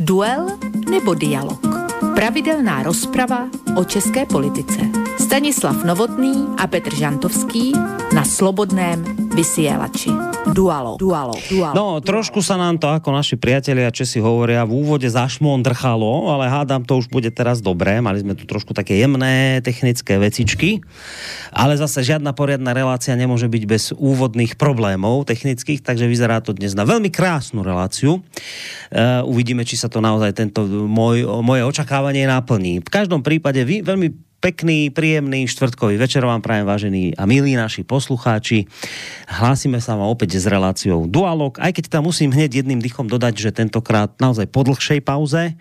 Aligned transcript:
Duel 0.00 0.46
nebo 0.90 1.14
dialog? 1.14 1.60
Pravidelná 2.14 2.82
rozprava 2.82 3.48
o 3.76 3.84
české 3.84 4.26
politice. 4.26 4.80
Stanislav 5.20 5.84
Novotný 5.84 6.46
a 6.58 6.66
Petr 6.66 6.94
Žantovský 6.94 7.72
na 8.14 8.24
Slobodném 8.24 9.04
vysielači. 9.34 10.29
Dualo, 10.40 10.96
dualo, 10.96 11.36
dualo. 11.52 11.74
No, 11.76 11.86
trošku 12.00 12.40
sa 12.40 12.56
nám 12.56 12.80
to, 12.80 12.88
ako 12.88 13.12
naši 13.12 13.36
priatelia 13.36 13.92
Česi 13.92 14.24
hovoria, 14.24 14.64
v 14.64 14.72
úvode 14.72 15.04
zašmondrchalo, 15.04 16.32
ale 16.32 16.48
hádam, 16.48 16.80
to 16.80 16.96
už 16.96 17.12
bude 17.12 17.28
teraz 17.28 17.60
dobré. 17.60 18.00
Mali 18.00 18.24
sme 18.24 18.32
tu 18.32 18.48
trošku 18.48 18.72
také 18.72 18.96
jemné 18.96 19.60
technické 19.60 20.16
vecičky, 20.16 20.80
ale 21.52 21.76
zase 21.76 22.00
žiadna 22.00 22.32
poriadna 22.32 22.72
relácia 22.72 23.12
nemôže 23.12 23.52
byť 23.52 23.62
bez 23.68 23.84
úvodných 23.92 24.56
problémov 24.56 25.28
technických, 25.28 25.84
takže 25.84 26.08
vyzerá 26.08 26.40
to 26.40 26.56
dnes 26.56 26.72
na 26.72 26.88
veľmi 26.88 27.12
krásnu 27.12 27.60
reláciu. 27.60 28.24
Uh, 28.88 29.20
uvidíme, 29.28 29.68
či 29.68 29.76
sa 29.76 29.92
to 29.92 30.00
naozaj 30.00 30.32
tento 30.32 30.64
môj, 30.64 31.44
moje 31.44 31.68
očakávanie 31.68 32.24
naplní. 32.24 32.80
V 32.80 32.88
každom 32.88 33.20
prípade 33.20 33.60
vy, 33.60 33.84
veľmi 33.84 34.29
Pekný, 34.40 34.88
príjemný 34.88 35.44
štvrtkový 35.44 36.00
večer 36.00 36.24
vám 36.24 36.40
prajem, 36.40 36.64
vážení 36.64 37.04
a 37.12 37.28
milí 37.28 37.60
naši 37.60 37.84
poslucháči. 37.84 38.64
Hlásime 39.28 39.84
sa 39.84 40.00
vám 40.00 40.08
opäť 40.08 40.40
s 40.40 40.48
reláciou 40.48 41.04
Dualog, 41.04 41.60
aj 41.60 41.76
keď 41.76 41.92
tam 41.92 42.08
musím 42.08 42.32
hneď 42.32 42.64
jedným 42.64 42.80
dychom 42.80 43.04
dodať, 43.04 43.36
že 43.36 43.52
tentokrát 43.52 44.16
naozaj 44.16 44.48
po 44.48 44.64
dlhšej 44.64 45.04
pauze, 45.04 45.60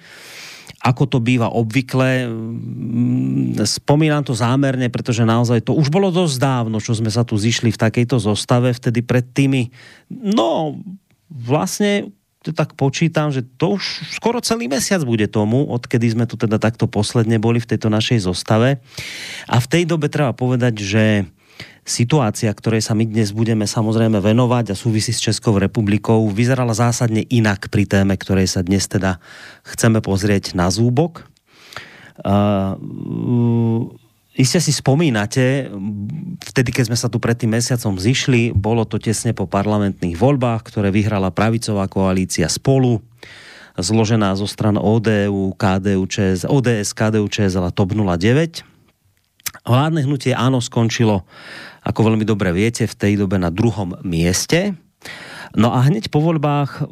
ako 0.79 1.03
to 1.11 1.19
býva 1.19 1.51
obvykle. 1.51 2.31
Mm, 2.31 3.59
spomínam 3.67 4.23
to 4.23 4.31
zámerne, 4.31 4.87
pretože 4.87 5.27
naozaj 5.27 5.59
to 5.67 5.75
už 5.75 5.91
bolo 5.91 6.07
dosť 6.07 6.39
dávno, 6.39 6.79
čo 6.79 6.95
sme 6.95 7.11
sa 7.11 7.27
tu 7.27 7.35
zišli 7.35 7.75
v 7.75 7.81
takejto 7.83 8.15
zostave, 8.15 8.71
vtedy 8.71 9.03
pred 9.03 9.27
tými, 9.27 9.75
no 10.07 10.79
vlastne 11.27 12.15
to 12.39 12.55
tak 12.55 12.79
počítam, 12.79 13.35
že 13.35 13.43
to 13.43 13.75
už 13.75 13.83
skoro 14.15 14.39
celý 14.39 14.71
mesiac 14.71 15.03
bude 15.03 15.27
tomu, 15.27 15.67
odkedy 15.67 16.07
sme 16.15 16.23
tu 16.23 16.39
teda 16.39 16.55
takto 16.55 16.87
posledne 16.87 17.35
boli 17.35 17.59
v 17.59 17.67
tejto 17.67 17.91
našej 17.91 18.23
zostave. 18.23 18.79
A 19.51 19.59
v 19.59 19.67
tej 19.67 19.83
dobe 19.83 20.07
treba 20.07 20.31
povedať, 20.31 20.79
že 20.79 21.03
situácia, 21.83 22.47
ktorej 22.53 22.79
sa 22.79 22.95
my 22.95 23.03
dnes 23.03 23.35
budeme 23.35 23.67
samozrejme 23.67 24.23
venovať 24.23 24.71
a 24.71 24.79
súvisí 24.79 25.11
s 25.11 25.19
Českou 25.19 25.59
republikou, 25.59 26.31
vyzerala 26.31 26.71
zásadne 26.71 27.27
inak 27.27 27.67
pri 27.67 27.83
téme, 27.83 28.15
ktorej 28.15 28.47
sa 28.47 28.63
dnes 28.63 28.87
teda 28.87 29.19
chceme 29.67 29.99
pozrieť 29.99 30.55
na 30.55 30.71
zúbok. 30.71 31.27
Uh, 32.19 32.75
Iste 34.39 34.63
si 34.63 34.71
spomínate, 34.71 35.67
vtedy, 36.39 36.71
keď 36.71 36.87
sme 36.87 36.95
sa 36.95 37.11
tu 37.11 37.19
pred 37.19 37.35
tým 37.35 37.59
mesiacom 37.59 37.99
zišli, 37.99 38.55
bolo 38.55 38.87
to 38.87 38.95
tesne 38.95 39.35
po 39.35 39.43
parlamentných 39.43 40.15
voľbách, 40.15 40.63
ktoré 40.63 40.95
vyhrala 40.95 41.27
pravicová 41.27 41.91
koalícia 41.91 42.47
spolu, 42.47 43.03
zložená 43.75 44.31
zo 44.39 44.47
stran 44.47 44.79
ODU, 44.79 45.51
KDU, 45.59 46.07
ČS, 46.07 46.47
ODS, 46.47 46.95
KDU, 46.95 47.27
ČS 47.27 47.59
a 47.59 47.67
TOP 47.67 47.91
09. 47.91 48.63
Vládne 49.67 50.07
hnutie 50.07 50.31
áno 50.31 50.63
skončilo, 50.63 51.27
ako 51.83 51.99
veľmi 52.07 52.23
dobre 52.23 52.55
viete, 52.55 52.87
v 52.87 52.95
tej 52.95 53.13
dobe 53.19 53.35
na 53.35 53.51
druhom 53.51 53.99
mieste. 54.07 54.71
No 55.57 55.73
a 55.73 55.81
hneď 55.81 56.13
po 56.13 56.21
voľbách, 56.21 56.85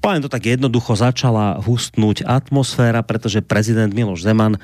poviem 0.00 0.22
to 0.24 0.32
tak 0.32 0.48
jednoducho, 0.48 0.96
začala 0.96 1.60
hustnúť 1.60 2.24
atmosféra, 2.24 3.04
pretože 3.04 3.44
prezident 3.44 3.92
Miloš 3.92 4.24
Zeman 4.24 4.56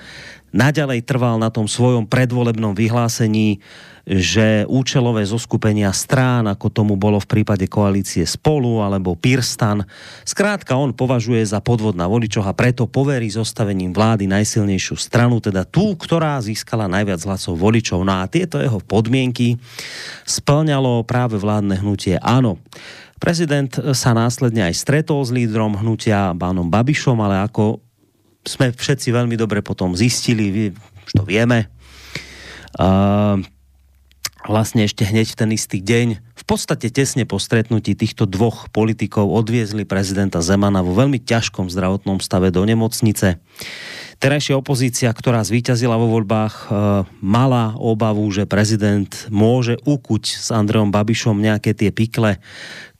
naďalej 0.56 1.04
trval 1.04 1.36
na 1.36 1.52
tom 1.52 1.68
svojom 1.68 2.08
predvolebnom 2.08 2.72
vyhlásení, 2.72 3.60
že 4.06 4.62
účelové 4.70 5.26
zoskupenia 5.26 5.90
strán, 5.90 6.46
ako 6.46 6.70
tomu 6.70 6.94
bolo 6.94 7.18
v 7.18 7.26
prípade 7.26 7.66
koalície 7.66 8.22
Spolu 8.22 8.78
alebo 8.78 9.18
Pirstan, 9.18 9.82
zkrátka 10.22 10.78
on 10.78 10.94
považuje 10.94 11.42
za 11.42 11.58
podvod 11.58 11.98
na 11.98 12.06
voličoch 12.06 12.46
a 12.46 12.54
preto 12.54 12.86
poverí 12.86 13.26
zostavením 13.26 13.90
vlády 13.90 14.30
najsilnejšiu 14.30 14.94
stranu, 14.94 15.42
teda 15.42 15.66
tú, 15.66 15.98
ktorá 15.98 16.38
získala 16.38 16.86
najviac 16.86 17.18
hlasov 17.26 17.58
voličov. 17.58 18.06
No 18.06 18.22
a 18.22 18.30
tieto 18.30 18.62
jeho 18.62 18.78
podmienky 18.78 19.58
splňalo 20.22 21.02
práve 21.02 21.34
vládne 21.34 21.82
hnutie 21.82 22.14
Áno. 22.22 22.62
Prezident 23.18 23.72
sa 23.96 24.14
následne 24.14 24.70
aj 24.70 24.86
stretol 24.86 25.24
s 25.26 25.34
lídrom 25.34 25.74
hnutia 25.82 26.30
Bánom 26.36 26.70
Babišom, 26.70 27.18
ale 27.18 27.42
ako 27.42 27.82
jsme 28.46 28.70
všetci 28.70 29.10
velmi 29.10 29.34
dobře 29.34 29.62
potom 29.66 29.96
zistili, 29.96 30.70
už 31.06 31.12
to 31.16 31.24
vieme. 31.26 31.66
Uh, 32.76 33.40
vlastne 34.46 34.86
ešte 34.86 35.02
hneď 35.06 35.34
v 35.34 35.38
ten 35.38 35.50
istý 35.52 35.78
deň, 35.82 36.08
v 36.22 36.44
podstate 36.46 36.88
tesne 36.94 37.26
po 37.26 37.42
stretnutí 37.42 37.98
týchto 37.98 38.24
dvoch 38.24 38.70
politikov 38.70 39.28
odviezli 39.30 39.82
prezidenta 39.82 40.40
Zemana 40.40 40.80
vo 40.80 40.94
veľmi 40.94 41.18
ťažkom 41.22 41.66
zdravotnom 41.68 42.22
stave 42.22 42.54
do 42.54 42.62
nemocnice. 42.62 43.42
Terajšia 44.16 44.56
opozícia, 44.56 45.12
ktorá 45.12 45.44
zvíťazila 45.44 46.00
vo 46.00 46.08
voľbách, 46.08 46.54
e, 46.56 46.64
mala 47.20 47.76
obavu, 47.76 48.24
že 48.32 48.48
prezident 48.48 49.12
môže 49.28 49.76
ukuť 49.84 50.24
s 50.40 50.48
Andreom 50.48 50.88
Babišom 50.88 51.36
nejaké 51.36 51.76
tie 51.76 51.92
pikle, 51.92 52.40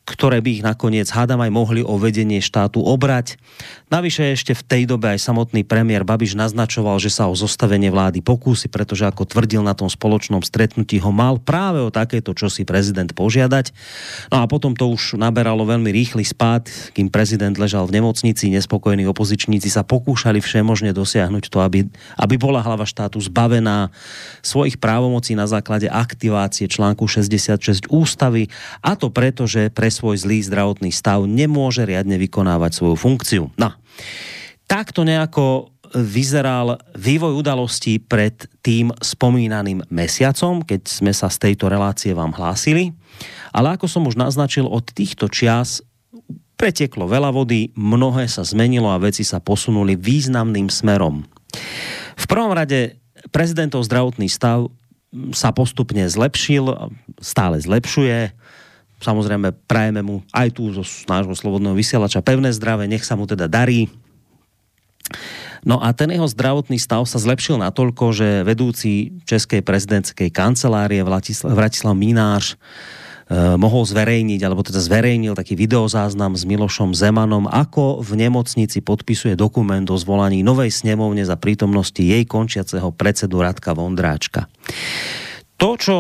ktoré 0.07 0.39
by 0.39 0.51
ich 0.61 0.63
nakoniec 0.63 1.11
hádam 1.11 1.43
aj 1.43 1.51
mohli 1.51 1.83
o 1.83 1.99
vedenie 1.99 2.39
štátu 2.39 2.78
obrať. 2.78 3.41
Navyše 3.86 4.34
ešte 4.34 4.50
v 4.50 4.66
tej 4.66 4.82
dobe 4.91 5.14
aj 5.14 5.22
samotný 5.22 5.62
premiér 5.62 6.02
Babiš 6.02 6.34
naznačoval, 6.34 6.98
že 6.98 7.06
sa 7.06 7.30
o 7.30 7.38
zostavenie 7.38 7.86
vlády 7.86 8.19
pokúsi, 8.19 8.66
pretože 8.66 9.06
ako 9.06 9.22
tvrdil 9.22 9.62
na 9.62 9.78
tom 9.78 9.86
spoločnom 9.86 10.42
stretnutí 10.42 10.98
ho 10.98 11.14
mal 11.14 11.38
práve 11.38 11.78
o 11.78 11.94
takéto 11.94 12.34
čosi 12.34 12.66
prezident 12.66 13.06
požiadať. 13.14 13.70
No 14.34 14.42
a 14.42 14.50
potom 14.50 14.74
to 14.74 14.91
už 14.91 15.14
naberalo 15.14 15.62
veľmi 15.62 15.94
rýchly 15.94 16.26
spád, 16.26 16.66
kým 16.98 17.14
prezident 17.14 17.54
ležal 17.54 17.86
v 17.86 18.02
nemocnici, 18.02 18.50
nespokojní 18.50 19.06
opozičníci 19.06 19.70
sa 19.70 19.86
pokúšali 19.86 20.42
všemožne 20.42 20.91
dosiahnuť 20.91 21.47
to, 21.47 21.62
aby, 21.62 21.86
aby 22.18 22.34
bola 22.42 22.66
hlava 22.66 22.91
štátu 22.91 23.22
zbavená 23.22 23.94
svojich 24.42 24.82
právomocí 24.82 25.38
na 25.38 25.47
základe 25.47 25.86
aktivácie 25.86 26.66
článku 26.66 27.06
66 27.06 27.86
ústavy 27.94 28.50
a 28.82 28.98
to 28.98 29.14
preto, 29.14 29.47
že 29.47 29.70
pre 29.70 29.94
svoj 29.94 30.18
zlý 30.18 30.42
zdravotný 30.42 30.91
stav 30.91 31.22
nemôže 31.22 31.86
riadne 31.86 32.18
vykonávať 32.18 32.82
svoju 32.82 32.98
funkciu. 32.98 33.54
No, 33.54 33.76
Takto 34.67 35.07
nejako 35.07 35.71
vyzeral 35.95 36.83
vývoj 36.99 37.39
udalostí 37.39 38.03
pred 38.03 38.34
tým 38.61 38.91
spomínaným 38.99 39.87
mesiacom, 39.89 40.67
keď 40.67 40.83
sme 40.91 41.15
sa 41.15 41.31
z 41.31 41.51
tejto 41.51 41.71
relácie 41.71 42.11
vám 42.11 42.34
hlásili. 42.34 42.91
Ale 43.55 43.79
ako 43.79 43.87
som 43.87 44.03
už 44.05 44.19
naznačil, 44.19 44.67
od 44.67 44.84
týchto 44.91 45.31
čias 45.31 45.81
preteklo 46.59 47.07
veľa 47.07 47.31
vody, 47.31 47.71
mnohé 47.79 48.27
sa 48.27 48.43
zmenilo 48.43 48.91
a 48.91 49.01
veci 49.01 49.23
sa 49.23 49.39
posunuli 49.39 49.95
významným 49.95 50.67
smerom. 50.73 51.23
V 52.17 52.25
prvom 52.27 52.51
rade 52.51 52.99
prezidentov 53.31 53.84
zdravotný 53.87 54.27
stav 54.27 54.69
sa 55.33 55.55
postupne 55.55 56.05
zlepšil, 56.05 56.93
stále 57.23 57.57
zlepšuje. 57.63 58.34
Samozrejme, 58.97 59.53
prajeme 59.69 60.01
mu 60.01 60.25
aj 60.33 60.57
tu 60.57 60.73
zo 60.73 60.81
nášho 61.05 61.37
slobodného 61.37 61.77
vysielača 61.77 62.25
pevné 62.25 62.49
zdravé, 62.57 62.89
nech 62.89 63.05
sa 63.05 63.12
mu 63.12 63.29
teda 63.29 63.45
darí. 63.45 63.93
No 65.67 65.83
a 65.83 65.91
ten 65.93 66.15
jeho 66.15 66.31
zdravotný 66.31 66.79
stav 66.79 67.05
sa 67.11 67.19
zlepšil 67.19 67.59
natoľko, 67.59 68.15
že 68.15 68.29
vedúci 68.47 69.19
Českej 69.27 69.67
prezidentskej 69.67 70.31
kancelárie 70.31 71.03
Vratislav 71.03 71.93
Minář 71.93 72.55
eh, 72.55 73.59
mohol 73.61 73.83
zverejniť, 73.84 74.41
alebo 74.47 74.62
teda 74.62 74.79
zverejnil 74.79 75.34
taký 75.34 75.59
videozáznam 75.59 76.39
s 76.39 76.49
Milošom 76.49 76.95
Zemanom, 76.95 77.51
ako 77.51 78.01
v 78.01 78.11
nemocnici 78.15 78.78
podpisuje 78.81 79.34
dokument 79.34 79.84
o 79.91 79.99
zvolaní 79.99 80.41
novej 80.47 80.71
snemovne 80.71 81.27
za 81.27 81.34
prítomnosti 81.34 82.01
jej 82.01 82.25
končiaceho 82.25 82.95
predsedu 82.95 83.43
Radka 83.43 83.75
Vondráčka 83.75 84.49
to, 85.56 85.80
čo 85.80 85.97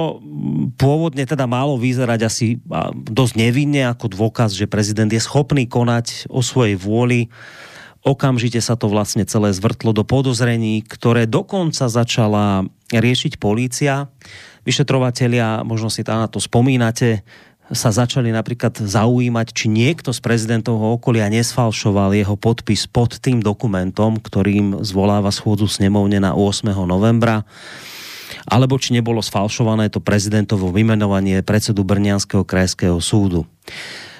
pôvodne 0.76 1.24
teda 1.24 1.48
málo 1.48 1.80
vyzerať 1.80 2.20
asi 2.28 2.46
dosť 2.92 3.34
nevinne 3.40 3.88
ako 3.88 4.12
dôkaz, 4.12 4.52
že 4.52 4.68
prezident 4.68 5.08
je 5.08 5.20
schopný 5.20 5.64
konať 5.64 6.28
o 6.28 6.44
svojej 6.44 6.76
vôli, 6.76 7.32
okamžite 8.04 8.60
sa 8.60 8.76
to 8.76 8.86
vlastne 8.92 9.24
celé 9.24 9.50
zvrtlo 9.56 9.96
do 9.96 10.04
podozrení, 10.04 10.84
ktoré 10.84 11.24
dokonca 11.24 11.88
začala 11.88 12.68
riešiť 12.92 13.40
polícia. 13.40 14.12
Vyšetrovatelia, 14.62 15.64
možno 15.64 15.88
si 15.88 16.04
na 16.04 16.28
to 16.28 16.38
spomínate, 16.38 17.24
sa 17.66 17.90
začali 17.90 18.30
napríklad 18.30 18.78
zaujímať, 18.78 19.50
či 19.50 19.66
niekto 19.66 20.14
z 20.14 20.22
prezidentovho 20.22 20.94
okolia 21.02 21.26
nesfalšoval 21.26 22.14
jeho 22.14 22.38
podpis 22.38 22.86
pod 22.86 23.18
tým 23.18 23.42
dokumentom, 23.42 24.22
ktorým 24.22 24.86
zvoláva 24.86 25.34
schôdzu 25.34 25.66
snemovne 25.66 26.22
na 26.22 26.38
8. 26.38 26.70
novembra 26.86 27.42
alebo 28.46 28.78
či 28.78 28.94
nebolo 28.94 29.18
sfalšované 29.18 29.90
to 29.90 29.98
prezidentovo 29.98 30.70
vymenovanie 30.70 31.42
predsedu 31.42 31.82
Brnianského 31.82 32.46
krajského 32.46 32.98
súdu. 33.02 33.44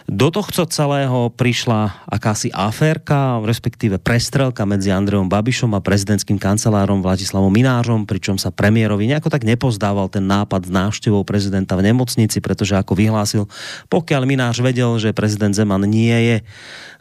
Do 0.07 0.31
tohto 0.31 0.63
celého 0.71 1.35
prišla 1.35 2.07
akási 2.07 2.55
aférka, 2.55 3.43
respektíve 3.43 3.99
prestrelka 3.99 4.63
medzi 4.63 4.95
Andreom 4.95 5.27
Babišom 5.27 5.75
a 5.75 5.83
prezidentským 5.83 6.39
kancelárom 6.39 7.03
Vladislavom 7.03 7.51
Minářom, 7.51 8.07
pričom 8.07 8.39
sa 8.39 8.55
premiérovi 8.55 9.11
nejako 9.11 9.35
tak 9.35 9.43
nepozdával 9.43 10.07
ten 10.07 10.23
nápad 10.31 10.63
s 10.63 10.71
návštevou 10.71 11.27
prezidenta 11.27 11.75
v 11.75 11.91
nemocnici, 11.91 12.39
pretože 12.39 12.79
ako 12.79 12.95
vyhlásil, 12.95 13.51
pokiaľ 13.91 14.23
Minář 14.31 14.63
vedel, 14.63 14.95
že 15.03 15.11
prezident 15.11 15.59
Zeman 15.59 15.83
nie 15.91 16.15
je 16.15 16.37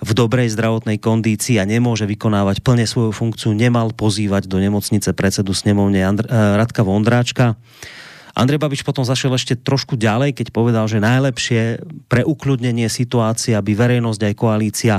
v 0.02 0.12
dobrej 0.18 0.58
zdravotnej 0.58 0.98
kondícii 0.98 1.62
a 1.62 1.70
nemôže 1.70 2.10
vykonávať 2.10 2.66
plne 2.66 2.90
svoju 2.90 3.14
funkciu, 3.14 3.54
nemal 3.54 3.94
pozývať 3.94 4.50
do 4.50 4.58
nemocnice 4.58 5.14
predsedu 5.14 5.54
snemovne 5.54 6.02
eh, 6.02 6.10
Radka 6.58 6.82
Vondráčka. 6.82 7.54
Andrej 8.36 8.60
Babiš 8.60 8.84
potom 8.84 9.08
zašel 9.08 9.32
ešte 9.32 9.56
trošku 9.56 9.96
ďalej, 9.96 10.36
keď 10.36 10.52
povedal, 10.52 10.86
že 10.92 11.00
najlepšie 11.00 11.80
pre 12.12 12.28
ukludnenie 12.28 12.92
situácie, 12.92 13.56
aby 13.56 13.72
verejnosť 13.72 14.22
aj 14.28 14.34
koalícia 14.36 14.96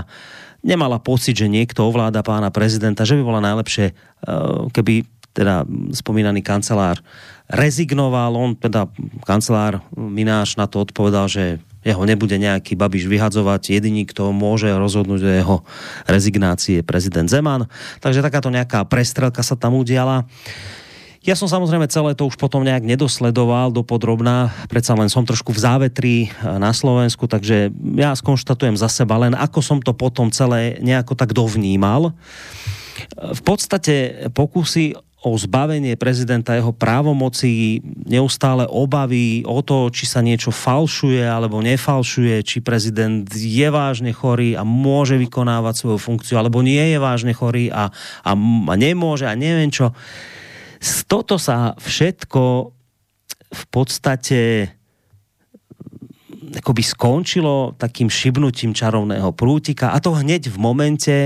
nemala 0.64 0.96
pocit, 0.98 1.36
že 1.36 1.46
niekto 1.46 1.84
ovláda 1.84 2.24
pána 2.24 2.48
prezidenta, 2.48 3.04
že 3.04 3.14
by 3.14 3.22
bolo 3.22 3.40
najlepšie, 3.44 3.86
eh, 3.92 3.94
keby 4.72 5.06
teda 5.36 5.68
spomínaný 5.92 6.40
kancelár 6.40 6.96
rezignoval. 7.52 8.32
On 8.40 8.56
teda 8.56 8.88
kancelár 9.28 9.84
Mináš 9.92 10.56
na 10.56 10.64
to 10.64 10.80
odpovedal, 10.80 11.28
že 11.28 11.60
jeho 11.84 12.02
nebude 12.08 12.34
nejaký 12.40 12.72
Babiš 12.72 13.04
vyhadzovať. 13.04 13.78
Jediný, 13.78 14.08
kto 14.08 14.32
môže 14.32 14.72
rozhodnúť 14.72 15.20
o 15.22 15.30
jeho 15.30 15.56
rezignácii 16.08 16.80
je 16.80 16.88
prezident 16.88 17.28
Zeman. 17.28 17.68
Takže 18.00 18.24
takáto 18.24 18.48
nejaká 18.48 18.82
prestrelka 18.88 19.44
sa 19.44 19.54
tam 19.54 19.76
udiala. 19.76 20.24
Ja 21.24 21.38
som 21.38 21.48
samozrejme 21.48 21.88
celé 21.88 22.12
to 22.12 22.28
už 22.28 22.36
potom 22.36 22.66
nejak 22.66 22.84
nedosledoval 22.84 23.72
do 23.72 23.80
podrobná, 23.80 24.52
predsa 24.68 24.92
len 24.98 25.08
som 25.08 25.24
trošku 25.24 25.54
v 25.54 25.62
závetri 25.62 26.16
eh, 26.28 26.30
na 26.58 26.74
Slovensku, 26.76 27.24
takže 27.30 27.72
ja 27.96 28.12
skonštatujem 28.12 28.76
za 28.76 28.90
seba 28.92 29.16
len 29.16 29.32
ako 29.32 29.60
som 29.64 29.78
to 29.80 29.96
potom 29.96 30.28
celé 30.28 30.76
nejako 30.84 31.16
tak 31.16 31.32
dovnímal. 31.32 32.12
V 33.16 33.42
podstate 33.44 34.28
pokusy 34.32 34.96
o 35.26 35.34
zbavenie 35.34 35.98
prezidenta 35.98 36.54
jeho 36.54 36.70
právomocí, 36.70 37.82
neustále 38.06 38.62
obavy 38.70 39.42
o 39.42 39.58
to, 39.58 39.90
či 39.90 40.06
sa 40.06 40.22
niečo 40.22 40.54
falšuje 40.54 41.24
alebo 41.26 41.58
nefalšuje, 41.58 42.46
či 42.46 42.62
prezident 42.62 43.26
je 43.34 43.66
vážne 43.66 44.14
chorý 44.14 44.54
a 44.54 44.62
môže 44.62 45.18
vykonávať 45.18 45.74
svoju 45.82 45.98
funkciu, 45.98 46.38
alebo 46.38 46.62
nie 46.62 46.94
je 46.94 46.98
vážne 47.02 47.34
chorý 47.34 47.74
a, 47.74 47.90
a, 48.22 48.32
a 48.38 48.74
nemôže 48.78 49.26
a 49.26 49.34
neviem 49.34 49.72
čo. 49.72 49.90
Toto 51.06 51.38
sa 51.38 51.72
všetko 51.78 52.42
v 53.46 53.64
podstate 53.70 54.40
akoby 56.56 56.82
skončilo 56.82 57.74
takým 57.74 58.06
šibnutím 58.06 58.70
čarovného 58.70 59.34
prútika 59.34 59.92
a 59.92 59.98
to 59.98 60.14
hneď 60.14 60.48
v 60.50 60.58
momente, 60.58 61.16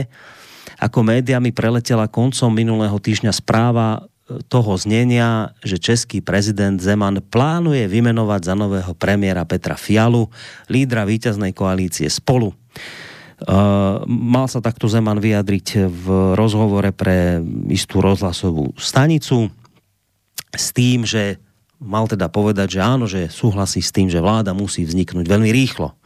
ako 0.81 1.05
médiami 1.05 1.53
preletela 1.53 2.09
koncom 2.09 2.49
minulého 2.49 2.97
týždňa 2.97 3.33
správa 3.37 4.01
e, 4.01 4.41
toho 4.49 4.73
znenia, 4.81 5.53
že 5.61 5.77
český 5.77 6.25
prezident 6.25 6.81
Zeman 6.81 7.21
plánuje 7.21 7.85
vymenovať 7.85 8.41
za 8.49 8.55
nového 8.57 8.93
premiéra 8.97 9.45
Petra 9.45 9.77
Fialu, 9.77 10.33
lídra 10.73 11.05
víťaznej 11.05 11.53
koalície 11.53 12.09
Spolu. 12.09 12.57
Mal 14.05 14.47
sa 14.53 14.61
takto 14.61 14.85
Zeman 14.85 15.17
vyjadriť 15.17 15.89
v 15.89 16.07
rozhovore 16.37 16.93
pre 16.93 17.41
istú 17.73 18.05
rozhlasovú 18.05 18.77
stanicu 18.77 19.49
s 20.53 20.75
tým, 20.77 21.09
že 21.09 21.41
mal 21.81 22.05
teda 22.05 22.29
povedať, 22.29 22.77
že 22.77 22.81
áno, 22.85 23.09
že 23.09 23.33
súhlasí 23.33 23.81
s 23.81 23.89
tým, 23.89 24.13
že 24.13 24.21
vláda 24.21 24.53
musí 24.53 24.85
vzniknúť 24.85 25.25
veľmi 25.25 25.49
rýchlo. 25.49 25.97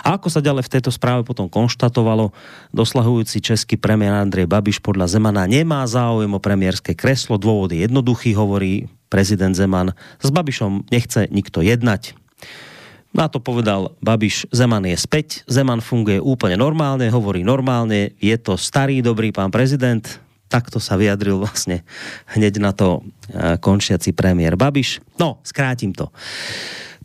A 0.00 0.16
ako 0.16 0.32
sa 0.32 0.40
ďalej 0.40 0.64
v 0.64 0.72
tejto 0.80 0.88
správe 0.88 1.28
potom 1.28 1.52
konštatovalo, 1.52 2.32
doslahujúci 2.72 3.44
český 3.44 3.76
premiér 3.76 4.16
Andrej 4.16 4.48
Babiš 4.48 4.80
podľa 4.80 5.12
Zemana 5.12 5.44
nemá 5.44 5.84
záujem 5.84 6.32
o 6.32 6.40
premiérske 6.40 6.96
kreslo. 6.96 7.36
Dôvod 7.36 7.76
je 7.76 7.84
jednoduchý, 7.84 8.32
hovorí 8.32 8.88
prezident 9.12 9.52
Zeman. 9.52 9.92
S 10.24 10.32
Babišom 10.32 10.88
nechce 10.88 11.28
nikto 11.28 11.60
jednať. 11.60 12.16
Na 13.18 13.26
to 13.26 13.42
povedal 13.42 13.98
Babiš, 13.98 14.46
Zeman 14.54 14.86
je 14.86 14.94
späť, 14.94 15.42
Zeman 15.50 15.82
funguje 15.82 16.22
úplne 16.22 16.54
normálne, 16.54 17.10
hovorí 17.10 17.42
normálne, 17.42 18.14
je 18.22 18.38
to 18.38 18.54
starý, 18.54 19.02
dobrý 19.02 19.34
pán 19.34 19.50
prezident, 19.50 20.06
takto 20.46 20.78
sa 20.78 20.94
vyjadril 20.94 21.42
vlastne 21.42 21.82
hneď 22.30 22.62
na 22.62 22.70
to 22.70 23.02
e, 23.02 23.58
končiaci 23.58 24.14
premiér 24.14 24.54
Babiš. 24.54 25.02
No, 25.18 25.42
skrátim 25.42 25.90
to. 25.90 26.14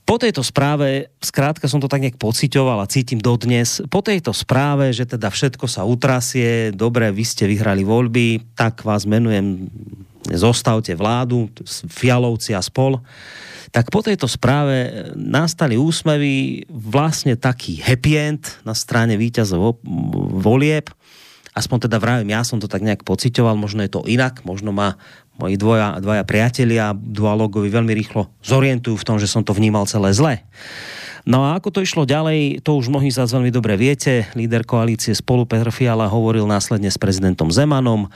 Po 0.05 0.21
tejto 0.21 0.45
správe, 0.45 1.09
skrátka 1.17 1.65
som 1.65 1.81
to 1.81 1.89
tak 1.89 2.05
nejak 2.05 2.21
pocitoval 2.21 2.77
a 2.77 2.91
cítim 2.91 3.17
dodnes, 3.17 3.81
po 3.89 4.05
tejto 4.05 4.37
správe, 4.37 4.93
že 4.93 5.09
teda 5.09 5.33
všetko 5.33 5.65
sa 5.65 5.81
utrasie, 5.81 6.69
dobre, 6.77 7.09
vy 7.09 7.25
ste 7.25 7.49
vyhrali 7.49 7.81
voľby, 7.81 8.53
tak 8.53 8.85
vás 8.85 9.09
menujem, 9.09 9.65
zostavte 10.29 10.93
vládu, 10.93 11.49
Fialovci 11.89 12.53
a 12.53 12.61
spol, 12.61 13.01
tak 13.73 13.89
po 13.89 14.05
tejto 14.05 14.29
správe 14.29 15.09
nastali 15.17 15.81
úsmevy, 15.81 16.69
vlastne 16.69 17.33
taký 17.33 17.81
happy 17.81 18.11
end 18.13 18.43
na 18.61 18.77
strane 18.77 19.17
víťazov 19.17 19.81
volieb, 20.29 20.93
aspoň 21.57 21.89
teda 21.89 21.97
vravím, 21.97 22.37
ja 22.37 22.45
som 22.45 22.61
to 22.61 22.69
tak 22.69 22.85
nejak 22.85 23.01
pocitoval, 23.01 23.57
možno 23.57 23.81
je 23.81 23.89
to 23.89 24.05
inak, 24.05 24.45
možno 24.45 24.69
ma 24.69 25.01
moji 25.41 25.57
dvoja, 25.57 25.97
dvaja 25.97 26.21
priatelia 26.21 26.93
dualogovi 26.93 27.73
veľmi 27.73 27.93
rýchlo 27.97 28.29
zorientujú 28.45 28.93
v 28.93 29.07
tom, 29.09 29.17
že 29.17 29.25
som 29.25 29.41
to 29.41 29.57
vnímal 29.57 29.89
celé 29.89 30.13
zle. 30.13 30.45
No 31.23 31.47
a 31.47 31.55
ako 31.55 31.71
to 31.71 31.79
išlo 31.79 32.03
ďalej, 32.03 32.61
to 32.67 32.75
už 32.75 32.91
mnohí 32.91 33.07
z 33.07 33.23
vás 33.23 33.31
veľmi 33.31 33.47
dobre 33.47 33.79
viete. 33.79 34.27
Líder 34.35 34.67
koalície 34.67 35.15
spolu 35.15 35.47
Petr 35.47 35.71
Fiala 35.71 36.11
hovoril 36.11 36.43
následne 36.43 36.91
s 36.91 36.99
prezidentom 36.99 37.47
Zemanom. 37.47 38.11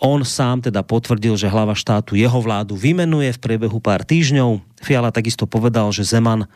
On 0.00 0.24
sám 0.24 0.64
teda 0.64 0.80
potvrdil, 0.80 1.36
že 1.36 1.52
hlava 1.52 1.76
štátu 1.76 2.16
jeho 2.16 2.40
vládu 2.40 2.72
vymenuje 2.72 3.36
v 3.36 3.42
priebehu 3.44 3.78
pár 3.84 4.00
týždňov. 4.00 4.64
Fiala 4.80 5.12
takisto 5.12 5.44
povedal, 5.44 5.92
že 5.92 6.08
Zeman 6.08 6.44
e, 6.44 6.48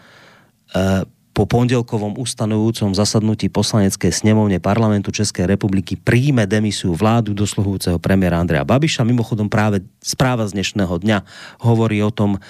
po 1.35 1.45
pondelkovom 1.45 2.17
ustanovujúcom 2.17 2.97
zasadnutí 2.97 3.53
poslaneckej 3.53 4.15
snemovne 4.15 4.63
parlamentu 4.63 5.13
Českej 5.13 5.51
republiky 5.51 5.99
príjme 5.99 6.49
demisiu 6.49 6.97
vládu 6.97 7.37
dosluhujúceho 7.37 8.01
premiéra 8.01 8.41
Andreja 8.41 8.65
Babiša. 8.65 9.05
Mimochodom 9.05 9.53
práve 9.53 9.85
správa 10.01 10.49
z 10.49 10.57
dnešného 10.57 10.95
dňa 10.95 11.19
hovorí 11.61 12.01
o 12.01 12.15
tom, 12.15 12.41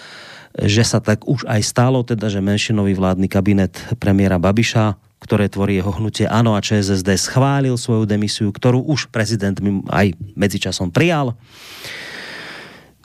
že 0.55 0.87
sa 0.87 1.03
tak 1.03 1.27
už 1.27 1.49
aj 1.51 1.65
stalo, 1.67 2.07
teda 2.07 2.31
že 2.31 2.39
menšinový 2.39 2.95
vládny 2.95 3.27
kabinet 3.27 3.75
premiéra 3.99 4.39
Babiša, 4.39 4.95
ktoré 5.25 5.49
tvorí 5.49 5.81
jeho 5.81 5.89
hnutie 5.97 6.29
ANO 6.29 6.53
a 6.53 6.61
ČSSD, 6.61 7.17
schválil 7.17 7.81
svoju 7.81 8.05
demisiu, 8.05 8.53
ktorú 8.53 8.85
už 8.85 9.09
prezident 9.09 9.57
aj 9.89 10.13
medzičasom 10.37 10.93
prijal. 10.93 11.33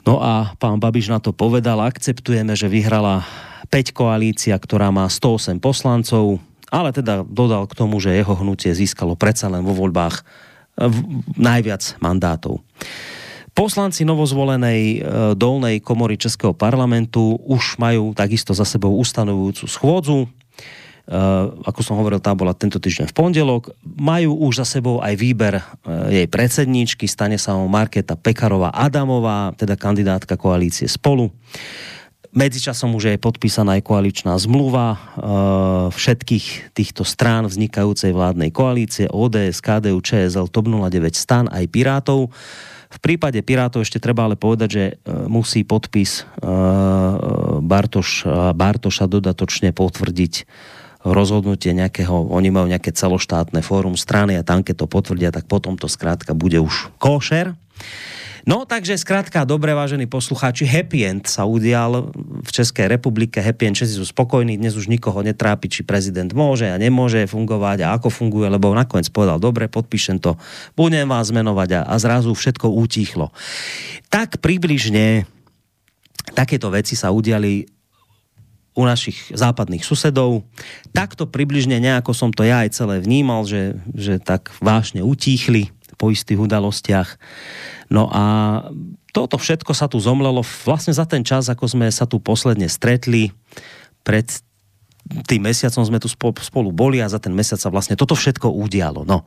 No 0.04 0.20
a 0.20 0.52
pán 0.60 0.76
Babiš 0.76 1.08
na 1.08 1.16
to 1.16 1.32
povedal, 1.32 1.80
akceptujeme, 1.80 2.52
že 2.52 2.68
vyhrala 2.68 3.24
5 3.72 3.96
koalícia, 3.96 4.52
ktorá 4.56 4.92
má 4.92 5.08
108 5.08 5.60
poslancov, 5.60 6.44
ale 6.68 6.92
teda 6.92 7.24
dodal 7.24 7.64
k 7.64 7.76
tomu, 7.76 7.98
že 7.98 8.12
jeho 8.12 8.36
hnutie 8.36 8.72
získalo 8.76 9.16
predsa 9.16 9.48
len 9.48 9.64
vo 9.64 9.72
voľbách 9.72 10.20
eh, 10.20 10.24
najviac 11.40 11.96
mandátov. 12.04 12.60
Poslanci 13.50 14.06
novozvolenej 14.06 14.80
eh, 14.80 14.98
dolnej 15.34 15.82
komory 15.82 16.16
Českého 16.16 16.54
parlamentu 16.54 17.36
už 17.44 17.76
majú 17.76 18.14
takisto 18.14 18.54
za 18.56 18.64
sebou 18.64 18.96
ustanovujúcu 18.96 19.64
schôdzu. 19.66 20.18
Uh, 21.08 21.56
ako 21.66 21.80
som 21.82 21.98
hovoril, 21.98 22.22
tá 22.22 22.36
bola 22.36 22.54
tento 22.54 22.76
týždeň 22.76 23.10
v 23.10 23.16
pondelok. 23.16 23.74
Majú 23.82 24.36
už 24.46 24.62
za 24.62 24.66
sebou 24.78 25.00
aj 25.00 25.14
výber 25.16 25.58
uh, 25.58 26.06
jej 26.12 26.28
predsedníčky, 26.30 27.08
stane 27.08 27.40
sa 27.40 27.56
o 27.56 27.66
Marketa 27.66 28.14
Pekarová 28.14 28.70
Adamová, 28.70 29.56
teda 29.56 29.74
kandidátka 29.74 30.38
koalície 30.38 30.86
Spolu. 30.86 31.32
Medzičasom 32.30 32.94
už 32.94 33.10
je 33.10 33.18
podpísaná 33.18 33.82
aj 33.82 33.90
koaličná 33.90 34.38
zmluva 34.38 34.94
e, 34.94 34.98
všetkých 35.90 36.70
týchto 36.78 37.02
strán 37.02 37.50
vznikajúcej 37.50 38.14
vládnej 38.14 38.54
koalície 38.54 39.10
ODS, 39.10 39.58
KDU, 39.58 39.98
ČSL, 39.98 40.46
TOP 40.46 40.70
09 40.70 41.10
stan 41.10 41.50
aj 41.50 41.66
Pirátov. 41.66 42.30
V 42.90 42.98
prípade 43.02 43.42
Pirátov 43.42 43.82
ešte 43.82 43.98
treba 43.98 44.30
ale 44.30 44.38
povedať, 44.38 44.68
že 44.70 44.84
musí 45.26 45.62
podpis 45.62 46.26
Bartoš, 47.62 48.26
Bartoša 48.54 49.06
dodatočne 49.06 49.70
potvrdiť 49.74 50.34
rozhodnutie 51.00 51.72
nejakého, 51.72 52.12
oni 52.28 52.52
majú 52.52 52.68
nejaké 52.68 52.92
celoštátne 52.92 53.64
fórum 53.64 53.96
strany 53.96 54.36
a 54.36 54.44
tam, 54.44 54.60
keď 54.60 54.84
to 54.84 54.86
potvrdia, 54.86 55.32
tak 55.32 55.48
potom 55.48 55.80
to 55.80 55.88
skrátka 55.88 56.36
bude 56.36 56.60
už 56.60 56.92
košer. 57.00 57.56
No, 58.48 58.64
takže 58.64 58.96
zkrátka, 58.96 59.44
dobre, 59.44 59.76
vážení 59.76 60.08
poslucháči, 60.08 60.64
happy 60.64 61.04
end 61.04 61.28
sa 61.28 61.44
udial 61.44 62.08
v 62.16 62.50
Českej 62.50 62.88
republike, 62.88 63.36
happy 63.36 63.68
end, 63.68 63.76
všetci 63.76 64.00
sú 64.00 64.06
spokojní, 64.08 64.56
dnes 64.56 64.80
už 64.80 64.88
nikoho 64.88 65.20
netrápi, 65.20 65.68
či 65.68 65.84
prezident 65.84 66.32
môže 66.32 66.64
a 66.64 66.80
nemôže 66.80 67.28
fungovať 67.28 67.84
a 67.84 68.00
ako 68.00 68.08
funguje, 68.08 68.48
lebo 68.48 68.72
nakoniec 68.72 69.12
povedal, 69.12 69.36
dobre, 69.36 69.68
podpíšem 69.68 70.24
to, 70.24 70.40
budem 70.72 71.04
vás 71.12 71.28
menovať 71.28 71.84
a, 71.84 71.92
a 71.92 71.94
zrazu 72.00 72.32
všetko 72.32 72.72
utichlo. 72.72 73.28
Tak 74.08 74.40
približne 74.40 75.28
takéto 76.32 76.72
veci 76.72 76.96
sa 76.96 77.12
udiali 77.12 77.79
u 78.74 78.82
našich 78.86 79.18
západných 79.34 79.82
susedov. 79.82 80.46
Takto 80.94 81.26
približne 81.26 81.82
nejako 81.82 82.14
som 82.14 82.30
to 82.30 82.46
ja 82.46 82.62
aj 82.62 82.74
celé 82.74 83.02
vnímal, 83.02 83.42
že, 83.44 83.78
že 83.92 84.22
tak 84.22 84.54
vážne 84.62 85.02
utíchli 85.02 85.74
po 85.98 86.08
istých 86.08 86.40
udalostiach. 86.40 87.20
No 87.92 88.08
a 88.08 88.24
toto 89.10 89.36
všetko 89.36 89.74
sa 89.74 89.90
tu 89.90 89.98
zomlelo 89.98 90.40
vlastne 90.64 90.94
za 90.94 91.04
ten 91.04 91.26
čas, 91.26 91.50
ako 91.50 91.66
sme 91.66 91.90
sa 91.90 92.06
tu 92.06 92.22
posledne 92.22 92.70
stretli. 92.70 93.34
Pred 94.06 94.26
tým 95.26 95.42
mesiacom 95.42 95.82
sme 95.82 95.98
tu 95.98 96.06
spolu 96.08 96.70
boli 96.70 97.02
a 97.02 97.10
za 97.10 97.18
ten 97.18 97.34
mesiac 97.34 97.58
sa 97.58 97.68
vlastne 97.68 97.98
toto 97.98 98.14
všetko 98.14 98.46
udialo. 98.46 99.02
No. 99.02 99.26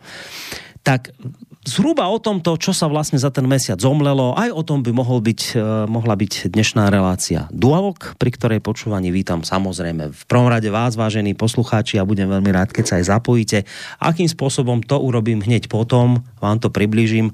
Tak 0.84 1.16
zhruba 1.64 2.12
o 2.12 2.20
tomto, 2.20 2.60
čo 2.60 2.76
sa 2.76 2.92
vlastne 2.92 3.16
za 3.16 3.32
ten 3.32 3.48
mesiac 3.48 3.80
zomlelo, 3.80 4.36
aj 4.36 4.52
o 4.52 4.68
tom 4.68 4.84
by 4.84 4.92
mohol 4.92 5.24
byť, 5.24 5.42
uh, 5.56 5.88
mohla 5.88 6.20
byť 6.20 6.52
dnešná 6.52 6.92
relácia 6.92 7.48
Dualog, 7.56 8.20
pri 8.20 8.36
ktorej 8.36 8.60
počúvaní 8.60 9.16
vítam 9.16 9.48
samozrejme 9.48 10.12
v 10.12 10.24
prvom 10.28 10.52
rade 10.52 10.68
vás, 10.68 11.00
vážení 11.00 11.32
poslucháči, 11.32 11.96
a 11.96 12.04
budem 12.04 12.28
veľmi 12.28 12.52
rád, 12.52 12.76
keď 12.76 12.84
sa 12.84 12.96
aj 13.00 13.16
zapojíte. 13.16 13.64
Akým 14.04 14.28
spôsobom 14.28 14.84
to 14.84 15.00
urobím 15.00 15.40
hneď 15.40 15.72
potom, 15.72 16.20
vám 16.44 16.60
to 16.60 16.68
priblížim, 16.68 17.32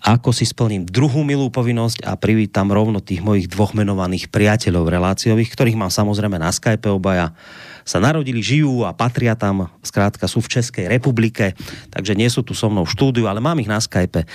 ako 0.00 0.32
si 0.32 0.48
splním 0.48 0.88
druhú 0.88 1.20
milú 1.20 1.52
povinnosť 1.52 2.08
a 2.08 2.16
privítam 2.16 2.72
rovno 2.72 3.04
tých 3.04 3.20
mojich 3.20 3.52
dvoch 3.52 3.76
menovaných 3.76 4.32
priateľov 4.32 4.88
reláciových, 4.88 5.52
ktorých 5.52 5.76
mám 5.76 5.92
samozrejme 5.92 6.40
na 6.40 6.48
Skype 6.48 6.88
obaja 6.88 7.36
sa 7.82 7.98
narodili, 7.98 8.42
žijú 8.42 8.86
a 8.86 8.94
patria 8.94 9.34
tam, 9.34 9.70
zkrátka 9.82 10.26
sú 10.30 10.42
v 10.42 10.58
Českej 10.58 10.86
republike, 10.86 11.54
takže 11.90 12.14
nie 12.14 12.30
sú 12.30 12.42
tu 12.46 12.54
so 12.54 12.70
mnou 12.70 12.86
v 12.86 12.94
štúdiu, 12.94 13.26
ale 13.26 13.42
mám 13.42 13.58
ich 13.58 13.70
na 13.70 13.78
Skype. 13.78 14.26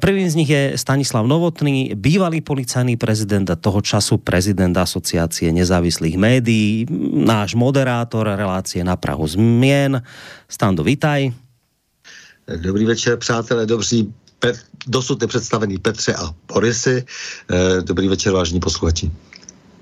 Prvým 0.00 0.28
z 0.28 0.38
nich 0.38 0.50
je 0.50 0.76
Stanislav 0.76 1.24
Novotný, 1.28 1.96
bývalý 1.96 2.40
policajný 2.40 2.96
prezident 2.96 3.48
a 3.52 3.56
toho 3.56 3.80
času 3.80 4.20
prezident 4.20 4.72
Asociácie 4.74 5.52
nezávislých 5.52 6.16
médií, 6.16 6.88
náš 7.12 7.56
moderátor 7.56 8.28
relácie 8.28 8.80
na 8.82 8.96
Prahu 8.96 9.24
zmien. 9.28 10.00
Stando, 10.48 10.84
vitaj. 10.84 11.32
Dobrý 12.44 12.84
večer, 12.84 13.16
přátelé, 13.16 13.66
dobří 13.66 14.12
Pet, 14.38 14.60
dosud 14.86 15.20
nepředstavený 15.20 15.78
Petře 15.78 16.14
a 16.14 16.34
Borisy. 16.52 17.04
Eh, 17.50 17.82
dobrý 17.82 18.08
večer, 18.08 18.32
vážní 18.32 18.60
posluchači. 18.60 19.10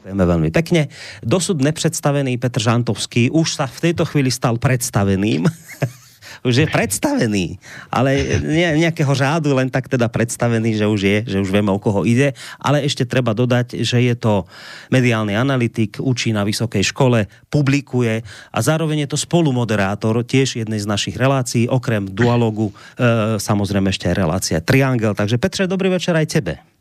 Ďakujeme 0.03 0.27
veľmi 0.27 0.51
pekne. 0.51 0.91
Dosud 1.23 1.63
nepredstavený 1.63 2.35
Petr 2.35 2.59
Žantovský 2.59 3.31
už 3.31 3.55
sa 3.55 3.71
v 3.71 3.87
tejto 3.87 4.03
chvíli 4.03 4.35
stal 4.35 4.59
predstaveným. 4.59 5.47
už 6.43 6.55
je 6.59 6.67
predstavený, 6.67 7.63
ale 7.87 8.43
nie, 8.43 8.83
nejakého 8.83 9.15
řádu, 9.15 9.55
len 9.55 9.71
tak 9.71 9.87
teda 9.87 10.11
predstavený, 10.11 10.75
že 10.75 10.91
už 10.91 11.01
je, 11.07 11.19
že 11.23 11.39
už 11.39 11.55
vieme, 11.55 11.71
o 11.71 11.79
koho 11.79 12.03
ide, 12.03 12.35
ale 12.59 12.83
ešte 12.83 13.07
treba 13.07 13.31
dodať, 13.31 13.79
že 13.87 14.03
je 14.03 14.15
to 14.19 14.43
mediálny 14.91 15.39
analytik, 15.39 16.03
učí 16.03 16.35
na 16.35 16.43
vysokej 16.43 16.83
škole, 16.83 17.31
publikuje 17.47 18.27
a 18.27 18.59
zároveň 18.59 19.07
je 19.07 19.15
to 19.15 19.19
spolumoderátor 19.23 20.27
tiež 20.27 20.59
jednej 20.59 20.83
z 20.83 20.91
našich 20.91 21.15
relácií, 21.15 21.71
okrem 21.71 22.11
dualogu, 22.11 22.75
e, 22.99 23.39
samozrejme 23.39 23.95
ešte 23.95 24.11
aj 24.11 24.19
relácia 24.19 24.59
Triangel. 24.59 25.15
Takže 25.15 25.39
Petře, 25.39 25.71
dobrý 25.71 25.95
večer 25.95 26.19
aj 26.19 26.27
tebe. 26.27 26.72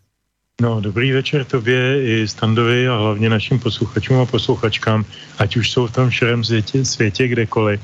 No, 0.61 0.81
dobrý 0.81 1.11
večer 1.11 1.45
tobě 1.45 2.03
i 2.05 2.27
Standovi 2.27 2.87
a 2.87 2.97
hlavně 2.97 3.29
našim 3.29 3.59
posluchačům 3.59 4.17
a 4.17 4.25
posluchačkám, 4.25 5.05
ať 5.37 5.57
už 5.57 5.71
jsou 5.71 5.87
v 5.87 5.91
tom 5.91 6.11
širém 6.11 6.43
světě, 6.43 6.85
světě 6.85 7.27
kdekoliv. 7.27 7.81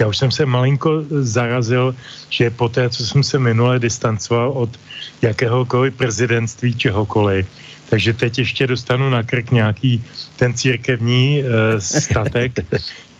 Já 0.00 0.06
už 0.06 0.16
jsem 0.16 0.30
se 0.30 0.46
malinko 0.46 1.04
zarazil, 1.08 1.94
že 2.28 2.50
po 2.50 2.68
té, 2.68 2.90
co 2.90 3.06
jsem 3.06 3.24
se 3.24 3.38
minule 3.38 3.78
distancoval 3.78 4.50
od 4.50 4.70
jakéhokoliv 5.22 5.94
prezidentství 5.94 6.74
čehokoliv, 6.74 7.46
takže 7.90 8.12
teď 8.12 8.38
ještě 8.38 8.66
dostanu 8.66 9.10
na 9.10 9.22
krk 9.22 9.50
nějaký 9.50 10.04
ten 10.36 10.54
církevní 10.54 11.40
e, 11.40 11.80
statek, 11.80 12.52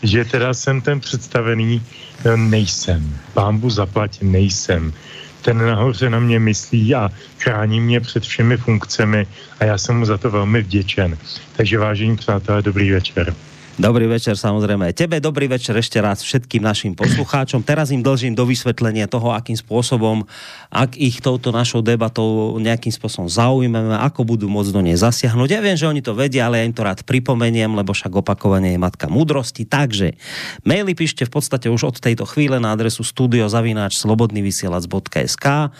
že 0.03 0.25
teda 0.25 0.53
jsem 0.53 0.81
ten 0.81 0.99
představený, 0.99 1.81
no, 2.25 2.37
nejsem. 2.37 3.17
Pámbu 3.33 3.69
zaplatím, 3.69 4.31
nejsem 4.31 4.93
ten 5.41 5.57
nahoře 5.57 6.09
na 6.09 6.19
mě 6.19 6.39
myslí 6.39 6.95
a 6.95 7.09
chrání 7.39 7.81
mě 7.81 7.99
před 7.99 8.23
všemi 8.23 8.57
funkcemi 8.57 9.27
a 9.59 9.65
já 9.65 9.77
jsem 9.77 9.97
mu 9.97 10.05
za 10.05 10.17
to 10.17 10.31
velmi 10.31 10.61
vděčen. 10.61 11.17
Takže 11.57 11.79
vážení 11.79 12.17
přátelé, 12.17 12.61
dobrý 12.61 12.91
večer. 12.91 13.35
Dobrý 13.79 14.11
večer 14.11 14.35
samozrejme 14.35 14.91
tebe, 14.91 15.23
dobrý 15.23 15.47
večer 15.47 15.71
ešte 15.79 16.03
raz 16.03 16.19
všetkým 16.19 16.59
našim 16.59 16.91
poslucháčom. 16.99 17.63
Teraz 17.63 17.95
im 17.95 18.03
dlžím 18.03 18.35
do 18.35 18.43
vysvetlenia 18.43 19.07
toho, 19.07 19.31
akým 19.31 19.55
spôsobom, 19.55 20.27
ak 20.67 20.99
ich 20.99 21.23
touto 21.23 21.55
našou 21.55 21.79
debatou 21.79 22.59
nejakým 22.59 22.91
spôsobom 22.91 23.31
zaujmeme, 23.31 23.95
ako 24.03 24.27
budú 24.27 24.51
môcť 24.51 24.75
do 24.75 24.83
nej 24.83 24.99
zasiahnuť. 24.99 25.47
Ja 25.55 25.63
viem, 25.63 25.79
že 25.79 25.87
oni 25.87 26.03
to 26.03 26.11
vedia, 26.11 26.51
ale 26.51 26.59
ja 26.59 26.67
im 26.67 26.75
to 26.75 26.83
rád 26.83 27.07
pripomeniem, 27.07 27.71
lebo 27.71 27.95
však 27.95 28.11
opakovanie 28.19 28.75
je 28.75 28.83
matka 28.83 29.07
múdrosti. 29.07 29.63
Takže 29.63 30.19
maily 30.67 30.91
píšte 30.91 31.23
v 31.23 31.39
podstate 31.39 31.71
už 31.71 31.87
od 31.87 32.03
tejto 32.03 32.27
chvíle 32.27 32.59
na 32.59 32.75
adresu 32.75 33.07
studiozavináč 33.07 33.95
slobodnyvysielac.sk 33.95 35.71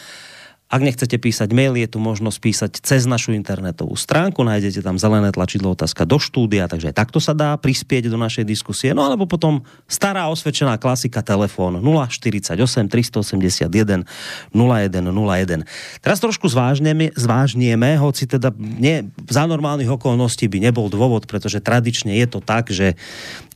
ak 0.69 0.85
nechcete 0.85 1.17
písať 1.17 1.49
mail, 1.49 1.73
je 1.81 1.89
tu 1.89 1.97
možnosť 1.97 2.37
písať 2.37 2.71
cez 2.85 3.09
našu 3.09 3.33
internetovú 3.33 3.97
stránku, 3.97 4.45
nájdete 4.45 4.85
tam 4.85 5.01
zelené 5.01 5.33
tlačidlo 5.33 5.73
otázka 5.73 6.05
do 6.05 6.21
štúdia, 6.21 6.69
takže 6.69 6.93
aj 6.93 6.95
takto 6.95 7.17
sa 7.17 7.33
dá 7.33 7.57
prispieť 7.57 8.05
do 8.05 8.21
našej 8.21 8.45
diskusie. 8.45 8.93
No 8.93 9.01
alebo 9.01 9.25
potom 9.25 9.65
stará 9.89 10.29
osvedčená 10.29 10.77
klasika 10.77 11.25
telefón 11.25 11.81
048 11.81 12.53
381 12.85 14.05
0101. 14.53 15.65
Teraz 16.05 16.17
trošku 16.21 16.45
zvážneme, 16.45 17.17
zvážnieme, 17.17 17.97
hoci 17.97 18.29
teda 18.29 18.53
nie, 18.57 19.09
za 19.25 19.49
normálnych 19.49 19.89
okolností 19.89 20.45
by 20.45 20.69
nebol 20.69 20.85
dôvod, 20.85 21.25
pretože 21.25 21.65
tradične 21.65 22.13
je 22.21 22.27
to 22.29 22.39
tak, 22.45 22.69
že 22.69 22.93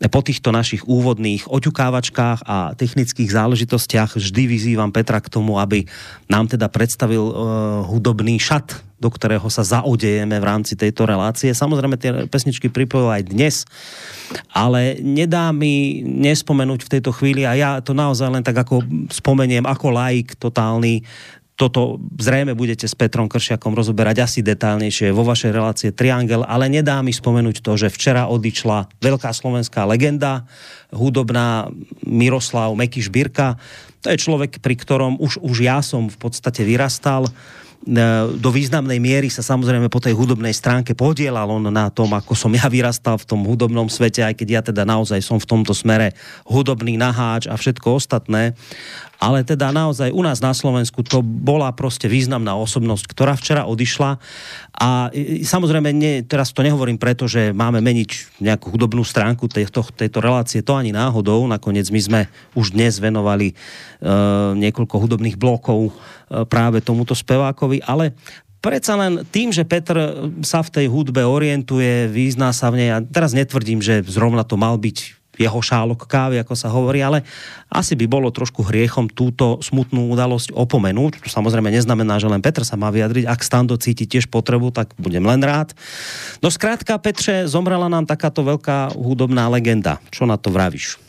po 0.09 0.25
týchto 0.25 0.49
našich 0.49 0.81
úvodných 0.89 1.45
oťukávačkách 1.45 2.41
a 2.49 2.73
technických 2.73 3.29
záležitostiach 3.29 4.17
vždy 4.17 4.43
vyzývam 4.49 4.89
Petra 4.89 5.21
k 5.21 5.29
tomu, 5.29 5.61
aby 5.61 5.85
nám 6.25 6.49
teda 6.49 6.67
predstavil 6.73 7.02
predstavil 7.03 7.35
uh, 7.35 7.35
hudobný 7.83 8.39
šat, 8.39 8.79
do 8.95 9.11
ktorého 9.11 9.43
sa 9.51 9.67
zaodejeme 9.67 10.39
v 10.39 10.47
rámci 10.47 10.79
tejto 10.79 11.03
relácie. 11.03 11.51
Samozrejme, 11.51 11.99
tie 11.99 12.31
pesničky 12.31 12.71
pripojil 12.71 13.11
aj 13.11 13.23
dnes, 13.27 13.55
ale 14.55 14.95
nedá 15.03 15.51
mi 15.51 15.99
nespomenúť 15.99 16.87
v 16.87 16.91
tejto 16.95 17.11
chvíli, 17.11 17.43
a 17.43 17.59
ja 17.59 17.83
to 17.83 17.91
naozaj 17.91 18.31
len 18.31 18.39
tak 18.39 18.55
ako 18.55 18.87
spomeniem, 19.11 19.67
ako 19.67 19.91
laik 19.91 20.39
totálny, 20.39 21.03
toto 21.53 22.01
zrejme 22.17 22.57
budete 22.57 22.89
s 22.89 22.97
Petrom 22.97 23.29
Kršiakom 23.29 23.77
rozoberať 23.77 24.25
asi 24.25 24.39
detálnejšie 24.41 25.13
vo 25.13 25.21
vašej 25.21 25.51
relácie 25.53 25.89
Triangel, 25.93 26.41
ale 26.45 26.65
nedá 26.65 26.97
mi 27.05 27.13
spomenúť 27.13 27.61
to, 27.61 27.77
že 27.77 27.93
včera 27.93 28.25
odišla 28.25 28.89
veľká 28.97 29.29
slovenská 29.29 29.85
legenda, 29.85 30.49
hudobná 30.89 31.69
Miroslav 32.01 32.73
Mekyš 32.73 33.13
Birka, 33.13 33.61
to 34.03 34.11
je 34.11 34.19
človek, 34.19 34.59
pri 34.59 34.75
ktorom 34.75 35.15
už, 35.15 35.39
už 35.39 35.57
ja 35.63 35.79
som 35.79 36.11
v 36.11 36.17
podstate 36.19 36.67
vyrastal. 36.67 37.23
E, 37.23 37.31
do 38.35 38.51
významnej 38.51 38.99
miery 38.99 39.31
sa 39.31 39.39
samozrejme 39.39 39.87
po 39.87 40.03
tej 40.03 40.11
hudobnej 40.11 40.51
stránke 40.51 40.91
podielal 40.91 41.47
on 41.47 41.71
na 41.71 41.87
tom, 41.87 42.11
ako 42.11 42.35
som 42.35 42.51
ja 42.51 42.67
vyrastal 42.67 43.15
v 43.15 43.23
tom 43.23 43.47
hudobnom 43.47 43.87
svete, 43.87 44.19
aj 44.19 44.35
keď 44.35 44.47
ja 44.51 44.61
teda 44.61 44.83
naozaj 44.83 45.23
som 45.23 45.39
v 45.39 45.47
tomto 45.47 45.71
smere 45.71 46.11
hudobný 46.43 46.99
naháč 46.99 47.47
a 47.47 47.55
všetko 47.55 47.95
ostatné 47.95 48.59
ale 49.23 49.47
teda 49.47 49.71
naozaj 49.71 50.11
u 50.11 50.19
nás 50.19 50.43
na 50.43 50.51
Slovensku 50.51 50.99
to 50.99 51.23
bola 51.23 51.71
prostě 51.71 52.11
významná 52.11 52.59
osobnosť, 52.59 53.07
ktorá 53.07 53.39
včera 53.39 53.63
odišla. 53.63 54.19
A 54.75 55.07
samozrejme 55.47 55.95
ne, 55.95 56.27
teraz 56.27 56.51
to 56.51 56.59
nehovorím 56.59 56.99
preto, 56.99 57.23
že 57.31 57.55
máme 57.55 57.79
meniť 57.79 58.43
nejakú 58.43 58.75
hudobnú 58.75 59.07
stránku 59.07 59.47
tejto, 59.47 59.87
tejto 59.95 60.19
relácie, 60.19 60.59
to 60.59 60.75
ani 60.75 60.91
náhodou, 60.91 61.47
nakoniec 61.47 61.87
my 61.87 62.01
sme 62.03 62.21
už 62.51 62.75
dnes 62.75 62.99
venovali 62.99 63.55
uh, 63.55 64.51
niekoľko 64.59 64.95
hudobných 64.99 65.39
blokov 65.39 65.87
uh, 65.87 66.43
práve 66.43 66.83
tomuto 66.83 67.15
spevákovi, 67.15 67.79
ale 67.87 68.11
predsa 68.59 68.99
len 68.99 69.23
tým, 69.31 69.55
že 69.55 69.63
Petr 69.63 69.95
sa 70.43 70.59
v 70.59 70.73
tej 70.83 70.85
hudbe 70.91 71.23
orientuje, 71.23 72.11
význá 72.11 72.51
sa 72.51 72.67
v 72.67 72.83
nej, 72.83 72.89
a 72.91 72.99
teraz 72.99 73.31
netvrdím, 73.31 73.79
že 73.79 74.03
zrovna 74.03 74.43
to 74.43 74.59
mal 74.59 74.75
byť 74.75 75.22
jeho 75.33 75.59
šálok 75.61 76.05
kávy, 76.05 76.37
ako 76.37 76.53
sa 76.53 76.69
hovorí, 76.69 77.01
ale 77.01 77.25
asi 77.69 77.97
by 77.97 78.05
bolo 78.05 78.29
trošku 78.29 78.61
hriechom 78.61 79.09
túto 79.09 79.57
smutnú 79.65 80.13
udalosť 80.13 80.53
opomenúť. 80.53 81.25
To 81.25 81.29
samozrejme 81.29 81.73
neznamená, 81.73 82.21
že 82.21 82.29
len 82.29 82.41
Petr 82.41 82.61
sa 82.61 82.77
má 82.77 82.93
vyjadriť. 82.93 83.25
Ak 83.25 83.41
Stando 83.41 83.73
cíti 83.81 84.05
tiež 84.05 84.29
potrebu, 84.29 84.69
tak 84.69 84.93
budem 85.01 85.25
len 85.25 85.41
rád. 85.41 85.73
No 86.45 86.53
zkrátka, 86.53 87.01
Petře, 87.01 87.49
zomrela 87.49 87.89
nám 87.89 88.05
takáto 88.05 88.45
veľká 88.45 88.93
hudobná 88.93 89.49
legenda. 89.49 89.97
Čo 90.13 90.29
na 90.29 90.37
to 90.37 90.53
vravíš? 90.53 91.01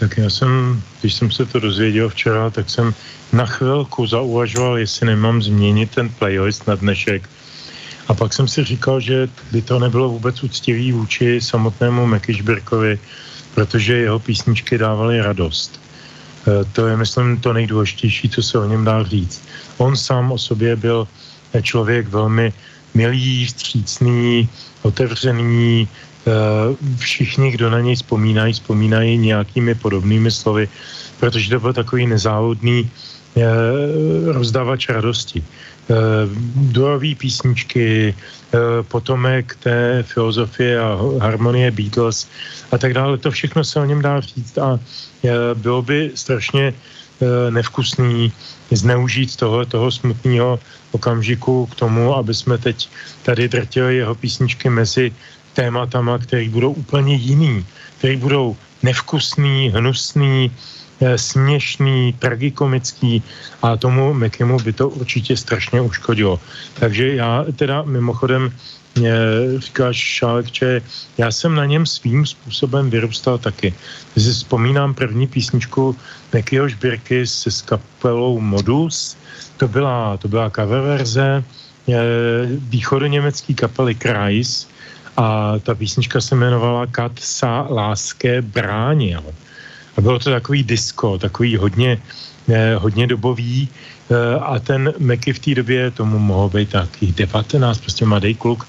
Tak 0.00 0.16
já 0.16 0.30
jsem, 0.30 0.82
když 1.00 1.14
jsem 1.14 1.30
se 1.30 1.46
to 1.46 1.60
dozvěděl 1.60 2.08
včera, 2.08 2.50
tak 2.50 2.70
jsem 2.70 2.94
na 3.32 3.46
chvilku 3.46 4.06
zauvažoval, 4.06 4.78
jestli 4.78 5.06
nemám 5.06 5.42
změnit 5.42 5.90
ten 5.94 6.08
playlist 6.08 6.66
na 6.66 6.74
dnešek. 6.74 7.28
A 8.08 8.14
pak 8.14 8.32
jsem 8.32 8.48
si 8.48 8.64
říkal, 8.64 9.00
že 9.00 9.28
by 9.52 9.62
to 9.62 9.78
nebylo 9.78 10.08
vůbec 10.08 10.42
úctivý 10.42 10.92
vůči 10.92 11.40
samotnému 11.40 12.06
Mekyšbirkovi, 12.06 12.98
protože 13.54 13.96
jeho 13.96 14.18
písničky 14.18 14.78
dávaly 14.78 15.20
radost. 15.20 15.80
E, 16.46 16.64
to 16.64 16.86
je, 16.86 16.96
myslím, 16.96 17.40
to 17.40 17.52
nejdůležitější, 17.52 18.28
co 18.28 18.42
se 18.42 18.58
o 18.58 18.66
něm 18.66 18.84
dá 18.84 19.02
říct. 19.04 19.42
On 19.78 19.96
sám 19.96 20.32
o 20.32 20.38
sobě 20.38 20.76
byl 20.76 21.08
člověk 21.62 22.08
velmi 22.08 22.52
milý, 22.94 23.46
vstřícný, 23.46 24.48
otevřený, 24.82 25.88
všichni, 26.98 27.50
kdo 27.50 27.70
na 27.70 27.80
něj 27.80 27.96
vzpomínají, 27.96 28.52
vzpomínají 28.52 29.18
nějakými 29.18 29.74
podobnými 29.74 30.30
slovy, 30.30 30.68
protože 31.20 31.50
to 31.50 31.60
byl 31.60 31.72
takový 31.72 32.06
nezávodný 32.06 32.90
rozdávač 34.26 34.88
radosti. 34.88 35.44
Durový 36.54 37.14
písničky, 37.14 38.14
potomek 38.88 39.56
té 39.62 40.02
filozofie 40.02 40.80
a 40.80 40.98
harmonie 41.20 41.70
Beatles 41.70 42.28
a 42.72 42.78
tak 42.78 42.94
dále. 42.94 43.18
To 43.18 43.30
všechno 43.30 43.64
se 43.64 43.80
o 43.80 43.84
něm 43.84 44.02
dá 44.02 44.20
říct 44.20 44.58
a 44.58 44.78
bylo 45.54 45.82
by 45.82 46.10
strašně 46.14 46.74
nevkusný 47.50 48.32
zneužít 48.70 49.36
toho, 49.36 49.66
toho 49.66 49.90
smutného 49.90 50.58
okamžiku 50.92 51.66
k 51.66 51.74
tomu, 51.74 52.14
aby 52.14 52.34
jsme 52.34 52.58
teď 52.58 52.88
tady 53.22 53.48
drtili 53.48 53.96
jeho 53.96 54.14
písničky 54.14 54.70
mezi 54.70 55.12
tématama, 55.54 56.18
které 56.18 56.48
budou 56.48 56.72
úplně 56.72 57.14
jiný, 57.14 57.66
které 57.98 58.16
budou 58.16 58.56
nevkusný, 58.82 59.70
hnusný, 59.74 60.50
eh, 60.50 60.79
směšný, 61.16 62.12
tragikomický 62.12 63.22
a 63.62 63.76
tomu 63.76 64.14
Mekimu 64.14 64.58
by 64.58 64.72
to 64.72 64.88
určitě 64.88 65.36
strašně 65.36 65.80
uškodilo. 65.80 66.40
Takže 66.74 67.14
já 67.14 67.44
teda 67.56 67.82
mimochodem 67.82 68.52
mě 68.94 69.14
říkáš 69.58 69.96
Šálekče, 69.96 70.82
já 71.18 71.30
jsem 71.30 71.54
na 71.54 71.64
něm 71.64 71.86
svým 71.86 72.26
způsobem 72.26 72.90
vyrůstal 72.90 73.38
taky. 73.38 73.74
Si 74.18 74.32
vzpomínám 74.32 74.94
první 74.94 75.26
písničku 75.26 75.96
Mekyho 76.32 76.68
Žbirky 76.68 77.26
se 77.26 77.50
s 77.50 77.62
kapelou 77.62 78.40
Modus, 78.40 79.16
to 79.56 79.68
byla, 79.68 80.16
to 80.16 80.28
byla 80.28 80.50
cover 80.50 80.80
verze 80.80 81.44
východoněmecký 82.68 83.54
kapely 83.54 83.94
Kreis 83.94 84.68
a 85.16 85.58
ta 85.58 85.74
písnička 85.74 86.20
se 86.20 86.34
jmenovala 86.34 86.86
Kat 86.86 87.12
sa 87.18 87.66
láské 87.70 88.42
bránil. 88.42 89.22
A 89.96 90.00
bylo 90.00 90.18
to 90.18 90.30
takový 90.30 90.62
disco, 90.62 91.18
takový 91.18 91.56
hodně, 91.56 92.02
eh, 92.48 92.74
hodně 92.74 93.06
dobový. 93.06 93.68
Eh, 94.10 94.38
a 94.40 94.58
ten 94.58 94.92
Meky 94.98 95.32
v 95.32 95.38
té 95.38 95.54
době, 95.54 95.90
tomu 95.90 96.18
mohlo 96.18 96.48
být 96.48 96.70
taky 96.70 97.12
19, 97.12 97.78
prostě 97.78 98.04
mladý 98.06 98.34
kluk, 98.34 98.66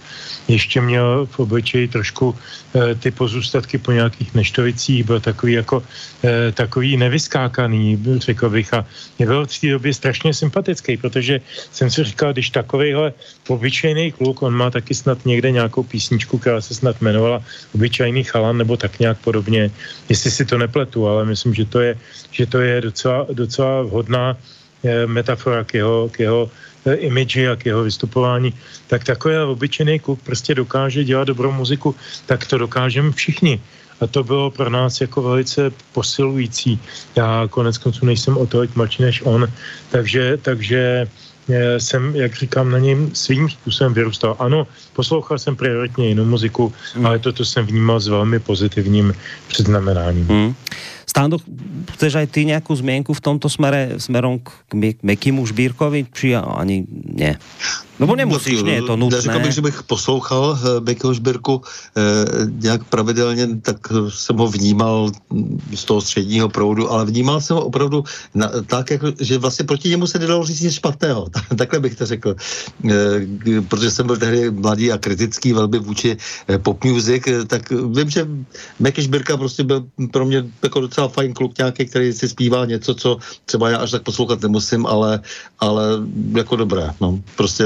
ještě 0.52 0.82
měl 0.82 1.26
v 1.32 1.40
obličeji 1.40 1.88
trošku 1.88 2.36
e, 2.76 2.96
ty 2.96 3.12
pozůstatky 3.12 3.78
po 3.78 3.92
nějakých 3.92 4.34
neštovicích, 4.34 5.04
byl 5.04 5.20
takový 5.20 5.54
jako 5.54 5.84
e, 6.24 6.52
takový 6.52 6.98
nevyskákaný, 6.98 8.00
řekl 8.18 8.50
bych, 8.50 8.74
a 8.74 8.86
mě 9.18 9.26
byl 9.26 9.46
v 9.46 9.60
té 9.60 9.68
době 9.68 9.94
strašně 9.94 10.34
sympatický, 10.34 10.98
protože 10.98 11.42
jsem 11.72 11.90
si 11.90 12.04
říkal, 12.04 12.34
když 12.34 12.50
takovýhle 12.50 13.14
obyčejný 13.48 14.12
kluk, 14.12 14.42
on 14.42 14.54
má 14.54 14.70
taky 14.70 14.96
snad 14.96 15.26
někde 15.26 15.52
nějakou 15.52 15.84
písničku, 15.84 16.38
která 16.38 16.62
se 16.62 16.76
snad 16.76 17.02
jmenovala 17.02 17.44
Obyčejný 17.76 18.24
chalan, 18.24 18.58
nebo 18.58 18.78
tak 18.78 19.00
nějak 19.00 19.18
podobně, 19.24 19.72
jestli 20.10 20.32
si 20.32 20.46
to 20.46 20.58
nepletu, 20.58 21.08
ale 21.08 21.26
myslím, 21.26 21.54
že 21.54 21.66
to 21.66 21.80
je, 21.80 21.98
že 22.32 22.46
to 22.46 22.60
je 22.60 22.82
docela, 22.82 23.28
docela 23.32 23.82
vhodná 23.82 24.38
e, 24.84 25.08
metafora 25.08 25.64
k 25.64 25.74
jeho, 25.74 26.10
k 26.12 26.20
jeho 26.20 26.42
Eh, 26.46 26.71
imidži 26.86 27.48
a 27.48 27.56
k 27.56 27.66
jeho 27.66 27.84
vystupování, 27.84 28.54
tak 28.88 29.04
takový 29.04 29.38
obyčejný 29.38 30.00
kluk 30.00 30.20
prostě 30.24 30.56
dokáže 30.56 31.04
dělat 31.04 31.28
dobrou 31.28 31.52
muziku, 31.52 31.96
tak 32.26 32.46
to 32.46 32.58
dokážeme 32.58 33.12
všichni. 33.12 33.62
A 34.02 34.08
to 34.08 34.24
bylo 34.24 34.52
pro 34.52 34.70
nás 34.70 35.02
jako 35.02 35.22
velice 35.22 35.72
posilující. 35.94 36.80
Já 37.16 37.48
konec 37.50 37.78
konců 37.78 38.06
nejsem 38.06 38.38
o 38.38 38.46
to 38.46 38.64
mladší 38.76 39.04
než 39.04 39.22
on, 39.26 39.48
takže, 39.90 40.38
takže 40.42 41.08
jsem, 41.78 42.16
jak 42.16 42.36
říkám, 42.36 42.72
na 42.72 42.80
něm 42.80 43.16
svým 43.16 43.50
způsobem 43.50 43.94
vyrůstal. 43.94 44.36
Ano, 44.40 44.68
poslouchal 44.94 45.40
jsem 45.40 45.56
prioritně 45.56 46.08
jinou 46.08 46.26
muziku, 46.26 46.74
hmm. 46.94 47.06
ale 47.06 47.20
toto 47.20 47.46
jsem 47.46 47.66
vnímal 47.66 48.00
s 48.00 48.08
velmi 48.08 48.40
pozitivním 48.40 49.14
předznamenáním. 49.48 50.28
Hmm. 50.28 50.56
Stando, 51.12 51.44
chceš 51.92 52.24
aj 52.24 52.28
ty 52.32 52.48
nějakou 52.48 52.72
změnku 52.72 53.12
v 53.12 53.20
tomto 53.20 53.52
smere, 53.52 54.00
smerom 54.00 54.40
k 54.40 54.72
Mekimu 55.04 55.44
Žbírkovi, 55.44 56.08
či 56.08 56.40
ani 56.40 56.88
ne? 57.04 57.36
No 58.02 58.16
nemusíš, 58.16 58.66
ne, 58.66 58.82
je 58.82 58.82
to 58.82 58.98
nutné. 58.98 59.22
Řekl 59.22 59.40
bych, 59.40 59.52
že 59.52 59.62
bych 59.62 59.84
poslouchal 59.84 60.58
Bekyho 60.80 61.14
Žbírku 61.14 61.62
eh, 61.62 62.02
nějak 62.50 62.84
pravidelně, 62.90 63.62
tak 63.62 63.78
jsem 64.10 64.38
ho 64.38 64.48
vnímal 64.48 65.12
z 65.76 65.84
toho 65.86 66.02
středního 66.02 66.50
proudu, 66.50 66.92
ale 66.92 67.06
vnímal 67.06 67.42
jsem 67.42 67.56
ho 67.56 67.66
opravdu 67.66 68.04
na, 68.34 68.50
tak, 68.66 68.92
jako, 68.92 69.14
že 69.20 69.38
vlastně 69.38 69.66
proti 69.66 69.90
němu 69.90 70.08
se 70.08 70.20
nedalo 70.20 70.46
říct 70.46 70.62
nic 70.62 70.74
špatného. 70.74 71.28
Takhle 71.58 71.80
bych 71.80 71.96
to 71.96 72.06
řekl. 72.06 72.36
Eh, 72.90 73.62
protože 73.68 73.92
jsem 73.92 74.08
byl 74.08 74.18
tehdy 74.18 74.52
mladý 74.52 74.92
a 74.92 74.98
kritický 74.98 75.54
velmi 75.54 75.80
vůči 75.80 76.18
eh, 76.18 76.58
pop 76.58 76.84
music, 76.84 77.28
eh, 77.28 77.46
tak 77.46 77.70
vím, 77.70 78.10
že 78.10 78.28
Meky 78.80 79.02
Žbírka 79.02 79.38
prostě 79.38 79.64
byl 79.64 79.86
pro 80.12 80.26
mě 80.26 80.46
jako 80.64 80.82
docela 80.82 81.01
fajn 81.08 81.34
kluk 81.34 81.58
nějaký, 81.58 81.86
který 81.86 82.14
si 82.14 82.30
zpívá 82.30 82.66
něco, 82.66 82.96
co 82.96 83.18
třeba 83.46 83.70
já 83.70 83.78
až 83.78 83.92
tak 83.92 84.04
poslouchat 84.04 84.42
nemusím, 84.42 84.86
ale, 84.86 85.20
ale 85.60 85.84
jako 86.36 86.56
dobré. 86.56 86.90
No. 87.02 87.20
Prostě 87.36 87.66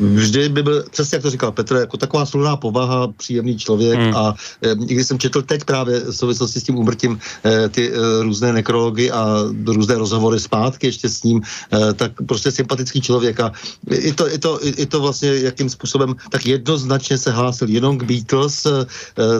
vždy 0.00 0.48
by 0.48 0.62
byl, 0.62 0.84
přesně 0.90 1.16
jak 1.16 1.22
to 1.22 1.30
říkal 1.30 1.52
Petr, 1.52 1.76
jako 1.76 1.96
taková 1.96 2.26
sluná 2.26 2.56
povaha, 2.56 3.08
příjemný 3.16 3.58
člověk 3.58 3.98
hmm. 3.98 4.16
a 4.16 4.34
e, 4.62 4.74
když 4.74 5.06
jsem 5.06 5.18
četl 5.18 5.42
teď 5.42 5.64
právě 5.64 6.00
v 6.00 6.12
souvislosti 6.12 6.60
s 6.60 6.64
tím 6.64 6.76
umrtím 6.78 7.18
e, 7.44 7.68
ty 7.68 7.92
e, 7.92 8.22
různé 8.22 8.52
nekrology 8.52 9.10
a 9.10 9.44
různé 9.66 9.94
rozhovory 9.94 10.40
zpátky 10.40 10.86
ještě 10.86 11.08
s 11.08 11.22
ním, 11.22 11.42
e, 11.72 11.94
tak 11.94 12.12
prostě 12.26 12.50
sympatický 12.50 13.00
člověk 13.00 13.40
a 13.40 13.52
i 13.90 14.12
to, 14.12 14.32
i 14.32 14.38
to, 14.38 14.58
i 14.62 14.86
to 14.86 15.00
vlastně 15.00 15.28
jakým 15.28 15.70
způsobem 15.70 16.14
tak 16.30 16.46
jednoznačně 16.46 17.18
se 17.18 17.30
hlásil 17.30 17.68
jenom 17.68 17.98
k 17.98 18.02
Beatles, 18.02 18.66
e, 18.66 18.86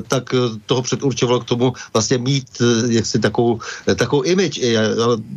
tak 0.09 0.35
toho 0.66 0.83
předurčovalo 0.83 1.40
k 1.40 1.44
tomu 1.44 1.73
vlastně 1.92 2.18
mít 2.18 2.49
e, 2.61 2.92
jaksi 2.98 3.18
takovou, 3.18 3.58
takovou 3.96 4.22
image. 4.22 4.58
E, 4.58 4.74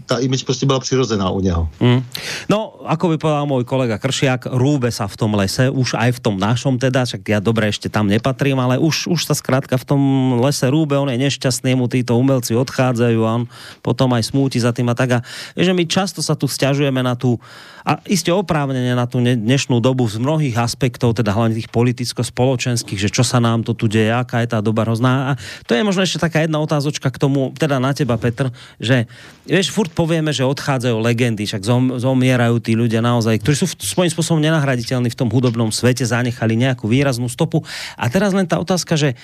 ta 0.05 0.17
image 0.17 0.43
prostě 0.45 0.65
byla 0.65 0.79
přirozená 0.79 1.29
u 1.29 1.39
něho. 1.39 1.69
Hmm. 1.79 2.03
No, 2.49 2.81
ako 2.85 3.13
by 3.13 3.17
povedal 3.17 3.45
můj 3.45 3.63
kolega 3.63 3.97
Kršiak, 4.01 4.49
rúbe 4.51 4.89
sa 4.91 5.05
v 5.07 5.15
tom 5.15 5.37
lese, 5.37 5.69
už 5.69 5.93
aj 5.93 6.17
v 6.17 6.19
tom 6.19 6.35
našom 6.41 6.81
teda, 6.81 7.05
však 7.05 7.21
ja 7.29 7.39
dobre 7.39 7.69
ešte 7.69 7.87
tam 7.87 8.09
nepatrím, 8.09 8.57
ale 8.57 8.81
už, 8.81 9.07
už 9.07 9.29
sa 9.29 9.37
skrátka 9.37 9.77
v 9.77 9.85
tom 9.85 10.01
lese 10.41 10.65
rúbe, 10.67 10.97
on 10.97 11.09
je 11.09 11.21
nešťastný, 11.21 11.77
mu 11.77 11.85
títo 11.85 12.17
umelci 12.17 12.57
odchádzajú 12.57 13.19
a 13.21 13.31
on 13.41 13.43
potom 13.85 14.11
aj 14.17 14.33
smúti 14.33 14.57
za 14.57 14.73
tým 14.73 14.89
a 14.89 14.95
tak. 14.97 15.09
A 15.17 15.19
že 15.55 15.71
my 15.71 15.85
často 15.85 16.25
sa 16.25 16.33
tu 16.33 16.49
stiažujeme 16.49 16.99
na 17.05 17.13
tú, 17.13 17.37
a 17.81 17.97
iste 18.05 18.29
oprávnene 18.29 18.93
na 18.93 19.09
tú 19.09 19.21
dnešnú 19.21 19.81
dobu 19.81 20.05
z 20.05 20.21
mnohých 20.21 20.57
aspektov, 20.57 21.17
teda 21.17 21.33
hlavne 21.33 21.57
tých 21.57 21.69
politicko-spoločenských, 21.73 22.99
že 22.99 23.09
čo 23.09 23.25
sa 23.25 23.41
nám 23.41 23.65
to 23.65 23.73
tu 23.73 23.89
deje, 23.89 24.13
aká 24.13 24.45
je 24.45 24.53
tá 24.53 24.59
doba 24.61 24.85
hrozná. 24.85 25.33
A 25.33 25.39
to 25.65 25.73
je 25.73 25.81
možno 25.81 26.05
ešte 26.05 26.21
taká 26.21 26.45
jedna 26.45 26.61
otázočka 26.61 27.09
k 27.09 27.17
tomu, 27.17 27.53
teda 27.57 27.81
na 27.81 27.93
teba, 27.93 28.17
Petr, 28.21 28.53
že 28.77 29.09
vieš, 29.49 29.73
furt 29.73 29.89
povieme, 29.91 30.29
že 30.29 30.45
odchádzajú 30.45 30.97
legendy, 31.01 31.49
však 31.49 31.65
zom, 31.65 31.97
zomierajú 31.97 32.61
tí 32.61 32.77
ľudia 32.77 33.01
naozaj, 33.01 33.41
ktorí 33.41 33.55
sú 33.57 33.67
svojím 33.67 34.11
spôsobom 34.13 34.41
nenahraditeľní 34.41 35.09
v 35.09 35.19
tom 35.19 35.29
hudobnom 35.33 35.73
svete, 35.73 36.05
zanechali 36.05 36.53
nejakú 36.57 36.85
výraznú 36.85 37.25
stopu. 37.27 37.65
A 37.97 38.07
teraz 38.07 38.31
len 38.37 38.45
tá 38.45 38.61
otázka, 38.61 38.93
že 38.97 39.17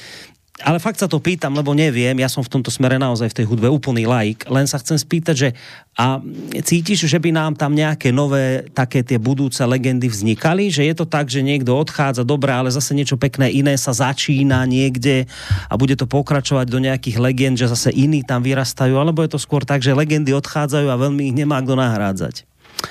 ale 0.65 0.82
fakt 0.82 0.98
sa 0.98 1.06
to 1.06 1.22
pýtam, 1.22 1.54
lebo 1.54 1.78
neviem, 1.78 2.17
ja 2.17 2.26
som 2.26 2.41
v 2.41 2.50
tomto 2.50 2.74
smere 2.74 2.98
naozaj 2.98 3.30
v 3.30 3.38
tej 3.41 3.46
hudbe 3.46 3.70
úplný 3.70 4.10
laik, 4.10 4.50
len 4.50 4.65
sa 4.65 4.82
chcem 4.82 4.98
spýtať, 4.98 5.36
že 5.38 5.50
a 5.98 6.22
cítiš, 6.62 7.10
že 7.10 7.17
by 7.17 7.34
nám 7.34 7.54
tam 7.58 7.74
nejaké 7.74 8.13
nové 8.13 8.65
také 8.74 9.02
tie 9.02 9.17
budúce 9.17 9.62
legendy 9.65 10.06
vznikali, 10.06 10.70
že 10.70 10.86
je 10.86 10.93
to 10.93 11.10
tak, 11.10 11.30
že 11.30 11.41
niekto 11.41 11.74
odchádza, 11.74 12.22
dobré, 12.22 12.54
ale 12.54 12.70
zase 12.70 12.93
niečo 12.93 13.17
pekné 13.17 13.50
iné 13.50 13.74
sa 13.82 13.93
začína 13.93 14.65
niekde 14.70 15.26
a 15.70 15.74
bude 15.74 15.98
to 15.98 16.06
pokračovať 16.06 16.65
do 16.70 16.80
nejakých 16.82 17.17
legend, 17.17 17.58
že 17.58 17.70
zase 17.70 17.89
iní 17.93 18.22
tam 18.22 18.46
vyrastajú, 18.46 18.93
alebo 18.98 19.26
je 19.26 19.34
to 19.34 19.41
skôr 19.41 19.65
tak, 19.65 19.82
že 19.82 19.98
legendy 19.98 20.34
odchádzajú 20.38 20.88
a 20.89 21.02
veľmi 21.02 21.34
ich 21.34 21.36
nemá 21.38 21.62
kdo 21.65 21.78
nahrádzať 21.78 22.46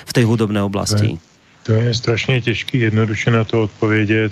v 0.07 0.11
tej 0.11 0.23
hudobnej 0.27 0.63
oblasti? 0.63 1.19
To 1.63 1.73
je 1.73 1.93
strašně 1.93 2.41
těžký 2.41 2.79
jednoduše 2.79 3.31
na 3.31 3.43
to 3.43 3.63
odpovědět. 3.63 4.31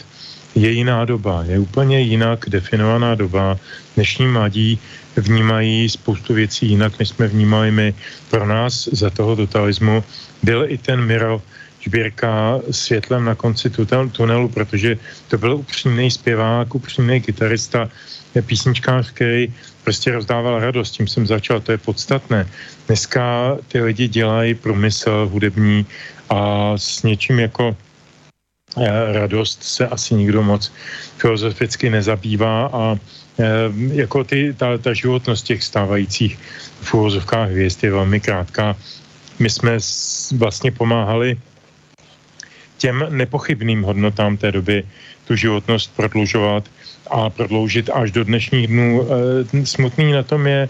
Je 0.56 0.72
jiná 0.72 1.06
doba, 1.06 1.44
je 1.48 1.60
úplně 1.60 2.02
jinak 2.02 2.46
definovaná 2.48 3.15
doba. 3.15 3.60
Dnešní 3.96 4.28
mladí 4.28 4.80
vnímají 5.15 5.89
spoustu 5.89 6.34
věcí 6.34 6.70
jinak, 6.70 7.00
než 7.00 7.10
jsme 7.10 7.28
vnímali 7.28 7.72
my. 7.72 7.94
Pro 8.30 8.48
nás 8.48 8.88
za 8.91 9.10
toho 9.10 9.36
totalismu 9.36 10.04
byl 10.44 10.65
i 10.68 10.78
ten 10.78 11.06
Miro 11.06 11.41
Žbírka 11.80 12.60
světlem 12.72 13.26
na 13.26 13.36
konci 13.36 13.70
tunelu, 14.12 14.50
protože 14.50 14.98
to 15.28 15.38
byl 15.38 15.56
upřímný 15.56 16.12
zpěvák, 16.12 16.76
upřímný 16.76 17.22
kytarista, 17.22 17.89
písničkář, 18.41 19.12
který 19.12 19.54
prostě 19.84 20.12
rozdával 20.12 20.60
radost, 20.60 20.91
tím 20.91 21.08
jsem 21.08 21.28
začal, 21.28 21.60
to 21.60 21.72
je 21.72 21.78
podstatné. 21.78 22.48
Dneska 22.88 23.58
ty 23.68 23.82
lidi 23.82 24.08
dělají 24.08 24.54
průmysl 24.56 25.30
hudební 25.32 25.86
a 26.30 26.72
s 26.78 27.04
něčím 27.04 27.39
jako 27.39 27.76
radost 29.12 29.64
se 29.64 29.88
asi 29.88 30.16
nikdo 30.16 30.44
moc 30.44 30.72
filozoficky 31.18 31.90
nezabývá 31.90 32.70
a 32.74 32.96
eh, 33.40 33.46
jako 33.94 34.24
ty, 34.24 34.54
ta, 34.54 34.78
ta 34.78 34.94
životnost 34.94 35.46
těch 35.46 35.64
stávajících 35.64 36.40
v 36.82 36.94
úvozovkách 36.94 37.50
hvězd 37.50 37.84
je 37.84 37.92
velmi 37.92 38.20
krátká. 38.20 38.76
My 39.40 39.50
jsme 39.50 39.78
vlastně 40.38 40.72
pomáhali 40.72 41.38
těm 42.78 43.06
nepochybným 43.10 43.84
hodnotám 43.84 44.38
té 44.38 44.52
doby 44.52 44.84
tu 45.28 45.36
životnost 45.36 45.96
prodlužovat 45.96 46.64
a 47.12 47.30
prodloužit 47.30 47.90
až 47.90 48.12
do 48.12 48.24
dnešních 48.24 48.68
dnů. 48.68 49.08
Smutný 49.64 50.12
na 50.12 50.24
tom 50.24 50.48
je, 50.48 50.70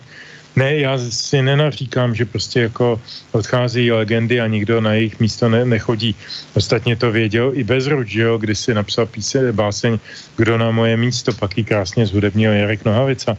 ne, 0.56 0.76
já 0.76 0.98
si 0.98 1.42
nenaříkám, 1.42 2.16
že 2.16 2.26
prostě 2.26 2.60
jako 2.60 3.02
odchází 3.32 3.92
legendy 3.92 4.42
a 4.42 4.48
nikdo 4.48 4.82
na 4.82 4.94
jejich 4.94 5.20
místo 5.20 5.50
ne, 5.50 5.66
nechodí. 5.66 6.16
Ostatně 6.54 6.96
to 6.96 7.12
věděl 7.12 7.52
i 7.54 7.64
Bezruč, 7.64 8.08
že 8.08 8.22
jo, 8.22 8.38
když 8.38 8.60
si 8.60 8.74
napsal 8.74 9.06
píse, 9.06 9.54
báseň 9.54 10.00
Kdo 10.38 10.58
na 10.58 10.72
moje 10.72 10.98
místo, 10.98 11.34
pak 11.34 11.58
ji 11.58 11.64
krásně 11.64 12.06
zhudebnil 12.06 12.52
Jarek 12.52 12.86
Nohavica. 12.86 13.38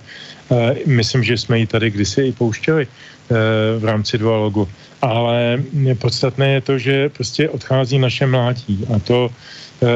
E, 0.50 0.74
myslím, 0.86 1.24
že 1.24 1.38
jsme 1.38 1.58
ji 1.58 1.66
tady 1.66 1.90
kdysi 1.90 2.22
i 2.22 2.32
pouštěli 2.32 2.82
e, 2.84 2.88
v 3.78 3.84
rámci 3.84 4.18
dualogu. 4.18 4.68
Ale 5.02 5.62
podstatné 5.98 6.52
je 6.52 6.60
to, 6.60 6.78
že 6.78 7.08
prostě 7.08 7.48
odchází 7.48 7.98
naše 7.98 8.26
mládí 8.26 8.86
a 8.96 8.98
to 8.98 9.30
e, 9.82 9.86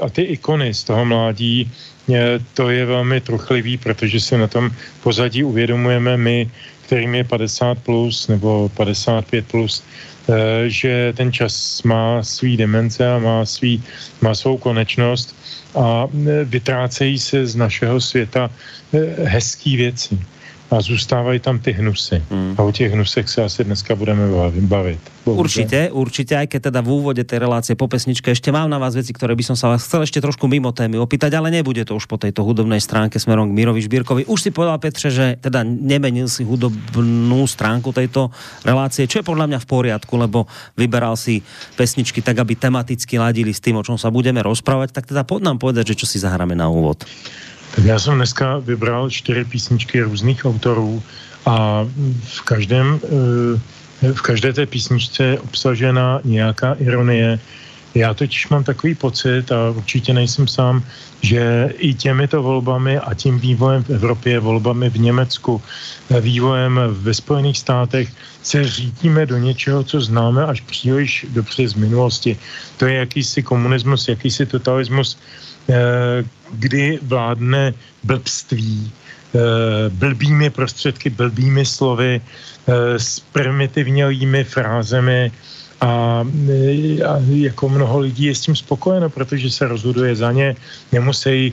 a 0.00 0.08
ty 0.08 0.22
ikony 0.22 0.74
z 0.74 0.84
toho 0.84 1.04
mládí 1.04 1.72
to 2.54 2.70
je 2.70 2.86
velmi 2.86 3.20
truchlivý, 3.20 3.78
protože 3.78 4.20
si 4.20 4.38
na 4.38 4.46
tom 4.46 4.70
pozadí 5.02 5.44
uvědomujeme 5.44 6.16
my, 6.16 6.50
kterým 6.86 7.14
je 7.14 7.24
50 7.24 7.78
plus 7.78 8.28
nebo 8.28 8.70
55 8.76 9.46
plus, 9.46 9.82
eh, 9.82 10.70
že 10.70 11.12
ten 11.16 11.32
čas 11.32 11.82
má 11.82 12.22
svý 12.22 12.56
demence 12.56 13.02
a 13.02 13.18
má, 13.18 13.44
svý, 13.44 13.82
má 14.20 14.34
svou 14.34 14.58
konečnost 14.58 15.34
a 15.74 16.06
eh, 16.06 16.44
vytrácejí 16.44 17.18
se 17.18 17.46
z 17.46 17.56
našeho 17.56 18.00
světa 18.00 18.50
eh, 18.94 18.98
hezký 19.26 19.76
věci 19.76 20.18
a 20.70 20.80
zůstávají 20.80 21.40
tam 21.40 21.58
ty 21.58 21.72
hnusy. 21.72 22.22
Hmm. 22.30 22.54
A 22.58 22.62
o 22.62 22.72
těch 22.72 22.92
hnusech 22.92 23.28
se 23.28 23.44
asi 23.44 23.64
dneska 23.64 23.94
budeme 23.94 24.28
bavit. 24.60 25.00
Bohužel. 25.26 25.42
Určite, 25.42 25.80
určite, 25.90 26.32
aj 26.38 26.46
keď 26.46 26.70
teda 26.70 26.80
v 26.86 27.02
úvode 27.02 27.22
tej 27.26 27.42
relácie 27.42 27.74
po 27.74 27.90
pesničke 27.90 28.30
ešte 28.30 28.54
mám 28.54 28.70
na 28.70 28.78
vás 28.78 28.94
veci, 28.94 29.10
ktoré 29.10 29.34
by 29.34 29.42
som 29.42 29.56
sa 29.58 29.74
vás 29.74 29.82
chcel 29.82 30.06
ešte 30.06 30.22
trošku 30.22 30.46
mimo 30.46 30.70
témy 30.70 31.02
opýtať, 31.02 31.34
ale 31.34 31.50
nebude 31.50 31.82
to 31.82 31.98
už 31.98 32.06
po 32.06 32.14
tejto 32.14 32.46
hudobnej 32.46 32.78
stránke 32.78 33.18
smerom 33.18 33.50
k 33.50 33.56
Mirovi 33.58 33.82
Žbírkovi. 33.82 34.30
Už 34.30 34.38
si 34.38 34.54
povedal, 34.54 34.78
Petře, 34.78 35.10
že 35.10 35.26
teda 35.42 35.66
nemenil 35.66 36.30
si 36.30 36.46
hudobnú 36.46 37.42
stránku 37.42 37.90
tejto 37.90 38.30
relácie, 38.62 39.10
čo 39.10 39.18
je 39.18 39.26
podľa 39.26 39.50
mňa 39.50 39.58
v 39.58 39.66
poriadku, 39.66 40.14
lebo 40.14 40.46
vyberal 40.78 41.18
si 41.18 41.42
pesničky 41.74 42.22
tak, 42.22 42.38
aby 42.38 42.54
tematicky 42.54 43.18
ladili 43.18 43.50
s 43.50 43.58
tým, 43.58 43.82
o 43.82 43.86
čom 43.86 43.98
sa 43.98 44.14
budeme 44.14 44.38
rozprávať, 44.46 44.94
tak 44.94 45.10
teda 45.10 45.26
pod 45.26 45.42
nám 45.42 45.58
povedať, 45.58 45.90
že 45.90 45.98
čo 45.98 46.06
si 46.06 46.22
zahráme 46.22 46.54
na 46.54 46.70
úvod. 46.70 47.02
Tak 47.76 47.84
já 47.84 47.98
jsem 47.98 48.14
dneska 48.14 48.58
vybral 48.58 49.10
čtyři 49.10 49.44
písničky 49.44 50.00
různých 50.00 50.44
autorů 50.44 51.02
a 51.46 51.84
v 52.24 52.40
každém, 52.40 53.00
eh, 53.04 54.12
v 54.12 54.22
každé 54.22 54.52
té 54.52 54.66
písničce 54.66 55.24
je 55.24 55.40
obsažena 55.40 56.20
nějaká 56.24 56.72
ironie. 56.80 57.38
Já 57.94 58.14
totiž 58.14 58.48
mám 58.48 58.64
takový 58.64 58.94
pocit, 58.94 59.52
a 59.52 59.76
určitě 59.76 60.12
nejsem 60.12 60.48
sám, 60.48 60.84
že 61.20 61.68
i 61.76 61.94
těmito 61.94 62.42
volbami 62.42 62.96
a 62.98 63.14
tím 63.14 63.40
vývojem 63.40 63.84
v 63.84 63.90
Evropě, 63.90 64.40
volbami 64.40 64.88
v 64.90 65.12
Německu, 65.12 65.62
vývojem 66.20 66.80
ve 66.90 67.14
Spojených 67.14 67.58
státech 67.58 68.08
se 68.42 68.64
řítíme 68.64 69.26
do 69.26 69.36
něčeho, 69.36 69.84
co 69.84 70.00
známe 70.00 70.44
až 70.48 70.60
příliš 70.60 71.26
dobře 71.28 71.68
z 71.68 71.74
minulosti. 71.74 72.40
To 72.76 72.88
je 72.88 72.94
jakýsi 73.04 73.42
komunismus, 73.42 74.08
jakýsi 74.08 74.46
totalismus, 74.46 75.16
Eh, 75.16 75.55
kdy 76.52 76.98
vládne 77.02 77.74
blbství, 78.04 78.90
eh, 78.90 79.38
blbými 79.90 80.50
prostředky, 80.50 81.10
blbými 81.10 81.66
slovy, 81.66 82.20
eh, 82.20 82.98
s 82.98 83.20
primitivnělými 83.20 84.44
frázemi 84.44 85.32
a, 85.80 86.24
a 87.04 87.12
jako 87.28 87.68
mnoho 87.68 87.98
lidí 87.98 88.32
je 88.32 88.34
s 88.34 88.40
tím 88.48 88.56
spokojeno, 88.56 89.10
protože 89.10 89.50
se 89.50 89.68
rozhoduje 89.68 90.16
za 90.16 90.32
ně, 90.32 90.56
nemusí 90.88 91.52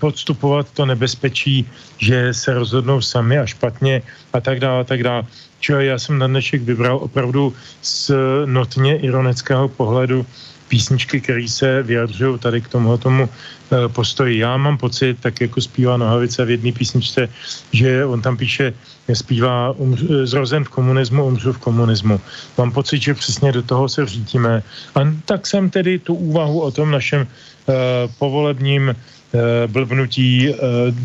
podstupovat 0.00 0.66
to 0.72 0.88
nebezpečí, 0.88 1.68
že 2.00 2.32
se 2.32 2.56
rozhodnou 2.56 3.04
sami 3.04 3.38
a 3.38 3.46
špatně 3.46 4.02
a 4.32 4.40
tak 4.40 4.64
dále, 4.64 4.80
a 4.80 4.84
tak 4.84 5.04
dále. 5.04 5.28
Čo 5.60 5.76
já 5.76 5.98
jsem 5.98 6.18
na 6.18 6.26
dnešek 6.26 6.62
vybral 6.62 6.96
opravdu 7.04 7.52
z 7.82 8.10
notně 8.48 8.96
ironického 8.96 9.68
pohledu 9.68 10.26
písničky, 10.68 11.20
které 11.20 11.48
se 11.48 11.82
vyjadřují 11.82 12.38
tady 12.38 12.60
k 12.60 12.68
tomu 12.68 12.98
tomu 12.98 13.28
eh, 13.28 13.88
postoji. 13.88 14.38
Já 14.38 14.56
mám 14.56 14.78
pocit, 14.78 15.16
tak 15.20 15.40
jako 15.40 15.60
zpívá 15.60 15.96
Nohavice 15.96 16.44
v 16.44 16.50
jedné 16.50 16.72
písničce, 16.72 17.28
že 17.72 18.04
on 18.04 18.22
tam 18.22 18.36
píše, 18.36 18.72
zpívá 19.12 19.70
um, 19.70 19.96
zrozen 20.24 20.64
v 20.64 20.68
komunismu, 20.68 21.24
umřu 21.24 21.52
v 21.52 21.58
komunismu. 21.58 22.20
Mám 22.58 22.72
pocit, 22.72 23.02
že 23.02 23.14
přesně 23.14 23.52
do 23.52 23.62
toho 23.62 23.88
se 23.88 24.06
řítíme. 24.06 24.62
A 24.94 25.00
tak 25.24 25.46
jsem 25.46 25.70
tedy 25.70 25.98
tu 25.98 26.14
úvahu 26.14 26.60
o 26.60 26.70
tom 26.70 26.90
našem 26.90 27.24
uh, 27.24 27.74
povolebním 28.18 28.92
uh, 28.92 29.40
blbnutí 29.66 30.48
uh, 30.48 30.56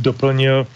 doplnil 0.04 0.68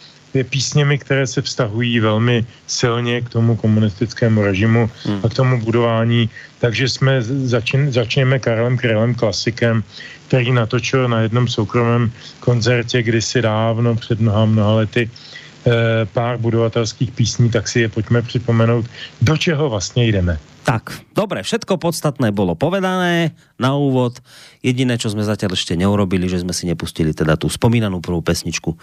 písněmi, 0.44 0.98
které 0.98 1.28
se 1.28 1.42
vztahují 1.42 2.00
velmi 2.00 2.46
silně 2.68 3.22
k 3.22 3.30
tomu 3.30 3.56
komunistickému 3.56 4.42
režimu 4.42 4.90
hmm. 5.04 5.20
a 5.24 5.30
k 5.30 5.34
tomu 5.34 5.62
budování. 5.62 6.30
Takže 6.60 6.90
jsme 6.90 7.22
začín, 7.22 7.92
začněme 7.92 8.40
Karlem 8.40 8.78
Krylem, 8.78 9.16
klasikem, 9.16 9.84
který 10.28 10.52
natočil 10.52 11.08
na 11.08 11.22
jednom 11.22 11.48
soukromém 11.48 12.12
koncertě 12.40 13.04
kdysi 13.04 13.42
dávno, 13.42 13.96
před 13.96 14.20
mnoha, 14.20 14.46
mnoha 14.46 14.74
lety, 14.74 15.10
eh, 15.10 15.72
pár 16.14 16.38
budovatelských 16.38 17.12
písní, 17.12 17.50
tak 17.50 17.68
si 17.68 17.80
je 17.80 17.90
pojďme 17.90 18.22
připomenout, 18.22 18.86
do 19.22 19.38
čeho 19.38 19.70
vlastně 19.70 20.06
jdeme. 20.06 20.40
Tak, 20.68 21.00
dobre, 21.16 21.48
všetko 21.48 21.80
podstatné 21.80 22.36
bolo 22.36 22.52
povedané 22.52 23.32
na 23.56 23.80
úvod. 23.80 24.20
Jediné, 24.60 25.00
čo 25.00 25.08
sme 25.08 25.24
zatiaľ 25.24 25.56
ešte 25.56 25.80
neurobili, 25.80 26.28
že 26.28 26.44
sme 26.44 26.52
si 26.52 26.68
nepustili 26.68 27.16
teda 27.16 27.40
tú 27.40 27.48
spomínanú 27.48 28.04
prvú 28.04 28.20
pesničku 28.20 28.76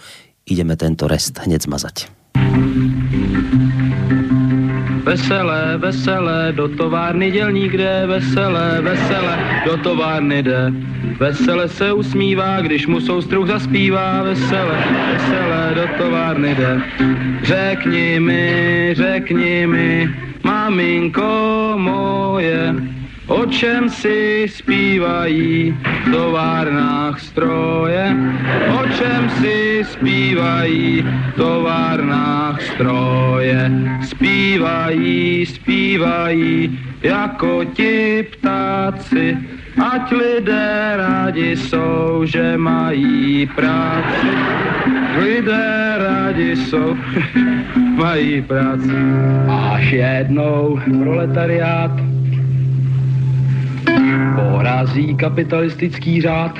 ideme 0.45 0.77
tento 0.77 1.09
rest 1.09 1.41
hned 1.41 1.61
zmazať. 1.61 2.07
Veselé, 5.05 5.77
veselé, 5.77 6.51
do 6.51 6.67
továrny 6.67 7.31
dělník 7.31 7.73
jde, 7.73 8.03
veselé, 8.07 8.81
veselé, 8.81 9.37
do 9.65 9.77
továrny 9.77 10.43
jde. 10.43 10.73
Vesele 11.19 11.69
se 11.69 11.93
usmívá, 11.93 12.61
když 12.61 12.87
mu 12.87 12.99
soustruh 12.99 13.47
zaspívá, 13.47 14.23
veselé, 14.23 14.83
veselé, 15.13 15.71
do 15.75 16.03
továrny 16.03 16.55
jde. 16.55 16.81
Řekni 17.43 18.19
mi, 18.19 18.93
řekni 18.93 19.67
mi, 19.67 20.09
maminko 20.43 21.73
moje, 21.77 22.75
O 23.27 23.45
čem 23.45 23.89
si 23.89 24.45
zpívají 24.49 25.77
v 26.05 26.11
továrnách 26.11 27.19
stroje? 27.19 28.15
O 28.69 28.81
čem 28.97 29.29
si 29.29 29.81
zpívají 29.83 31.01
v 31.01 31.35
továrnách 31.35 32.61
stroje? 32.61 33.71
Zpívají, 34.01 35.45
zpívají 35.45 36.79
jako 37.01 37.63
ti 37.73 38.25
ptáci, 38.31 39.37
ať 39.91 40.11
lidé 40.11 40.93
rádi 40.95 41.57
jsou, 41.57 42.21
že 42.25 42.57
mají 42.57 43.49
práci. 43.55 44.29
Lidé 45.17 45.95
rádi 45.97 46.55
jsou, 46.55 46.97
mají 47.95 48.41
práci. 48.41 48.93
Až 49.49 49.91
jednou 49.91 50.79
proletariát 51.03 51.91
porazí 54.35 55.15
kapitalistický 55.15 56.21
řád. 56.21 56.59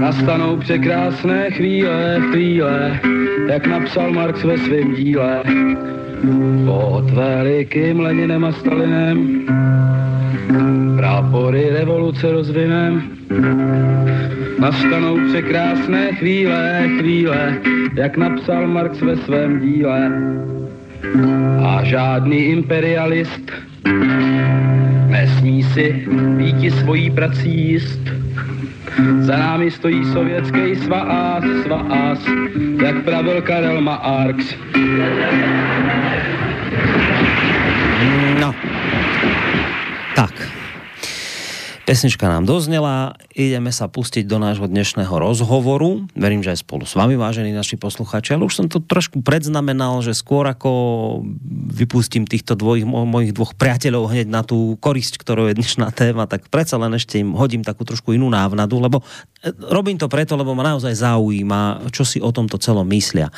Nastanou 0.00 0.56
překrásné 0.56 1.50
chvíle, 1.50 2.20
chvíle, 2.30 3.00
jak 3.48 3.66
napsal 3.66 4.12
Marx 4.12 4.44
ve 4.44 4.58
svém 4.58 4.94
díle. 4.94 5.42
Pod 6.64 7.10
velikým 7.10 8.00
Leninem 8.00 8.44
a 8.44 8.52
Stalinem 8.52 9.44
prápory 10.96 11.70
revoluce 11.70 12.32
rozvinem. 12.32 13.02
Nastanou 14.58 15.28
překrásné 15.28 16.12
chvíle, 16.12 16.88
chvíle, 16.98 17.58
jak 17.94 18.16
napsal 18.16 18.66
Marx 18.66 19.00
ve 19.00 19.16
svém 19.16 19.60
díle. 19.60 20.10
A 21.66 21.84
žádný 21.84 22.38
imperialist 22.38 23.50
Nesmí 25.08 25.62
si 25.62 26.04
býti 26.36 26.70
svojí 26.70 27.10
prací 27.10 27.48
jíst. 27.48 28.00
Za 29.20 29.36
námi 29.36 29.70
stojí 29.70 30.04
sovětský 30.12 30.76
svaz, 30.76 31.44
svaz, 31.62 32.18
jak 32.84 33.04
pravil 33.04 33.42
Karel 33.42 33.80
Marx. 33.80 34.54
No. 38.40 38.54
Tak. 40.14 40.48
Pesnička 41.84 42.32
nám 42.32 42.48
doznela, 42.48 43.12
ideme 43.36 43.68
sa 43.68 43.92
pustiť 43.92 44.24
do 44.24 44.40
nášho 44.40 44.64
dnešného 44.64 45.12
rozhovoru. 45.20 46.08
Verím, 46.16 46.40
že 46.40 46.56
aj 46.56 46.64
spolu 46.64 46.88
s 46.88 46.96
vami, 46.96 47.12
vážení 47.12 47.52
naši 47.52 47.76
posluchači, 47.76 48.32
ale 48.32 48.48
už 48.48 48.56
som 48.56 48.66
to 48.72 48.80
trošku 48.80 49.20
predznamenal, 49.20 50.00
že 50.00 50.16
skôr 50.16 50.48
ako 50.48 50.72
vypustím 51.76 52.24
týchto 52.24 52.56
dvojich, 52.56 52.88
mojich 52.88 53.36
dvoch 53.36 53.52
priateľov 53.52 54.16
hneď 54.16 54.32
na 54.32 54.40
tú 54.40 54.80
korisť, 54.80 55.20
ktorou 55.20 55.52
je 55.52 55.60
dnešná 55.60 55.92
téma, 55.92 56.24
tak 56.24 56.48
predsa 56.48 56.80
len 56.80 56.96
ešte 56.96 57.20
im 57.20 57.36
hodím 57.36 57.60
takú 57.60 57.84
trošku 57.84 58.16
inú 58.16 58.32
návnadu, 58.32 58.80
lebo 58.80 59.04
e, 59.44 59.52
robím 59.68 60.00
to 60.00 60.08
preto, 60.08 60.40
lebo 60.40 60.56
ma 60.56 60.64
naozaj 60.64 60.96
zaujíma, 60.96 61.92
čo 61.92 62.08
si 62.08 62.16
o 62.16 62.32
tomto 62.32 62.56
celom 62.56 62.88
myslia. 62.88 63.28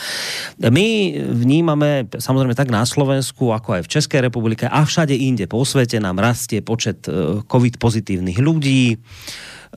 My 0.62 1.18
vnímame, 1.18 2.06
samozrejme 2.14 2.54
tak 2.54 2.70
na 2.70 2.86
Slovensku, 2.86 3.50
ako 3.50 3.82
aj 3.82 3.90
v 3.90 3.92
Českej 3.98 4.20
republike 4.22 4.70
a 4.70 4.86
všade 4.86 5.18
inde 5.18 5.50
po 5.50 5.66
svete 5.66 5.98
nám 5.98 6.22
rastie 6.22 6.62
počet 6.62 7.10
e, 7.10 7.42
COVID 7.42 7.82
pozitívnych 7.82 8.35
chorých 8.36 8.44
ľudí, 8.44 8.84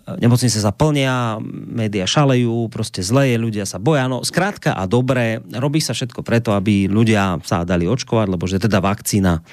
nemocnice 0.09 0.57
sa 0.57 0.73
plnia, 0.73 1.37
média 1.69 2.05
šalejú, 2.05 2.69
prostě 2.69 3.03
zle 3.03 3.29
je, 3.29 3.37
ľudia 3.37 3.65
sa 3.65 3.77
boja. 3.77 4.09
No 4.09 4.25
zkrátka 4.25 4.73
a 4.73 4.89
dobré, 4.89 5.39
robí 5.53 5.79
sa 5.79 5.93
všetko 5.93 6.25
preto, 6.25 6.51
aby 6.51 6.89
ľudia 6.89 7.37
sa 7.45 7.61
dali 7.61 7.85
očkovať, 7.85 8.27
lebo 8.27 8.49
že 8.49 8.57
teda 8.57 8.81
vakcína 8.81 9.45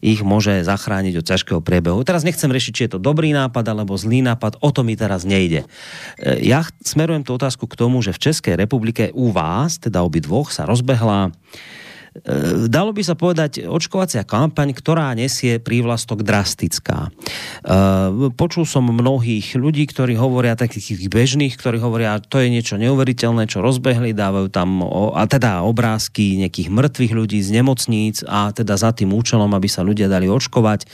ich 0.00 0.22
môže 0.22 0.62
zachrániť 0.62 1.14
od 1.18 1.26
ťažkého 1.26 1.60
priebehu. 1.60 2.06
Teraz 2.06 2.22
nechcem 2.22 2.50
rešiť, 2.50 2.72
či 2.72 2.84
je 2.86 2.92
to 2.96 3.00
dobrý 3.02 3.34
nápad 3.34 3.66
alebo 3.66 3.98
zlý 3.98 4.22
nápad, 4.22 4.62
o 4.62 4.70
to 4.70 4.86
mi 4.86 4.94
teraz 4.94 5.26
nejde. 5.26 5.66
Ja 6.22 6.62
smerujem 6.86 7.26
tú 7.26 7.34
otázku 7.34 7.66
k 7.66 7.78
tomu, 7.78 7.98
že 7.98 8.14
v 8.14 8.30
Českej 8.30 8.54
republike 8.54 9.10
u 9.10 9.34
vás, 9.34 9.82
teda 9.82 10.06
obi 10.06 10.22
dvoch, 10.22 10.54
sa 10.54 10.68
rozbehla 10.68 11.34
Eh, 11.34 11.84
dalo 12.70 12.90
by 12.96 13.02
sa 13.04 13.14
povedať 13.18 13.66
očkovacia 13.66 14.24
kampaň, 14.24 14.72
ktorá 14.72 15.12
nesie 15.12 15.60
prívlastok 15.60 16.24
drastická. 16.24 17.10
Eh, 17.66 18.32
počul 18.34 18.64
som 18.64 18.88
mnohých 18.88 19.58
ľudí, 19.58 19.84
ktorí 19.90 20.14
hovoria, 20.14 20.56
takých 20.56 21.10
bežných, 21.10 21.58
ktorí 21.58 21.82
hovoria, 21.82 22.22
to 22.22 22.40
je 22.40 22.48
niečo 22.48 22.80
neuveriteľné, 22.80 23.50
čo 23.50 23.60
rozbehli, 23.60 24.16
dávajú 24.16 24.48
tam 24.48 24.80
a 25.12 25.24
teda 25.28 25.66
obrázky 25.66 26.40
nejakých 26.40 26.68
mŕtvych 26.72 27.12
ľudí 27.12 27.38
z 27.42 27.50
nemocníc 27.60 28.22
a 28.24 28.54
teda 28.54 28.78
za 28.78 28.94
tým 28.94 29.12
účelom, 29.12 29.50
aby 29.52 29.68
sa 29.68 29.84
ľudia 29.84 30.06
dali 30.06 30.30
očkovať 30.30 30.88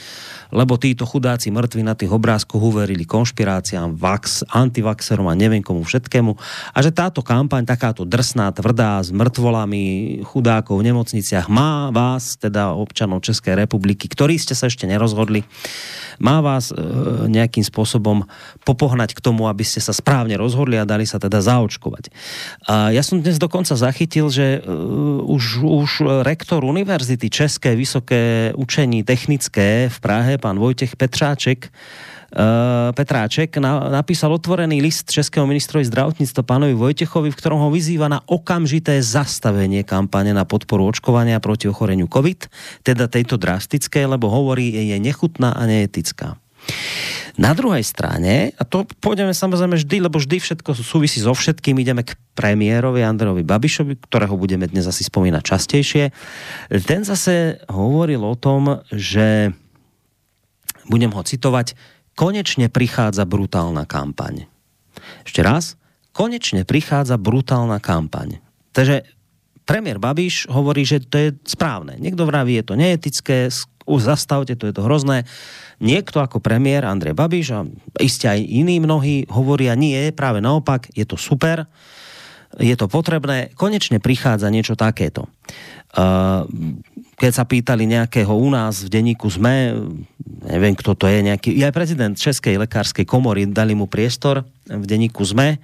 lebo 0.53 0.77
títo 0.77 1.09
chudáci 1.09 1.49
mŕtvi 1.49 1.81
na 1.81 1.97
tých 1.97 2.13
obrázkoch 2.13 2.61
uverili 2.61 3.09
konšpiráciám, 3.09 3.97
vax, 3.97 4.45
antivaxerom 4.53 5.27
a 5.27 5.35
neviem 5.35 5.65
komu 5.65 5.81
všetkému. 5.83 6.37
A 6.77 6.79
že 6.85 6.93
táto 6.93 7.25
kampaň, 7.25 7.65
takáto 7.65 8.05
drsná, 8.05 8.53
tvrdá, 8.53 9.01
s 9.01 9.09
mŕtvolami 9.09 10.21
chudákov 10.29 10.85
v 10.85 10.93
nemocniciach 10.93 11.49
má 11.49 11.89
vás, 11.89 12.37
teda 12.37 12.77
občanov 12.77 13.25
České 13.25 13.57
republiky, 13.57 14.07
ktorí 14.07 14.37
ste 14.37 14.53
sa 14.53 14.69
ešte 14.69 14.85
nerozhodli, 14.85 15.49
má 16.21 16.45
vás 16.45 16.69
e, 16.69 16.77
nejakým 17.33 17.65
spôsobom 17.65 18.29
popohnať 18.69 19.17
k 19.17 19.25
tomu, 19.25 19.49
aby 19.49 19.65
ste 19.65 19.81
sa 19.81 19.97
správne 19.97 20.37
rozhodli 20.37 20.77
a 20.77 20.85
dali 20.85 21.09
sa 21.09 21.17
teda 21.17 21.41
zaočkovať. 21.41 22.13
A 22.69 22.93
ja 22.93 23.01
som 23.01 23.25
dnes 23.25 23.41
dokonca 23.41 23.73
zachytil, 23.73 24.29
že 24.29 24.61
e, 24.61 24.71
už, 25.25 25.65
už 25.65 25.91
rektor 26.21 26.61
Univerzity 26.63 27.33
České 27.33 27.73
vysoké 27.73 28.53
učení 28.53 29.01
technické 29.03 29.89
v 29.89 29.99
Prahe 30.03 30.37
pán 30.43 30.59
Vojtech 30.59 30.99
Petráček, 30.99 31.71
Uh, 32.33 32.97
Petráček 32.97 33.61
na, 33.61 33.93
napísal 33.93 34.33
otvorený 34.33 34.81
list 34.81 35.13
českého 35.13 35.45
ministrovi 35.45 35.85
zdravotníctva 35.85 36.41
pánovi 36.41 36.73
Vojtechovi, 36.73 37.29
v 37.29 37.37
ktorom 37.37 37.61
ho 37.61 37.69
vyzýva 37.69 38.09
na 38.09 38.25
okamžité 38.25 39.05
zastavenie 39.05 39.85
kampane 39.85 40.33
na 40.33 40.49
podporu 40.49 40.89
očkovania 40.89 41.45
proti 41.45 41.69
ochoreniu 41.69 42.09
COVID, 42.09 42.49
teda 42.89 43.13
tejto 43.13 43.37
drastické, 43.37 44.09
lebo 44.09 44.33
hovorí, 44.33 44.73
je 44.73 44.97
nechutná 44.97 45.53
a 45.53 45.69
neetická. 45.69 46.41
Na 47.37 47.53
druhej 47.53 47.85
strane, 47.85 48.57
a 48.57 48.65
to 48.65 48.89
pôjdeme 49.05 49.37
samozrejme 49.37 49.77
vždy, 49.77 50.09
lebo 50.09 50.17
vždy 50.17 50.41
všetko 50.41 50.73
súvisí 50.73 51.21
so 51.21 51.37
všetkým, 51.37 51.85
ideme 51.85 52.01
k 52.01 52.17
premiérovi 52.33 53.05
Andrejovi 53.05 53.45
Babišovi, 53.45 54.09
ktorého 54.09 54.41
budeme 54.41 54.65
dnes 54.73 54.89
asi 54.89 55.05
spomínať 55.05 55.43
častejšie. 55.45 56.05
Ten 56.89 57.05
zase 57.05 57.61
hovoril 57.69 58.25
o 58.25 58.33
tom, 58.41 58.81
že 58.89 59.53
budem 60.87 61.13
ho 61.15 61.23
citovať, 61.23 61.75
konečne 62.15 62.69
prichádza 62.69 63.25
brutálna 63.25 63.89
kampaň. 63.89 64.47
Ešte 65.25 65.41
raz, 65.41 65.81
konečne 66.13 66.69
prichádza 66.69 67.17
brutálna 67.17 67.81
kampaň. 67.81 68.39
Takže 68.73 69.09
premiér 69.65 69.97
Babiš 69.97 70.51
hovorí, 70.51 70.85
že 70.85 71.01
to 71.03 71.17
je 71.17 71.29
správne. 71.49 71.97
Niekto 71.97 72.29
vraví, 72.29 72.59
je 72.61 72.65
to 72.67 72.75
neetické, 72.77 73.49
zastavte, 73.87 74.55
to 74.55 74.69
je 74.69 74.75
to 74.75 74.85
hrozné. 74.85 75.25
Niekto 75.83 76.23
ako 76.23 76.39
premiér 76.39 76.87
Andrej 76.87 77.17
Babiš 77.17 77.47
a 77.57 77.61
iste 77.99 78.31
aj 78.31 78.39
iní 78.39 78.79
mnohí 78.79 79.27
hovoria, 79.33 79.75
nie, 79.75 80.15
práve 80.15 80.39
naopak, 80.39 80.93
je 80.95 81.03
to 81.03 81.19
super, 81.19 81.67
je 82.61 82.77
to 82.77 82.87
potrebné, 82.87 83.49
konečne 83.57 83.97
prichádza 83.97 84.53
niečo 84.53 84.77
takéto. 84.77 85.27
Uh, 85.97 86.45
keď 87.17 87.33
sa 87.33 87.45
pýtali 87.45 87.85
nejakého 87.85 88.33
u 88.33 88.49
nás 88.49 88.83
v 88.83 88.89
denníku 88.89 89.29
ZME, 89.29 89.77
neviem 90.49 90.75
kto 90.75 90.97
to 90.97 91.07
je, 91.07 91.21
nejaký, 91.21 91.55
aj 91.61 91.73
prezident 91.77 92.15
Českej 92.17 92.57
lekárskej 92.57 93.05
komory, 93.05 93.45
dali 93.47 93.77
mu 93.77 93.85
priestor 93.87 94.43
v 94.67 94.85
denníku 94.89 95.23
ZME, 95.23 95.61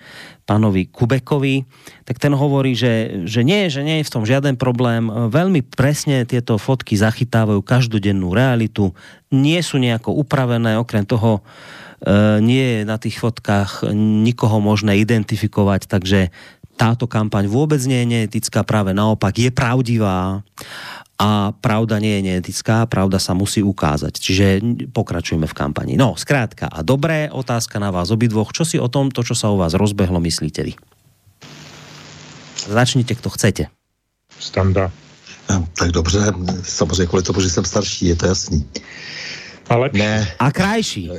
pánovi 0.49 0.89
Kubekovi, 0.89 1.69
tak 2.09 2.17
ten 2.17 2.33
hovorí, 2.33 2.73
že, 2.73 3.25
že 3.29 3.45
nie, 3.45 3.69
že 3.69 3.85
nie 3.85 4.01
je 4.01 4.09
v 4.09 4.15
tom 4.17 4.25
žiaden 4.25 4.57
problém. 4.57 5.09
Veľmi 5.09 5.61
presne 5.61 6.25
tieto 6.25 6.57
fotky 6.57 6.97
zachytávajú 6.97 7.61
každodennú 7.61 8.33
realitu, 8.33 8.97
nie 9.29 9.61
sú 9.61 9.77
nejako 9.77 10.17
upravené, 10.17 10.81
okrem 10.81 11.05
toho 11.05 11.41
e, 11.41 12.41
nie 12.41 12.65
je 12.65 12.79
na 12.89 12.97
tých 12.97 13.21
fotkách 13.21 13.93
nikoho 14.25 14.57
možné 14.65 14.97
identifikovať, 15.05 15.85
takže 15.85 16.33
táto 16.79 17.11
kampaň 17.11 17.51
vôbec 17.51 17.83
nie 17.85 18.07
je 18.07 18.11
neetická, 18.15 18.63
práve 18.63 18.95
naopak 18.95 19.35
je 19.35 19.51
pravdivá 19.51 20.47
a 21.19 21.51
pravda 21.51 21.99
nie 21.99 22.23
je 22.23 22.27
neetická, 22.31 22.87
pravda 22.87 23.19
sa 23.19 23.35
musí 23.35 23.59
ukázať. 23.59 24.15
Čiže 24.23 24.45
pokračujeme 24.95 25.51
v 25.51 25.59
kampani. 25.59 25.99
No, 25.99 26.15
zkrátka 26.15 26.71
a 26.71 26.87
dobré, 26.87 27.27
otázka 27.27 27.83
na 27.83 27.91
vás 27.91 28.15
obidvoch. 28.15 28.55
Čo 28.55 28.63
si 28.63 28.79
o 28.79 28.87
tom, 28.87 29.11
to, 29.11 29.27
čo 29.27 29.35
sa 29.35 29.51
u 29.51 29.59
vás 29.59 29.75
rozbehlo, 29.75 30.23
myslíte 30.23 30.63
vy? 30.63 30.79
Začnite, 32.71 33.19
kto 33.19 33.29
chcete. 33.35 33.65
Standa. 34.39 34.95
Tak 35.79 35.91
dobře, 35.91 36.21
samozřejmě 36.63 37.07
kvůli 37.07 37.23
tomu, 37.23 37.41
že 37.41 37.51
jsem 37.51 37.65
starší, 37.65 38.07
je 38.07 38.17
to 38.17 38.27
jasný. 38.27 38.69
Ale 39.69 39.91
ne. 39.93 40.29
A 40.39 40.53
krajší. 40.53 41.11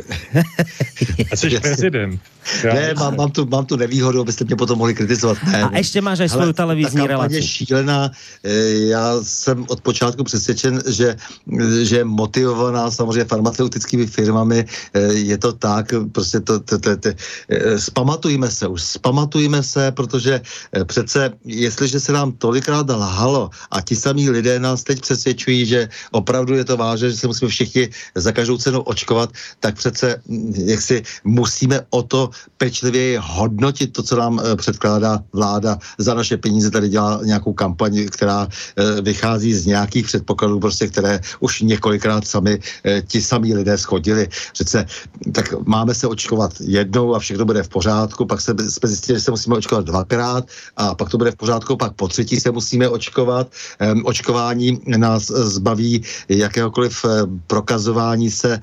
A 1.32 1.36
jsi 1.36 1.60
prezident. 1.60 2.22
Já 2.64 2.74
ne, 2.74 2.94
mám, 2.94 3.16
mám, 3.16 3.32
tu, 3.32 3.46
mám 3.46 3.66
tu 3.66 3.76
nevýhodu, 3.76 4.22
abyste 4.22 4.46
mě 4.46 4.56
potom 4.56 4.78
mohli 4.78 4.94
kritizovat. 4.94 5.38
Ne, 5.52 5.64
a 5.64 5.78
ještě 5.78 6.02
máš 6.02 6.20
aj 6.20 6.30
svou 6.30 6.52
televizní 6.54 7.08
relaci. 7.08 7.36
je 7.36 7.42
šílená. 7.44 8.12
E, 8.44 8.52
já 8.90 9.16
jsem 9.24 9.66
od 9.68 9.82
počátku 9.82 10.24
přesvědčen, 10.24 10.82
že, 10.88 11.16
že 11.82 11.96
je 11.98 12.06
motivovaná 12.06 12.92
samozřejmě 12.92 13.26
farmaceutickými 13.26 14.08
firmami. 14.08 14.66
E, 14.94 15.00
je 15.14 15.38
to 15.38 15.54
tak, 15.54 15.94
prostě 16.12 16.40
to, 16.40 16.60
to, 16.60 16.80
to, 16.80 16.98
to, 16.98 17.10
e, 17.50 17.80
spamatujme 17.80 18.52
se 18.52 18.68
už, 18.68 18.82
spamatujme 18.82 19.64
se, 19.64 19.92
protože 19.92 20.42
přece, 20.86 21.32
jestliže 21.46 22.00
se 22.00 22.12
nám 22.12 22.32
tolikrát 22.32 22.90
lhalo 22.90 23.50
a 23.72 23.82
ti 23.82 23.96
samí 23.96 24.30
lidé 24.30 24.60
nás 24.60 24.84
teď 24.84 25.02
přesvědčují, 25.02 25.66
že 25.66 25.90
opravdu 26.12 26.56
je 26.56 26.66
to 26.66 26.78
vážné, 26.78 27.10
že 27.10 27.18
se 27.18 27.28
musíme 27.28 27.50
všichni 27.50 27.90
za 28.16 28.32
každou 28.32 28.58
cenu 28.58 28.82
očkovat, 28.82 29.30
tak 29.60 29.76
přece 29.76 30.22
jak 30.66 30.82
si 30.82 31.04
musíme 31.24 31.82
o 31.90 32.04
to 32.04 32.29
pečlivě 32.58 33.20
hodnotit 33.20 33.94
to, 33.94 34.04
co 34.04 34.16
nám 34.16 34.40
eh, 34.40 34.56
předkládá 34.56 35.20
vláda 35.34 35.78
za 35.98 36.14
naše 36.14 36.38
peníze. 36.38 36.72
Tady 36.72 36.90
dělá 36.90 37.20
nějakou 37.24 37.54
kampaň, 37.54 38.08
která 38.12 38.48
eh, 38.48 39.02
vychází 39.02 39.54
z 39.54 39.66
nějakých 39.66 40.06
předpokladů, 40.06 40.60
prostě, 40.60 40.88
které 40.88 41.20
už 41.40 41.62
několikrát 41.62 42.28
sami 42.28 42.60
eh, 42.86 43.02
ti 43.02 43.22
samí 43.22 43.54
lidé 43.54 43.78
schodili. 43.78 44.28
Přece 44.54 44.86
tak 45.32 45.54
máme 45.66 45.94
se 45.96 46.08
očkovat 46.08 46.54
jednou 46.60 47.16
a 47.16 47.20
všechno 47.20 47.46
bude 47.46 47.64
v 47.64 47.70
pořádku, 47.70 48.26
pak 48.26 48.42
se, 48.42 48.56
jsme 48.70 48.90
zjistili, 48.90 49.20
že 49.20 49.24
se 49.24 49.32
musíme 49.32 49.56
očkovat 49.56 49.86
dvakrát 49.86 50.48
a 50.78 50.96
pak 50.96 51.10
to 51.10 51.18
bude 51.18 51.32
v 51.32 51.36
pořádku, 51.36 51.78
pak 51.78 51.94
po 51.94 52.08
třetí 52.08 52.40
se 52.40 52.52
musíme 52.52 52.90
očkovat. 52.90 53.48
Očkování 54.04 54.82
nás 54.98 55.32
zbaví 55.32 56.04
jakéhokoliv 56.30 57.06
prokazování 57.48 58.32
se, 58.32 58.60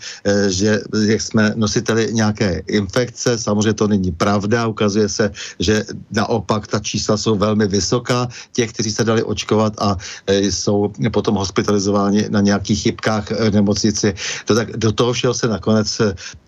že 0.49 0.81
jak 1.07 1.21
jsme 1.23 1.53
nositeli 1.57 2.09
nějaké 2.13 2.63
infekce, 2.67 3.39
samozřejmě 3.39 3.56
to 3.75 3.89
není 3.89 4.13
pravda. 4.13 4.67
Ukazuje 4.67 5.09
se, 5.09 5.31
že 5.59 5.85
naopak 6.11 6.67
ta 6.67 6.79
čísla 6.79 7.17
jsou 7.17 7.37
velmi 7.37 7.67
vysoká, 7.67 8.29
těch, 8.53 8.73
kteří 8.73 8.93
se 8.93 9.05
dali 9.05 9.23
očkovat 9.23 9.73
a 9.79 9.97
jsou 10.29 10.93
potom 11.13 11.35
hospitalizováni 11.35 12.27
na 12.31 12.41
nějakých 12.41 12.83
chybkách 12.83 13.31
nemocnici. 13.51 14.15
To 14.45 14.55
tak, 14.55 14.77
do 14.77 14.93
toho 14.93 15.13
všeho 15.13 15.35
se 15.35 15.49
nakonec 15.49 16.01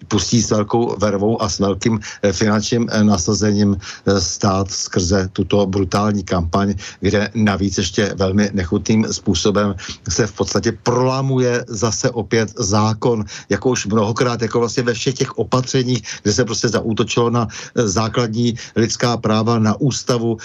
pustí 0.09 0.43
s 0.43 0.51
velkou 0.51 0.97
vervou 0.99 1.43
a 1.43 1.49
s 1.49 1.59
velkým 1.59 2.01
finančním 2.33 2.89
nasazením 3.03 3.77
stát 4.19 4.71
skrze 4.71 5.29
tuto 5.33 5.67
brutální 5.67 6.25
kampaň, 6.25 6.75
kde 7.01 7.31
navíc 7.35 7.79
ještě 7.79 8.15
velmi 8.17 8.51
nechutným 8.53 9.07
způsobem 9.11 9.75
se 10.09 10.27
v 10.27 10.33
podstatě 10.33 10.73
prolamuje 10.83 11.65
zase 11.69 12.11
opět 12.11 12.51
zákon, 12.59 13.25
jako 13.49 13.71
už 13.71 13.87
mnohokrát, 13.87 14.43
jako 14.43 14.59
vlastně 14.59 14.83
ve 14.83 14.95
všech 14.95 15.15
těch 15.15 15.39
opatřeních, 15.39 16.03
kde 16.23 16.33
se 16.33 16.45
prostě 16.45 16.69
zaútočilo 16.99 17.31
na 17.31 17.47
eh, 17.47 17.89
základní 17.89 18.59
lidská 18.77 19.17
práva, 19.17 19.59
na 19.59 19.79
ústavu, 19.79 20.37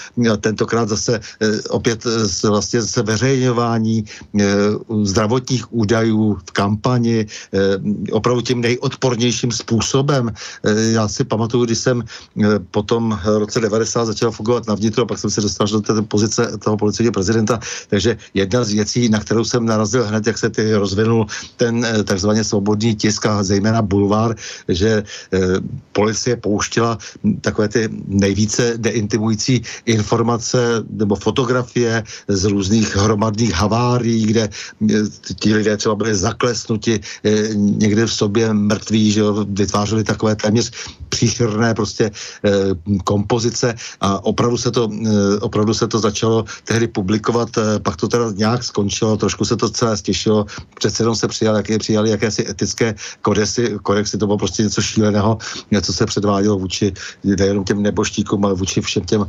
tentokrát 0.41 0.89
zase 0.89 1.17
eh, 1.17 1.61
opět 1.73 2.05
eh, 2.05 2.47
vlastně 2.49 2.81
zveřejňování 2.81 4.05
zdravotních 5.03 5.73
údajů 5.73 6.37
v 6.45 6.51
kampani 6.51 7.25
opravdu 8.11 8.41
tím 8.41 8.61
nejodpornějším 8.61 9.51
způsobem. 9.51 10.31
Já 10.91 11.07
si 11.07 11.23
pamatuju, 11.23 11.65
když 11.65 11.77
jsem 11.77 12.03
potom 12.71 13.19
v 13.23 13.37
roce 13.37 13.59
90 13.59 14.05
začal 14.05 14.31
fungovat 14.31 14.67
na 14.67 14.75
vnitro, 14.75 15.05
pak 15.05 15.17
jsem 15.17 15.29
se 15.29 15.41
dostal 15.41 15.67
do 15.67 15.81
té 15.81 16.01
pozice 16.01 16.57
toho 16.59 16.77
policejního 16.77 17.11
prezidenta, 17.11 17.59
takže 17.89 18.17
jedna 18.33 18.63
z 18.63 18.73
věcí, 18.73 19.09
na 19.09 19.19
kterou 19.19 19.43
jsem 19.43 19.65
narazil 19.65 20.05
hned, 20.05 20.27
jak 20.27 20.37
se 20.37 20.49
ty 20.49 20.73
rozvinul 20.73 21.25
ten 21.57 21.85
takzvaně 22.03 22.43
svobodný 22.43 22.95
tisk 22.95 23.25
a 23.25 23.43
zejména 23.43 23.81
bulvár, 23.81 24.35
že 24.67 25.03
eh, 25.33 25.39
policie 25.93 26.35
pouštila 26.43 26.97
takové 27.41 27.67
ty 27.71 27.89
nejvíce 28.08 28.73
deintimující 28.77 29.63
informace 29.88 30.84
nebo 30.91 31.15
fotografie 31.15 32.03
z 32.27 32.43
různých 32.43 32.95
hromadných 32.95 33.53
havárií, 33.56 34.25
kde 34.27 34.43
eh, 34.43 34.95
ti 35.39 35.56
lidé 35.56 35.77
třeba 35.79 35.95
byli 35.95 36.12
zaklesnuti 36.15 36.99
eh, 36.99 37.56
někde 37.56 38.06
v 38.06 38.13
sobě 38.13 38.53
mrtví, 38.53 39.12
že 39.12 39.23
vytvářeli 39.47 40.03
takové 40.03 40.36
téměř 40.36 40.71
příšerné 41.10 41.73
prostě 41.73 42.12
kompozice. 43.06 43.75
A 44.01 44.25
opravdu 44.25 44.58
se 44.58 44.71
to, 44.71 44.89
opravdu 45.45 45.73
se 45.73 45.88
to 45.88 45.99
začalo 46.01 46.45
tehdy 46.65 46.89
publikovat, 46.89 47.49
pak 47.86 47.95
to 47.95 48.08
teda 48.08 48.34
nějak 48.34 48.63
skončilo, 48.65 49.17
trošku 49.17 49.45
se 49.45 49.56
to 49.56 49.69
celé 49.69 49.93
stěšilo, 49.97 50.45
přece 50.75 51.03
jenom 51.06 51.15
se 51.15 51.27
přijali, 51.27 51.58
jaké, 51.62 51.77
přijali 51.77 52.10
jakési 52.10 52.49
etické 52.49 52.95
kodexy, 53.21 53.77
kodexy, 53.86 54.17
to 54.17 54.25
bylo 54.25 54.38
prostě 54.41 54.63
něco 54.65 54.82
šíleného, 54.82 55.38
něco 55.71 55.93
se 55.93 56.06
předvádělo 56.06 56.33
vůči 56.41 56.93
nejenom 57.24 57.63
těm 57.63 57.82
neboštíkům, 57.82 58.46
ale 58.46 58.54
vůči 58.54 58.82
všem 58.82 59.04
těm 59.04 59.22
e, 59.22 59.28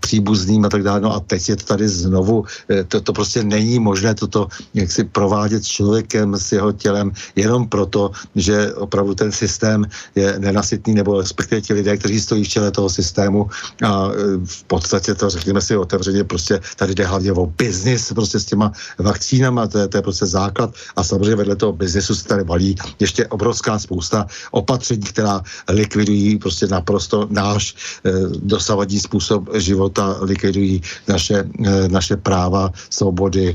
příbuzným 0.00 0.64
a 0.64 0.68
tak 0.68 0.82
dále. 0.82 1.00
No 1.00 1.14
a 1.14 1.20
teď 1.20 1.48
je 1.48 1.56
to 1.56 1.64
tady 1.64 1.88
znovu, 1.88 2.44
e, 2.70 2.84
to, 2.84 3.00
to 3.00 3.12
prostě 3.12 3.44
není 3.44 3.78
možné 3.78 4.14
toto 4.14 4.48
jak 4.74 4.90
si 4.90 5.04
provádět 5.04 5.64
s 5.64 5.68
člověkem, 5.68 6.34
s 6.34 6.52
jeho 6.52 6.72
tělem, 6.72 7.12
jenom 7.36 7.68
proto, 7.68 8.10
že 8.34 8.74
opravdu 8.74 9.14
ten 9.14 9.32
systém 9.32 9.86
je 10.14 10.38
nenasytný, 10.38 10.94
nebo 10.94 11.20
respektive 11.20 11.60
ti 11.60 11.72
lidé, 11.72 11.96
kteří 11.96 12.20
stojí 12.20 12.44
v 12.44 12.48
čele 12.48 12.70
toho 12.70 12.90
systému 12.90 13.48
a 13.84 14.08
e, 14.10 14.16
v 14.44 14.64
podstatě 14.64 15.14
to 15.14 15.30
řekněme 15.30 15.60
si 15.60 15.76
otevřeně, 15.76 16.24
prostě 16.24 16.60
tady 16.76 16.94
jde 16.94 17.04
hlavně 17.06 17.32
o 17.32 17.46
biznis 17.46 18.12
prostě 18.12 18.40
s 18.40 18.44
těma 18.44 18.72
vakcínama, 18.98 19.66
to 19.66 19.78
je, 19.78 19.88
to 19.88 19.96
je 19.98 20.02
prostě 20.02 20.26
základ 20.26 20.74
a 20.96 21.00
samozřejmě 21.04 21.36
vedle 21.36 21.56
toho 21.56 21.72
biznesu 21.72 22.14
se 22.14 22.24
tady 22.24 22.44
valí 22.44 22.74
ještě 23.00 23.26
obrovská 23.26 23.78
spousta 23.78 24.26
opatření, 24.50 25.02
která 25.02 25.42
likvidují 25.68 26.25
prostě 26.34 26.66
naprosto 26.66 27.30
náš 27.30 27.74
e, 28.02 28.10
dosavadní 28.42 28.98
způsob 29.00 29.48
života, 29.54 30.16
likvidují 30.20 30.82
naše, 31.08 31.46
e, 31.64 31.88
naše 31.88 32.16
práva, 32.16 32.74
svobody, 32.90 33.54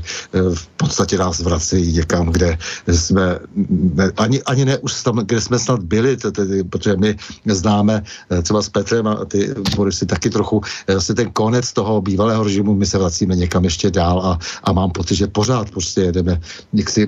v 0.54 0.66
podstatě 0.80 1.18
nás 1.18 1.40
vracejí 1.44 1.92
někam, 1.92 2.32
kde 2.32 2.58
jsme, 2.88 3.38
ne, 3.68 4.12
ani, 4.16 4.42
ani 4.42 4.64
ne 4.64 4.78
už 4.78 5.02
tam, 5.02 5.20
kde 5.20 5.40
jsme 5.40 5.58
snad 5.58 5.82
byli, 5.82 6.16
tedy, 6.16 6.64
protože 6.64 6.96
my 6.96 7.16
známe 7.46 8.02
e, 8.30 8.42
třeba 8.42 8.62
s 8.62 8.68
Petrem 8.68 9.06
a 9.06 9.24
ty 9.24 9.54
si 9.90 10.06
taky 10.06 10.30
trochu, 10.30 10.60
vlastně 10.88 11.14
ten 11.14 11.30
konec 11.32 11.72
toho 11.72 12.00
bývalého 12.00 12.44
režimu, 12.44 12.74
my 12.74 12.86
se 12.86 12.98
vracíme 12.98 13.36
někam 13.36 13.64
ještě 13.64 13.90
dál 13.90 14.20
a, 14.20 14.38
a 14.64 14.72
mám 14.72 14.90
pocit, 14.90 15.14
že 15.14 15.26
pořád 15.26 15.70
prostě 15.70 16.00
jedeme 16.00 16.40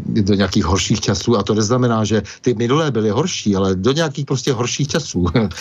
do 0.05 0.35
nějakých 0.35 0.64
horších 0.64 1.00
časů 1.00 1.38
a 1.38 1.42
to 1.42 1.55
neznamená, 1.55 2.05
že 2.05 2.22
ty 2.40 2.55
minulé 2.55 2.90
byly 2.90 3.11
horší, 3.11 3.57
ale 3.57 3.74
do 3.74 3.92
nějakých 3.92 4.27
prostě 4.27 4.53
horších 4.53 4.88
časů. 4.88 5.27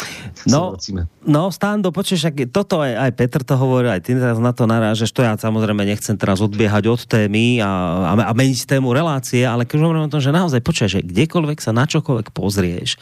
no, 0.50 0.76
no, 1.24 1.44
Stando, 1.54 1.94
počuješ, 1.94 2.34
toto 2.50 2.82
aj, 2.84 3.10
aj 3.10 3.12
Petr 3.16 3.42
to 3.46 3.56
hovorí, 3.56 3.88
aj 3.90 4.02
ty 4.04 4.18
teraz 4.18 4.42
na 4.42 4.52
to 4.52 4.66
narážeš, 4.66 5.14
to 5.14 5.22
ja 5.24 5.38
samozrejme 5.38 5.86
nechcem 5.86 6.18
teraz 6.18 6.42
odbiehať 6.42 6.84
od 6.90 7.02
témy 7.06 7.62
a, 7.64 7.70
a, 8.14 8.14
a 8.30 8.32
meniť 8.34 8.68
tému 8.68 8.92
relácie, 8.92 9.46
ale 9.46 9.64
keď 9.64 9.86
hovorím 9.86 10.08
o 10.08 10.14
tom, 10.14 10.22
že 10.22 10.34
naozaj 10.34 10.60
počuješ, 10.66 10.92
že 11.00 11.06
kdekoľvek 11.06 11.60
sa 11.62 11.72
na 11.72 11.86
čokoľvek 11.86 12.34
pozrieš, 12.34 12.98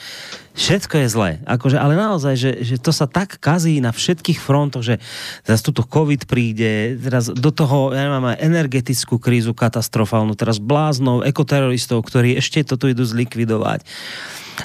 všetko 0.56 0.96
je 1.02 1.08
zlé. 1.08 1.32
Akože, 1.48 1.80
ale 1.80 1.96
naozaj, 1.96 2.34
že, 2.36 2.52
že 2.64 2.76
to 2.78 2.92
sa 2.92 3.08
tak 3.08 3.40
kazí 3.40 3.80
na 3.80 3.96
všetkých 3.96 4.40
frontoch, 4.40 4.84
že 4.84 5.00
zase 5.48 5.64
tuto 5.64 5.88
COVID 5.88 6.28
príde, 6.28 7.00
teraz 7.00 7.32
do 7.32 7.52
toho, 7.52 7.96
ja 7.96 8.08
neviem, 8.08 8.36
energetickú 8.40 9.18
krízu 9.18 9.56
katastrofálnu, 9.56 10.36
teraz 10.36 10.60
bláznou, 10.60 11.24
ekoteroristov, 11.24 12.04
ktorí 12.04 12.36
ešte 12.36 12.68
toto 12.68 12.92
idú 12.92 13.08
zlikvidovať. 13.08 13.84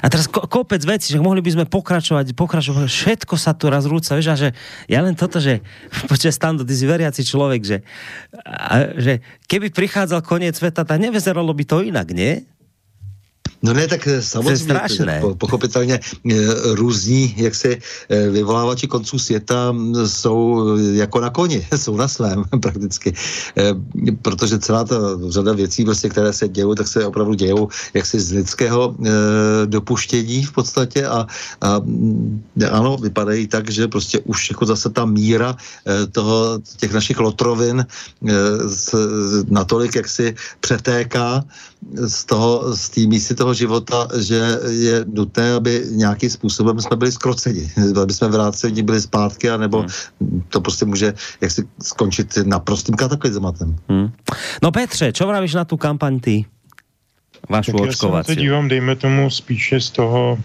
A 0.03 0.11
teraz 0.11 0.27
ko, 0.29 0.45
kopec 0.45 0.83
vecí, 0.83 1.15
že 1.15 1.23
mohli 1.23 1.41
by 1.41 1.51
sme 1.57 1.65
pokračovať, 1.65 2.35
pokračovať, 2.35 2.85
všetko 2.85 3.35
sa 3.39 3.55
tu 3.55 3.71
raz 3.71 3.87
rúca, 3.87 4.13
vieš, 4.13 4.29
a 4.29 4.35
že 4.37 4.49
ja 4.85 4.99
len 5.01 5.15
toto, 5.17 5.39
že 5.41 5.63
počas 6.11 6.35
stando, 6.35 6.67
ty 6.67 6.75
si 6.75 6.85
veriaci 6.85 7.23
človek, 7.23 7.61
že, 7.63 7.77
a, 8.45 8.93
že 8.99 9.23
keby 9.47 9.71
prichádzal 9.71 10.21
koniec 10.21 10.59
sveta, 10.59 10.83
tak 10.83 10.99
nevezeralo 10.99 11.49
by 11.55 11.63
to 11.63 11.81
inak, 11.81 12.11
nie? 12.11 12.45
No 13.63 13.73
ne, 13.73 13.87
tak 13.87 14.07
eh, 14.07 14.21
samozřejmě, 14.21 14.79
po, 15.21 15.35
pochopitelně 15.35 15.99
eh, 15.99 16.35
různí, 16.63 17.33
jak 17.37 17.55
se 17.55 17.69
eh, 18.09 18.29
vyvolávači 18.29 18.87
konců 18.87 19.19
světa 19.19 19.71
mm, 19.71 20.07
jsou 20.07 20.67
jako 20.77 21.19
na 21.19 21.29
koni, 21.29 21.67
jsou 21.75 21.97
na 21.97 22.07
svém 22.07 22.43
prakticky, 22.61 23.13
protože 24.21 24.59
celá 24.59 24.83
ta 24.83 24.95
řada 25.29 25.53
věcí, 25.53 25.85
prostě, 25.85 26.09
které 26.09 26.33
se 26.33 26.47
dějou, 26.47 26.75
tak 26.75 26.87
se 26.87 27.05
opravdu 27.05 27.33
dějou 27.33 27.69
jaksi 27.93 28.19
z 28.19 28.31
lidského 28.31 28.95
dopuštění 29.65 30.43
v 30.43 30.51
podstatě 30.51 31.05
a, 31.05 31.27
a 31.61 31.79
mm, 31.79 32.43
ano, 32.71 32.97
vypadají 32.97 33.47
tak, 33.47 33.71
že 33.71 33.87
prostě 33.87 34.19
už 34.19 34.49
jako 34.49 34.65
zase 34.65 34.89
ta 34.89 35.05
míra 35.05 35.57
toho, 36.11 36.59
těch 36.77 36.93
našich 36.93 37.19
lotrovin 37.19 37.85
natolik 39.49 39.95
jaksi 39.95 40.35
přetéká 40.59 41.43
z 41.95 42.25
toho, 42.25 42.75
z 42.75 42.89
té 42.89 43.01
místy 43.01 43.35
toho 43.35 43.53
života, 43.53 44.07
že 44.19 44.41
je 44.69 45.05
nutné, 45.07 45.53
aby 45.53 45.83
nějakým 45.91 46.29
způsobem 46.29 46.81
jsme 46.81 46.97
byli 46.97 47.11
skroceni, 47.11 47.71
aby 48.01 48.13
jsme 48.13 48.27
vráceni 48.27 48.83
byli 48.83 49.01
zpátky, 49.01 49.49
anebo 49.49 49.79
hmm. 49.79 49.89
to 50.49 50.61
prostě 50.61 50.85
může 50.85 51.13
jak 51.41 51.51
si 51.51 51.67
skončit 51.81 52.37
naprostým 52.43 52.95
kataklizmatem. 52.95 53.75
Hmm. 53.89 54.11
No 54.63 54.71
Petře, 54.71 55.11
čo 55.11 55.27
vravíš 55.27 55.53
na 55.53 55.65
tu 55.65 55.77
kampaň 55.77 56.19
ty? 56.19 56.45
Vašu 57.49 57.71
tak 57.71 57.81
očkovací. 57.81 58.31
Já 58.31 58.35
se 58.35 58.41
dívám, 58.41 58.67
dejme 58.67 58.95
tomu, 58.95 59.29
spíše 59.29 59.81
z 59.81 59.89
toho 59.89 60.39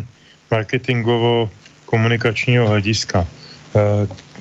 marketingovo-komunikačního 0.50 2.68
hlediska. 2.68 3.20
E, 3.20 3.26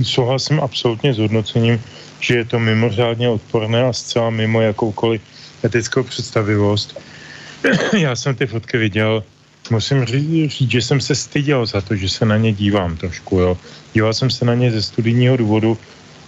souhlasím 0.04 0.60
absolutně 0.60 1.14
s 1.14 1.18
hodnocením, 1.18 1.82
že 2.20 2.36
je 2.36 2.46
to 2.46 2.60
mimořádně 2.60 3.30
odporné 3.30 3.84
a 3.84 3.94
zcela 3.94 4.30
mimo 4.30 4.62
jakoukoliv 4.62 5.22
etickou 5.64 6.04
představivost. 6.04 7.00
Já 7.98 8.16
jsem 8.16 8.36
ty 8.36 8.48
fotky 8.48 8.78
viděl, 8.78 9.24
musím 9.70 10.06
říct, 10.06 10.72
že 10.72 10.82
jsem 10.82 11.02
se 11.02 11.16
styděl 11.16 11.66
za 11.66 11.82
to, 11.82 11.96
že 11.96 12.10
se 12.10 12.26
na 12.26 12.38
ně 12.38 12.54
dívám 12.54 12.98
trošku, 12.98 13.40
jo. 13.40 13.58
Díval 13.94 14.14
jsem 14.14 14.30
se 14.30 14.46
na 14.46 14.56
ně 14.56 14.72
ze 14.72 14.82
studijního 14.82 15.38
důvodu, 15.38 15.78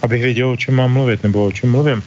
abych 0.02 0.22
věděl, 0.22 0.50
o 0.50 0.56
čem 0.56 0.74
mám 0.74 0.92
mluvit, 0.92 1.22
nebo 1.22 1.46
o 1.46 1.52
čem 1.52 1.70
mluvím. 1.70 2.02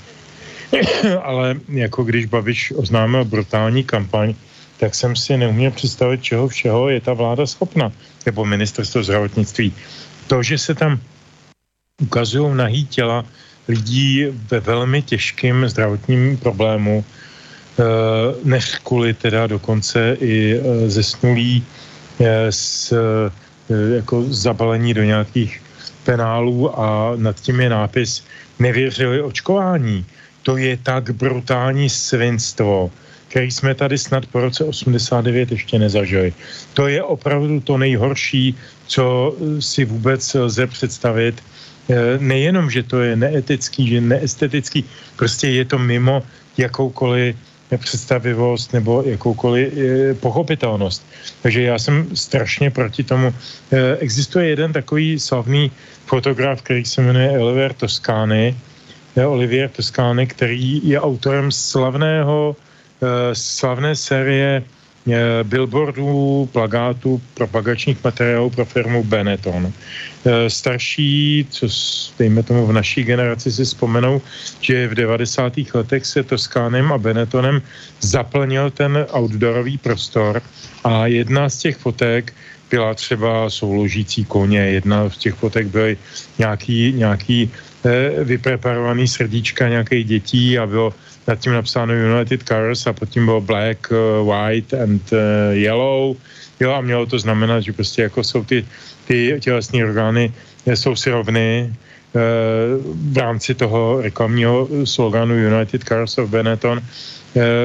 Ale 1.23 1.55
jako 1.67 2.03
když 2.03 2.25
Babiš 2.25 2.73
oznámil 2.75 3.25
brutální 3.25 3.83
kampaň, 3.83 4.33
tak 4.77 4.95
jsem 4.95 5.15
si 5.15 5.37
neuměl 5.37 5.71
představit, 5.71 6.23
čeho 6.23 6.47
všeho 6.47 6.89
je 6.89 7.01
ta 7.01 7.13
vláda 7.13 7.45
schopna, 7.45 7.91
nebo 8.25 8.45
ministerstvo 8.45 9.03
zdravotnictví. 9.03 9.73
To, 10.27 10.43
že 10.43 10.57
se 10.57 10.75
tam 10.75 10.99
ukazují 12.01 12.55
nahý 12.55 12.85
těla 12.85 13.25
lidí 13.67 14.25
ve 14.51 14.59
velmi 14.59 15.01
těžkém 15.01 15.69
zdravotním 15.69 16.37
problému, 16.37 17.05
eh, 17.05 17.83
než 18.43 18.75
kvůli 18.83 19.13
teda 19.13 19.47
dokonce 19.47 20.17
i 20.19 20.55
eh, 20.55 20.89
zesnulí 20.89 21.63
eh, 22.19 22.51
s 22.51 22.93
jako 23.95 24.23
zabalení 24.29 24.93
do 24.93 25.03
nějakých 25.03 25.61
penálů 26.03 26.79
a 26.79 27.13
nad 27.15 27.35
tím 27.41 27.59
je 27.59 27.69
nápis 27.69 28.23
nevěřili 28.59 29.21
očkování. 29.21 30.05
To 30.43 30.57
je 30.57 30.77
tak 30.77 31.09
brutální 31.17 31.89
svinstvo, 31.89 32.91
který 33.27 33.51
jsme 33.51 33.75
tady 33.75 33.97
snad 33.97 34.25
po 34.25 34.41
roce 34.41 34.63
89 34.63 35.51
ještě 35.51 35.79
nezažili. 35.79 36.33
To 36.73 36.87
je 36.87 37.03
opravdu 37.03 37.59
to 37.59 37.77
nejhorší, 37.77 38.55
co 38.87 39.35
si 39.59 39.85
vůbec 39.85 40.33
lze 40.33 40.67
představit. 40.67 41.41
E, 41.89 42.17
nejenom, 42.17 42.69
že 42.69 42.83
to 42.83 43.01
je 43.01 43.15
neetický, 43.15 43.87
že 43.87 44.01
neestetický, 44.01 44.85
prostě 45.15 45.47
je 45.47 45.65
to 45.65 45.77
mimo 45.77 46.23
jakoukoliv 46.57 47.35
představivost 47.77 48.73
nebo 48.73 49.03
jakoukoliv 49.05 49.73
e, 49.73 50.13
pochopitelnost. 50.13 51.05
Takže 51.41 51.61
já 51.61 51.79
jsem 51.79 52.15
strašně 52.15 52.71
proti 52.71 53.03
tomu. 53.03 53.33
E, 53.71 53.97
existuje 53.97 54.47
jeden 54.47 54.73
takový 54.73 55.19
slavný 55.19 55.71
fotograf, 56.05 56.61
který 56.61 56.85
se 56.85 57.01
jmenuje 57.01 57.39
Olivier 57.39 57.73
Toscani, 57.73 58.55
Olivier 59.15 59.69
Toscani, 59.69 60.27
který 60.27 60.81
je 60.83 60.99
autorem 60.99 61.51
slavného, 61.51 62.55
slavné 63.33 63.95
série 63.95 64.59
Eh, 64.59 64.74
billboardů, 65.43 66.49
plagátů, 66.51 67.21
propagačních 67.33 68.03
materiálů 68.03 68.49
pro 68.49 68.65
firmu 68.65 69.03
Benetton. 69.03 69.73
Eh, 70.25 70.49
starší, 70.49 71.47
co 71.49 71.67
dejme 72.19 72.43
tomu 72.43 72.65
v 72.65 72.73
naší 72.73 73.03
generaci 73.03 73.51
si 73.51 73.65
vzpomenou, 73.65 74.21
že 74.61 74.87
v 74.87 74.95
90. 74.95 75.53
letech 75.73 76.05
se 76.05 76.23
Toskánem 76.23 76.91
a 76.91 76.97
Benettonem 76.97 77.61
zaplnil 78.01 78.71
ten 78.71 79.05
outdoorový 79.13 79.77
prostor 79.77 80.41
a 80.83 81.07
jedna 81.07 81.49
z 81.49 81.57
těch 81.57 81.77
fotek 81.77 82.33
byla 82.71 82.93
třeba 82.93 83.49
souložící 83.49 84.25
koně, 84.25 84.59
jedna 84.59 85.09
z 85.09 85.17
těch 85.17 85.33
fotek 85.33 85.67
byly 85.67 85.97
nějaký, 86.37 86.93
nějaký 86.97 87.51
eh, 87.85 88.23
vypreparovaný 88.23 89.07
srdíčka 89.07 89.69
nějakých 89.69 90.05
dětí 90.05 90.59
a 90.59 90.65
bylo 90.65 90.93
nad 91.27 91.39
tím 91.39 91.53
napsáno 91.53 91.93
United 91.93 92.43
Colors 92.43 92.87
a 92.87 92.93
pod 92.93 93.09
tím 93.09 93.25
bylo 93.25 93.41
black, 93.41 93.91
uh, 93.91 94.27
white 94.27 94.73
and 94.73 95.01
uh, 95.11 95.19
yellow. 95.51 96.15
Jo, 96.59 96.71
a 96.71 96.81
mělo 96.81 97.05
to 97.05 97.19
znamenat, 97.19 97.61
že 97.61 97.73
prostě 97.73 98.01
jako 98.01 98.23
jsou 98.23 98.43
ty, 98.43 98.65
ty 99.07 99.37
tělesné 99.39 99.83
orgány 99.83 100.33
eh, 100.65 100.75
jsou 100.75 100.95
si 100.95 101.11
rovny 101.11 101.73
v 103.11 103.17
rámci 103.17 103.53
toho 103.53 104.01
reklamního 104.01 104.69
sloganu 104.83 105.35
United 105.35 105.83
Cars 105.83 106.17
of 106.17 106.29
Benetton. 106.29 106.81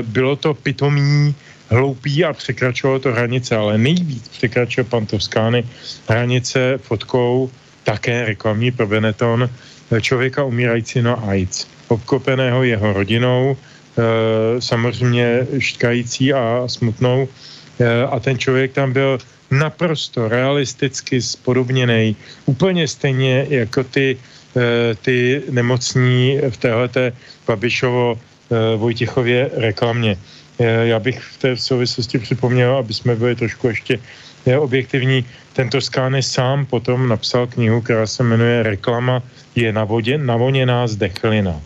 Bylo 0.03 0.37
to 0.37 0.55
pitomý, 0.55 1.35
hloupý 1.71 2.25
a 2.25 2.33
překračovalo 2.33 2.99
to 2.99 3.13
hranice, 3.13 3.57
ale 3.57 3.79
nejvíc 3.79 4.29
překračoval 4.29 4.91
pan 4.91 5.07
Toskány 5.07 5.65
hranice 6.09 6.79
fotkou 6.83 7.51
také 7.85 8.25
reklamní 8.25 8.71
pro 8.71 8.87
Benetton 8.87 9.51
člověka 10.01 10.45
umírající 10.45 11.03
na 11.03 11.15
AIDS 11.15 11.67
obkopeného 11.91 12.63
jeho 12.63 12.93
rodinou, 12.93 13.57
eh, 13.57 14.61
samozřejmě 14.61 15.47
štkající 15.59 16.33
a 16.33 16.65
smutnou. 16.67 17.29
Eh, 17.81 18.07
a 18.07 18.21
ten 18.21 18.39
člověk 18.39 18.73
tam 18.73 18.93
byl 18.93 19.19
naprosto 19.51 20.29
realisticky 20.29 21.23
spodobněný, 21.23 22.17
úplně 22.47 22.89
stejně 22.89 23.47
jako 23.51 23.85
ty, 23.85 24.17
eh, 24.57 24.95
ty 25.03 25.43
nemocní 25.51 26.39
v 26.51 26.57
téhleté 26.57 27.13
Babišovo 27.47 28.19
Vojtichově 28.51 29.51
reklamě. 29.63 30.19
Já 30.59 30.99
bych 30.99 31.23
v 31.23 31.37
té 31.39 31.51
souvislosti 31.55 32.19
připomněl, 32.19 32.83
aby 32.83 32.91
jsme 32.91 33.15
byli 33.15 33.39
trošku 33.39 33.71
ještě 33.71 34.03
objektivní, 34.59 35.23
tento 35.53 35.81
Skány 35.81 36.23
sám 36.23 36.67
potom 36.67 37.09
napsal 37.09 37.47
knihu, 37.47 37.81
která 37.81 38.07
se 38.07 38.23
jmenuje 38.23 38.63
Reklama 38.63 39.23
je 39.55 39.73
na 39.73 39.85
vodě, 39.85 40.19
navoněná 40.19 40.87
zdechlina. 40.87 41.61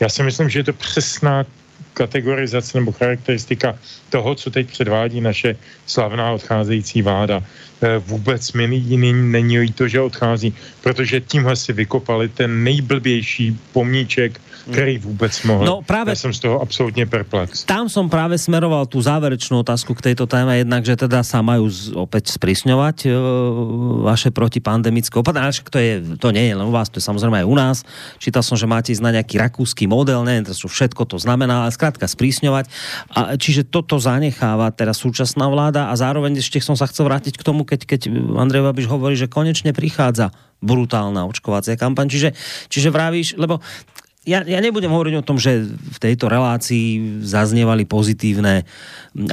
Já 0.00 0.08
si 0.08 0.22
myslím, 0.22 0.48
že 0.48 0.58
je 0.58 0.64
to 0.64 0.72
přesná 0.72 1.46
kategorizace 1.94 2.78
nebo 2.78 2.92
charakteristika 2.92 3.78
toho, 4.10 4.34
co 4.34 4.50
teď 4.50 4.70
předvádí 4.70 5.20
naše 5.20 5.56
slavná 5.86 6.32
odcházející 6.32 7.02
vláda. 7.02 7.42
E, 7.82 7.98
vůbec 7.98 8.52
mi 8.52 8.76
jiný 8.76 9.12
není 9.12 9.72
to, 9.72 9.88
že 9.88 10.00
odchází, 10.00 10.54
protože 10.80 11.20
tímhle 11.20 11.56
si 11.56 11.72
vykopali 11.72 12.28
ten 12.28 12.64
nejblbější 12.64 13.58
pomníček 13.72 14.40
který 14.68 14.98
vůbec 14.98 15.42
mohl. 15.42 15.64
No 15.64 15.82
právě, 15.82 16.12
Já 16.12 16.16
jsem 16.16 16.34
z 16.34 16.40
toho 16.40 16.60
absolutně 16.60 17.06
perplex. 17.06 17.64
Tam 17.64 17.88
som 17.88 18.10
právě 18.10 18.38
smeroval 18.38 18.86
tu 18.86 19.00
záverečnou 19.02 19.60
otázku 19.60 19.94
k 19.94 20.02
této 20.02 20.26
téme, 20.26 20.58
jednak, 20.58 20.84
že 20.84 20.96
teda 20.96 21.22
sa 21.22 21.40
majú 21.42 21.70
opět 21.94 22.28
sprísňovať 22.28 22.96
e, 23.06 23.10
vaše 24.04 24.30
protipandemické 24.30 25.18
opatrenia, 25.18 25.52
to, 25.52 25.78
je, 25.78 26.18
to 26.18 26.28
nie 26.30 26.50
je 26.50 26.54
len 26.54 26.66
u 26.66 26.72
vás, 26.72 26.88
to 26.88 26.98
je 26.98 27.04
samozrejme 27.04 27.42
aj 27.42 27.46
u 27.46 27.56
nás. 27.56 27.76
Čítal 28.18 28.42
som, 28.42 28.58
že 28.58 28.68
máte 28.68 28.92
ísť 28.92 29.04
na 29.04 29.14
nejaký 29.16 29.40
rakúsky 29.40 29.86
model, 29.86 30.24
neviem 30.26 30.44
čo 30.50 30.68
všetko 30.68 31.06
to 31.08 31.16
znamená, 31.16 31.64
ale 31.64 31.74
zkrátka 31.74 32.04
sprísňovať. 32.04 32.64
A, 33.14 33.40
čiže 33.40 33.64
toto 33.64 33.96
zanecháva 33.96 34.68
teraz 34.74 35.00
súčasná 35.00 35.48
vláda 35.48 35.88
a 35.88 35.94
zároveň 35.96 36.38
ešte 36.38 36.60
som 36.60 36.76
sa 36.76 36.90
chcel 36.90 37.08
vrátiť 37.08 37.38
k 37.38 37.46
tomu, 37.46 37.64
keď, 37.64 37.86
keď 37.86 38.00
Andrej 38.36 38.66
Babiš 38.66 38.86
hovorí, 38.90 39.14
že 39.16 39.30
konečne 39.30 39.72
prichádza 39.72 40.34
brutálna 40.60 41.24
očkovacia 41.24 41.74
kampaň. 41.74 42.12
Čiže, 42.12 42.30
čiže 42.68 42.92
vravíš, 42.92 43.40
lebo 43.40 43.64
ja, 44.30 44.46
ja 44.46 44.62
nebudem 44.62 44.94
hovoriť 44.94 45.14
o 45.18 45.26
tom, 45.26 45.34
že 45.34 45.66
v 45.66 45.98
tejto 45.98 46.30
relácii 46.30 47.20
zaznievali 47.26 47.82
pozitívne 47.82 48.62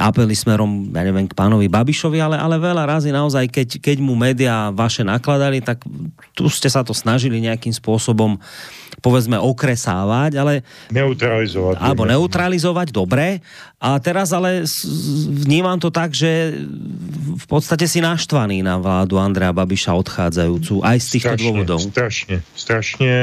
apely 0.01 0.33
smerom, 0.33 0.89
ja 0.89 1.05
neviem, 1.05 1.29
k 1.29 1.37
pánovi 1.37 1.69
Babišovi, 1.69 2.17
ale, 2.17 2.41
ale 2.41 2.57
veľa 2.57 2.89
razy 2.89 3.13
naozaj, 3.13 3.45
keď, 3.53 3.77
keď 3.77 3.97
mu 4.01 4.17
média 4.17 4.73
vaše 4.73 5.05
nakladali, 5.05 5.61
tak 5.61 5.85
tu 6.33 6.49
ste 6.49 6.65
sa 6.65 6.81
to 6.81 6.97
snažili 6.97 7.37
nejakým 7.37 7.69
spôsobom 7.69 8.41
povedzme 8.97 9.37
okresávať, 9.37 10.41
ale... 10.41 10.65
Neutralizovať. 10.89 11.77
Alebo 11.77 12.09
neutralizovať, 12.09 12.89
dobre. 12.89 13.45
A 13.77 14.01
teraz 14.01 14.33
ale 14.33 14.65
vnímam 15.45 15.77
to 15.77 15.93
tak, 15.93 16.17
že 16.17 16.57
v 17.37 17.45
podstate 17.45 17.85
si 17.85 18.01
naštvaný 18.01 18.65
na 18.65 18.81
vládu 18.81 19.21
Andrea 19.21 19.53
Babiša 19.53 19.93
odchádzajúcu, 19.93 20.81
aj 20.81 20.97
z 20.97 21.07
týchto 21.13 21.37
strašne, 21.37 21.45
dôvodov. 21.45 21.79
Strašne, 21.85 22.35
strašne 22.57 23.13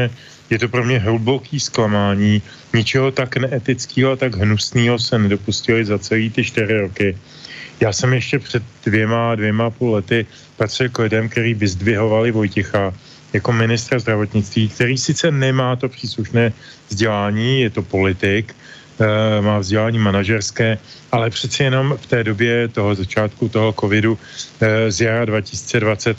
je 0.55 0.59
to 0.59 0.68
pro 0.68 0.84
mě 0.86 0.98
hluboký 0.98 1.61
zklamání. 1.61 2.42
Ničeho 2.74 3.11
tak 3.11 3.36
neetického 3.36 4.14
a 4.14 4.16
tak 4.16 4.38
hnusného 4.38 4.98
se 4.98 5.18
nedopustili 5.18 5.84
za 5.84 5.98
celý 5.98 6.30
ty 6.30 6.44
čtyři 6.46 6.78
roky. 6.78 7.18
Já 7.82 7.90
jsem 7.92 8.14
ještě 8.14 8.38
před 8.38 8.62
dvěma, 8.86 9.34
dvěma 9.34 9.70
půl 9.70 9.98
lety 9.98 10.26
patřil 10.57 10.88
k 10.88 10.98
lidem, 10.98 11.28
který 11.28 11.55
vyzdvihovali 11.55 12.30
Vojticha 12.30 12.94
jako 13.34 13.50
ministra 13.52 13.98
zdravotnictví, 13.98 14.68
který 14.68 14.94
sice 14.94 15.30
nemá 15.30 15.74
to 15.76 15.90
příslušné 15.90 16.52
vzdělání, 16.88 17.66
je 17.66 17.70
to 17.70 17.82
politik, 17.82 18.55
e, 18.55 19.42
má 19.42 19.59
vzdělání 19.59 19.98
manažerské, 19.98 20.78
ale 21.11 21.30
přeci 21.34 21.66
jenom 21.66 21.98
v 21.98 22.07
té 22.07 22.24
době 22.24 22.68
toho 22.70 22.94
začátku 22.94 23.48
toho 23.50 23.74
covidu 23.74 24.14
e, 24.14 24.90
z 24.90 25.00
jara 25.00 25.24
2020 25.24 26.14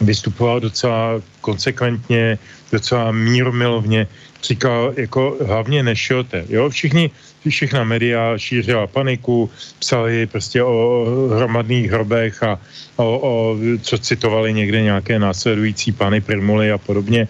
vystupoval 0.00 0.60
docela 0.60 1.22
konsekventně, 1.40 2.38
docela 2.72 3.12
míromilovně, 3.12 4.06
říkal 4.42 4.92
jako 4.96 5.36
hlavně 5.46 5.82
nešiote, 5.82 6.44
jo, 6.48 6.70
všichni, 6.70 7.10
všechna 7.48 7.84
média 7.84 8.38
šířila 8.38 8.86
paniku, 8.86 9.50
psali 9.78 10.26
prostě 10.26 10.62
o 10.62 11.06
hromadných 11.36 11.90
hrobech 11.90 12.42
a 12.42 12.60
o, 12.96 13.04
o 13.22 13.56
co 13.82 13.98
citovali 13.98 14.52
někde 14.52 14.82
nějaké 14.82 15.18
následující 15.18 15.92
pany 15.92 16.20
Primuly 16.20 16.72
a 16.72 16.78
podobně. 16.78 17.28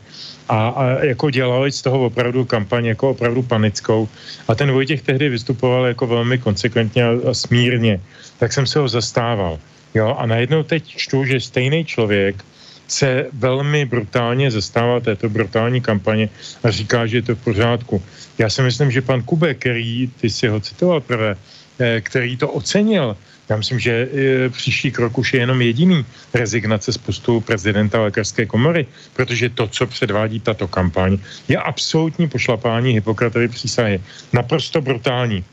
A, 0.49 0.69
a 0.69 0.85
jako 1.05 1.31
dělali 1.31 1.73
z 1.73 1.83
toho 1.83 2.05
opravdu 2.05 2.45
kampaň 2.45 2.85
jako 2.85 3.11
opravdu 3.11 3.43
panickou. 3.43 4.09
A 4.49 4.55
ten 4.55 4.73
Vojtěch 4.73 5.03
tehdy 5.03 5.29
vystupoval 5.29 5.87
jako 5.87 6.07
velmi 6.07 6.39
konsekventně 6.39 7.05
a, 7.05 7.11
a 7.31 7.35
smírně. 7.35 8.01
Tak 8.39 8.53
jsem 8.53 8.67
se 8.67 8.79
ho 8.79 8.89
zastával. 8.89 9.59
Jo, 9.95 10.17
a 10.19 10.27
najednou 10.27 10.63
teď 10.63 10.97
čtu, 10.97 11.25
že 11.25 11.41
stejný 11.41 11.85
člověk 11.85 12.45
se 12.89 13.27
velmi 13.33 13.85
brutálně 13.85 14.51
zastává 14.51 15.01
této 15.01 15.29
brutální 15.29 15.81
kampaně 15.81 16.29
a 16.63 16.71
říká, 16.71 17.07
že 17.07 17.17
je 17.17 17.23
to 17.23 17.35
v 17.35 17.45
pořádku. 17.45 18.03
Já 18.39 18.51
si 18.51 18.63
myslím, 18.63 18.91
že 18.91 19.03
pan 19.03 19.23
Kubek, 19.23 19.59
který, 19.59 20.11
ty 20.21 20.31
si 20.31 20.49
ho 20.49 20.61
citoval 20.61 21.01
prvé, 21.01 21.37
eh, 21.79 22.01
který 22.01 22.37
to 22.37 22.49
ocenil, 22.49 23.17
já 23.49 23.57
myslím, 23.57 23.79
že 23.81 23.93
eh, 23.93 24.49
příští 24.49 24.91
krok 24.91 25.19
už 25.19 25.35
je 25.35 25.41
jenom 25.41 25.63
jediný 25.63 26.05
rezignace 26.35 26.93
z 26.93 26.99
postu 26.99 27.41
prezidenta 27.41 28.01
lékařské 28.01 28.47
komory, 28.47 28.87
protože 29.13 29.49
to, 29.49 29.69
co 29.69 29.87
předvádí 29.87 30.41
tato 30.41 30.69
kampaň, 30.69 31.19
je 31.49 31.57
absolutní 31.57 32.29
pošlapání 32.29 32.93
Hippokratovy 32.93 33.49
přísahy. 33.49 34.01
Naprosto 34.33 34.81
brutální. 34.81 35.45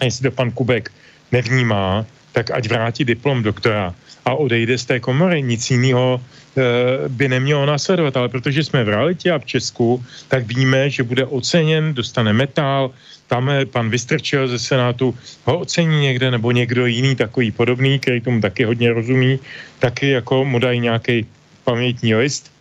A 0.00 0.04
jestli 0.04 0.22
to 0.22 0.36
pan 0.36 0.50
Kubek 0.50 0.92
nevnímá, 1.32 2.04
tak 2.32 2.50
ať 2.50 2.68
vrátí 2.68 3.04
diplom 3.04 3.42
doktora 3.42 3.94
a 4.26 4.34
odejde 4.34 4.78
z 4.78 4.84
té 4.84 5.00
komory. 5.00 5.42
Nic 5.42 5.70
jiného 5.70 6.18
e, 6.18 6.62
by 7.08 7.28
nemělo 7.28 7.66
následovat, 7.66 8.16
ale 8.16 8.28
protože 8.28 8.64
jsme 8.64 8.84
v 8.84 8.88
realitě 8.88 9.30
a 9.30 9.38
v 9.38 9.46
Česku, 9.46 10.04
tak 10.28 10.46
víme, 10.46 10.90
že 10.90 11.02
bude 11.06 11.24
oceněn, 11.26 11.94
dostane 11.94 12.32
metal, 12.32 12.90
tam 13.26 13.50
pan 13.70 13.90
Vystrčil 13.90 14.48
ze 14.48 14.58
Senátu 14.58 15.14
ho 15.44 15.58
ocení 15.58 16.00
někde, 16.00 16.30
nebo 16.30 16.52
někdo 16.52 16.86
jiný 16.86 17.16
takový 17.16 17.50
podobný, 17.50 17.98
který 17.98 18.20
tomu 18.20 18.40
taky 18.40 18.64
hodně 18.64 18.92
rozumí, 18.92 19.38
taky 19.78 20.10
jako 20.10 20.44
mu 20.44 20.58
dají 20.58 20.80
nějaký 20.80 21.26
pamětní 21.64 22.14
list 22.14 22.52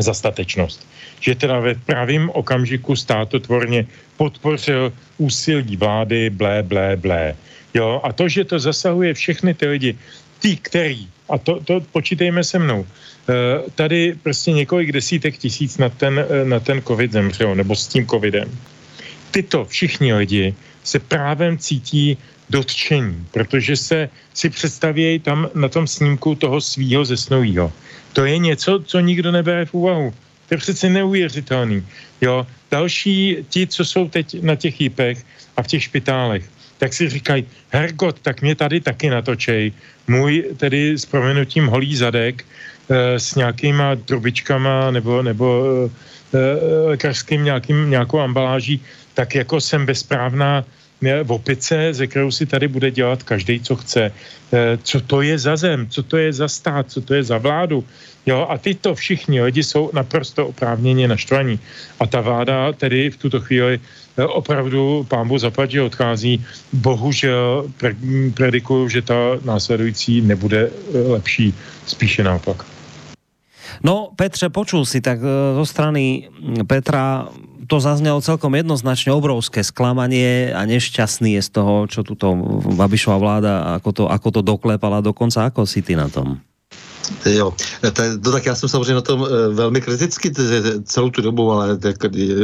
za 0.00 0.14
statečnost. 0.14 0.86
Že 1.20 1.34
teda 1.34 1.60
ve 1.60 1.74
pravým 1.74 2.30
okamžiku 2.30 2.96
státotvorně 2.96 3.86
podpořil 4.16 4.92
úsilí 5.18 5.76
vlády, 5.76 6.30
blé, 6.30 6.62
blé, 6.62 6.96
blé. 6.96 7.36
Jo, 7.74 8.00
a 8.04 8.12
to, 8.12 8.28
že 8.28 8.44
to 8.44 8.58
zasahuje 8.58 9.14
všechny 9.14 9.54
ty 9.54 9.66
lidi, 9.66 9.98
ty, 10.42 10.58
který, 10.58 11.06
a 11.30 11.38
to, 11.38 11.62
to 11.62 11.80
počítejme 11.94 12.44
se 12.44 12.58
mnou, 12.58 12.82
eh, 12.82 13.70
tady 13.78 14.18
prostě 14.22 14.52
několik 14.52 14.92
desítek 14.92 15.38
tisíc 15.38 15.78
na 15.78 15.88
ten, 15.88 16.18
eh, 16.18 16.44
na 16.44 16.60
ten 16.60 16.82
covid 16.82 17.12
zemřelo, 17.14 17.54
nebo 17.54 17.78
s 17.78 17.86
tím 17.86 18.06
covidem. 18.06 18.50
Tyto 19.30 19.64
všichni 19.64 20.14
lidi 20.14 20.54
se 20.82 20.98
právem 20.98 21.54
cítí 21.58 22.18
dotčení, 22.50 23.14
protože 23.30 23.76
se 23.76 23.98
si 24.34 24.50
představějí 24.50 25.18
tam 25.22 25.48
na 25.54 25.70
tom 25.70 25.86
snímku 25.86 26.34
toho 26.34 26.60
svýho 26.60 27.06
zesnulého. 27.06 27.72
To 28.12 28.26
je 28.26 28.36
něco, 28.38 28.82
co 28.84 29.00
nikdo 29.00 29.32
nebere 29.32 29.64
v 29.64 29.74
úvahu. 29.74 30.10
To 30.48 30.54
je 30.54 30.58
přece 30.58 30.90
neuvěřitelný. 30.90 31.86
Jo, 32.20 32.46
další, 32.70 33.46
ti, 33.48 33.66
co 33.66 33.84
jsou 33.84 34.08
teď 34.08 34.42
na 34.42 34.54
těch 34.58 34.80
jípech 34.80 35.24
a 35.56 35.62
v 35.62 35.66
těch 35.66 35.82
špitálech, 35.82 36.44
tak 36.82 36.90
si 36.90 37.08
říkají, 37.08 37.46
hergot, 37.70 38.18
tak 38.26 38.42
mě 38.42 38.58
tady 38.58 38.80
taky 38.80 39.06
natočej. 39.10 39.72
Můj 40.10 40.58
tedy 40.58 40.98
s 40.98 41.06
proměnutím 41.06 41.70
holý 41.70 41.94
zadek 41.94 42.42
e, 42.42 43.18
s 43.22 43.38
nějakýma 43.38 43.94
trubičkama 43.96 44.90
nebo, 44.90 45.22
nebo 45.22 45.46
e, 46.34 46.90
lékařským 46.90 47.44
nějakým, 47.44 47.90
nějakou 47.90 48.18
ambaláží, 48.18 48.82
tak 49.14 49.34
jako 49.34 49.62
jsem 49.62 49.86
bezprávná 49.86 50.66
v 51.22 51.30
opice, 51.32 51.94
ze 51.94 52.06
kterou 52.06 52.30
si 52.34 52.46
tady 52.50 52.66
bude 52.68 52.90
dělat 52.90 53.22
každý, 53.22 53.62
co 53.62 53.76
chce. 53.78 54.02
E, 54.10 54.12
co 54.82 54.98
to 55.06 55.22
je 55.22 55.38
za 55.38 55.54
zem, 55.54 55.86
co 55.86 56.02
to 56.02 56.18
je 56.18 56.32
za 56.34 56.48
stát, 56.50 56.90
co 56.90 56.98
to 56.98 57.14
je 57.14 57.22
za 57.22 57.38
vládu. 57.38 57.86
Jo, 58.26 58.46
a 58.50 58.58
tyto 58.58 58.94
všichni 58.94 59.42
lidi 59.42 59.62
jsou 59.62 59.90
naprosto 59.92 60.46
oprávněně 60.46 61.08
naštvaní. 61.08 61.58
A 62.00 62.06
ta 62.06 62.20
vláda 62.20 62.72
tedy 62.72 63.10
v 63.10 63.16
tuto 63.16 63.40
chvíli 63.40 63.80
e, 64.16 64.24
opravdu 64.24 65.06
pámbu 65.08 65.38
zapadě 65.38 65.82
odchází. 65.82 66.44
Bohužel 66.72 67.66
pre, 67.76 67.94
predikuju, 68.34 68.88
že 68.88 69.02
ta 69.02 69.14
následující 69.44 70.20
nebude 70.20 70.70
e, 70.70 70.98
lepší, 70.98 71.54
spíše 71.86 72.22
naopak. 72.22 72.66
No, 73.82 74.14
Petře, 74.16 74.48
počul 74.48 74.86
si 74.86 75.00
tak 75.00 75.18
zo 75.56 75.66
strany 75.66 76.28
Petra 76.66 77.26
to 77.66 77.80
zaznělo 77.80 78.20
celkom 78.20 78.54
jednoznačně 78.54 79.12
obrovské 79.12 79.64
sklamanie 79.64 80.52
a 80.52 80.60
nešťastný 80.68 81.40
je 81.40 81.42
z 81.42 81.50
toho, 81.50 81.88
čo 81.88 82.04
tuto 82.04 82.36
Babišová 82.76 83.16
vláda, 83.16 83.80
ako 83.80 83.90
to, 83.96 84.04
ako 84.12 84.28
to 84.28 84.40
doklepala 84.44 85.00
dokonca, 85.00 85.48
ako 85.48 85.64
si 85.64 85.80
ty 85.80 85.96
na 85.96 86.12
tom? 86.12 86.36
Jo, 87.24 87.54
to, 87.80 88.02
to 88.22 88.32
tak 88.32 88.46
já 88.46 88.54
jsem 88.54 88.68
samozřejmě 88.68 88.94
na 88.94 89.00
tom 89.00 89.26
e, 89.26 89.54
velmi 89.54 89.80
kriticky 89.80 90.32
celou 90.84 91.10
tu 91.10 91.22
dobu, 91.22 91.52
ale 91.52 91.78
tak, 91.78 91.96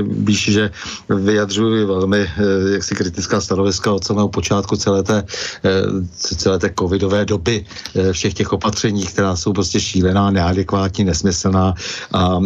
víš, 0.03 0.51
že 0.51 0.71
vyjadřuji 1.09 1.85
velmi 1.85 2.19
e, 2.19 2.31
jaksi 2.73 2.95
kritická 2.95 3.41
stanoviska 3.41 3.93
od 3.93 4.05
samého 4.05 4.29
počátku 4.29 4.77
celé 4.77 5.03
té, 5.03 5.25
e, 5.65 5.83
celé 6.13 6.59
té 6.59 6.71
covidové 6.79 7.25
doby, 7.25 7.67
všech 8.13 8.35
těch 8.35 8.53
opatření, 8.53 9.07
která 9.07 9.37
jsou 9.37 9.53
prostě 9.53 9.81
šílená, 9.81 10.31
neadekvátní, 10.31 11.05
nesmyslná 11.05 11.75
a 12.13 12.41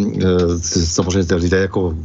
samozřejmě 0.84 1.24
ty 1.24 1.34
lidé 1.34 1.58
jako 1.58 1.96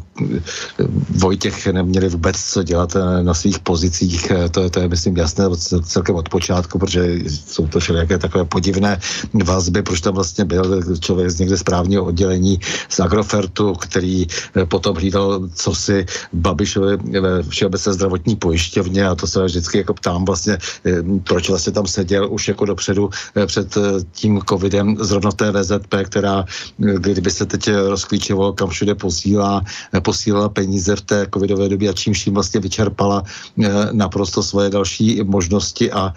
Vojtěch 1.10 1.68
neměli 1.68 2.10
vůbec 2.10 2.36
co 2.44 2.64
dělat 2.64 2.98
na 3.22 3.34
svých 3.34 3.60
pozicích, 3.60 4.32
to, 4.52 4.62
je, 4.62 4.70
to 4.70 4.80
je 4.80 4.88
myslím 4.88 5.18
jasné 5.18 5.46
celkem 5.84 6.16
od 6.16 6.30
počátku, 6.30 6.80
protože 6.80 7.20
jsou 7.28 7.68
to 7.68 7.80
všelijaké 7.80 8.18
takové 8.18 8.46
podivné 8.46 9.00
vazby, 9.34 9.84
proč 9.98 10.02
tam 10.02 10.14
vlastně 10.14 10.46
byl 10.46 10.82
člověk 11.00 11.30
z 11.30 11.40
někde 11.40 11.58
správního 11.58 12.06
oddělení 12.06 12.60
z 12.90 13.00
Agrofertu, 13.00 13.74
který 13.74 14.28
eh, 14.30 14.66
potom 14.66 14.96
hlídal 14.96 15.50
co 15.56 15.76
si 15.76 16.06
Babišovi 16.34 16.98
ve 17.22 17.44
Všeobecné 17.44 17.94
zdravotní 17.94 18.36
pojišťovně 18.36 19.08
a 19.08 19.16
to 19.16 19.28
se 19.28 19.46
vždycky 19.46 19.78
jako 19.78 19.94
ptám 19.94 20.26
vlastně, 20.26 20.58
eh, 20.86 21.02
proč 21.24 21.50
vlastně 21.50 21.74
tam 21.74 21.88
seděl 21.88 22.30
už 22.30 22.48
jako 22.48 22.66
dopředu 22.66 23.10
eh, 23.10 23.46
před 23.46 23.74
tím 24.14 24.42
covidem 24.50 24.98
zrovna 25.02 25.32
té 25.32 25.52
VZP, 25.52 25.94
která 26.06 26.46
kdyby 26.78 27.32
se 27.32 27.46
teď 27.46 27.90
rozklíčovalo, 27.90 28.54
kam 28.54 28.70
všude 28.70 28.96
posílá, 28.96 29.62
posílala 30.02 30.50
peníze 30.50 30.96
v 30.96 31.02
té 31.02 31.28
covidové 31.34 31.70
době 31.70 31.90
a 31.90 31.98
čím 31.98 32.14
vším 32.14 32.34
vlastně 32.34 32.60
vyčerpala 32.60 33.24
naprosto 33.92 34.44
svoje 34.44 34.70
další 34.70 35.22
možnosti 35.24 35.92
a 35.92 36.14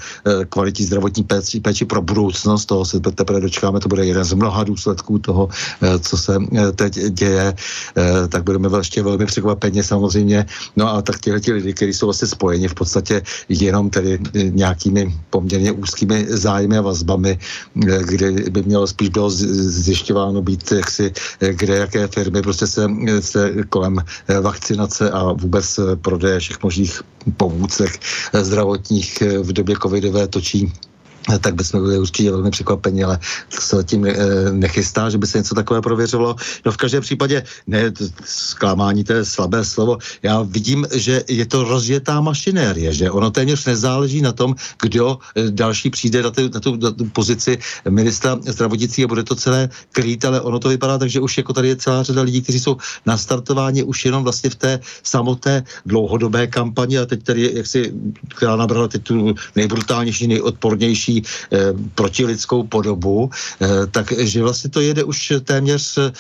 kvalitní 0.48 0.84
zdravotní 0.84 1.24
péči, 1.24 1.60
péči 1.60 1.84
pro 1.84 2.02
budoucnost, 2.02 2.66
toho 2.66 2.84
se 2.84 3.00
teprve 3.00 3.40
dočkáme 3.70 3.80
to 3.80 3.88
bude 3.88 4.06
jeden 4.06 4.24
z 4.24 4.32
mnoha 4.32 4.64
důsledků 4.64 5.18
toho, 5.18 5.48
eh, 5.82 5.98
co 5.98 6.16
se 6.16 6.34
eh, 6.36 6.72
teď 6.72 6.92
děje, 7.10 7.54
eh, 7.54 8.28
tak 8.28 8.42
budeme 8.44 8.68
ještě 8.78 9.02
velmi 9.02 9.26
překvapeni 9.26 9.82
samozřejmě. 9.82 10.46
No 10.76 10.88
a 10.88 11.02
tak 11.02 11.20
těhle 11.20 11.40
ti 11.40 11.52
lidi, 11.52 11.72
kteří 11.74 11.92
jsou 11.92 12.06
vlastně 12.06 12.28
spojeni 12.28 12.68
v 12.68 12.74
podstatě 12.74 13.22
jenom 13.48 13.90
tedy 13.90 14.18
nějakými 14.50 15.14
poměrně 15.30 15.72
úzkými 15.72 16.26
zájmy 16.28 16.78
a 16.78 16.82
vazbami, 16.82 17.38
kde 17.74 18.50
by 18.50 18.62
mělo 18.62 18.86
spíš 18.86 19.08
bylo 19.08 19.30
zjišťováno 19.30 20.42
být 20.42 20.72
jaksi, 20.72 21.12
kde 21.40 21.76
jaké 21.86 22.08
firmy 22.08 22.42
prostě 22.42 22.66
se, 22.66 22.86
se 23.20 23.40
kolem 23.68 23.98
vakcinace 24.40 25.10
a 25.10 25.32
vůbec 25.32 25.80
prodeje 26.02 26.40
všech 26.40 26.62
možných 26.62 27.02
pomůcek 27.36 28.00
zdravotních 28.32 29.22
v 29.42 29.52
době 29.52 29.76
covidové 29.82 30.26
točí 30.28 30.72
tak 31.38 31.54
bychom 31.54 31.82
byli 31.82 31.98
určitě 31.98 32.30
velmi 32.30 32.50
překvapeni, 32.50 33.04
ale 33.04 33.18
to 33.54 33.60
se 33.60 33.76
zatím 33.76 34.06
eh, 34.06 34.14
nechystá, 34.52 35.10
že 35.10 35.18
by 35.18 35.26
se 35.26 35.38
něco 35.38 35.54
takové 35.54 35.80
prověřovalo. 35.80 36.36
No 36.66 36.72
v 36.72 36.76
každém 36.76 37.02
případě, 37.02 37.42
ne, 37.66 37.92
zklamání, 38.24 39.04
to 39.04 39.12
je 39.12 39.24
slabé 39.24 39.64
slovo. 39.64 39.98
Já 40.22 40.42
vidím, 40.42 40.86
že 40.92 41.22
je 41.28 41.46
to 41.46 41.64
rozjetá 41.64 42.20
mašinérie, 42.20 42.92
že 42.92 43.10
ono 43.10 43.30
téměř 43.30 43.64
nezáleží 43.66 44.22
na 44.22 44.32
tom, 44.32 44.54
kdo 44.82 45.18
eh, 45.36 45.50
další 45.50 45.90
přijde 45.90 46.22
na, 46.22 46.30
tu, 46.30 46.48
na, 46.54 46.60
tu, 46.60 46.76
na 46.76 46.90
tu 46.90 47.04
pozici 47.04 47.58
ministra 47.88 48.38
zdravotnictví 48.46 49.04
a 49.04 49.08
bude 49.08 49.22
to 49.22 49.34
celé 49.34 49.68
krýt, 49.92 50.24
ale 50.24 50.40
ono 50.40 50.58
to 50.58 50.68
vypadá 50.68 50.98
tak, 50.98 51.10
že 51.10 51.20
už 51.20 51.38
jako 51.38 51.52
tady 51.52 51.68
je 51.68 51.76
celá 51.76 52.02
řada 52.02 52.22
lidí, 52.22 52.42
kteří 52.42 52.60
jsou 52.60 52.76
nastartováni 53.06 53.82
už 53.82 54.04
jenom 54.04 54.22
vlastně 54.24 54.50
v 54.50 54.54
té 54.54 54.80
samotné 55.02 55.64
dlouhodobé 55.86 56.46
kampani 56.46 56.98
a 56.98 57.06
teď 57.06 57.22
tady, 57.22 57.50
jak 57.54 57.66
si, 57.66 57.92
která 58.36 58.56
nabrala 58.56 58.88
teď 58.88 59.02
tu 59.02 59.34
nejbrutálnější, 59.56 60.26
nejodpornější 60.26 61.19
eh, 61.52 61.72
protilidskou 61.94 62.62
podobu, 62.62 63.30
eh, 63.60 63.86
takže 63.90 64.42
vlastně 64.42 64.70
to 64.70 64.80
jede 64.80 65.04
už 65.04 65.32
téměř, 65.44 65.98
eh, 65.98 66.12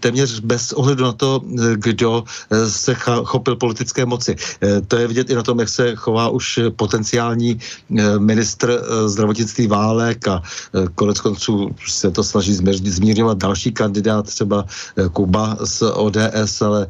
téměř 0.00 0.40
bez 0.40 0.72
ohledu 0.72 1.04
na 1.04 1.12
to, 1.12 1.40
kdo 1.74 2.24
se 2.68 2.94
chopil 3.24 3.56
politické 3.56 4.06
moci. 4.06 4.36
Eh, 4.62 4.80
to 4.80 4.96
je 4.96 5.06
vidět 5.08 5.30
i 5.30 5.34
na 5.34 5.42
tom, 5.42 5.58
jak 5.60 5.68
se 5.68 5.96
chová 5.96 6.28
už 6.28 6.60
potenciální 6.76 7.58
eh, 7.58 8.18
ministr 8.18 8.70
eh, 8.70 9.08
zdravotnictví 9.08 9.66
Válek 9.66 10.28
a 10.28 10.42
eh, 10.42 10.86
konec 10.94 11.20
konců 11.20 11.74
se 11.86 12.10
to 12.10 12.24
snaží 12.24 12.54
zmírňovat 12.90 13.38
další 13.38 13.72
kandidát, 13.72 14.26
třeba 14.26 14.64
Kuba 15.12 15.56
z 15.64 15.82
ODS, 15.82 16.62
ale 16.62 16.86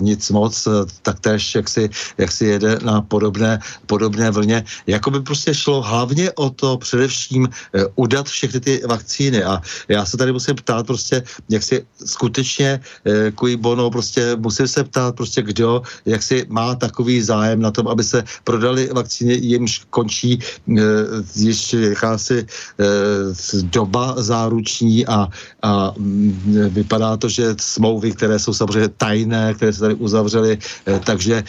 nic 0.00 0.30
moc, 0.30 0.66
eh, 0.66 0.70
taktéž 1.02 1.54
jak 1.54 1.68
si, 1.68 1.90
jak 2.18 2.32
si 2.32 2.44
jede 2.44 2.78
na 2.84 3.02
podobné, 3.02 3.60
podobné 3.86 4.30
vlně. 4.30 4.64
Jakoby 4.86 5.20
prostě 5.20 5.54
šlo 5.54 5.82
hlavně 5.82 6.32
o 6.32 6.50
to 6.50 6.78
především 6.80 7.48
eh, 7.48 7.84
udat 7.94 8.26
všechny 8.26 8.60
ty 8.60 8.72
vakcíny. 8.88 9.44
A 9.44 9.60
já 9.88 10.04
se 10.04 10.16
tady 10.16 10.32
musím 10.32 10.54
ptát 10.56 10.86
prostě, 10.86 11.22
jak 11.48 11.62
si 11.62 11.84
skutečně 12.04 12.80
eh, 12.80 13.30
kui 13.30 13.56
bono, 13.56 13.90
prostě 13.90 14.36
musím 14.36 14.68
se 14.68 14.84
ptát 14.84 15.14
prostě, 15.14 15.42
kdo, 15.42 15.82
jak 16.06 16.22
si 16.22 16.46
má 16.48 16.74
takový 16.74 17.22
zájem 17.22 17.60
na 17.60 17.70
tom, 17.70 17.88
aby 17.88 18.04
se 18.04 18.24
prodali 18.44 18.88
vakcíny, 18.92 19.34
jimž 19.34 19.84
končí 19.90 20.38
eh, 20.40 20.82
již 21.36 21.72
jakási 21.72 22.46
doba 23.72 24.14
záruční 24.18 25.06
a, 25.06 25.28
a 25.62 25.92
mm, 25.98 26.72
vypadá 26.72 27.16
to, 27.16 27.28
že 27.28 27.54
smlouvy, 27.60 28.12
které 28.12 28.38
jsou 28.38 28.54
samozřejmě 28.54 28.88
tajné, 28.96 29.54
které 29.54 29.72
se 29.72 29.80
tady 29.80 29.94
uzavřely, 29.94 30.58
takže, 31.04 31.44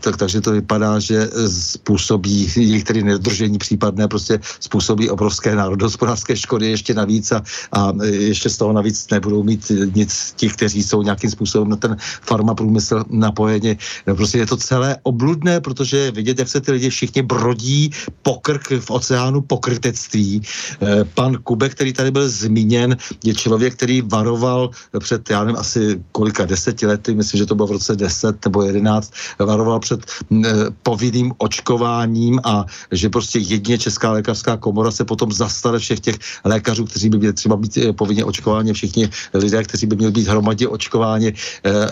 tak, 0.00 0.16
takže 0.16 0.40
to 0.40 0.50
vypadá, 0.52 0.98
že 0.98 1.30
způsobí 1.48 2.48
tedy 2.86 3.02
nedržení 3.02 3.58
případné 3.58 4.08
prostě 4.08 4.40
způsobí 4.60 5.10
obrovské 5.10 5.54
národospodářské 5.54 6.36
škody 6.36 6.70
ještě 6.70 6.94
navíc 6.94 7.32
a, 7.32 7.42
a 7.72 7.92
ještě 8.02 8.50
z 8.50 8.56
toho 8.56 8.72
navíc 8.72 9.10
nebudou 9.10 9.42
mít 9.42 9.72
nic 9.94 10.32
ti, 10.36 10.48
kteří 10.48 10.82
jsou 10.82 11.02
nějakým 11.02 11.30
způsobem 11.30 11.68
na 11.68 11.76
ten 11.76 11.96
farmaprůmysl 12.22 13.04
napojeni. 13.10 13.78
No 14.06 14.14
prostě 14.14 14.38
je 14.38 14.46
to 14.46 14.56
celé 14.56 14.96
obludné, 15.02 15.60
protože 15.60 16.10
vidět, 16.10 16.38
jak 16.38 16.48
se 16.48 16.60
ty 16.60 16.72
lidi 16.72 16.90
všichni 16.90 17.22
brodí 17.22 17.90
pokrk 18.22 18.72
v 18.80 18.90
oceánu 18.90 19.40
pokrytectví. 19.40 20.42
Eh, 20.82 21.04
pan 21.14 21.36
Kubek, 21.42 21.74
který 21.74 21.92
tady 21.92 22.10
byl 22.10 22.28
zmíněn, 22.28 22.96
je 23.24 23.34
člověk, 23.34 23.74
který 23.74 24.02
varoval 24.02 24.70
před, 24.98 25.30
já 25.30 25.44
nevím, 25.44 25.56
asi 25.56 26.00
kolika 26.12 26.44
deseti 26.44 26.86
lety, 26.86 27.14
myslím, 27.14 27.38
že 27.38 27.46
to 27.46 27.54
bylo 27.54 27.68
v 27.68 27.76
roce 27.80 27.96
10 27.96 28.44
nebo 28.44 28.62
11, 28.62 29.12
varoval 29.38 29.80
před 29.80 30.00
eh, 30.06 30.48
povinným 30.82 31.32
očkováním 31.38 32.40
a 32.44 32.64
že 32.92 33.08
prostě 33.08 33.38
jedině 33.38 33.78
Česká 33.78 34.12
lékařská 34.12 34.37
lékařská 34.38 34.56
komora 34.56 34.90
se 34.90 35.04
potom 35.04 35.32
zastane 35.32 35.78
všech 35.78 36.00
těch 36.00 36.16
lékařů, 36.44 36.84
kteří 36.84 37.08
by 37.10 37.18
měli 37.18 37.32
třeba 37.32 37.56
být 37.56 37.78
povinně 37.96 38.24
očkováni, 38.24 38.72
všichni 38.72 39.10
lidé, 39.34 39.64
kteří 39.64 39.86
by 39.86 39.96
měli 39.96 40.12
být 40.12 40.28
hromadě 40.28 40.68
očkováni 40.68 41.34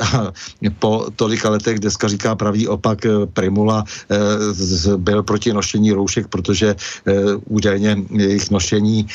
po 0.78 1.06
tolika 1.16 1.50
letech, 1.50 1.78
dneska 1.78 2.08
říká 2.08 2.34
pravý 2.34 2.68
opak, 2.68 3.06
Primula 3.32 3.84
byl 4.96 5.22
proti 5.22 5.52
nošení 5.52 5.92
roušek, 5.92 6.28
protože 6.28 6.76
údajně 7.48 7.96
jejich 8.10 8.50
nošení 8.50 9.06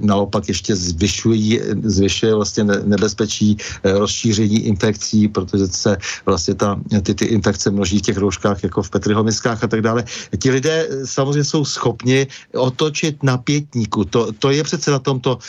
naopak 0.00 0.48
ještě 0.48 0.76
zvyšují, 0.76 1.60
zvyšuje 1.82 2.34
vlastně 2.34 2.64
nebezpečí 2.64 3.56
rozšíření 3.84 4.58
infekcí, 4.70 5.28
protože 5.28 5.66
se 5.66 5.96
vlastně 6.26 6.54
ta, 6.54 6.78
ty, 7.02 7.14
ty 7.14 7.24
infekce 7.24 7.70
množí 7.70 7.98
v 7.98 8.02
těch 8.12 8.18
rouškách 8.18 8.62
jako 8.62 8.82
v 8.82 8.90
Petrihomiskách 8.90 9.64
a 9.64 9.66
tak 9.66 9.82
dále. 9.82 10.04
Ti 10.38 10.50
lidé 10.50 10.88
samozřejmě 11.04 11.44
jsou 11.44 11.64
schopni 11.64 12.26
otočit 12.68 13.24
na 13.24 13.40
pětníku. 13.40 14.04
To, 14.04 14.32
to 14.36 14.52
je 14.52 14.60
přece 14.60 14.90
na 14.92 15.00
tomto 15.00 15.40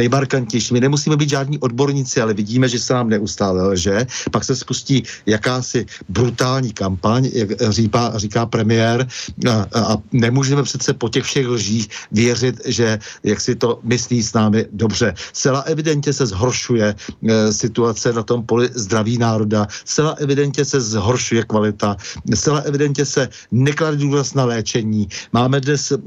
nejmarkantnější. 0.00 0.72
My 0.72 0.80
nemusíme 0.80 1.16
být 1.20 1.28
žádní 1.36 1.58
odborníci, 1.60 2.16
ale 2.20 2.32
vidíme, 2.32 2.64
že 2.64 2.80
se 2.80 2.96
nám 2.96 3.12
neustále 3.12 3.60
lže. 3.76 4.06
Pak 4.32 4.44
se 4.44 4.56
spustí 4.56 5.04
jakási 5.28 5.84
brutální 6.08 6.72
kampaň, 6.72 7.28
jak 7.28 7.48
říká, 7.70 8.16
říká 8.16 8.46
premiér, 8.48 9.04
a, 9.44 9.68
a 9.76 9.96
nemůžeme 10.12 10.62
přece 10.64 10.96
po 10.96 11.08
těch 11.12 11.24
všech 11.28 11.46
lžích 11.48 11.86
věřit, 12.08 12.56
že 12.64 12.98
jak 13.22 13.40
si 13.40 13.52
to 13.54 13.80
myslí 13.84 14.22
s 14.22 14.32
námi 14.32 14.64
dobře. 14.72 15.12
Zcela 15.36 15.60
evidentně 15.68 16.12
se 16.12 16.24
zhoršuje 16.26 16.86
e, 16.88 17.52
situace 17.52 18.12
na 18.12 18.22
tom 18.22 18.46
poli 18.46 18.70
zdraví 18.72 19.18
národa, 19.18 19.66
zcela 19.84 20.16
evidentně 20.22 20.64
se 20.64 20.80
zhoršuje 20.80 21.44
kvalita, 21.44 21.96
zcela 22.32 22.64
evidentně 22.64 23.04
se 23.04 23.28
neklade 23.52 23.96
důraz 24.00 24.32
na 24.34 24.44
léčení. 24.44 25.08
Máme 25.32 25.60
dnes 25.60 25.92
e, 25.92 25.98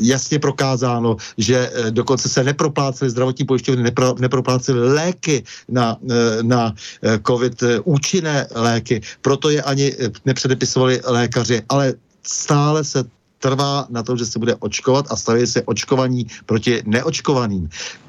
jasně 0.00 0.38
prokázáno, 0.38 1.16
že 1.38 1.70
e, 1.74 1.90
dokonce 1.90 2.28
se 2.28 2.44
neproplácely 2.44 3.10
zdravotní 3.10 3.44
pojišťovny, 3.44 3.82
nepro, 3.82 4.14
neproplácely 4.18 4.92
léky 4.92 5.44
na, 5.68 5.96
e, 6.10 6.42
na 6.42 6.74
e, 7.02 7.18
COVID, 7.26 7.62
účinné 7.84 8.46
léky, 8.54 9.00
proto 9.20 9.50
je 9.50 9.62
ani 9.62 9.92
nepředepisovali 10.24 11.00
lékaři, 11.04 11.62
ale 11.68 11.94
stále 12.22 12.84
se 12.84 13.04
trvá 13.42 13.86
na 13.90 14.02
tom, 14.02 14.16
že 14.16 14.26
se 14.26 14.38
bude 14.38 14.54
očkovat 14.54 15.06
a 15.10 15.16
staví 15.16 15.46
se 15.46 15.62
očkovaní 15.62 16.26
proti 16.46 16.82
neočkovaným. 16.86 17.68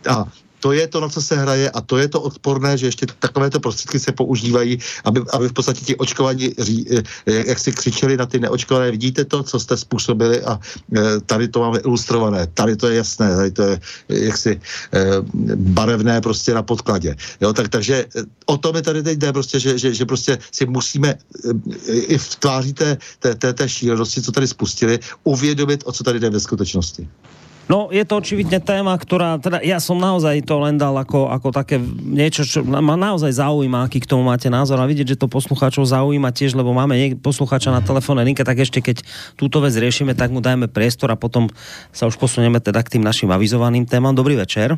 A 0.10 0.26
to 0.64 0.72
je 0.72 0.88
to, 0.88 1.04
na 1.04 1.10
co 1.12 1.22
se 1.22 1.36
hraje 1.36 1.68
a 1.70 1.82
to 1.84 2.00
je 2.00 2.08
to 2.08 2.22
odporné, 2.22 2.78
že 2.80 2.88
ještě 2.88 3.06
takovéto 3.20 3.60
prostředky 3.60 4.00
se 4.00 4.12
používají, 4.16 4.80
aby, 5.04 5.22
aby 5.36 5.46
v 5.52 5.54
podstatě 5.54 5.82
ti 5.86 5.96
očkovaní, 5.96 6.56
eh, 6.56 7.04
jak 7.28 7.60
si 7.60 7.72
křičeli 7.76 8.16
na 8.18 8.26
ty 8.26 8.40
neočkované, 8.40 8.92
vidíte 8.92 9.28
to, 9.28 9.44
co 9.44 9.60
jste 9.60 9.76
způsobili 9.78 10.40
a 10.40 10.56
eh, 10.56 11.20
tady 11.28 11.52
to 11.52 11.60
máme 11.60 11.84
ilustrované, 11.84 12.48
tady 12.56 12.80
to 12.80 12.88
je 12.88 12.96
jasné, 12.96 13.36
tady 13.36 13.52
to 13.52 13.64
je 13.64 13.76
eh, 14.10 14.20
jaksi 14.32 14.62
barevné 15.56 16.22
prostě 16.22 16.54
na 16.56 16.64
podkladě. 16.64 17.16
Jo, 17.44 17.54
tak, 17.54 17.68
takže 17.68 18.06
o 18.46 18.56
to 18.58 18.72
mi 18.72 18.82
tady 18.82 19.04
teď 19.04 19.18
jde 19.20 19.34
prostě, 19.34 19.60
že, 19.60 19.76
že, 19.76 19.94
že 19.94 20.06
prostě 20.06 20.40
si 20.52 20.64
musíme 20.66 21.20
i 21.92 22.18
v 22.18 22.36
tváří 22.40 22.74
té, 22.74 22.98
té, 23.20 23.36
té, 23.36 23.54
té 23.54 23.70
šílenosti, 23.70 24.22
co 24.22 24.32
tady 24.32 24.48
spustili, 24.48 25.00
uvědomit, 25.24 25.84
o 25.86 25.92
co 25.92 26.04
tady 26.04 26.20
jde 26.20 26.30
ve 26.30 26.40
skutečnosti. 26.40 27.04
No, 27.64 27.88
je 27.88 28.04
to 28.04 28.20
očividne 28.20 28.60
téma, 28.60 28.92
ktorá, 29.00 29.40
teda 29.40 29.64
ja 29.64 29.80
som 29.80 29.96
naozaj 29.96 30.44
to 30.44 30.60
len 30.60 30.76
dal 30.76 31.00
ako, 31.00 31.32
ako 31.32 31.48
také 31.56 31.80
niečo, 32.04 32.44
čo 32.44 32.60
ma 32.60 33.00
naozaj 33.00 33.40
zaujíma, 33.40 33.88
aký 33.88 34.04
k 34.04 34.10
tomu 34.12 34.28
máte 34.28 34.52
názor 34.52 34.84
a 34.84 34.90
vidieť, 34.90 35.16
že 35.16 35.20
to 35.24 35.32
poslucháčov 35.32 35.88
zaujíma 35.88 36.36
tiež, 36.36 36.60
lebo 36.60 36.76
máme 36.76 37.00
poslucháča 37.24 37.72
na 37.72 37.80
telefóne 37.80 38.28
linke, 38.28 38.44
tak 38.44 38.60
ešte 38.60 38.84
keď 38.84 39.08
túto 39.40 39.64
vec 39.64 39.72
riešime, 39.80 40.12
tak 40.12 40.36
mu 40.36 40.44
dajme 40.44 40.68
priestor 40.68 41.16
a 41.16 41.18
potom 41.18 41.48
sa 41.96 42.04
už 42.04 42.20
posunieme 42.20 42.60
teda 42.60 42.84
k 42.84 43.00
tým 43.00 43.04
našim 43.04 43.32
avizovaným 43.32 43.88
témam. 43.88 44.12
Dobrý 44.12 44.36
večer. 44.36 44.76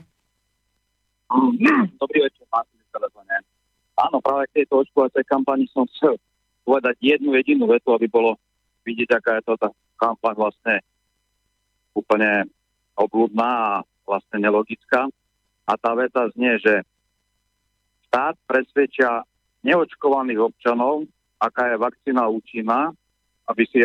Dobrý 1.98 2.20
večer, 2.22 2.46
Martin, 2.54 2.86
telefóne. 2.94 3.42
Áno, 3.98 4.22
práve 4.22 4.46
k 4.54 4.62
tejto 4.62 4.86
očkovacej 4.86 5.26
kampani 5.26 5.66
som 5.74 5.90
chcel 5.90 6.22
povedať 6.62 7.02
jednu 7.02 7.34
jedinú 7.34 7.66
vetu, 7.66 7.98
aby 7.98 8.06
bolo 8.06 8.38
vidieť, 8.86 9.10
aká 9.18 9.42
je 9.42 9.50
to 9.50 9.54
tá 9.58 9.74
kampaň 9.98 10.38
vlastne 10.38 10.86
úplne 11.98 12.46
obludná 12.96 13.50
a 13.80 13.84
vlastne 14.08 14.40
nelogická. 14.40 15.08
A 15.66 15.74
tá 15.76 15.92
veta 15.98 16.30
znie, 16.34 16.58
že 16.62 16.86
štát 18.08 18.36
presvedčia 18.48 19.26
neočkovaných 19.66 20.40
občanov, 20.54 21.10
aká 21.42 21.74
je 21.74 21.82
vakcína 21.82 22.30
účinná, 22.30 22.94
aby 23.50 23.64
si, 23.68 23.82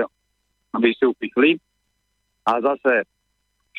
aby 0.76 0.88
si 0.94 1.04
upichli. 1.08 1.56
A 2.46 2.60
zase 2.60 3.08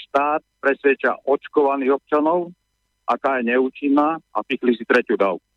štát 0.08 0.42
presvedčia 0.60 1.18
očkovaných 1.26 2.02
občanov, 2.02 2.52
aká 3.06 3.40
je 3.40 3.54
neúčinná 3.54 4.18
a 4.34 4.38
pichli 4.44 4.74
si 4.78 4.86
tretiu 4.86 5.18
dávku. 5.18 5.51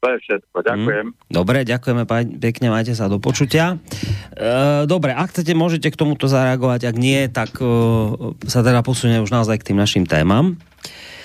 To 0.00 0.06
je 0.08 0.18
všetko. 0.24 0.56
Mhm. 0.56 0.64
Ďakujem. 0.64 1.06
Mm, 1.12 1.16
dobre, 1.28 1.58
ďakujeme 1.68 2.04
pekne, 2.40 2.66
majte 2.72 2.96
sa 2.96 3.12
do 3.12 3.20
počutia. 3.20 3.76
E, 4.32 4.88
dobre, 4.88 5.12
ak 5.12 5.28
chcete, 5.36 5.52
môžete 5.52 5.92
k 5.92 6.00
tomuto 6.00 6.24
zareagovať, 6.24 6.88
ak 6.88 6.96
nie, 6.96 7.28
tak 7.28 7.52
e, 7.60 7.68
sa 8.48 8.64
teda 8.64 8.80
posunie 8.80 9.20
už 9.20 9.28
naozaj 9.28 9.60
k 9.60 9.72
tým 9.72 9.78
našim 9.78 10.08
témam. 10.08 10.56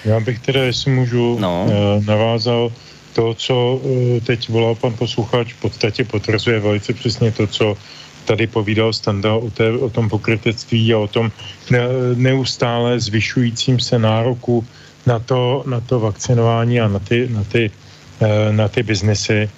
Já 0.06 0.20
bych 0.20 0.40
teda, 0.40 0.64
jestli 0.64 0.92
můžu, 0.92 1.40
no. 1.40 1.68
e, 1.70 2.06
navázal 2.06 2.72
to, 3.14 3.34
co 3.34 3.82
e, 3.82 4.22
teď 4.22 4.50
volal 4.50 4.76
pan 4.76 4.94
posluchač, 4.94 5.54
v 5.54 5.62
podstatě 5.62 6.04
potvrzuje 6.04 6.60
velice 6.60 6.94
přesně 6.94 7.32
to, 7.32 7.48
co 7.48 7.78
tady 8.26 8.48
povídal 8.48 8.94
Standa 8.94 9.34
o, 9.34 9.50
té, 9.50 9.72
o 9.72 9.90
tom 9.90 10.10
pokrytectví 10.10 10.94
a 10.94 10.98
o 10.98 11.08
tom 11.08 11.32
ne, 11.72 11.80
neustále 12.16 13.00
zvyšujícím 13.00 13.80
se 13.80 14.00
nároku 14.00 14.66
na 15.06 15.20
to, 15.20 15.64
na 15.68 15.80
to 15.80 16.00
vakcinování 16.00 16.82
a 16.82 16.88
na 16.88 17.00
ty, 17.00 17.30
na 17.32 17.44
ty 17.44 17.72
na 18.52 18.68
ty 18.68 18.84
biznesy. 18.84 19.50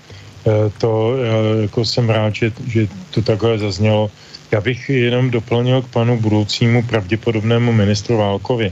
Eh, 0.47 0.71
to 0.77 1.13
eh, 1.19 1.61
jako 1.61 1.85
jsem 1.85 2.09
rád, 2.09 2.35
že, 2.35 2.51
že 2.67 2.87
to 3.11 3.21
takhle 3.21 3.59
zaznělo. 3.59 4.11
Já 4.51 4.61
bych 4.61 4.89
jenom 4.89 5.31
doplnil 5.31 5.81
k 5.81 5.87
panu 5.87 6.19
budoucímu 6.21 6.83
pravděpodobnému 6.83 7.71
ministru 7.71 8.17
Válkovi. 8.17 8.71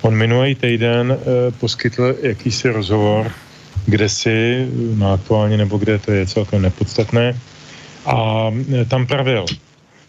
On 0.00 0.14
minulý 0.14 0.54
týden 0.54 1.16
poskytl 1.60 2.16
jakýsi 2.22 2.68
rozhovor, 2.68 3.32
kde 3.86 4.08
si, 4.08 4.68
no 4.96 5.12
aktuálně 5.12 5.56
nebo 5.56 5.78
kde 5.78 5.98
to 5.98 6.12
je 6.12 6.26
celkem 6.26 6.62
nepodstatné, 6.62 7.40
a 8.04 8.50
tam 8.88 9.06
pravil, 9.06 9.44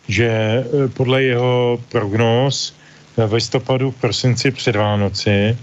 že 0.08 0.64
podle 0.94 1.24
jeho 1.24 1.80
prognóz 1.90 2.76
v 3.16 3.34
listopadu, 3.34 3.92
v 3.92 3.96
prosinci 3.96 4.52
před 4.52 4.76
Vánoci, 4.76 5.58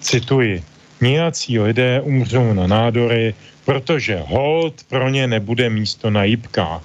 cituji, 0.00 0.62
Nějací 1.00 1.58
lidé 1.58 2.00
umřou 2.00 2.52
na 2.52 2.66
nádory, 2.66 3.34
protože 3.64 4.22
hold 4.26 4.74
pro 4.88 5.08
ně 5.08 5.26
nebude 5.26 5.70
místo 5.70 6.10
na 6.10 6.24
jípkách. 6.24 6.82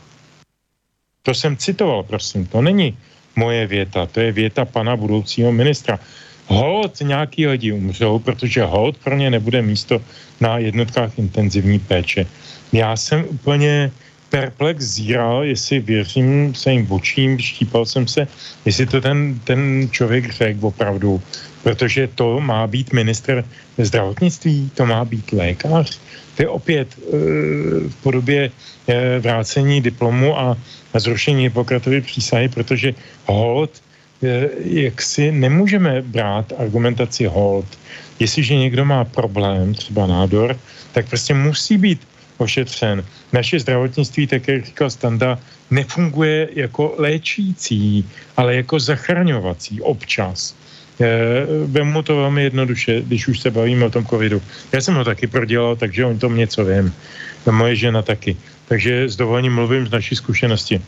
To 1.23 1.33
jsem 1.33 1.57
citoval, 1.57 2.03
prosím, 2.03 2.45
to 2.45 2.61
není 2.61 2.97
moje 3.35 3.67
věta, 3.67 4.05
to 4.05 4.19
je 4.19 4.31
věta 4.31 4.65
pana 4.65 4.95
budoucího 4.95 5.51
ministra. 5.51 5.99
Hold 6.47 7.01
nějaký 7.01 7.47
lidi 7.47 7.71
umřou, 7.71 8.19
protože 8.19 8.63
hold 8.63 8.97
pro 8.97 9.15
ně 9.15 9.29
nebude 9.29 9.61
místo 9.61 10.01
na 10.41 10.57
jednotkách 10.57 11.19
intenzivní 11.19 11.79
péče. 11.79 12.25
Já 12.71 12.95
jsem 12.95 13.25
úplně 13.29 13.91
perplex 14.33 14.97
zíral, 14.97 15.43
jestli 15.43 15.79
věřím 15.79 16.55
svým 16.57 16.91
očím, 16.91 17.39
štípal 17.39 17.85
jsem 17.85 18.07
se, 18.07 18.27
jestli 18.65 18.85
to 18.85 19.01
ten, 19.01 19.39
ten 19.43 19.87
člověk 19.91 20.33
řekl 20.33 20.67
opravdu, 20.67 21.21
protože 21.63 22.09
to 22.17 22.41
má 22.41 22.67
být 22.67 22.93
minister 22.93 23.45
zdravotnictví, 23.77 24.73
to 24.73 24.85
má 24.85 25.05
být 25.05 25.31
lékař. 25.31 25.99
To 26.35 26.41
je 26.41 26.49
opět 26.49 26.87
e, 26.89 27.05
v 27.89 27.95
podobě 28.01 28.49
e, 28.49 29.19
vrácení 29.19 29.81
diplomu 29.81 30.33
a, 30.33 30.57
a 30.93 30.99
zrušení 30.99 31.43
Hippokratovy 31.53 32.01
přísahy, 32.01 32.49
protože 32.49 32.97
hold, 33.29 33.69
e, 34.23 34.49
jak 34.65 35.01
si 35.01 35.31
nemůžeme 35.31 36.01
brát 36.01 36.53
argumentaci 36.57 37.29
hold. 37.29 37.69
Jestliže 38.19 38.55
někdo 38.55 38.81
má 38.85 39.05
problém, 39.05 39.77
třeba 39.77 40.07
nádor, 40.09 40.57
tak 40.91 41.05
prostě 41.05 41.33
musí 41.33 41.77
být 41.77 42.01
ošetřen. 42.43 43.03
Naše 43.33 43.59
zdravotnictví, 43.59 44.27
tak 44.27 44.47
jak 44.47 44.65
říkal 44.65 44.89
Standa, 44.89 45.39
nefunguje 45.71 46.49
jako 46.53 46.95
léčící, 46.97 48.05
ale 48.37 48.55
jako 48.55 48.79
zachraňovací 48.79 49.81
občas. 49.81 50.55
Eh, 51.01 51.45
vemu 51.65 52.03
to 52.03 52.15
velmi 52.15 52.43
jednoduše, 52.43 53.01
když 53.01 53.27
už 53.27 53.39
se 53.39 53.49
bavíme 53.51 53.85
o 53.85 53.89
tom 53.89 54.05
covidu. 54.05 54.41
Já 54.71 54.81
jsem 54.81 54.95
ho 54.95 55.03
taky 55.03 55.27
prodělal, 55.27 55.75
takže 55.75 56.05
o 56.05 56.17
tom 56.17 56.37
něco 56.37 56.65
vím. 56.65 56.93
Moje 57.49 57.75
žena 57.75 58.01
taky. 58.01 58.37
Takže 58.67 59.09
s 59.09 59.15
dovolením 59.15 59.53
mluvím 59.53 59.87
z 59.87 59.91
naší 59.91 60.15
zkušenosti. 60.15 60.81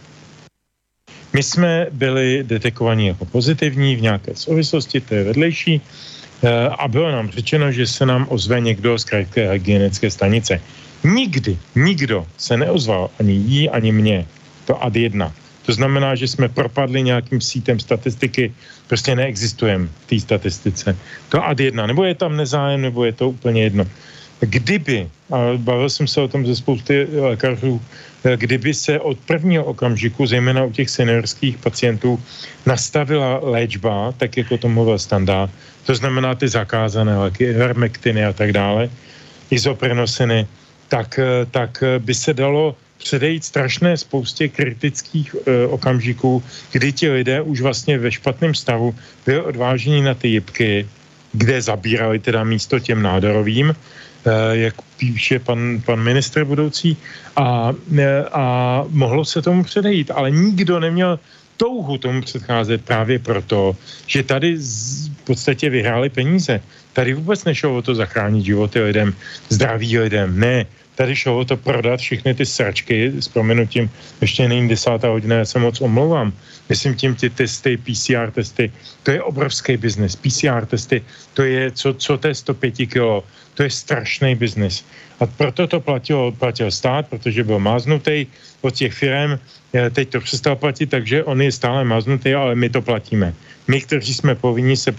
My 1.33 1.43
jsme 1.43 1.87
byli 1.91 2.43
detekovaní 2.47 3.07
jako 3.07 3.25
pozitivní 3.25 3.95
v 3.95 4.01
nějaké 4.01 4.35
souvislosti, 4.35 5.01
to 5.01 5.15
je 5.15 5.23
vedlejší, 5.23 5.81
eh, 5.81 6.69
a 6.69 6.87
bylo 6.87 7.11
nám 7.11 7.29
řečeno, 7.29 7.71
že 7.71 7.87
se 7.87 8.05
nám 8.05 8.25
ozve 8.29 8.61
někdo 8.61 8.97
z 8.97 9.03
krajské 9.03 9.51
hygienické 9.51 10.11
stanice. 10.11 10.61
Nikdy, 11.05 11.57
nikdo 11.75 12.25
se 12.37 12.57
neozval, 12.57 13.09
ani 13.19 13.33
jí, 13.33 13.69
ani 13.69 13.91
mě. 13.91 14.25
To 14.65 14.83
ad 14.83 14.95
jedna. 14.95 15.33
To 15.65 15.73
znamená, 15.73 16.15
že 16.15 16.27
jsme 16.27 16.49
propadli 16.49 17.03
nějakým 17.03 17.41
sítem 17.41 17.79
statistiky, 17.79 18.53
prostě 18.87 19.15
neexistujeme 19.15 19.85
v 19.85 20.05
té 20.09 20.19
statistice. 20.19 20.97
To 21.29 21.45
ad 21.45 21.59
jedna, 21.59 21.85
nebo 21.85 22.03
je 22.03 22.15
tam 22.15 22.37
nezájem, 22.37 22.81
nebo 22.81 23.05
je 23.05 23.13
to 23.13 23.29
úplně 23.29 23.63
jedno. 23.63 23.85
Kdyby, 24.39 25.09
a 25.31 25.37
bavil 25.57 25.89
jsem 25.89 26.07
se 26.07 26.21
o 26.21 26.27
tom 26.27 26.45
ze 26.45 26.55
spousty 26.55 27.07
lékařů, 27.21 27.81
kdyby 28.35 28.73
se 28.73 28.99
od 28.99 29.17
prvního 29.29 29.63
okamžiku, 29.65 30.25
zejména 30.25 30.63
u 30.65 30.71
těch 30.71 30.89
seniorských 30.89 31.57
pacientů, 31.57 32.21
nastavila 32.65 33.39
léčba, 33.43 34.11
tak 34.17 34.37
jako 34.37 34.57
to 34.57 34.69
mluvil 34.69 34.99
standard, 34.99 35.51
to 35.85 35.95
znamená 35.95 36.35
ty 36.35 36.47
zakázané 36.47 37.17
léky, 37.17 37.53
hermektiny 37.53 38.25
a 38.25 38.33
tak 38.33 38.53
dále, 38.53 38.89
izoprenosiny, 39.49 40.47
tak, 40.87 41.19
tak 41.51 41.83
by 41.99 42.13
se 42.13 42.33
dalo 42.33 42.75
předejít 42.97 43.43
strašné 43.43 43.97
spoustě 43.97 44.47
kritických 44.47 45.35
e, 45.35 45.67
okamžiků, 45.67 46.43
kdy 46.71 46.91
ti 46.91 47.09
lidé 47.09 47.41
už 47.41 47.61
vlastně 47.61 47.97
ve 47.97 48.11
špatném 48.11 48.53
stavu 48.53 48.95
byli 49.25 49.41
odváženi 49.41 50.01
na 50.01 50.13
ty 50.13 50.27
jibky, 50.27 50.87
kde 51.33 51.61
zabírali 51.61 52.19
teda 52.19 52.43
místo 52.43 52.79
těm 52.79 53.01
nádorovým, 53.01 53.69
e, 53.69 53.77
jak 54.57 54.75
píše 54.97 55.39
pan, 55.39 55.81
pan 55.85 55.99
ministr 55.99 56.45
budoucí, 56.45 56.97
a, 57.35 57.73
e, 57.97 58.23
a 58.31 58.45
mohlo 58.89 59.25
se 59.25 59.41
tomu 59.41 59.63
předejít, 59.63 60.11
ale 60.11 60.31
nikdo 60.31 60.79
neměl 60.79 61.19
touhu 61.57 61.97
tomu 61.97 62.21
předcházet 62.21 62.85
právě 62.85 63.19
proto, 63.19 63.75
že 64.07 64.23
tady 64.23 64.57
z, 64.57 65.07
v 65.09 65.21
podstatě 65.23 65.69
vyhráli 65.69 66.09
peníze. 66.09 66.61
Tady 66.95 67.13
vůbec 67.13 67.43
nešlo 67.43 67.75
o 67.75 67.81
to 67.81 67.95
zachránit 67.95 68.45
životy 68.45 68.79
lidem, 68.79 69.13
zdraví 69.49 69.99
lidem, 69.99 70.39
ne. 70.39 70.65
Tady 70.95 71.15
šlo 71.15 71.39
o 71.39 71.45
to 71.45 71.59
prodat 71.59 71.99
všechny 71.99 72.33
ty 72.33 72.45
sračky, 72.47 73.11
s 73.19 73.27
proměnutím, 73.27 73.91
ještě 74.21 74.47
není 74.47 74.71
desátá 74.71 75.11
hodina, 75.11 75.43
já 75.43 75.45
se 75.45 75.59
moc 75.59 75.81
omlouvám. 75.81 76.31
Myslím 76.69 76.95
tím 76.95 77.15
ty 77.15 77.29
testy, 77.29 77.75
PCR 77.77 78.31
testy, 78.31 78.71
to 79.03 79.11
je 79.11 79.19
obrovský 79.21 79.77
biznis. 79.77 80.15
PCR 80.15 80.63
testy, 80.65 81.03
to 81.35 81.43
je, 81.43 81.71
co, 81.71 81.93
co 81.93 82.17
to 82.17 82.27
je 82.27 82.35
105 82.35 82.87
kilo, 82.87 83.23
to 83.53 83.63
je 83.63 83.69
strašný 83.69 84.35
biznis. 84.39 84.87
A 85.19 85.27
proto 85.27 85.67
to 85.67 85.79
platil, 85.83 86.31
platil 86.31 86.71
stát, 86.71 87.11
protože 87.11 87.43
byl 87.43 87.59
máznutý 87.59 88.27
od 88.61 88.71
těch 88.71 88.93
firm, 88.93 89.35
teď 89.91 90.09
to 90.09 90.19
přestal 90.23 90.55
platit, 90.55 90.87
takže 90.87 91.23
on 91.23 91.41
je 91.41 91.51
stále 91.51 91.83
máznutý, 91.83 92.33
ale 92.33 92.55
my 92.55 92.69
to 92.71 92.81
platíme. 92.81 93.35
My, 93.67 93.81
kteří 93.81 94.13
jsme 94.13 94.35
povinni 94.35 94.77
se, 94.77 94.95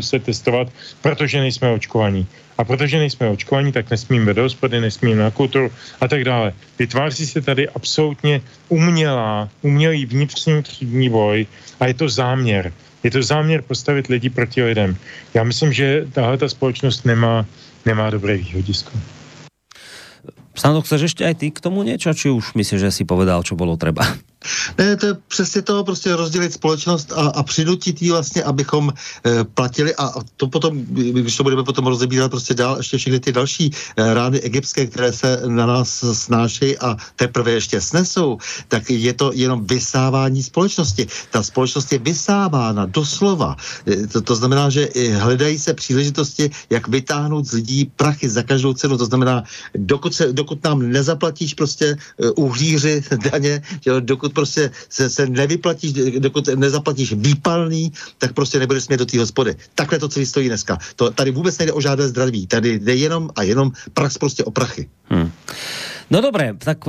se 0.00 0.18
testovat, 0.18 0.68
protože 1.02 1.40
nejsme 1.40 1.70
očkovaní. 1.70 2.26
A 2.58 2.64
protože 2.64 2.98
nejsme 2.98 3.28
očkovaní, 3.28 3.72
tak 3.72 3.90
nesmíme 3.90 4.34
do 4.34 4.42
hospody, 4.42 4.80
nesmíme 4.80 5.22
na 5.22 5.30
kulturu 5.30 5.70
a 6.00 6.08
tak 6.08 6.24
dále. 6.24 6.52
Vytváří 6.78 7.26
se 7.26 7.40
tady 7.40 7.68
absolutně 7.68 8.40
umělá, 8.68 9.48
umělý 9.62 10.06
vnitřní 10.06 10.62
třídní 10.62 11.08
boj 11.08 11.46
a 11.80 11.86
je 11.86 11.94
to 11.94 12.08
záměr. 12.08 12.72
Je 13.02 13.10
to 13.10 13.22
záměr 13.22 13.62
postavit 13.62 14.06
lidi 14.06 14.30
proti 14.30 14.62
lidem. 14.62 14.96
Já 15.34 15.44
myslím, 15.44 15.72
že 15.72 16.06
tahle 16.12 16.38
ta 16.38 16.48
společnost 16.48 17.04
nemá, 17.04 17.46
nemá 17.86 18.10
dobré 18.10 18.36
výhodisko. 18.36 18.90
Sando, 20.56 20.82
chceš 20.82 21.00
ještě 21.00 21.24
aj 21.24 21.34
ty 21.34 21.50
k 21.50 21.60
tomu 21.60 21.82
něco, 21.82 22.14
či 22.14 22.30
už 22.30 22.54
myslíš, 22.54 22.80
že 22.80 22.90
si 22.90 23.04
povedal, 23.04 23.44
čo 23.44 23.56
bylo 23.56 23.76
treba? 23.76 24.08
Ne, 24.78 24.96
to 24.96 25.06
je 25.06 25.14
přesně 25.28 25.62
to, 25.62 25.84
prostě 25.84 26.16
rozdělit 26.16 26.52
společnost 26.52 27.12
a, 27.12 27.20
a 27.20 27.42
přinutit 27.42 28.02
jí 28.02 28.10
vlastně, 28.10 28.42
abychom 28.42 28.92
e, 28.92 29.44
platili 29.44 29.94
a 29.94 30.12
to 30.36 30.48
potom, 30.48 30.78
když 30.88 31.36
to 31.36 31.42
budeme 31.42 31.64
potom 31.64 31.86
rozebírat 31.86 32.30
prostě 32.30 32.54
dál, 32.54 32.76
ještě 32.76 32.98
všechny 32.98 33.20
ty 33.20 33.32
další 33.32 33.70
e, 33.96 34.14
rány 34.14 34.40
egyptské, 34.40 34.86
které 34.86 35.12
se 35.12 35.42
na 35.46 35.66
nás 35.66 36.04
snášejí 36.12 36.78
a 36.78 36.96
teprve 37.16 37.50
ještě 37.52 37.80
snesou, 37.80 38.38
tak 38.68 38.90
je 38.90 39.12
to 39.12 39.30
jenom 39.34 39.66
vysávání 39.66 40.42
společnosti. 40.42 41.06
Ta 41.30 41.42
společnost 41.42 41.92
je 41.92 41.98
vysávána 41.98 42.86
doslova. 42.86 43.56
E, 43.86 44.06
to, 44.06 44.20
to 44.20 44.36
znamená, 44.36 44.70
že 44.70 44.88
hledají 45.16 45.58
se 45.58 45.74
příležitosti, 45.74 46.50
jak 46.70 46.88
vytáhnout 46.88 47.46
z 47.46 47.52
lidí 47.52 47.90
prachy 47.96 48.28
za 48.28 48.42
každou 48.42 48.74
cenu. 48.74 48.98
To 48.98 49.04
znamená, 49.04 49.42
dokud, 49.74 50.14
se, 50.14 50.32
dokud 50.32 50.64
nám 50.64 50.78
nezaplatíš 50.82 51.54
prostě 51.54 51.96
uhlíři 52.36 53.02
daně, 53.32 53.62
dokud 54.00 54.25
prostě 54.32 54.70
se, 54.88 55.10
se 55.10 55.26
nevyplatíš, 55.26 55.92
dokud 56.18 56.48
nezaplatíš 56.54 57.12
výpalný, 57.12 57.92
tak 58.18 58.32
prostě 58.32 58.58
nebudeš 58.58 58.84
smět 58.84 58.96
do 58.96 59.06
té 59.06 59.18
hospody. 59.18 59.56
Takhle 59.74 59.98
to 59.98 60.08
celý 60.08 60.26
stojí 60.26 60.48
dneska. 60.48 60.78
To, 60.96 61.10
tady 61.10 61.30
vůbec 61.30 61.58
nejde 61.58 61.72
o 61.72 61.80
žádné 61.80 62.08
zdraví. 62.08 62.46
Tady 62.46 62.78
jde 62.78 62.94
jenom 62.94 63.30
a 63.36 63.42
jenom 63.42 63.72
prax 63.94 64.18
prostě 64.18 64.44
o 64.44 64.50
prachy. 64.50 64.88
Hmm. 65.10 65.30
No 66.06 66.22
dobré, 66.22 66.54
tak 66.54 66.86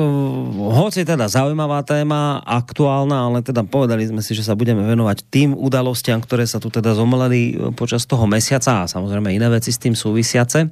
hoci 0.78 1.01
teda 1.01 1.26
zaujímavá 1.26 1.82
téma, 1.82 2.38
aktuálna, 2.45 3.26
ale 3.26 3.41
teda 3.41 3.65
povedali 3.65 4.05
sme 4.05 4.22
si, 4.22 4.38
že 4.38 4.45
sa 4.45 4.53
budeme 4.53 4.86
venovať 4.86 5.26
tým 5.34 5.57
udalostiam, 5.57 6.22
ktoré 6.22 6.45
sa 6.45 6.61
tu 6.61 6.70
teda 6.70 6.93
zomleli 6.93 7.74
počas 7.74 8.05
toho 8.05 8.30
mesiaca 8.30 8.86
a 8.86 8.89
samozrejme 8.89 9.34
iné 9.34 9.49
veci 9.49 9.74
s 9.74 9.82
tým 9.82 9.97
súvisiace, 9.97 10.70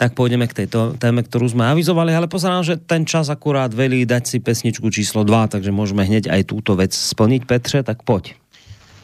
tak 0.00 0.16
pôjdeme 0.16 0.48
k 0.48 0.64
tejto 0.64 0.96
téme, 0.96 1.20
ktorú 1.20 1.52
sme 1.52 1.68
avizovali, 1.68 2.16
ale 2.16 2.32
pozerám, 2.32 2.64
že 2.64 2.80
ten 2.80 3.04
čas 3.04 3.28
akurát 3.28 3.68
velí 3.68 4.08
dať 4.08 4.24
si 4.24 4.38
pesničku 4.40 4.88
číslo 4.88 5.20
2, 5.20 5.52
takže 5.52 5.68
môžeme 5.68 6.08
hneď 6.08 6.32
aj 6.32 6.48
túto 6.48 6.72
vec 6.72 6.96
splniť. 6.96 7.44
Petře, 7.44 7.84
tak 7.84 8.08
poď. 8.08 8.41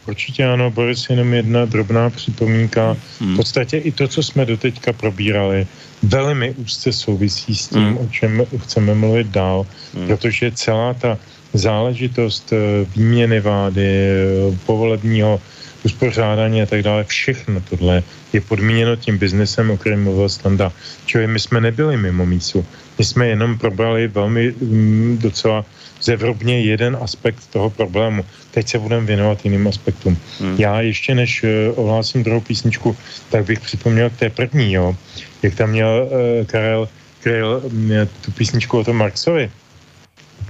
Určitě 0.09 0.45
ano, 0.45 0.71
Boris, 0.71 1.11
jenom 1.11 1.35
jedna 1.35 1.65
drobná 1.65 2.11
připomínka. 2.11 2.97
Hmm. 3.21 3.35
V 3.35 3.37
podstatě 3.37 3.77
i 3.77 3.93
to, 3.93 4.09
co 4.09 4.23
jsme 4.23 4.45
doteďka 4.45 4.93
probírali, 4.93 5.67
velmi 6.03 6.51
úzce 6.51 6.93
souvisí 6.93 7.55
s 7.55 7.69
tím, 7.69 7.85
hmm. 7.85 7.99
o 7.99 8.09
čem 8.09 8.43
chceme 8.65 8.95
mluvit 8.95 9.27
dál, 9.27 9.67
hmm. 9.95 10.07
protože 10.07 10.53
celá 10.53 10.95
ta 10.95 11.19
záležitost 11.53 12.53
eh, 12.53 12.89
výměny 12.97 13.41
vlády, 13.41 13.85
eh, 13.85 14.57
povolebního 14.67 15.41
uspořádání 15.85 16.63
a 16.63 16.67
tak 16.67 16.83
dále, 16.83 17.05
všechno 17.05 17.61
tohle 17.61 18.03
je 18.33 18.41
podmíněno 18.41 18.97
tím 18.97 19.19
biznesem, 19.19 19.71
o 19.71 19.77
kterém 19.77 20.03
mluvil 20.05 20.29
Standa. 20.29 20.73
Čili 21.07 21.27
my 21.27 21.39
jsme 21.41 21.61
nebyli 21.61 21.97
mimo 21.97 22.27
mísu. 22.27 22.65
My 22.99 23.05
jsme 23.05 23.29
jenom 23.29 23.59
probrali 23.59 24.09
velmi 24.09 24.53
mm, 24.61 25.19
docela 25.21 25.65
zevrubně 26.03 26.61
jeden 26.61 26.99
aspekt 27.01 27.47
toho 27.53 27.71
problému. 27.71 28.25
Teď 28.51 28.69
se 28.69 28.79
budeme 28.79 29.07
věnovat 29.07 29.45
jiným 29.45 29.69
aspektům. 29.69 30.19
Hmm. 30.41 30.57
Já 30.59 30.81
ještě 30.81 31.15
než 31.15 31.43
uh, 31.43 31.49
ohlásím 31.85 32.23
druhou 32.23 32.41
písničku, 32.41 32.97
tak 33.31 33.45
bych 33.45 33.61
připomněl 33.61 34.11
k 34.11 34.17
té 34.17 34.31
první, 34.31 34.73
jo, 34.73 34.97
jak 35.43 35.55
tam 35.55 35.71
měl 35.71 36.09
uh, 36.11 36.47
Karel, 36.47 36.89
Karel 37.21 37.63
mě, 37.73 38.07
tu 38.07 38.31
písničku 38.31 38.79
o 38.79 38.85
tom 38.85 38.97
Marxovi, 38.97 39.51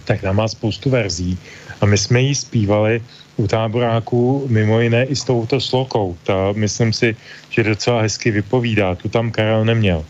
tak 0.04 0.20
tam 0.20 0.36
má 0.36 0.48
spoustu 0.48 0.90
verzí 0.90 1.38
a 1.80 1.86
my 1.86 1.98
jsme 1.98 2.20
ji 2.20 2.34
zpívali 2.34 3.02
u 3.36 3.46
táboráku 3.46 4.46
mimo 4.48 4.80
jiné 4.80 5.04
i 5.04 5.16
s 5.16 5.24
touto 5.24 5.60
slokou. 5.60 6.16
Ta, 6.22 6.52
myslím 6.52 6.92
si, 6.92 7.16
že 7.50 7.62
docela 7.62 8.02
hezky 8.02 8.30
vypovídá. 8.30 8.94
Tu 8.94 9.08
tam 9.08 9.30
Karel 9.30 9.64
neměl. 9.64 10.04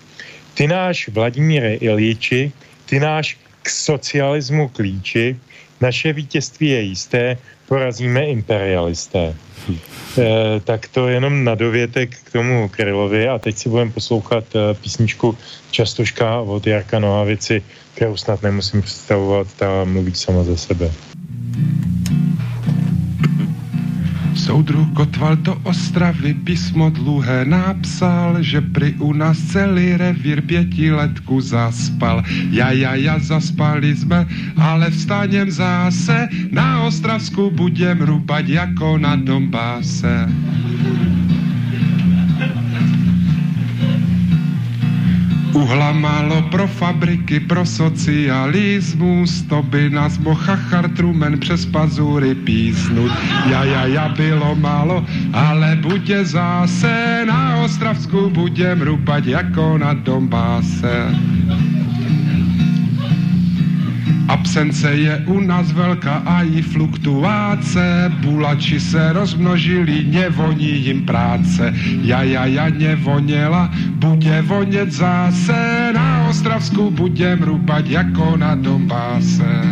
Ty 0.54 0.66
náš 0.66 1.08
Vladimíre 1.08 1.74
Iljiči, 1.74 2.52
ty 2.86 3.00
náš 3.00 3.36
k 3.68 3.70
socialismu 3.70 4.68
klíči, 4.68 5.36
naše 5.80 6.12
vítězství 6.12 6.68
je 6.68 6.80
jisté, 6.80 7.36
porazíme 7.68 8.24
imperialisté. 8.24 9.36
E, 9.68 10.60
tak 10.64 10.88
to 10.88 11.08
jenom 11.08 11.44
na 11.44 11.54
dovětek 11.54 12.16
k 12.24 12.32
tomu 12.32 12.68
Krylovi 12.68 13.28
a 13.28 13.38
teď 13.38 13.56
si 13.56 13.68
budeme 13.68 13.92
poslouchat 13.92 14.44
e, 14.56 14.74
písničku 14.74 15.36
Častoška 15.70 16.40
od 16.40 16.66
Jarka 16.66 16.98
Nohavici, 16.98 17.62
kterou 17.94 18.16
snad 18.16 18.42
nemusím 18.42 18.82
představovat, 18.82 19.46
ta 19.56 19.84
mluví 19.84 20.14
sama 20.14 20.44
za 20.44 20.56
sebe. 20.56 20.90
Soudruh 24.38 24.86
Kotval 24.94 25.36
do 25.42 25.58
Ostravy 25.66 26.30
písmo 26.46 26.94
dluhé 26.94 27.42
napsal, 27.42 28.38
že 28.38 28.62
pri 28.62 28.94
u 29.02 29.10
nás 29.10 29.34
celý 29.50 29.98
revír 29.98 30.46
pětiletku 30.46 31.42
zaspal. 31.42 32.22
Ja, 32.54 32.70
ja, 32.70 32.94
ja, 32.94 33.18
zaspali 33.18 33.96
jsme, 33.98 34.30
ale 34.54 34.94
vstanem 34.94 35.50
zase, 35.50 36.30
na 36.54 36.86
Ostravsku 36.86 37.50
budem 37.50 37.98
rúbať 37.98 38.44
jako 38.48 38.98
na 39.02 39.18
Dombáse. 39.18 40.30
Uhla 45.58 45.92
málo 45.92 46.42
pro 46.54 46.70
fabriky, 46.70 47.40
pro 47.40 47.66
socialismus, 47.66 49.42
to 49.50 49.62
by 49.62 49.90
nás 49.90 50.18
mohl 50.18 50.54
Truman 50.96 51.38
přes 51.38 51.66
pazury 51.66 52.34
písnut. 52.34 53.10
Ja, 53.50 53.64
ja, 53.64 53.86
ja, 53.86 54.08
bylo 54.08 54.54
málo, 54.54 55.06
ale 55.32 55.76
bude 55.82 56.24
zase 56.24 57.24
na 57.26 57.56
Ostravsku 57.56 58.30
budem 58.30 58.82
rupat 58.82 59.26
jako 59.26 59.78
na 59.78 59.94
Dombáse. 59.94 61.10
Absence 64.28 64.84
je 64.94 65.24
u 65.26 65.40
nás 65.40 65.72
velká 65.72 66.22
a 66.26 66.42
i 66.42 66.62
fluktuace, 66.62 68.12
bulači 68.20 68.80
se 68.80 69.12
rozmnožili, 69.12 70.04
nevoní 70.04 70.84
jim 70.84 71.02
práce. 71.06 71.74
Ja, 72.02 72.22
ja, 72.22 72.44
ja 72.44 72.68
nevoněla, 72.68 73.72
bude 73.96 74.42
vonět 74.42 74.92
zase, 74.92 75.92
na 75.94 76.28
Ostravsku 76.28 76.90
budem 76.90 77.42
rubat 77.42 77.86
jako 77.86 78.36
na 78.36 78.54
Dombáse. 78.54 79.64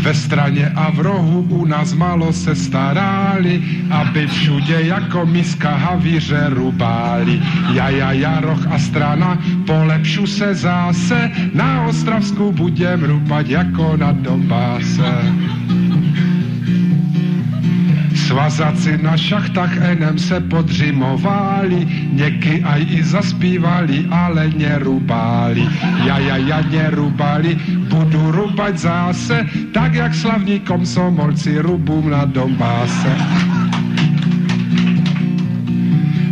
Ve 0.00 0.14
straně 0.14 0.72
a 0.74 0.90
v 0.90 1.00
rohu 1.00 1.40
u 1.48 1.64
nás 1.64 1.92
malo 1.92 2.32
se 2.32 2.54
starali, 2.54 3.62
aby 3.90 4.26
všude 4.26 4.82
jako 4.82 5.26
miska 5.26 5.70
havíře 5.70 6.46
rubáli. 6.48 7.42
Ja, 7.72 7.88
ja, 7.88 8.12
ja, 8.12 8.40
roh 8.40 8.66
a 8.70 8.78
strana, 8.78 9.38
polepšu 9.66 10.26
se 10.26 10.54
zase, 10.54 11.30
na 11.54 11.86
Ostravsku 11.86 12.52
budem 12.52 13.04
rupat 13.04 13.48
jako 13.48 13.96
na 13.96 14.12
Donbase. 14.12 15.12
Svazaci 18.30 18.94
na 19.02 19.16
šachtách 19.18 19.90
enem 19.90 20.18
se 20.18 20.40
podřimovali, 20.40 21.82
něky 22.14 22.62
aj 22.62 22.86
i 22.90 23.02
zaspívali, 23.02 24.06
ale 24.06 24.54
nerubali. 24.54 25.66
Ja, 26.06 26.18
ja, 26.22 26.36
ja, 26.38 26.62
nerubali, 26.62 27.58
budu 27.90 28.30
rubat 28.30 28.78
zase, 28.78 29.46
tak 29.74 29.94
jak 29.94 30.14
slavní 30.14 30.62
komsomolci 30.62 31.58
rubům 31.58 32.10
na 32.10 32.24
Donbase 32.24 33.18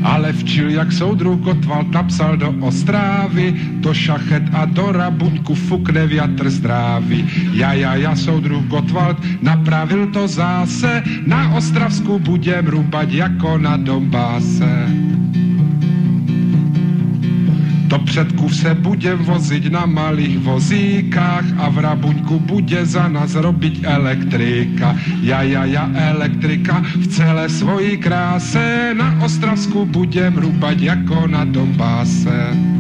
ale 0.09 0.33
včil, 0.33 0.71
jak 0.71 0.93
soudru 0.93 1.37
Kotwald 1.37 1.93
napsal 1.93 2.37
do 2.37 2.49
Ostrávy, 2.61 3.53
do 3.85 3.95
šachet 3.95 4.43
a 4.57 4.65
do 4.65 4.93
rabuňku 4.93 5.55
fukne 5.55 6.07
větr 6.09 6.51
zdrávy. 6.51 7.25
Ja, 7.53 7.77
ja, 7.77 7.95
ja, 7.95 8.17
soudru 8.17 8.65
Kotwald 8.73 9.21
napravil 9.45 10.09
to 10.09 10.25
zase, 10.25 11.05
na 11.29 11.53
Ostravsku 11.53 12.19
budem 12.19 12.67
rubat 12.67 13.13
jako 13.13 13.59
na 13.59 13.77
Dombáse. 13.77 14.89
Do 17.89 17.99
předků 17.99 18.49
se 18.49 18.75
budem 18.75 19.19
vozit 19.19 19.73
na 19.73 19.87
malých 19.87 20.39
vozíkách 20.39 21.45
a 21.59 21.69
v 21.69 21.79
Rabuňku 21.79 22.39
bude 22.39 22.87
za 22.87 23.09
nás 23.09 23.35
robiť 23.35 23.81
elektrika. 23.85 24.93
Ja, 25.25 25.41
ja, 25.41 25.65
ja, 25.65 25.89
elektrika 25.97 26.85
v 26.85 27.07
celé 27.09 27.49
svojí 27.49 27.97
kráse 27.97 28.93
na 28.93 29.17
Ostravsku 29.25 29.89
budem 29.89 30.37
rubat 30.37 30.81
jako 30.81 31.27
na 31.27 31.45
Dombáse 31.45 32.78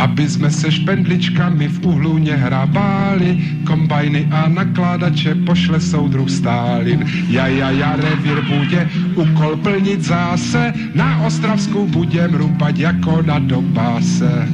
aby 0.00 0.28
jsme 0.28 0.50
se 0.50 0.72
špendličkami 0.72 1.68
v 1.68 1.86
uhlu 1.86 2.18
nehrabáli, 2.18 3.38
kombajny 3.66 4.28
a 4.32 4.48
nakládače 4.48 5.34
pošle 5.44 5.80
soudruh 5.80 6.30
Stálin. 6.30 7.04
Ja, 7.28 7.46
ja, 7.46 7.70
ja, 7.70 7.96
revír 8.00 8.40
bude 8.48 8.88
úkol 9.14 9.60
plnit 9.60 10.00
zase, 10.00 10.72
na 10.96 11.20
Ostravsku 11.28 11.86
budem 11.86 12.34
rupat 12.34 12.78
jako 12.78 13.22
na 13.22 13.38
Donbase. 13.38 14.48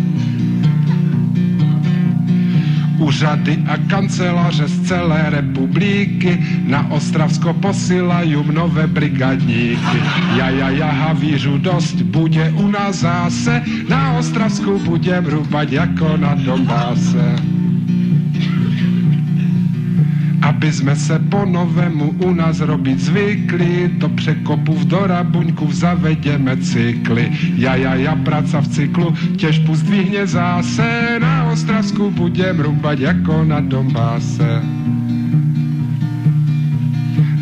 Úřady 2.98 3.58
a 3.66 3.76
kanceláře 3.76 4.68
z 4.68 4.88
celé 4.88 5.30
republiky. 5.30 6.38
Na 6.66 6.90
Ostravsko 6.90 7.54
posilají 7.54 8.36
nové 8.52 8.86
brigadníky. 8.86 9.98
Ja, 10.36 10.50
ja, 10.50 10.70
ja, 10.70 10.90
havířu 10.90 11.58
dost, 11.58 11.94
bude 11.94 12.50
u 12.50 12.68
nás 12.68 12.96
zase, 12.96 13.62
na 13.88 14.12
Ostravsku 14.12 14.78
budem 14.78 15.26
rubat 15.26 15.72
jako 15.72 16.16
na 16.16 16.34
Donbase 16.34 17.55
aby 20.46 20.72
jsme 20.72 20.96
se 20.96 21.18
po 21.18 21.44
novému 21.44 22.14
u 22.22 22.32
nás 22.34 22.60
robit 22.60 23.00
zvykli, 23.00 23.90
do 23.98 24.08
překopů 24.08 24.78
do 24.84 25.06
Rabuňku 25.06 25.72
zavedeme 25.72 26.56
cykly. 26.56 27.32
Ja, 27.54 27.74
ja, 27.74 27.94
ja, 27.94 28.16
praca 28.16 28.60
v 28.60 28.68
cyklu, 28.68 29.14
těžbu 29.36 29.74
zdvihne 29.74 30.26
zase, 30.26 31.18
na 31.20 31.50
Ostravsku 31.50 32.10
budem 32.10 32.60
rubat 32.60 32.98
jako 32.98 33.44
na 33.44 33.60
Donbase. 33.60 34.62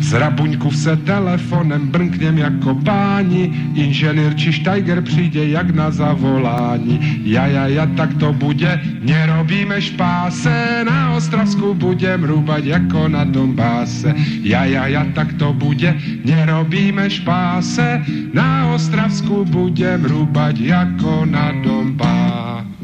Z 0.05 0.13
Rabuňku 0.13 0.71
se 0.71 0.97
telefonem 0.97 1.87
brnknem 1.87 2.37
jako 2.37 2.75
páni, 2.75 3.73
inženýr 3.73 4.35
či 4.35 4.53
štajger 4.53 5.01
přijde 5.01 5.49
jak 5.49 5.73
na 5.73 5.91
zavolání. 5.91 7.21
Ja, 7.25 7.45
ja, 7.45 7.67
ja, 7.67 7.85
tak 7.97 8.13
to 8.13 8.33
bude, 8.33 8.81
nerobíme 9.01 9.81
špáse, 9.81 10.85
na 10.85 11.17
Ostravsku 11.17 11.73
budem 11.73 12.21
rúbať 12.23 12.65
jako 12.65 13.07
na 13.07 13.25
Donbáse. 13.25 14.13
Ja, 14.45 14.69
ja, 14.69 14.85
ja, 14.87 15.09
tak 15.17 15.33
to 15.41 15.53
bude, 15.57 15.97
nerobíme 16.21 17.09
špáse, 17.09 18.05
na 18.33 18.77
Ostravsku 18.77 19.45
budem 19.49 20.05
rúbať 20.05 20.59
jako 20.61 21.25
na 21.25 21.49
Donbáse. 21.65 22.74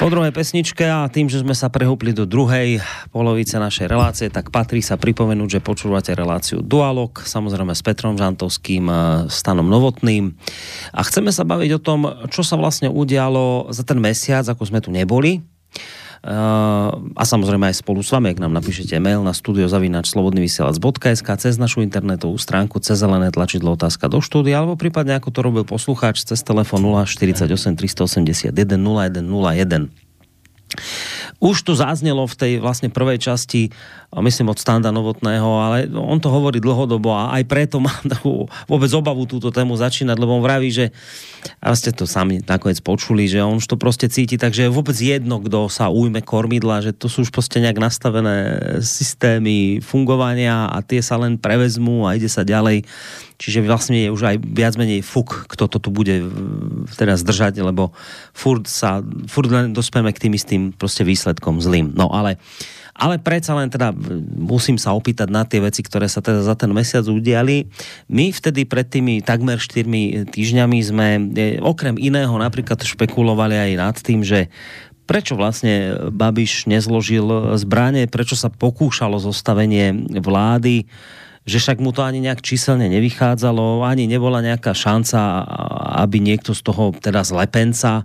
Po 0.00 0.08
druhej 0.08 0.32
pesničke 0.32 0.88
a 0.88 1.12
tým, 1.12 1.28
že 1.28 1.44
sme 1.44 1.52
sa 1.52 1.68
prehúpli 1.68 2.16
do 2.16 2.24
druhej 2.24 2.80
polovice 3.12 3.60
našej 3.60 3.84
relácie, 3.84 4.32
tak 4.32 4.48
patrí 4.48 4.80
sa 4.80 4.96
pripomenúť, 4.96 5.60
že 5.60 5.60
počúvate 5.60 6.16
reláciu 6.16 6.64
Dualog, 6.64 7.20
samozrejme 7.20 7.76
s 7.76 7.84
Petrom 7.84 8.16
Žantovským, 8.16 8.88
Stanom 9.28 9.68
Novotným. 9.68 10.32
A 10.96 11.04
chceme 11.04 11.28
sa 11.28 11.44
baviť 11.44 11.76
o 11.76 11.84
tom, 11.84 12.08
čo 12.32 12.40
sa 12.40 12.56
vlastne 12.56 12.88
udialo 12.88 13.68
za 13.76 13.84
ten 13.84 14.00
mesiac, 14.00 14.48
ako 14.48 14.72
sme 14.72 14.80
tu 14.80 14.88
neboli. 14.88 15.44
Uh, 16.20 16.92
a 17.16 17.24
samozrejme 17.24 17.72
aj 17.72 17.80
spolu 17.80 18.04
s 18.04 18.12
vami, 18.12 18.28
ak 18.28 18.44
nám 18.44 18.52
napíšete 18.52 18.92
mail 19.00 19.24
na 19.24 19.32
studiozavinačslobodnyvysielac.sk 19.32 21.28
cez 21.40 21.56
našu 21.56 21.80
internetovú 21.80 22.36
stránku, 22.36 22.76
cez 22.84 23.00
zelené 23.00 23.32
tlačidlo 23.32 23.72
otázka 23.72 24.12
do 24.12 24.20
štúdia, 24.20 24.60
alebo 24.60 24.76
prípadne 24.76 25.16
ako 25.16 25.32
to 25.32 25.40
robil 25.40 25.64
poslucháč 25.64 26.28
cez 26.28 26.44
telefon 26.44 26.84
048 26.84 27.48
381 27.72 28.52
0101. 28.52 30.09
Už 31.40 31.64
tu 31.64 31.72
zaznelo 31.72 32.28
v 32.28 32.36
tej 32.36 32.52
vlastne 32.60 32.92
prvej 32.92 33.16
časti, 33.16 33.72
myslím 34.12 34.52
od 34.52 34.58
Standa 34.58 34.90
Novotného, 34.90 35.48
ale 35.62 35.78
on 35.88 36.18
to 36.18 36.28
hovorí 36.28 36.58
dlhodobo 36.58 37.14
a 37.14 37.38
aj 37.38 37.44
preto 37.46 37.78
mám 37.78 38.04
takú 38.12 38.50
vôbec 38.66 38.90
obavu 38.92 39.24
túto 39.24 39.54
tému 39.54 39.78
začínať, 39.78 40.16
lebo 40.18 40.36
on 40.36 40.44
vraví, 40.44 40.68
že 40.68 40.92
a 41.60 41.72
ste 41.72 41.92
to 41.92 42.04
sami 42.04 42.44
nakoniec 42.44 42.84
počuli, 42.84 43.24
že 43.24 43.40
on 43.40 43.56
už 43.60 43.68
to 43.68 43.76
proste 43.80 44.12
cíti, 44.12 44.36
takže 44.36 44.68
je 44.68 44.74
vôbec 44.74 44.96
jedno, 44.96 45.40
kdo 45.40 45.72
sa 45.72 45.88
ujme 45.88 46.20
kormidla, 46.20 46.84
že 46.84 46.92
to 46.92 47.08
sú 47.08 47.24
už 47.24 47.32
proste 47.32 47.60
nejak 47.64 47.80
nastavené 47.80 48.36
systémy 48.84 49.80
fungovania 49.80 50.68
a 50.68 50.84
tie 50.84 51.00
sa 51.00 51.16
len 51.16 51.40
prevezmú 51.40 52.04
a 52.04 52.16
ide 52.16 52.28
sa 52.28 52.44
ďalej. 52.44 52.84
Čiže 53.40 53.64
vlastne 53.64 53.96
je 53.96 54.12
už 54.12 54.20
aj 54.20 54.36
viac 54.44 54.76
menej 54.76 55.00
fuk, 55.00 55.48
kto 55.48 55.64
to 55.64 55.80
tu 55.80 55.88
bude 55.88 56.28
teda 57.00 57.16
zdržať, 57.16 57.64
lebo 57.64 57.96
furt, 58.36 58.68
sa, 58.68 59.00
furt 59.32 59.48
len 59.48 59.72
dospieme 59.72 60.12
k 60.12 60.28
tým 60.28 60.36
istým 60.36 60.69
proste 60.74 61.06
výsledkom 61.06 61.58
zlým. 61.58 61.94
No 61.94 62.10
ale 62.10 62.38
ale 63.00 63.16
predsa 63.16 63.56
len 63.56 63.72
teda 63.72 63.96
musím 64.36 64.76
sa 64.76 64.92
opýtať 64.92 65.32
na 65.32 65.48
tie 65.48 65.56
veci, 65.64 65.80
ktoré 65.80 66.04
sa 66.04 66.20
teda 66.20 66.44
za 66.44 66.52
ten 66.52 66.68
mesiac 66.68 67.00
udiali. 67.08 67.72
My 68.12 68.28
vtedy 68.28 68.68
pred 68.68 68.84
tými 68.84 69.24
takmer 69.24 69.56
4 69.56 70.28
týždňami 70.28 70.78
sme 70.84 71.08
e, 71.16 71.20
okrem 71.64 71.96
iného 71.96 72.36
napríklad 72.36 72.84
špekulovali 72.84 73.56
aj 73.56 73.70
nad 73.80 73.96
tým, 73.96 74.20
že 74.20 74.52
prečo 75.08 75.32
vlastne 75.32 75.96
Babiš 76.12 76.68
nezložil 76.68 77.56
zbranie, 77.56 78.04
prečo 78.04 78.36
sa 78.36 78.52
pokúšalo 78.52 79.16
zostavenie 79.16 79.96
vlády, 80.20 80.84
že 81.48 81.56
však 81.56 81.80
mu 81.80 81.96
to 81.96 82.04
ani 82.04 82.20
nejak 82.20 82.44
číselne 82.44 82.86
nevychádzalo, 82.92 83.80
ani 83.82 84.04
nebola 84.06 84.44
nejaká 84.44 84.76
šanca, 84.76 85.48
aby 86.04 86.20
niekto 86.20 86.52
z 86.52 86.62
toho 86.62 86.92
teda 86.92 87.24
zlepenca 87.24 88.04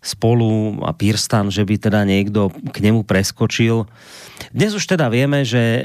spolu 0.00 0.80
a 0.80 0.96
Pirstan, 0.96 1.52
že 1.52 1.60
by 1.60 1.76
teda 1.76 2.08
niekto 2.08 2.48
k 2.72 2.76
nemu 2.80 3.04
preskočil. 3.04 3.84
Dnes 4.48 4.72
už 4.72 4.88
teda 4.88 5.12
vieme, 5.12 5.44
že 5.44 5.60
eh, 5.60 5.84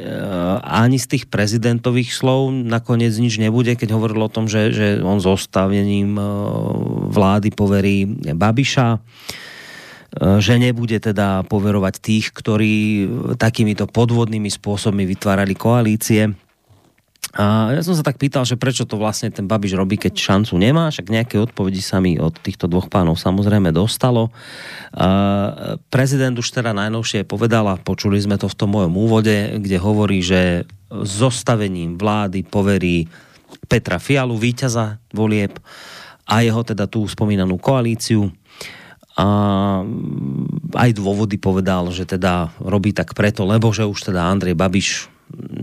ani 0.63 0.95
z 0.95 1.15
tých 1.15 1.25
prezidentových 1.27 2.15
slov 2.15 2.55
nakoniec 2.55 3.11
nič 3.19 3.35
nebude, 3.37 3.75
keď 3.75 3.91
hovoril 3.91 4.23
o 4.23 4.31
tom, 4.31 4.47
že, 4.47 4.71
že 4.71 4.87
on 5.03 5.19
zostavením 5.19 6.15
eh, 6.15 6.25
vlády 7.11 7.51
poverí 7.51 8.07
Babiša 8.31 8.87
eh, 8.95 10.39
že 10.39 10.53
nebude 10.55 11.03
teda 11.03 11.43
poverovať 11.51 11.93
tých, 11.99 12.31
ktorí 12.31 12.73
takýmito 13.35 13.91
podvodnými 13.91 14.47
spôsobmi 14.47 15.03
vytvárali 15.03 15.59
koalície. 15.59 16.44
A 17.35 17.73
ja 17.73 17.81
som 17.83 17.97
sa 17.97 18.05
tak 18.05 18.21
pýtal, 18.21 18.47
že 18.47 18.55
prečo 18.55 18.87
to 18.87 18.95
vlastne 18.95 19.27
ten 19.27 19.43
Babiš 19.43 19.75
robí, 19.75 19.99
keď 19.99 20.13
šancu 20.15 20.55
nemá, 20.55 20.87
však 20.87 21.11
nejaké 21.11 21.35
odpovedi 21.41 21.83
sa 21.83 21.99
mi 21.99 22.15
od 22.15 22.31
týchto 22.31 22.69
dvoch 22.69 22.87
pánov 22.87 23.19
samozrejme 23.19 23.75
dostalo. 23.75 24.31
A 24.95 25.07
prezident 25.91 26.37
už 26.37 26.47
teda 26.47 26.71
najnovšie 26.71 27.27
povedal, 27.27 27.67
a 27.67 27.75
počuli 27.75 28.23
sme 28.23 28.39
to 28.39 28.47
v 28.47 28.55
tom 28.55 28.77
mojom 28.77 28.93
úvode, 28.95 29.59
kde 29.59 29.77
hovorí, 29.81 30.23
že 30.23 30.63
zostavením 30.87 31.99
vlády 31.99 32.47
poverí 32.47 33.11
Petra 33.67 33.99
Fialu, 33.99 34.39
víťaza 34.39 35.03
volieb 35.11 35.59
a 36.29 36.39
jeho 36.39 36.61
teda 36.63 36.87
tú 36.87 37.03
spomínanú 37.03 37.59
koalíciu 37.59 38.31
a 39.15 39.27
aj 40.75 40.89
dôvody 40.91 41.39
povedal, 41.39 41.87
že 41.87 42.03
teda 42.03 42.51
robí 42.59 42.91
tak 42.91 43.15
preto, 43.15 43.47
lebo 43.47 43.71
že 43.71 43.87
už 43.87 44.11
teda 44.11 44.27
Andrej 44.27 44.59
Babiš 44.59 45.07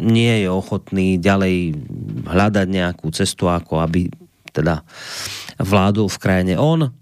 nie 0.02 0.42
je 0.42 0.48
ochotný 0.50 1.16
ďalej 1.16 1.78
hľadať 2.26 2.66
nejakú 2.66 3.08
cestu, 3.14 3.46
ako 3.46 3.80
aby 3.80 4.10
teda 4.52 4.84
vládol 5.56 6.10
v 6.12 6.20
krajine 6.20 6.54
on. 6.60 6.92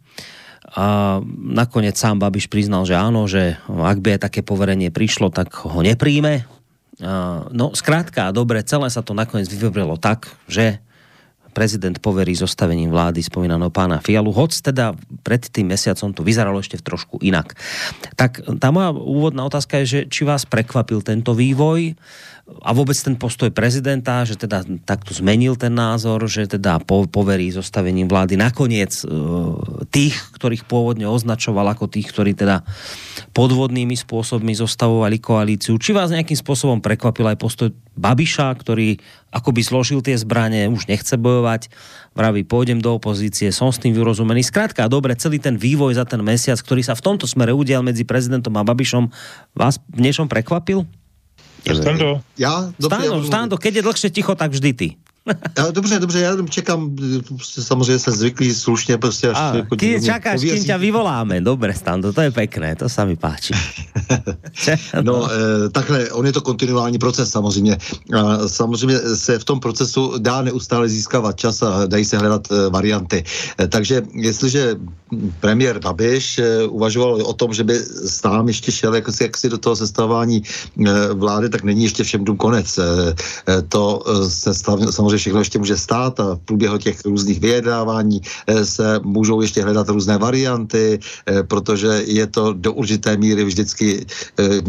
A 0.71 1.19
nakoniec 1.35 1.99
sám 1.99 2.23
Babiš 2.23 2.47
priznal, 2.47 2.87
že 2.87 2.95
áno, 2.95 3.27
že 3.27 3.59
ak 3.67 3.99
by 3.99 4.15
aj 4.15 4.31
také 4.31 4.41
poverenie 4.47 4.95
prišlo, 4.95 5.35
tak 5.35 5.51
ho 5.67 5.81
nepríjme. 5.83 6.47
No, 7.51 7.73
zkrátka, 7.75 8.31
dobre, 8.31 8.63
celé 8.63 8.87
sa 8.93 9.03
to 9.03 9.17
nakoniec 9.17 9.51
vyvrelo 9.51 9.99
tak, 9.99 10.31
že 10.47 10.79
prezident 11.51 11.99
poverí 11.99 12.39
zostavením 12.39 12.95
vlády 12.95 13.27
spomínaného 13.27 13.75
pána 13.75 13.99
Fialu, 13.99 14.31
hoc 14.31 14.55
teda 14.55 14.95
pred 15.27 15.43
tým 15.43 15.75
mesiacom 15.75 16.15
to 16.15 16.23
vyzeralo 16.23 16.63
ešte 16.63 16.79
v 16.79 16.87
trošku 16.87 17.19
inak. 17.27 17.59
Tak 18.15 18.47
tá 18.63 18.71
moja 18.71 18.95
úvodná 18.95 19.43
otázka 19.43 19.83
je, 19.83 19.87
že 19.87 20.01
či 20.07 20.23
vás 20.23 20.47
prekvapil 20.47 21.03
tento 21.03 21.35
vývoj, 21.35 21.99
a 22.63 22.73
vůbec 22.73 23.03
ten 23.03 23.17
postoj 23.17 23.51
prezidenta, 23.51 24.25
že 24.25 24.37
teda 24.37 24.67
takto 24.85 25.15
zmenil 25.15 25.57
ten 25.57 25.73
názor, 25.75 26.29
že 26.29 26.47
teda 26.47 26.83
poverí 26.87 27.49
zostavením 27.55 28.11
vlády 28.11 28.37
nakoniec 28.37 29.01
e, 29.01 29.05
tých, 29.89 30.19
ktorých 30.37 30.67
pôvodne 30.67 31.09
označoval 31.09 31.73
ako 31.73 31.89
tých, 31.89 32.11
ktorí 32.11 32.35
teda 32.37 32.67
podvodnými 33.33 33.97
spôsobmi 33.97 34.53
zostavovali 34.53 35.23
koalíciu. 35.23 35.81
Či 35.81 35.97
vás 35.97 36.13
nejakým 36.13 36.37
spôsobom 36.37 36.79
prekvapil 36.85 37.33
aj 37.33 37.39
postoj 37.41 37.69
Babiša, 37.97 38.53
ktorý 38.57 39.01
akoby 39.31 39.61
zložil 39.63 40.01
tie 40.03 40.19
zbraně, 40.19 40.67
už 40.69 40.91
nechce 40.91 41.15
bojovať, 41.17 41.71
vraví, 42.17 42.43
pôjdem 42.43 42.83
do 42.83 42.99
opozície, 42.99 43.55
som 43.55 43.71
s 43.71 43.79
tým 43.79 43.95
vyrozumený. 43.95 44.43
Skrátka, 44.43 44.91
dobre, 44.91 45.15
celý 45.15 45.39
ten 45.39 45.55
vývoj 45.55 45.95
za 45.95 46.05
ten 46.05 46.19
mesiac, 46.25 46.59
ktorý 46.59 46.83
sa 46.83 46.99
v 46.99 47.05
tomto 47.05 47.31
smere 47.31 47.55
udial 47.55 47.87
medzi 47.87 48.03
prezidentom 48.03 48.57
a 48.59 48.67
Babišom, 48.67 49.09
vás 49.55 49.79
v 49.87 50.01
niečom 50.03 50.27
prekvapil? 50.27 51.00
Stando. 51.75 52.21
Já? 52.39 52.73
Dobře, 52.79 52.97
Stando, 52.97 53.23
já 53.23 53.27
Stando, 53.27 53.57
keď 53.59 53.75
je 53.75 53.83
dlhšie 53.83 54.11
ticho, 54.11 54.35
tak 54.35 54.51
vždy 54.51 54.73
ty. 54.73 54.89
Já, 55.59 55.71
dobře, 55.71 55.99
dobře, 55.99 56.21
já 56.21 56.37
čekám, 56.51 56.97
prostě 57.27 57.63
samozřejmě 57.63 57.99
jsem 57.99 58.15
zvyklý 58.15 58.55
slušně 58.55 58.99
prostě 58.99 59.29
až... 59.29 59.37
A, 59.37 59.57
jako 59.57 59.77
kým 59.77 60.03
čakáš, 60.03 60.41
kým 60.41 60.65
ťa 60.65 60.77
vyvoláme, 60.77 61.41
dobré, 61.41 61.75
Stando, 61.75 62.13
to 62.13 62.21
je 62.21 62.31
pekné, 62.31 62.73
to 62.77 62.89
sa 62.89 63.05
mi 63.05 63.21
páči. 63.21 63.53
no, 65.05 65.29
e, 65.29 65.69
takhle, 65.69 66.11
on 66.11 66.27
je 66.27 66.33
to 66.33 66.41
kontinuální 66.41 66.99
proces 66.99 67.31
samozřejmě. 67.31 67.77
A 68.17 68.49
samozřejmě 68.49 68.99
se 68.99 69.39
v 69.39 69.45
tom 69.45 69.61
procesu 69.61 70.19
dá 70.19 70.43
neustále 70.43 70.89
získávat 70.89 71.37
čas 71.37 71.63
a 71.63 71.87
dají 71.87 72.05
se 72.05 72.19
hledat 72.19 72.49
e, 72.53 72.71
varianty. 72.71 73.25
E, 73.61 73.69
takže 73.69 74.03
jestliže 74.15 74.77
premiér 75.41 75.79
Babiš 75.79 76.39
e, 76.39 76.67
uvažoval 76.67 77.15
o 77.23 77.33
tom, 77.33 77.55
že 77.55 77.65
by 77.65 77.75
sám 78.07 78.49
ještě 78.49 78.73
šel 78.73 78.95
jak 78.95 79.09
si, 79.09 79.23
jak 79.23 79.37
si 79.37 79.49
do 79.49 79.59
toho 79.59 79.77
sestavování 79.77 80.43
e, 80.43 81.15
vlády, 81.15 81.49
tak 81.49 81.63
není 81.63 81.83
ještě 81.83 82.05
všem 82.05 82.25
dům 82.25 82.37
konec. 82.37 82.79
E, 82.79 82.85
e, 83.49 83.63
to 83.63 84.03
se 84.29 84.55
stav, 84.55 84.81
samozřejmě 84.91 85.19
všechno 85.19 85.39
ještě 85.39 85.59
může 85.59 85.77
stát 85.77 86.21
a 86.21 86.35
v 86.35 86.41
průběhu 86.45 86.79
těch 86.79 87.05
různých 87.05 87.41
vyjednávání 87.41 88.21
eh, 88.47 88.65
se 88.65 89.01
můžou 89.05 89.41
ještě 89.41 89.63
hledat 89.63 89.89
různé 89.89 90.19
varianty, 90.19 90.99
eh, 91.27 91.43
protože 91.43 92.03
je 92.07 92.27
to 92.27 92.53
do 92.53 92.73
určité 92.73 93.17
míry 93.17 93.45
vždycky 93.45 94.07
eh, 94.39 94.61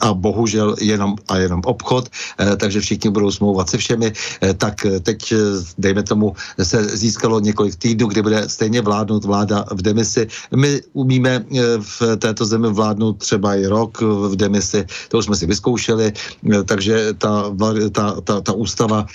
a 0.00 0.14
bohužel 0.14 0.76
jenom 0.80 1.16
a 1.28 1.36
jenom 1.36 1.60
obchod, 1.64 2.08
takže 2.56 2.80
všichni 2.80 3.10
budou 3.10 3.30
smlouvat 3.30 3.70
se 3.70 3.78
všemi, 3.78 4.12
tak 4.56 4.86
teď, 5.02 5.34
dejme 5.78 6.02
tomu, 6.02 6.34
se 6.62 6.84
získalo 6.96 7.40
několik 7.40 7.76
týdnů, 7.76 8.06
kdy 8.06 8.22
bude 8.22 8.48
stejně 8.48 8.80
vládnout 8.80 9.24
vláda 9.24 9.57
v 9.72 9.82
demisi. 9.82 10.26
My 10.56 10.80
umíme 10.92 11.44
v 11.80 12.16
této 12.16 12.44
zemi 12.44 12.68
vládnout 12.68 13.12
třeba 13.12 13.54
i 13.54 13.66
rok 13.66 14.00
v 14.00 14.36
demisi, 14.36 14.84
to 15.08 15.18
už 15.18 15.24
jsme 15.24 15.36
si 15.36 15.46
vyzkoušeli, 15.46 16.12
takže 16.64 17.14
ta, 17.18 17.54
ta, 17.92 18.20
ta, 18.20 18.40
ta 18.40 18.52
ústava 18.52 19.06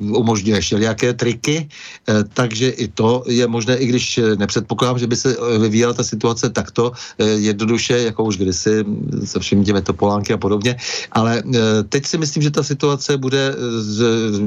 umožňuje 0.00 0.60
všelijaké 0.60 1.12
triky, 1.14 1.56
eh, 1.64 2.24
takže 2.34 2.68
i 2.68 2.88
to 2.88 3.24
je 3.26 3.46
možné, 3.46 3.76
i 3.76 3.86
když 3.86 4.20
nepředpokládám, 4.36 4.98
že 4.98 5.06
by 5.06 5.16
se 5.16 5.28
eh, 5.34 5.58
vyvíjela 5.58 5.92
ta 5.92 6.04
situace 6.04 6.50
takto 6.50 6.92
eh, 7.18 7.24
jednoduše, 7.42 8.12
jako 8.12 8.24
už 8.24 8.36
kdysi 8.36 8.84
se 9.24 9.40
všemi 9.40 9.64
těmi 9.64 9.82
topolánky 9.82 10.32
a 10.32 10.38
podobně, 10.38 10.76
ale 11.12 11.42
teď 11.88 12.06
si 12.06 12.18
myslím, 12.18 12.42
že 12.42 12.50
ta 12.50 12.62
situace 12.62 13.16
bude, 13.16 13.54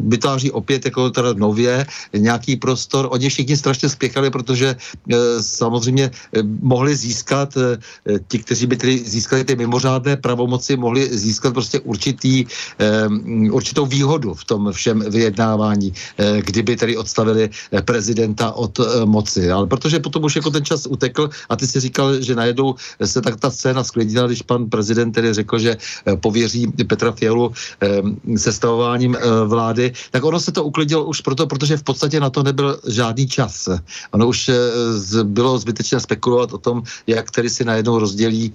vytváří 0.08 0.52
opět 0.52 0.86
jako 0.86 1.10
teda 1.10 1.34
nově 1.34 1.86
nějaký 2.14 2.56
prostor. 2.56 3.08
Oni 3.12 3.30
všichni 3.30 3.58
strašně 3.58 3.90
spěchali, 3.90 4.30
protože 4.30 4.76
samozřejmě 5.40 6.12
mohli 6.62 6.96
získat, 6.96 7.58
ti, 8.28 8.40
kteří 8.40 8.66
by 8.68 8.76
tedy 8.78 8.98
získali 8.98 9.44
ty 9.44 9.56
mimořádné 9.56 10.18
pravomoci, 10.18 10.78
mohli 10.78 11.18
získat 11.18 11.54
prostě 11.54 11.80
určitý, 11.80 12.46
určitou 13.52 13.86
výhodu 13.86 14.34
v 14.34 14.46
tom 14.46 14.72
všem 14.72 15.04
vyjednávání, 15.10 15.94
eh, 16.18 16.42
kdyby 16.42 16.76
tedy 16.76 16.98
odstavili 16.98 17.50
eh, 17.50 17.82
prezidenta 17.82 18.52
od 18.52 18.80
eh, 18.80 19.06
moci. 19.06 19.52
Ale 19.52 19.68
protože 19.68 20.00
potom 20.00 20.24
už 20.24 20.36
jako 20.36 20.50
ten 20.50 20.66
čas 20.66 20.88
utekl 20.88 21.30
a 21.50 21.54
ty 21.56 21.68
si 21.68 21.80
říkal, 21.80 22.22
že 22.22 22.36
najednou 22.36 22.76
se 23.04 23.22
tak 23.22 23.40
ta 23.40 23.52
scéna 23.52 23.84
sklidila, 23.84 24.28
když 24.28 24.42
pan 24.42 24.70
prezident 24.70 25.12
tedy 25.12 25.34
řekl, 25.34 25.60
že 25.60 25.78
pověří 26.20 26.68
Petra 26.88 27.12
Fialu 27.12 27.52
sestavováním 28.38 29.18
vlády, 29.46 29.94
tak 30.12 30.24
ono 30.24 30.40
se 30.40 30.52
to 30.52 30.64
uklidilo 30.64 31.06
už 31.06 31.22
proto, 31.22 31.48
protože 31.48 31.78
v 31.78 31.84
podstatě 31.84 32.20
na 32.20 32.30
to 32.30 32.44
nebyl 32.44 32.80
žádný 32.88 33.28
čas. 33.28 33.70
Ono 34.12 34.28
už 34.28 34.52
bylo 35.24 35.60
zbytečné 35.60 36.00
spekulovat 36.00 36.54
o 36.54 36.58
tom, 36.58 36.84
jak 37.08 37.32
tedy 37.32 37.50
si 37.50 37.66
najednou 37.66 38.00
rozdělí 38.00 38.54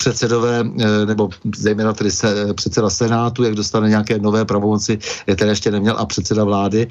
předsedové, 0.00 0.64
eh, 0.64 1.06
nebo 1.06 1.28
zejména 1.56 1.92
tedy 1.92 2.10
se, 2.10 2.54
předseda 2.54 2.90
Senátu, 2.90 3.44
jak 3.44 3.54
dostane 3.54 3.88
nějaké 3.88 4.18
nové 4.18 4.44
pravomoci, 4.44 4.98
které 5.36 5.52
ještě 5.52 5.70
neměl, 5.70 5.96
a 5.98 6.06
předseda 6.06 6.44
vlády. 6.44 6.88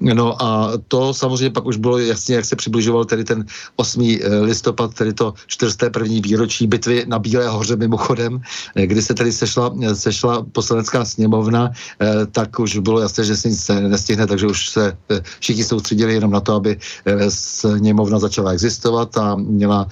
No 0.00 0.42
a 0.42 0.78
to 0.88 1.14
samozřejmě 1.14 1.50
pak 1.50 1.66
už 1.66 1.76
bylo 1.76 1.98
jasně, 1.98 2.34
jak 2.38 2.44
se 2.44 2.56
přibližoval 2.56 3.04
tedy 3.04 3.24
ten 3.24 3.44
8. 3.76 4.18
Eh, 4.22 4.46
listopad, 4.46 4.94
tedy 4.94 5.12
to 5.12 5.34
41. 5.46 6.22
výročí 6.22 6.66
bitvy 6.66 7.04
na 7.10 7.18
Bílé 7.18 7.48
hoře 7.48 7.76
mimochodem, 7.76 8.38
eh, 8.78 8.86
kdy 8.86 9.02
se 9.02 9.14
tedy 9.14 9.32
sešla, 9.32 9.74
sešla 9.94 10.46
poslanecká 10.52 11.04
sněmovna, 11.04 11.70
tak 12.32 12.58
už 12.58 12.78
bylo 12.78 13.00
jasné, 13.00 13.24
že 13.24 13.36
se 13.36 13.48
nic 13.48 13.70
nestihne, 13.88 14.26
takže 14.26 14.46
už 14.46 14.68
se 14.68 14.96
všichni 15.40 15.64
soustředili 15.64 16.14
jenom 16.14 16.30
na 16.30 16.40
to, 16.40 16.54
aby 16.54 16.78
sněmovna 17.28 18.18
začala 18.18 18.52
existovat 18.52 19.16
a 19.16 19.34
měla 19.36 19.86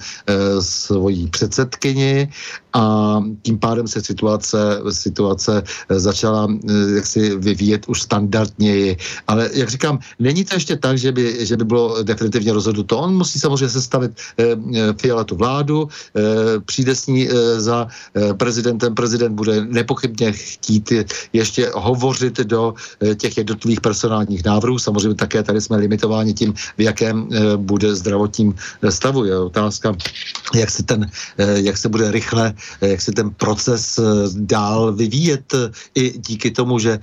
svoji 0.59 1.27
předsedkyni 1.27 2.29
a 2.73 3.17
tím 3.41 3.59
pádem 3.59 3.87
se 3.87 4.01
situace, 4.01 4.57
situace 4.89 5.63
začala 5.89 6.47
eh, 6.51 6.95
jaksi 6.95 7.35
vyvíjet 7.35 7.85
už 7.87 8.01
standardněji. 8.01 8.97
Ale 9.27 9.49
jak 9.53 9.69
říkám, 9.69 9.99
není 10.19 10.45
to 10.45 10.55
ještě 10.55 10.77
tak, 10.77 10.97
že 10.97 11.11
by, 11.11 11.45
že 11.45 11.57
by 11.57 11.65
bylo 11.65 12.03
definitivně 12.03 12.53
rozhodnuto. 12.53 12.97
On 12.97 13.15
musí 13.17 13.39
samozřejmě 13.39 13.69
sestavit 13.69 14.11
eh, 14.37 14.43
eh 14.75 14.93
Fiala 15.01 15.23
tu 15.23 15.35
vládu, 15.35 15.87
eh, 15.87 16.59
přijde 16.65 16.95
s 16.95 17.07
ní 17.07 17.29
eh, 17.29 17.61
za 17.61 17.87
eh, 18.15 18.33
prezidentem, 18.33 18.95
prezident 18.95 19.35
bude 19.35 19.65
nepochybně 19.65 20.31
chtít 20.31 20.93
ještě 21.33 21.71
hovořit 21.73 22.39
do 22.39 22.73
eh, 23.01 23.15
těch 23.15 23.37
jednotlivých 23.37 23.81
personálních 23.81 24.45
návrhů. 24.45 24.79
Samozřejmě 24.79 25.15
také 25.15 25.43
tady 25.43 25.61
jsme 25.61 25.77
limitováni 25.77 26.33
tím, 26.33 26.53
v 26.77 26.81
jakém 26.81 27.27
eh, 27.31 27.57
bude 27.57 27.95
zdravotním 27.95 28.55
stavu. 28.89 29.25
Je 29.25 29.37
otázka, 29.39 29.95
jak 30.55 30.69
se, 30.69 30.83
ten, 30.83 31.09
eh, 31.37 31.59
jak 31.61 31.77
se 31.77 31.89
bude 31.89 32.11
rychle 32.11 32.41
Eh, 32.41 32.60
jak 32.81 33.01
se 33.01 33.11
ten 33.11 33.29
proces 33.29 33.99
eh, 33.99 34.03
dál 34.35 34.93
vyvíjet 34.93 35.53
eh, 35.53 35.71
i 35.95 36.19
díky 36.19 36.51
tomu, 36.51 36.79
že 36.79 36.99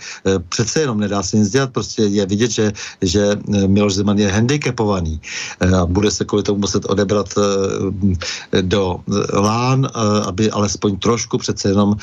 přece 0.49 0.81
jenom 0.81 1.01
nedá 1.01 1.23
se 1.23 1.37
nic 1.37 1.51
dělat, 1.51 1.73
prostě 1.73 2.03
je 2.03 2.27
vidět, 2.27 2.51
že, 2.51 2.73
že 3.03 3.37
Miloš 3.67 3.95
Zeman 3.95 4.19
je 4.19 4.29
handicapovaný 4.29 5.21
a 5.61 5.87
bude 5.87 6.11
se 6.11 6.25
kvůli 6.25 6.43
tomu 6.43 6.59
muset 6.59 6.85
odebrat 6.85 7.35
do 8.61 9.01
lán, 9.33 9.89
aby 10.27 10.51
alespoň 10.51 10.99
trošku 10.99 11.39
přece 11.39 11.69
jenom 11.69 11.97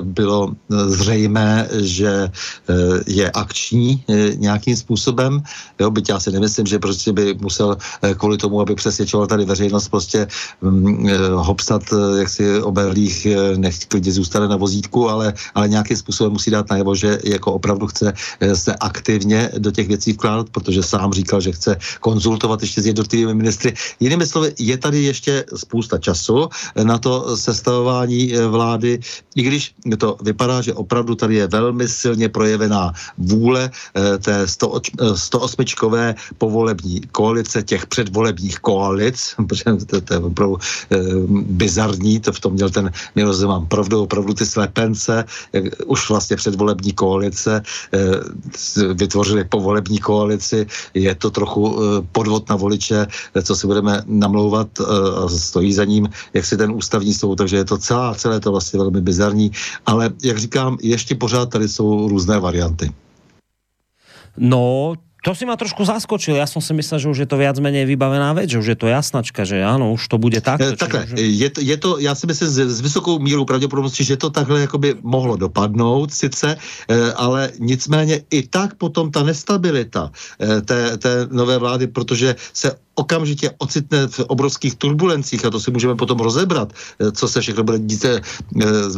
bylo 0.00 0.52
zřejmé, 0.68 1.68
že 1.72 2.30
je 3.06 3.30
akční 3.30 4.04
nějakým 4.36 4.76
způsobem, 4.76 5.42
jo, 5.80 5.90
byť 5.90 6.08
já 6.08 6.20
si 6.20 6.30
nemyslím, 6.30 6.66
že 6.66 6.78
prostě 6.78 7.12
by 7.12 7.34
musel 7.40 7.76
kvůli 8.16 8.38
tomu, 8.38 8.60
aby 8.60 8.74
přesvědčoval 8.74 9.26
tady 9.26 9.44
veřejnost 9.44 9.88
prostě 9.88 10.26
hm, 10.62 11.08
hopsat 11.34 11.82
jaksi 12.18 12.62
oberlí 12.62 13.01
eh, 13.10 13.56
nech 13.56 13.86
klidně 13.86 14.12
zůstane 14.12 14.48
na 14.48 14.56
vozítku, 14.56 15.08
ale, 15.08 15.34
ale 15.54 15.68
nějakým 15.68 15.96
způsobem 15.96 16.32
musí 16.32 16.50
dát 16.50 16.70
najevo, 16.70 16.94
že 16.94 17.18
jako 17.24 17.52
opravdu 17.52 17.86
chce 17.86 18.12
eh, 18.40 18.56
se 18.56 18.74
aktivně 18.76 19.50
do 19.58 19.70
těch 19.70 19.88
věcí 19.88 20.12
vkládat, 20.12 20.50
protože 20.50 20.82
sám 20.82 21.12
říkal, 21.12 21.40
že 21.40 21.52
chce 21.52 21.76
konzultovat 22.00 22.62
ještě 22.62 22.82
s 22.82 22.86
jednotlivými 22.86 23.34
ministry. 23.34 23.74
Jinými 24.00 24.26
slovy, 24.26 24.54
je 24.58 24.76
tady 24.78 25.02
ještě 25.02 25.44
spousta 25.56 25.98
času 25.98 26.48
na 26.82 26.98
to 26.98 27.36
sestavování 27.36 28.34
eh, 28.34 28.46
vlády, 28.46 29.00
i 29.36 29.42
když 29.42 29.74
to 29.98 30.16
vypadá, 30.22 30.62
že 30.62 30.74
opravdu 30.74 31.14
tady 31.14 31.34
je 31.34 31.46
velmi 31.46 31.88
silně 31.88 32.28
projevená 32.28 32.92
vůle 33.18 33.70
té 34.18 34.44
108-čkové 34.44 36.14
povolební 36.38 37.00
koalice, 37.12 37.62
těch 37.62 37.86
předvolebních 37.86 38.58
koalic, 38.58 39.34
protože 39.48 39.64
to, 39.86 40.00
to 40.00 40.14
je 40.14 40.20
opravdu 40.20 40.58
bizarní, 41.32 42.20
to 42.20 42.32
v 42.32 42.40
tom 42.40 42.52
měl 42.52 42.70
ten 42.70 42.91
Miloš 43.14 43.36
Zeman 43.36 43.66
provdou 43.66 44.02
opravdu 44.02 44.34
ty 44.34 44.46
své 44.46 44.68
pence, 44.68 45.24
jak 45.52 45.64
už 45.86 46.08
vlastně 46.08 46.36
předvolební 46.36 46.92
koalice 46.92 47.62
vytvořili 48.94 49.44
povolební 49.44 49.98
koalici, 49.98 50.66
je 50.94 51.14
to 51.14 51.30
trochu 51.30 51.78
podvod 52.12 52.48
na 52.48 52.56
voliče, 52.56 53.06
co 53.42 53.56
si 53.56 53.66
budeme 53.66 54.02
namlouvat 54.06 54.68
a 55.24 55.28
stojí 55.28 55.72
za 55.72 55.84
ním, 55.84 56.08
jak 56.34 56.44
si 56.44 56.56
ten 56.56 56.70
ústavní 56.72 57.14
soud, 57.14 57.36
takže 57.36 57.56
je 57.56 57.64
to 57.64 57.78
celá, 57.78 58.14
celé 58.14 58.40
to 58.40 58.50
vlastně 58.50 58.78
velmi 58.78 59.00
bizarní, 59.00 59.52
ale 59.86 60.10
jak 60.22 60.38
říkám, 60.38 60.78
ještě 60.82 61.14
pořád 61.14 61.50
tady 61.50 61.68
jsou 61.68 62.08
různé 62.08 62.38
varianty. 62.38 62.92
No, 64.36 64.94
to 65.22 65.38
si 65.38 65.46
ma 65.46 65.54
trošku 65.54 65.86
zaskočil. 65.86 66.34
Ja 66.34 66.50
som 66.50 66.58
si 66.58 66.74
myslel, 66.74 66.98
že 66.98 67.08
už 67.08 67.18
je 67.22 67.28
to 67.30 67.38
viac 67.38 67.54
menej 67.62 67.86
vybavená 67.86 68.34
vec, 68.34 68.50
že 68.50 68.58
už 68.58 68.68
je 68.74 68.78
to 68.78 68.90
jasnačka, 68.90 69.46
že 69.46 69.62
áno, 69.62 69.94
už 69.94 70.10
to 70.10 70.18
bude 70.18 70.42
tak. 70.42 70.58
E, 70.58 70.74
takhle, 70.74 71.06
že... 71.06 71.14
je, 71.14 71.48
to, 71.50 71.58
je 71.62 71.76
to, 71.78 71.90
já 72.02 72.12
si 72.14 72.26
myslím 72.26 72.48
s, 72.48 72.58
s 72.58 72.80
vysokou 72.82 73.22
mírou 73.22 73.46
pravděpodobnosti, 73.46 74.04
že 74.04 74.18
to 74.18 74.30
takhle 74.30 74.66
jakoby 74.66 74.98
mohlo 75.02 75.38
dopadnout 75.38 76.10
sice, 76.10 76.58
e, 76.58 77.12
ale 77.12 77.54
nicméně 77.58 78.26
i 78.30 78.42
tak 78.42 78.74
potom 78.74 79.10
ta 79.14 79.22
nestabilita 79.22 80.10
e, 80.42 80.60
té, 80.60 80.98
té 80.98 81.26
nové 81.30 81.58
vlády, 81.58 81.86
protože 81.86 82.34
se 82.52 82.74
okamžitě 82.94 83.50
ocitne 83.58 84.08
v 84.08 84.20
obrovských 84.28 84.74
turbulencích, 84.74 85.44
a 85.44 85.50
to 85.50 85.60
si 85.60 85.70
můžeme 85.70 85.96
potom 85.96 86.18
rozebrat, 86.20 86.72
eh, 86.72 87.12
co 87.12 87.28
se 87.28 87.40
všechno 87.40 87.64
bude 87.64 87.78
dít 87.78 88.04
eh, 88.04 88.20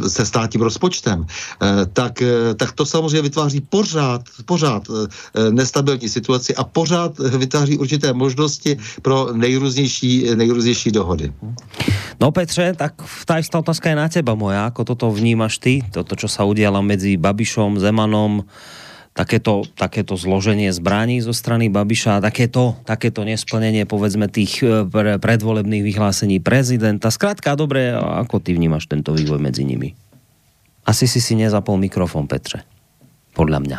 se 0.08 0.26
státním 0.26 0.62
rozpočtem, 0.62 1.26
eh, 1.26 1.86
tak, 1.92 2.22
tak 2.56 2.72
to 2.72 2.86
samozřejmě 2.86 3.22
vytváří 3.22 3.60
pořád, 3.60 4.22
pořád 4.44 4.82
nestabilní 5.50 6.08
situaci 6.08 6.54
a 6.54 6.64
pořád 6.64 7.18
vytváří 7.18 7.78
určité 7.78 8.12
možnosti 8.12 8.76
pro 9.02 9.32
nejrůznější, 9.32 10.34
nejrůznější 10.34 10.90
dohody. 10.90 11.32
No 12.20 12.30
Petře, 12.32 12.74
tak 12.78 12.94
tá 13.26 13.38
istá 13.38 13.58
otázka 13.58 13.90
je 13.90 13.96
na 13.96 14.08
teba 14.08 14.34
moja, 14.34 14.66
ako 14.70 14.84
toto 14.84 15.10
vnímaš 15.10 15.58
ty, 15.58 15.82
toto, 15.92 16.14
čo 16.14 16.30
sa 16.30 16.46
udiala 16.46 16.80
medzi 16.80 17.18
Babišom, 17.18 17.78
Zemanom, 17.78 18.46
takéto, 19.14 19.62
takéto 19.78 20.18
zloženie 20.18 20.74
zbraní 20.74 21.22
zo 21.22 21.30
strany 21.30 21.70
Babiša 21.70 22.18
a 22.18 22.20
takéto, 22.20 22.74
takéto 22.82 23.22
nesplnenie 23.22 23.86
povedzme 23.86 24.26
tých 24.26 24.60
e, 24.60 24.84
predvolebných 25.22 25.86
vyhlásení 25.86 26.42
prezidenta. 26.42 27.14
Zkrátka, 27.14 27.54
dobre, 27.54 27.94
ako 27.94 28.42
ty 28.42 28.58
vnímaš 28.58 28.90
tento 28.90 29.14
vývoj 29.14 29.38
medzi 29.38 29.62
nimi? 29.62 29.94
Asi 30.84 31.06
si 31.06 31.22
si 31.22 31.38
nezapol 31.38 31.78
mikrofon, 31.78 32.26
Petře. 32.26 32.66
Podľa 33.32 33.58
mňa. 33.62 33.78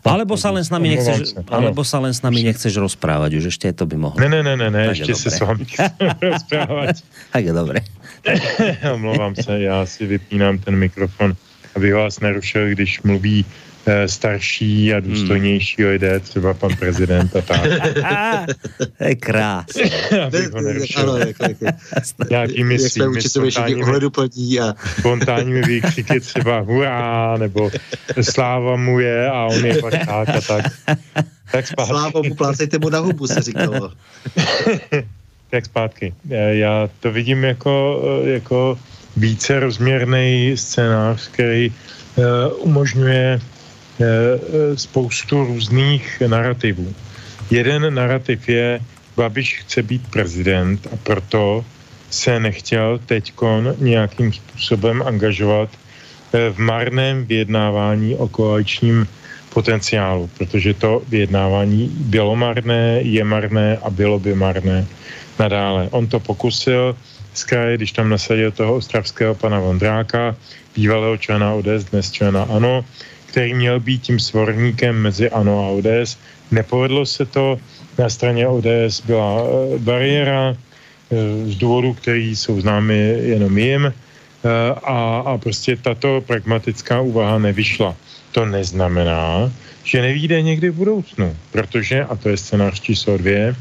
Alebo 0.00 0.32
sa 0.34 0.48
len 0.48 0.64
s 0.64 0.72
nami 0.72 0.96
nechceš, 0.96 1.36
alebo 1.52 1.84
sa 1.84 2.00
len 2.00 2.16
s 2.16 2.24
nami 2.24 2.40
nechceš 2.40 2.72
rozprávať, 2.80 3.36
už 3.36 3.52
ešte 3.52 3.68
to 3.76 3.84
by 3.84 4.00
mohlo. 4.00 4.16
Ne, 4.16 4.32
ne, 4.32 4.40
ne, 4.40 4.56
ne, 4.56 4.72
ne 4.72 4.96
ešte 4.96 5.12
sa 5.12 5.28
s 5.28 5.44
vami 5.44 5.68
rozprávať. 6.32 7.04
tak 7.30 7.42
je 7.44 7.52
dobre. 7.52 7.84
Omlouvám 8.96 9.36
se, 9.36 9.60
já 9.60 9.86
si 9.86 10.06
vypínám 10.06 10.58
ten 10.58 10.76
mikrofon 10.76 11.36
aby 11.74 11.92
vás 11.92 12.20
nerušil, 12.20 12.68
když 12.68 13.02
mluví 13.02 13.44
eh, 13.86 14.08
starší 14.08 14.94
a 14.94 15.00
důstojnější 15.00 15.82
hmm. 15.82 15.90
lidé, 15.90 16.20
třeba 16.20 16.54
pan 16.54 16.76
prezident 16.76 17.36
a 17.36 17.40
tak. 17.40 17.60
to 18.98 19.04
je 19.04 19.14
krás. 19.14 19.66
Abych 20.26 20.50
ho 20.50 20.60
nerušil. 20.60 21.18
Nějakými 22.30 22.78
svými 22.78 23.22
spontánními, 23.22 23.82
a... 24.60 24.74
spontánními 24.98 25.62
výkřiky 25.62 26.20
třeba 26.20 26.58
hurá, 26.60 27.36
nebo 27.36 27.70
sláva 28.20 28.76
mu 28.76 29.00
je 29.00 29.30
a 29.30 29.44
on 29.44 29.66
je 29.66 29.82
tak 29.82 30.08
a 30.08 30.40
tak. 30.40 30.64
Tak 31.52 31.66
zpátky. 31.66 31.90
Sláva 31.90 32.22
mu, 32.22 32.34
plácejte 32.34 32.78
mu 32.78 32.88
na 32.88 32.98
hubu, 32.98 33.26
se 33.26 33.42
říkalo. 33.42 33.92
tak 35.50 35.64
zpátky. 35.64 36.14
Já 36.50 36.88
to 37.00 37.12
vidím 37.12 37.44
jako, 37.44 38.02
eh, 38.24 38.30
jako 38.30 38.78
více 39.16 39.60
rozměrný 39.60 40.52
scénář, 40.54 41.28
který 41.28 41.70
uh, 41.70 42.24
umožňuje 42.58 43.40
uh, 43.40 44.06
spoustu 44.76 45.44
různých 45.44 46.22
narrativů. 46.26 46.94
Jeden 47.50 47.94
narrativ 47.94 48.48
je, 48.48 48.80
Babiš 49.16 49.58
chce 49.58 49.82
být 49.82 50.02
prezident 50.10 50.86
a 50.92 50.96
proto 50.96 51.64
se 52.10 52.40
nechtěl 52.40 53.00
teďkon 53.06 53.74
nějakým 53.78 54.32
způsobem 54.32 55.02
angažovat 55.02 55.68
v 56.32 56.58
marném 56.58 57.26
vyjednávání 57.26 58.16
o 58.16 58.28
koaličním 58.28 59.06
potenciálu, 59.50 60.30
protože 60.38 60.74
to 60.74 61.02
vyjednávání 61.08 61.90
bylo 61.90 62.36
marné, 62.36 63.00
je 63.02 63.24
marné 63.24 63.78
a 63.82 63.90
bylo 63.90 64.18
by 64.18 64.34
marné 64.34 64.86
nadále. 65.38 65.88
On 65.90 66.06
to 66.06 66.20
pokusil, 66.20 66.96
z 67.34 67.44
kraje, 67.44 67.76
když 67.76 67.92
tam 67.92 68.08
nasadil 68.08 68.50
toho 68.50 68.74
ostravského 68.74 69.34
pana 69.34 69.60
Vondráka, 69.60 70.36
bývalého 70.74 71.16
člena 71.16 71.54
ODS, 71.54 71.84
dnes 71.90 72.12
člena 72.12 72.42
ANO, 72.42 72.84
který 73.26 73.54
měl 73.54 73.80
být 73.80 74.02
tím 74.02 74.18
svorníkem 74.20 75.02
mezi 75.02 75.30
ANO 75.30 75.64
a 75.64 75.68
ODS. 75.68 76.18
Nepovedlo 76.50 77.06
se 77.06 77.26
to, 77.26 77.58
na 77.98 78.08
straně 78.08 78.48
ODS 78.48 79.00
byla 79.06 79.42
eh, 79.42 79.78
bariéra 79.78 80.54
eh, 80.54 80.56
z 81.46 81.56
důvodu, 81.56 81.94
který 81.94 82.36
jsou 82.36 82.60
známy 82.60 82.98
jenom 83.22 83.58
jim 83.58 83.86
eh, 83.86 83.92
a, 84.84 85.22
a 85.26 85.38
prostě 85.38 85.76
tato 85.76 86.20
pragmatická 86.26 87.00
úvaha 87.00 87.38
nevyšla. 87.38 87.96
To 88.32 88.46
neznamená, 88.46 89.52
že 89.84 90.02
nevíde 90.02 90.42
někdy 90.42 90.70
v 90.70 90.74
budoucnu, 90.74 91.36
protože, 91.52 92.04
a 92.04 92.16
to 92.16 92.28
je 92.28 92.36
scénář 92.36 92.80
číslo 92.80 93.18
dvě, 93.18 93.54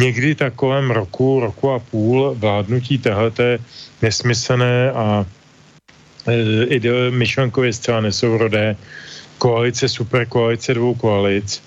někdy 0.00 0.34
tak 0.34 0.54
kolem 0.56 0.90
roku, 0.90 1.40
roku 1.40 1.70
a 1.70 1.78
půl 1.78 2.34
vládnutí 2.40 2.98
téhleté 2.98 3.58
nesmyslné 4.02 4.92
a 4.92 5.26
e, 6.26 7.10
myšlenkově 7.10 7.72
zcela 7.72 8.00
nesourodé 8.00 8.76
koalice, 9.40 9.88
superkoalice 9.88 10.74
dvou 10.76 10.94
koalic, 10.94 11.62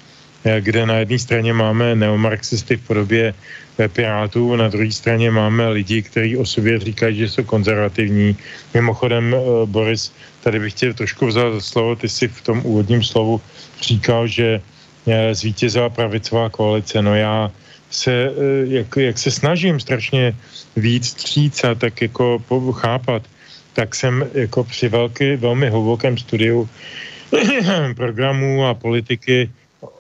e, 0.46 0.62
kde 0.62 0.86
na 0.86 1.02
jedné 1.02 1.18
straně 1.20 1.54
máme 1.54 1.96
neomarxisty 1.96 2.78
v 2.78 2.86
podobě 2.86 3.34
e, 3.34 3.88
Pirátů, 3.90 4.56
na 4.56 4.70
druhé 4.70 4.92
straně 4.94 5.32
máme 5.34 5.70
lidi, 5.70 6.02
kteří 6.02 6.38
o 6.38 6.46
sobě 6.46 6.80
říkají, 6.80 7.18
že 7.18 7.30
jsou 7.30 7.44
konzervativní. 7.44 8.38
Mimochodem, 8.74 9.34
e, 9.34 9.38
Boris, 9.66 10.14
tady 10.46 10.60
bych 10.60 10.74
tě 10.74 10.94
trošku 10.94 11.30
vzal 11.30 11.58
za 11.58 11.62
slovo, 11.62 11.96
ty 11.96 12.10
si 12.10 12.28
v 12.28 12.42
tom 12.42 12.62
úvodním 12.66 13.04
slovu 13.04 13.42
říkal, 13.82 14.28
že 14.28 14.62
zvítězila 15.32 15.92
pravicová 15.92 16.48
koalice. 16.48 17.02
No 17.02 17.12
já 17.16 17.52
se, 17.94 18.12
eh, 18.12 18.32
jak, 18.66 18.88
jak 18.98 19.18
se 19.18 19.32
snažím 19.32 19.80
strašně 19.80 20.36
víc 20.76 21.08
stříc 21.08 21.64
a 21.64 21.76
tak 21.76 22.02
jako 22.02 22.42
chápat, 22.72 23.24
tak 23.74 23.96
jsem 23.96 24.26
jako 24.34 24.64
při 24.64 24.90
velký, 24.90 25.36
velmi 25.36 25.70
hlubokém 25.70 26.18
studiu 26.18 26.70
programů 27.96 28.66
a 28.66 28.74
politiky 28.74 29.50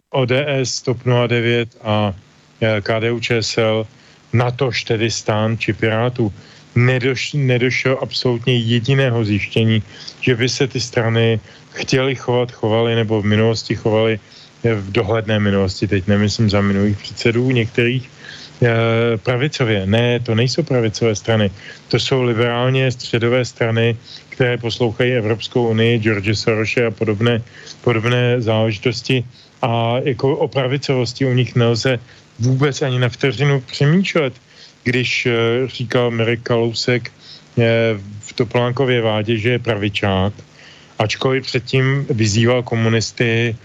ODS, 0.10 0.82
TOP 0.82 0.98
09 1.28 1.70
a 1.82 2.14
eh, 2.62 2.82
KDU 2.82 3.20
ČSL, 3.20 3.88
natož 4.34 4.84
tedy 4.84 5.12
stán 5.12 5.58
či 5.58 5.74
Pirátů, 5.74 6.34
nedoš, 6.76 7.34
nedošel 7.34 7.98
absolutně 8.02 8.58
jediného 8.58 9.26
zjištění, 9.26 9.84
že 10.22 10.36
by 10.36 10.50
se 10.50 10.68
ty 10.68 10.80
strany 10.80 11.39
chtěli 11.74 12.16
chovat, 12.16 12.52
chovali 12.52 12.96
nebo 12.96 13.22
v 13.22 13.26
minulosti 13.26 13.76
chovali 13.76 14.20
v 14.64 14.91
dohledné 14.91 15.39
minulosti, 15.39 15.88
teď 15.88 16.07
nemyslím 16.07 16.49
za 16.49 16.61
minulých 16.61 16.97
předsedů 16.97 17.51
některých, 17.51 18.09
eh, 18.64 19.18
pravicově. 19.18 19.86
Ne, 19.86 20.20
to 20.20 20.36
nejsou 20.36 20.64
pravicové 20.64 21.16
strany. 21.16 21.51
To 21.88 21.99
jsou 21.99 22.24
liberálně 22.24 22.91
středové 22.91 23.45
strany, 23.45 23.97
které 24.30 24.57
poslouchají 24.57 25.11
Evropskou 25.11 25.68
unii, 25.70 25.99
George 25.99 26.38
Soroshe 26.38 26.86
a 26.86 26.91
podobné, 26.91 27.43
podobné 27.82 28.41
záležitosti. 28.41 29.24
A 29.61 29.99
jako 30.03 30.38
o 30.38 30.47
pravicovosti 30.47 31.26
u 31.26 31.34
nich 31.34 31.55
nelze 31.55 31.99
vůbec 32.39 32.82
ani 32.82 32.99
na 32.99 33.09
vteřinu 33.09 33.61
přemýšlet. 33.61 34.34
Když 34.84 35.26
eh, 35.26 35.32
říkal 35.68 36.11
Mirek 36.11 36.41
Kalousek 36.43 37.11
eh, 37.11 37.99
v 38.20 38.34
Topolánkově 38.34 39.01
vládě, 39.01 39.38
že 39.38 39.49
je 39.49 39.59
pravičák, 39.59 40.34
ačkoliv 40.99 41.43
předtím 41.43 42.05
vyzýval 42.09 42.64
komunisty 42.64 43.55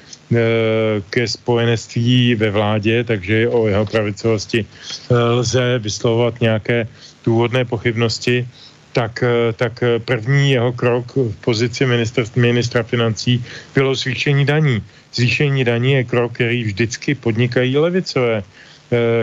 ke 1.10 1.28
spojenectví 1.28 2.34
ve 2.34 2.50
vládě, 2.50 3.04
takže 3.04 3.48
o 3.48 3.68
jeho 3.68 3.86
pravicovosti 3.86 4.60
eh, 4.64 5.14
lze 5.14 5.78
vyslovovat 5.78 6.40
nějaké 6.40 6.88
důvodné 7.24 7.64
pochybnosti, 7.64 8.48
tak, 8.92 9.22
eh, 9.22 9.52
tak 9.52 9.80
první 10.04 10.50
jeho 10.50 10.72
krok 10.72 11.16
v 11.16 11.36
pozici 11.40 11.86
ministra, 11.86 12.24
ministra 12.36 12.82
financí 12.82 13.44
bylo 13.74 13.94
zvýšení 13.94 14.44
daní. 14.44 14.82
Zvýšení 15.14 15.64
daní 15.64 15.92
je 15.92 16.04
krok, 16.04 16.32
který 16.32 16.64
vždycky 16.64 17.14
podnikají 17.14 17.76
levicové 17.76 18.42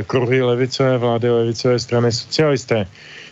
kruhy 0.07 0.41
levicové 0.41 0.97
vlády, 0.97 1.29
levicové 1.29 1.79
strany 1.79 2.11
socialisté. 2.11 2.85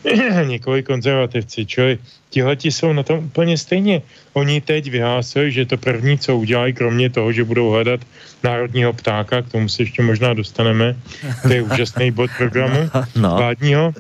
Několik 0.48 0.86
konzervativci, 0.86 1.66
čili 1.66 2.00
tihleti 2.30 2.72
jsou 2.72 2.94
na 2.94 3.04
tom 3.04 3.26
úplně 3.26 3.58
stejně. 3.58 4.02
Oni 4.34 4.62
teď 4.62 4.90
vyhlásili, 4.92 5.52
že 5.52 5.66
to 5.66 5.78
první, 5.78 6.18
co 6.18 6.38
udělají, 6.38 6.74
kromě 6.74 7.10
toho, 7.10 7.32
že 7.32 7.44
budou 7.44 7.70
hledat 7.70 8.00
národního 8.44 8.94
ptáka, 8.94 9.42
k 9.42 9.52
tomu 9.52 9.70
se 9.70 9.84
ještě 9.84 10.02
možná 10.02 10.34
dostaneme, 10.34 10.96
to 11.42 11.54
je 11.54 11.62
úžasný 11.62 12.12
bod 12.12 12.32
programu 12.38 12.90
no. 13.16 13.38
vládního, 13.38 13.94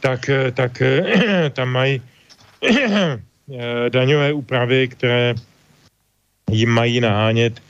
tak, 0.00 0.30
tak 0.54 0.82
tam 1.52 1.68
mají 1.68 2.02
daňové 3.88 4.32
úpravy, 4.32 4.88
které 4.88 5.34
jim 6.50 6.70
mají 6.70 7.00
nahánět 7.00 7.60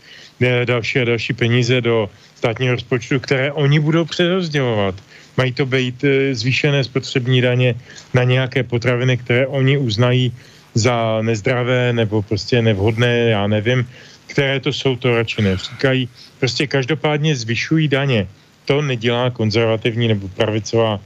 další 0.64 0.98
a 0.98 1.04
další 1.04 1.32
peníze 1.32 1.80
do 1.80 2.10
státního 2.34 2.74
rozpočtu, 2.74 3.20
které 3.20 3.52
oni 3.52 3.80
budou 3.80 4.04
přerozdělovat. 4.04 4.94
Mají 5.38 5.52
to 5.52 5.66
být 5.66 6.04
zvýšené 6.32 6.84
spotřební 6.84 7.40
daně 7.40 7.74
na 8.14 8.24
nějaké 8.24 8.62
potraviny, 8.62 9.16
které 9.16 9.46
oni 9.46 9.78
uznají 9.78 10.34
za 10.74 11.22
nezdravé 11.22 11.92
nebo 11.92 12.22
prostě 12.22 12.62
nevhodné, 12.62 13.30
já 13.30 13.46
nevím, 13.46 13.86
které 14.26 14.60
to 14.60 14.72
jsou, 14.72 14.96
to 14.96 15.16
radši 15.16 15.42
nevříkají. 15.42 16.08
Prostě 16.38 16.66
každopádně 16.66 17.36
zvyšují 17.36 17.88
daně. 17.88 18.26
To 18.64 18.82
nedělá 18.82 19.30
konzervativní 19.30 20.08
nebo 20.08 20.28
pravicová 20.28 21.00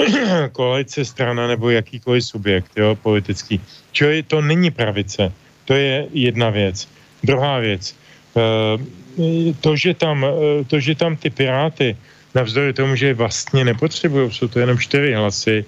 koalice, 0.52 1.04
strana 1.04 1.46
nebo 1.46 1.70
jakýkoliv 1.70 2.24
subjekt 2.24 2.72
jo, 2.76 2.96
politický. 3.02 3.60
Čo 3.92 4.04
je, 4.08 4.22
to 4.22 4.40
není 4.40 4.70
pravice. 4.70 5.32
To 5.64 5.74
je 5.74 6.06
jedna 6.12 6.50
věc. 6.50 6.88
Druhá 7.22 7.58
věc. 7.58 7.92
E, 7.92 9.54
to, 9.60 9.76
že 9.76 9.94
tam, 9.94 10.24
e, 10.24 10.64
to, 10.64 10.80
že 10.80 10.94
tam 10.94 11.16
ty 11.16 11.30
piráty, 11.30 11.96
navzdory 12.34 12.72
tomu, 12.72 12.96
že 12.96 13.14
vlastně 13.14 13.64
nepotřebují, 13.64 14.32
jsou 14.32 14.48
to 14.48 14.58
jenom 14.60 14.78
čtyři 14.78 15.14
hlasy, 15.14 15.64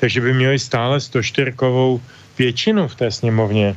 takže 0.00 0.20
by 0.20 0.34
měli 0.34 0.58
stále 0.58 1.00
104 1.00 1.52
většinu 2.38 2.88
v 2.88 2.94
té 2.94 3.10
sněmovně, 3.10 3.74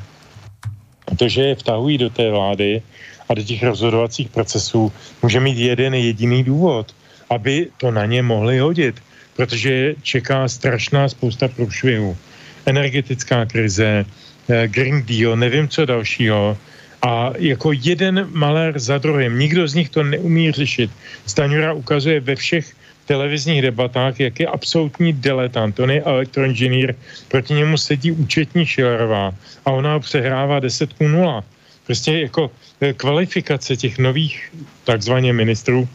protože 1.05 1.41
je 1.41 1.55
vtahují 1.55 1.97
do 1.97 2.09
té 2.09 2.31
vlády 2.31 2.81
a 3.29 3.33
do 3.33 3.43
těch 3.43 3.63
rozhodovacích 3.63 4.29
procesů, 4.29 4.91
může 5.21 5.39
mít 5.39 5.57
jeden 5.57 5.93
jediný 5.93 6.43
důvod, 6.43 6.95
aby 7.29 7.67
to 7.77 7.91
na 7.91 8.05
ně 8.05 8.21
mohli 8.21 8.59
hodit, 8.59 9.01
protože 9.35 9.95
čeká 10.01 10.47
strašná 10.47 11.09
spousta 11.09 11.47
průšvihů. 11.47 12.17
Energetická 12.65 13.45
krize, 13.45 14.05
eh, 14.49 14.67
Green 14.67 15.03
Deal, 15.05 15.37
nevím 15.37 15.67
co 15.67 15.85
dalšího, 15.85 16.57
a 17.01 17.33
jako 17.37 17.71
jeden 17.71 18.27
malér 18.31 18.79
za 18.79 18.97
druhým. 18.97 19.39
Nikdo 19.39 19.67
z 19.67 19.73
nich 19.73 19.89
to 19.89 20.03
neumí 20.03 20.51
řešit. 20.51 20.91
Staňura 21.25 21.73
ukazuje 21.73 22.19
ve 22.19 22.35
všech 22.35 22.75
televizních 23.05 23.61
debatách, 23.61 24.19
jak 24.19 24.39
je 24.39 24.47
absolutní 24.47 25.13
diletant. 25.13 25.79
On 25.79 25.91
je 25.91 26.01
elektroinženýr, 26.01 26.95
proti 27.27 27.53
němu 27.53 27.77
sedí 27.77 28.11
účetní 28.11 28.65
Šilerová 28.65 29.33
a 29.65 29.71
ona 29.71 29.93
ho 29.93 29.99
přehrává 29.99 30.59
10 30.59 30.93
k 30.93 31.01
0. 31.01 31.43
Prostě 31.85 32.19
jako 32.19 32.51
eh, 32.81 32.93
kvalifikace 32.93 33.77
těch 33.77 33.97
nových 33.97 34.53
takzvaně 34.83 35.33
ministrů 35.33 35.87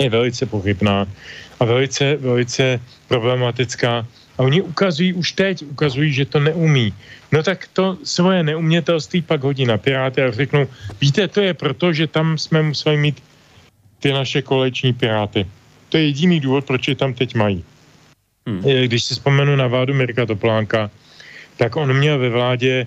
je 0.00 0.10
velice 0.10 0.46
pochybná 0.46 1.06
a 1.60 1.64
velice, 1.64 2.16
velice 2.16 2.80
problematická. 3.08 4.06
A 4.38 4.42
oni 4.42 4.62
ukazují 4.62 5.12
už 5.12 5.32
teď, 5.32 5.62
ukazují, 5.62 6.12
že 6.12 6.24
to 6.24 6.40
neumí. 6.40 6.94
No 7.32 7.42
tak 7.42 7.68
to 7.72 7.98
svoje 8.04 8.42
neumětelství 8.42 9.22
pak 9.22 9.42
hodí 9.42 9.66
na 9.66 9.78
Piráty 9.78 10.22
a 10.22 10.30
řeknou, 10.30 10.66
víte, 11.00 11.28
to 11.28 11.40
je 11.40 11.54
proto, 11.54 11.92
že 11.92 12.06
tam 12.06 12.38
jsme 12.38 12.62
museli 12.62 12.96
mít 12.96 13.22
ty 14.00 14.12
naše 14.12 14.42
koleční 14.42 14.92
Piráty. 14.92 15.46
To 15.88 15.96
je 15.96 16.04
jediný 16.04 16.40
důvod, 16.40 16.64
proč 16.64 16.88
je 16.88 16.94
tam 16.94 17.14
teď 17.14 17.34
mají. 17.34 17.64
Hmm. 18.46 18.60
Když 18.60 19.04
si 19.04 19.14
vzpomenu 19.14 19.56
na 19.56 19.66
vládu 19.66 19.94
Mirka 19.94 20.26
Toplánka, 20.26 20.90
tak 21.56 21.76
on 21.76 21.92
měl 21.96 22.18
ve 22.18 22.28
vládě 22.28 22.86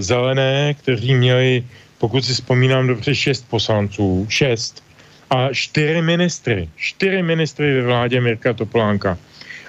zelené, 0.00 0.74
kteří 0.74 1.14
měli, 1.14 1.64
pokud 1.98 2.24
si 2.24 2.32
vzpomínám 2.34 2.86
dobře, 2.86 3.14
šest 3.14 3.48
poslanců, 3.48 4.26
šest 4.28 4.84
a 5.30 5.48
čtyři 5.52 6.02
ministry, 6.02 6.68
čtyři 6.76 7.22
ministry 7.22 7.74
ve 7.74 7.82
vládě 7.82 8.20
Mirka 8.20 8.52
Toplánka. 8.52 9.18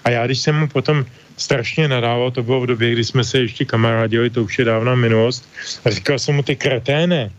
A 0.06 0.10
já, 0.10 0.26
když 0.26 0.40
jsem 0.40 0.56
mu 0.60 0.68
potom 0.68 1.06
strašně 1.38 1.88
nadával, 1.88 2.32
to 2.32 2.44
bylo 2.44 2.62
v 2.62 2.68
době, 2.78 2.92
kdy 2.92 3.04
jsme 3.04 3.24
se 3.24 3.40
ještě 3.40 3.66
kamarádili, 3.66 4.30
to 4.30 4.44
už 4.44 4.60
je 4.60 4.66
dávná 4.66 4.96
minulost, 4.96 5.46
a 5.86 5.90
říkal 5.90 6.20
jsem 6.20 6.36
mu, 6.36 6.44
ty 6.44 6.56
kreténe, 6.56 7.32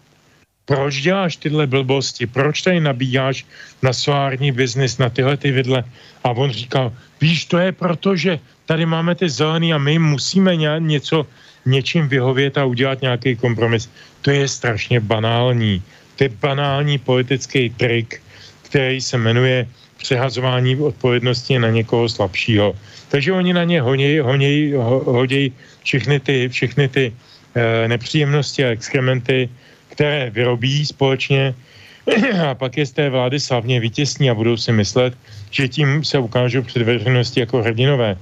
proč 0.65 1.03
děláš 1.03 1.37
tyhle 1.37 1.67
blbosti, 1.67 2.27
proč 2.27 2.63
tady 2.63 2.81
nabíjáš 2.81 3.47
na 3.83 3.93
solární 3.93 4.53
biznis, 4.53 4.99
na 4.99 5.11
tyhle 5.11 5.37
ty 5.37 5.51
vidle. 5.51 5.85
A 6.25 6.31
on 6.31 6.51
říkal, 6.51 6.93
víš, 7.21 7.45
to 7.45 7.59
je 7.59 7.73
proto, 7.73 8.17
že 8.17 8.39
tady 8.67 8.87
máme 8.87 9.15
ty 9.15 9.29
zelený 9.29 9.75
a 9.75 9.79
my 9.79 9.99
musíme 9.99 10.57
něco, 10.79 11.27
něčím 11.67 12.09
vyhovět 12.09 12.59
a 12.59 12.65
udělat 12.65 13.03
nějaký 13.03 13.37
kompromis. 13.37 13.91
To 14.23 14.31
je 14.31 14.49
strašně 14.49 15.01
banální. 15.01 15.83
To 16.17 16.25
je 16.25 16.31
banální 16.31 16.99
politický 16.99 17.71
trik, 17.71 18.23
který 18.63 19.01
se 19.01 19.19
jmenuje 19.19 19.69
přehazování 20.03 20.77
odpovědnosti 20.77 21.59
na 21.59 21.71
někoho 21.71 22.09
slabšího. 22.09 22.75
Takže 23.09 23.33
oni 23.33 23.53
na 23.53 23.65
ně 23.65 23.81
honěj, 23.81 24.19
honěj, 24.19 24.75
hoděj 25.07 25.53
všechny 25.83 26.21
ty, 26.21 26.49
všechny 26.49 26.89
ty 26.89 27.05
e, 27.55 27.89
nepříjemnosti 27.89 28.65
a 28.65 28.75
exkrementy, 28.75 29.49
které 29.89 30.31
vyrobí 30.31 30.87
společně 30.87 31.55
a 32.51 32.55
pak 32.55 32.77
je 32.77 32.87
z 32.87 32.93
té 32.93 33.05
vlády 33.11 33.41
slavně 33.41 33.81
vytěsní 33.81 34.31
a 34.31 34.35
budou 34.35 34.57
si 34.57 34.73
myslet, 34.73 35.15
že 35.51 35.69
tím 35.69 36.05
se 36.05 36.19
ukážou 36.19 36.63
před 36.63 36.83
veřejnosti 36.83 37.41
jako 37.41 37.63
hrdinové. 37.63 38.19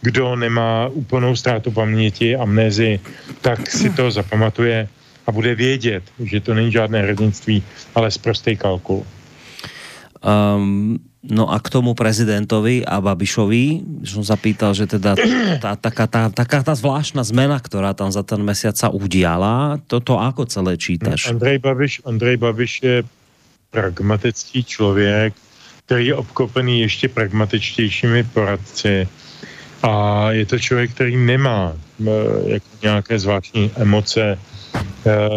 Kdo 0.00 0.36
nemá 0.36 0.88
úplnou 0.88 1.36
ztrátu 1.36 1.70
paměti, 1.70 2.36
amnézi, 2.36 3.00
tak 3.44 3.70
si 3.70 3.92
to 3.92 4.10
zapamatuje 4.10 4.88
a 5.26 5.32
bude 5.32 5.54
vědět, 5.54 6.02
že 6.24 6.40
to 6.40 6.54
není 6.54 6.72
žádné 6.72 7.02
hrdinství, 7.02 7.62
ale 7.94 8.10
zprostý 8.10 8.56
kalkul. 8.56 9.06
Um, 10.24 10.98
No 11.20 11.52
a 11.52 11.60
k 11.60 11.68
tomu 11.68 11.92
prezidentovi 11.92 12.80
a 12.80 12.96
Babišovi, 12.96 13.84
som 14.08 14.24
zapýtal, 14.24 14.72
že 14.72 14.88
teda 14.88 15.12
tá, 15.60 15.76
taká, 15.76 16.08
tá, 16.08 16.32
taká 16.32 16.64
tá 16.64 16.72
zvláštna 16.72 17.20
zmena, 17.28 17.60
ktorá 17.60 17.92
tam 17.92 18.08
za 18.08 18.24
ten 18.24 18.40
mesiac 18.40 18.72
sa 18.72 18.88
udiala, 18.88 19.76
toto 19.84 20.16
ako 20.16 20.48
celé 20.48 20.80
čítaš? 20.80 21.28
Andrej 21.28 21.60
Babiš, 21.60 21.92
Andrej 22.08 22.36
Babiš 22.40 22.72
je 22.80 22.96
pragmatický 23.68 24.64
člověk, 24.64 25.36
který 25.84 26.06
je 26.06 26.14
obkopený 26.14 26.80
ještě 26.80 27.08
pragmatičtějšími 27.08 28.24
poradci 28.24 29.08
a 29.82 29.92
je 30.32 30.46
to 30.46 30.58
člověk, 30.58 30.90
který 30.90 31.16
nemá 31.16 31.76
jako 32.46 32.68
nějaké 32.82 33.18
zvláštní 33.18 33.70
emoce 33.76 34.38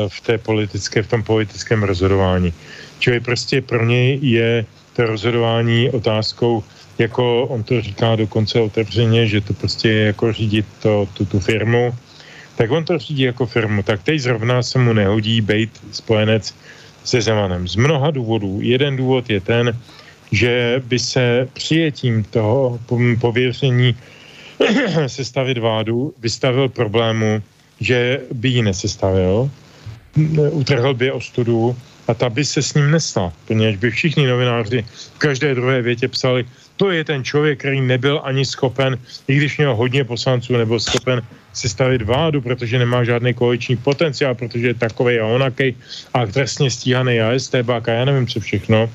v 0.08 0.22
té 0.22 0.38
politické, 0.38 1.04
v 1.04 1.08
tom 1.08 1.24
politickém 1.24 1.84
rozhodování. 1.84 2.54
Čili 3.00 3.20
prostě 3.20 3.62
pro 3.62 3.86
něj 3.86 4.20
je 4.22 4.66
to 4.96 5.06
rozhodování 5.06 5.90
otázkou, 5.90 6.64
jako 6.98 7.46
on 7.46 7.64
to 7.64 7.82
říká 7.82 8.16
dokonce 8.16 8.60
otevřeně, 8.60 9.28
že 9.28 9.42
to 9.42 9.54
prostě 9.54 9.90
je 9.90 10.06
jako 10.06 10.34
řídit 10.34 10.66
to, 10.82 11.08
tu, 11.14 11.26
tu 11.26 11.40
firmu, 11.40 11.94
tak 12.56 12.72
on 12.72 12.86
to 12.86 12.98
řídí 12.98 13.22
jako 13.22 13.46
firmu. 13.46 13.84
Tak 13.84 14.04
teď 14.04 14.20
zrovna 14.20 14.64
se 14.64 14.80
mu 14.80 14.94
nehodí 14.94 15.42
být 15.42 15.82
spojenec 15.92 16.56
se 17.04 17.22
Zemanem. 17.22 17.68
Z 17.68 17.76
mnoha 17.76 18.12
důvodů. 18.12 18.60
Jeden 18.62 18.98
důvod 18.98 19.30
je 19.30 19.42
ten, 19.42 19.80
že 20.32 20.82
by 20.86 21.00
se 21.00 21.48
přijetím 21.54 22.24
toho 22.24 22.80
pověření 23.20 23.96
sestavit 25.08 25.58
vládu 25.58 26.14
vystavil 26.20 26.70
problému, 26.70 27.42
že 27.80 28.22
by 28.34 28.50
ji 28.50 28.62
nesestavil, 28.62 29.50
utrhl 30.52 30.94
by 30.94 31.12
ostudu 31.12 31.76
a 32.08 32.14
ta 32.14 32.30
by 32.30 32.46
se 32.46 32.62
s 32.62 32.74
ním 32.74 32.92
nesla, 32.92 33.34
poněvadž 33.48 33.76
by 33.76 33.92
všichni 33.92 34.28
novináři 34.28 34.86
v 35.16 35.20
každé 35.20 35.56
druhé 35.56 35.82
větě 35.82 36.08
psali, 36.08 36.46
to 36.78 36.92
je 36.92 37.04
ten 37.04 37.24
člověk, 37.24 37.60
který 37.60 37.82
nebyl 37.82 38.22
ani 38.24 38.46
schopen, 38.46 38.98
i 39.28 39.36
když 39.36 39.58
měl 39.58 39.76
hodně 39.76 40.04
poslanců, 40.04 40.58
nebyl 40.58 40.80
schopen 40.80 41.22
sestavit 41.54 42.02
vládu, 42.02 42.42
protože 42.42 42.80
nemá 42.80 43.04
žádný 43.04 43.34
koaliční 43.34 43.78
potenciál, 43.78 44.36
protože 44.36 44.68
je 44.68 44.74
takový 44.74 45.20
a 45.20 45.26
onakej 45.26 45.76
a 46.14 46.26
trestně 46.26 46.72
stíhaný 46.72 47.22
a 47.22 47.40
STBák 47.40 47.90
a 47.90 47.94
já 47.94 48.06
nevím 48.06 48.28
co 48.28 48.40
všechno. 48.40 48.90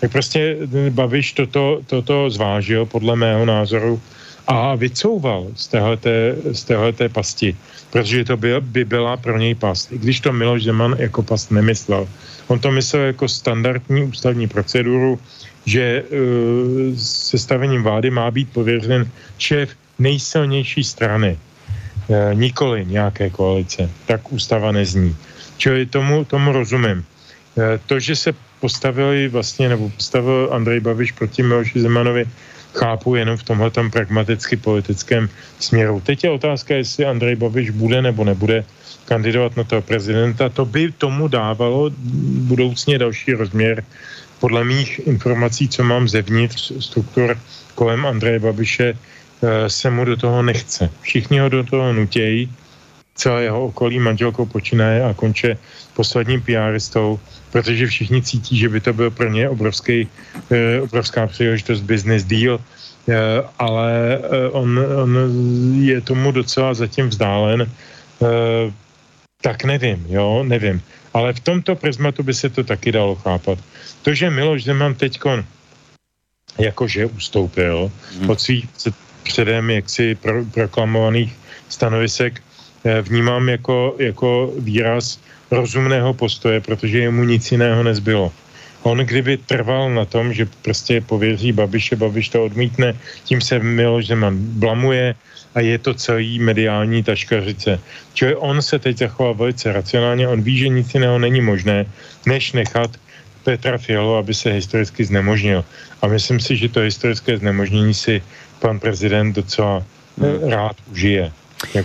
Tak 0.00 0.12
prostě 0.12 0.56
Babiš 0.90 1.32
toto, 1.32 1.80
toto 1.86 2.30
zvážil 2.30 2.86
podle 2.86 3.16
mého 3.16 3.44
názoru 3.44 4.00
a 4.46 4.74
vycouval 4.74 5.46
z 5.54 5.66
téhleté, 5.68 6.36
z 6.52 6.64
téhleté 6.64 7.08
pasti, 7.08 7.56
protože 7.90 8.24
to 8.24 8.36
by, 8.36 8.60
by 8.60 8.84
byla 8.84 9.16
pro 9.16 9.38
něj 9.38 9.54
past. 9.54 9.92
I 9.92 9.98
když 9.98 10.20
to 10.20 10.32
Miloš 10.32 10.64
Zeman 10.64 10.96
jako 10.98 11.22
past 11.22 11.50
nemyslel. 11.50 12.08
On 12.50 12.58
to 12.58 12.70
myslel 12.70 13.02
jako 13.02 13.28
standardní 13.28 14.02
ústavní 14.02 14.48
proceduru, 14.48 15.18
že 15.66 16.02
uh, 16.02 16.96
sestavením 16.98 17.82
vlády 17.82 18.10
má 18.10 18.30
být 18.30 18.52
pověřen 18.52 19.06
šéf 19.38 19.70
nejsilnější 19.98 20.84
strany, 20.84 21.38
uh, 22.08 22.34
nikoli 22.34 22.86
nějaké 22.86 23.30
koalice. 23.30 23.90
Tak 24.06 24.32
ústava 24.32 24.72
nezní. 24.72 25.16
Čili 25.56 25.86
tomu, 25.86 26.24
tomu 26.24 26.52
rozumím. 26.52 27.06
Uh, 27.54 27.64
to, 27.86 28.00
že 28.00 28.16
se 28.16 28.34
postavili 28.60 29.28
vlastně, 29.28 29.68
nebo 29.68 29.90
postavil 29.90 30.50
Andrej 30.52 30.80
Babiš 30.80 31.12
proti 31.12 31.42
Miloši 31.42 31.80
Zemanovi, 31.80 32.24
chápu 32.74 33.14
jenom 33.14 33.36
v 33.36 33.42
tomhle 33.42 33.70
pragmaticky 33.70 34.56
politickém 34.56 35.28
směru. 35.58 36.02
Teď 36.02 36.24
je 36.24 36.30
otázka, 36.30 36.74
jestli 36.74 37.06
Andrej 37.06 37.36
Babiš 37.36 37.70
bude 37.70 38.02
nebo 38.02 38.24
nebude 38.24 38.64
kandidovat 39.10 39.58
na 39.58 39.66
toho 39.66 39.82
prezidenta. 39.82 40.46
To 40.48 40.62
by 40.62 40.94
tomu 40.94 41.26
dávalo 41.26 41.90
budoucně 42.46 42.98
další 42.98 43.34
rozměr 43.34 43.82
podle 44.38 44.62
mých 44.64 45.02
informací, 45.10 45.68
co 45.68 45.82
mám 45.82 46.06
zevnitř 46.06 46.72
struktur 46.78 47.34
kolem 47.74 48.06
Andreje 48.06 48.38
Babiše, 48.38 48.94
se 49.66 49.90
mu 49.90 50.04
do 50.04 50.16
toho 50.16 50.46
nechce. 50.46 50.86
Všichni 51.02 51.42
ho 51.42 51.48
do 51.48 51.64
toho 51.66 51.92
nutějí, 51.92 52.46
celé 53.18 53.50
jeho 53.50 53.74
okolí 53.74 53.98
manželkou 53.98 54.46
počínaje 54.46 55.02
a 55.04 55.14
konče 55.14 55.58
posledním 55.98 56.40
PRistou, 56.40 57.18
protože 57.50 57.86
všichni 57.86 58.22
cítí, 58.22 58.56
že 58.56 58.68
by 58.68 58.80
to 58.80 58.92
byl 58.92 59.10
pro 59.10 59.28
ně 59.28 59.48
obrovský, 59.48 60.08
obrovská 60.86 61.26
příležitost 61.26 61.80
business 61.82 62.24
deal, 62.24 62.60
ale 63.58 64.18
on, 64.52 64.78
on 64.78 65.12
je 65.82 66.00
tomu 66.00 66.32
docela 66.32 66.74
zatím 66.74 67.08
vzdálen 67.08 67.66
tak 69.40 69.64
nevím, 69.64 70.06
jo, 70.08 70.42
nevím. 70.42 70.82
Ale 71.14 71.32
v 71.32 71.40
tomto 71.40 71.76
prismatu 71.76 72.22
by 72.22 72.34
se 72.34 72.48
to 72.50 72.64
taky 72.64 72.92
dalo 72.92 73.14
chápat. 73.14 73.58
To, 74.02 74.14
že 74.14 74.30
Miloš 74.30 74.64
Zeman 74.64 74.94
teďkon 74.94 75.44
jakože 76.58 77.06
ustoupil 77.06 77.90
hmm. 78.18 78.30
od 78.30 78.40
svých 78.40 78.68
předem 79.22 79.70
jaksi 79.70 80.14
pro, 80.14 80.44
proklamovaných 80.44 81.36
stanovisek, 81.68 82.42
eh, 82.84 83.02
vnímám 83.02 83.48
jako, 83.48 83.96
jako 83.98 84.52
výraz 84.58 85.20
rozumného 85.50 86.14
postoje, 86.14 86.60
protože 86.60 86.98
jemu 86.98 87.24
nic 87.24 87.52
jiného 87.52 87.82
nezbylo. 87.82 88.32
On 88.82 88.98
kdyby 88.98 89.36
trval 89.36 89.90
na 89.90 90.04
tom, 90.04 90.32
že 90.32 90.48
prostě 90.62 91.00
pověří 91.00 91.52
Babiše, 91.52 91.96
Babiš 91.96 92.28
to 92.28 92.44
odmítne, 92.44 92.96
tím 93.24 93.40
se 93.40 93.58
Miloš 93.58 94.06
Zeman 94.06 94.36
blamuje, 94.38 95.14
a 95.54 95.60
je 95.60 95.78
to 95.78 95.94
celý 95.94 96.38
mediální 96.38 97.02
taškařice. 97.02 97.80
Čili 98.14 98.36
on 98.36 98.62
se 98.62 98.78
teď 98.78 98.98
zachoval 98.98 99.34
velice 99.34 99.72
racionálně, 99.72 100.28
on 100.28 100.42
ví, 100.42 100.58
že 100.58 100.68
nic 100.68 100.94
jiného 100.94 101.18
není 101.18 101.40
možné, 101.40 101.86
než 102.26 102.52
nechat 102.52 102.90
Petra 103.44 103.78
Fialu, 103.78 104.14
aby 104.16 104.34
se 104.34 104.52
historicky 104.52 105.04
znemožnil. 105.04 105.64
A 106.02 106.06
myslím 106.06 106.40
si, 106.40 106.56
že 106.56 106.68
to 106.68 106.80
historické 106.80 107.36
znemožnění 107.36 107.94
si 107.94 108.22
pan 108.60 108.80
prezident 108.80 109.32
docela 109.32 109.84
hmm. 110.18 110.48
rád 110.48 110.76
užije. 110.92 111.32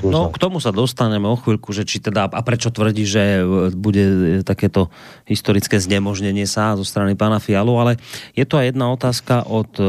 No, 0.07 0.31
k 0.31 0.39
tomu 0.39 0.63
sa 0.63 0.71
dostaneme 0.71 1.27
o 1.27 1.35
chvíľku, 1.35 1.75
že 1.75 1.83
či 1.83 1.99
teda, 1.99 2.31
a 2.31 2.41
prečo 2.47 2.71
tvrdí, 2.71 3.03
že 3.03 3.43
bude 3.75 4.39
takéto 4.47 4.87
historické 5.27 5.75
znemožnenie 5.75 6.47
sa 6.47 6.79
zo 6.79 6.87
strany 6.87 7.19
pána 7.19 7.43
Fialu, 7.43 7.75
ale 7.75 7.91
je 8.39 8.47
to 8.47 8.55
aj 8.55 8.71
jedna 8.71 8.87
otázka 8.95 9.43
od, 9.43 9.75
eh, 9.75 9.85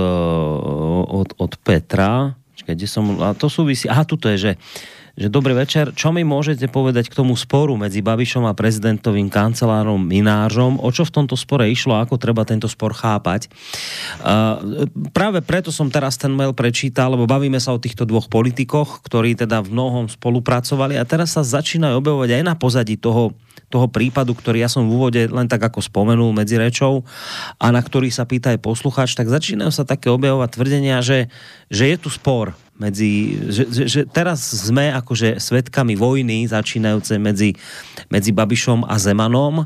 od, 1.23 1.39
od 1.39 1.53
Petra, 1.63 2.35
kde 2.67 2.87
som, 2.91 3.23
a 3.23 3.31
to 3.31 3.47
súvisí, 3.47 3.87
aha, 3.87 4.03
tuto 4.03 4.27
je, 4.35 4.51
že, 4.51 4.53
že 5.17 5.33
dobrý 5.33 5.57
večer, 5.57 5.97
čo 5.97 6.13
mi 6.13 6.29
môžete 6.29 6.69
povedať 6.69 7.09
k 7.09 7.17
tomu 7.17 7.33
sporu 7.41 7.73
medzi 7.81 8.05
Babišom 8.05 8.45
a 8.45 8.53
prezidentovým 8.53 9.33
kancelárom 9.33 9.97
Minářom, 10.05 10.77
o 10.77 10.89
čo 10.93 11.09
v 11.09 11.15
tomto 11.17 11.41
spore 11.41 11.73
išlo, 11.73 11.97
ako 11.97 12.21
treba 12.21 12.45
tento 12.45 12.69
spor 12.69 12.93
chápať. 12.93 13.49
Uh, 14.21 14.85
práve 15.17 15.41
preto 15.41 15.73
som 15.73 15.89
teraz 15.89 16.21
ten 16.21 16.29
mail 16.29 16.53
prečítal, 16.53 17.17
lebo 17.17 17.25
bavíme 17.25 17.57
sa 17.57 17.73
o 17.73 17.81
týchto 17.81 18.05
dvoch 18.05 18.29
politikoch, 18.29 19.01
ktorí 19.09 19.41
teda 19.41 19.65
v 19.65 19.73
mnohom 19.73 20.13
spolupracovali 20.13 21.01
a 21.01 21.09
teraz 21.09 21.33
sa 21.33 21.41
začínajú 21.41 21.97
objavovať 21.97 22.37
aj 22.37 22.43
na 22.45 22.55
pozadí 22.55 23.01
toho 23.01 23.33
toho 23.67 23.91
prípadu, 23.91 24.31
ktorý 24.31 24.63
ja 24.63 24.71
som 24.71 24.87
v 24.87 24.95
úvode 24.95 25.27
len 25.27 25.51
tak 25.51 25.59
ako 25.59 25.83
spomenul 25.83 26.31
medzi 26.31 26.55
rečou 26.55 27.03
a 27.59 27.75
na 27.75 27.83
ktorý 27.83 28.15
sa 28.15 28.23
pýta 28.23 28.55
aj 28.55 28.63
poslucháč, 28.63 29.19
tak 29.19 29.27
začínajú 29.27 29.75
sa 29.75 29.83
také 29.83 30.07
objavovať 30.07 30.55
tvrdenia, 30.55 31.03
že, 31.03 31.27
že 31.67 31.91
je 31.91 31.97
tu 31.99 32.07
spor 32.07 32.55
medzi, 32.77 33.41
že, 33.49 33.65
že, 33.69 33.85
že 33.89 34.01
teraz 34.05 34.41
sme 34.45 34.93
akože 34.93 35.41
svetkami 35.41 35.97
vojny 35.97 36.49
začínajúce 36.49 37.17
medzi, 37.17 37.57
medzi 38.13 38.31
Babišom 38.33 38.85
a 38.85 38.97
Zemanom 39.01 39.65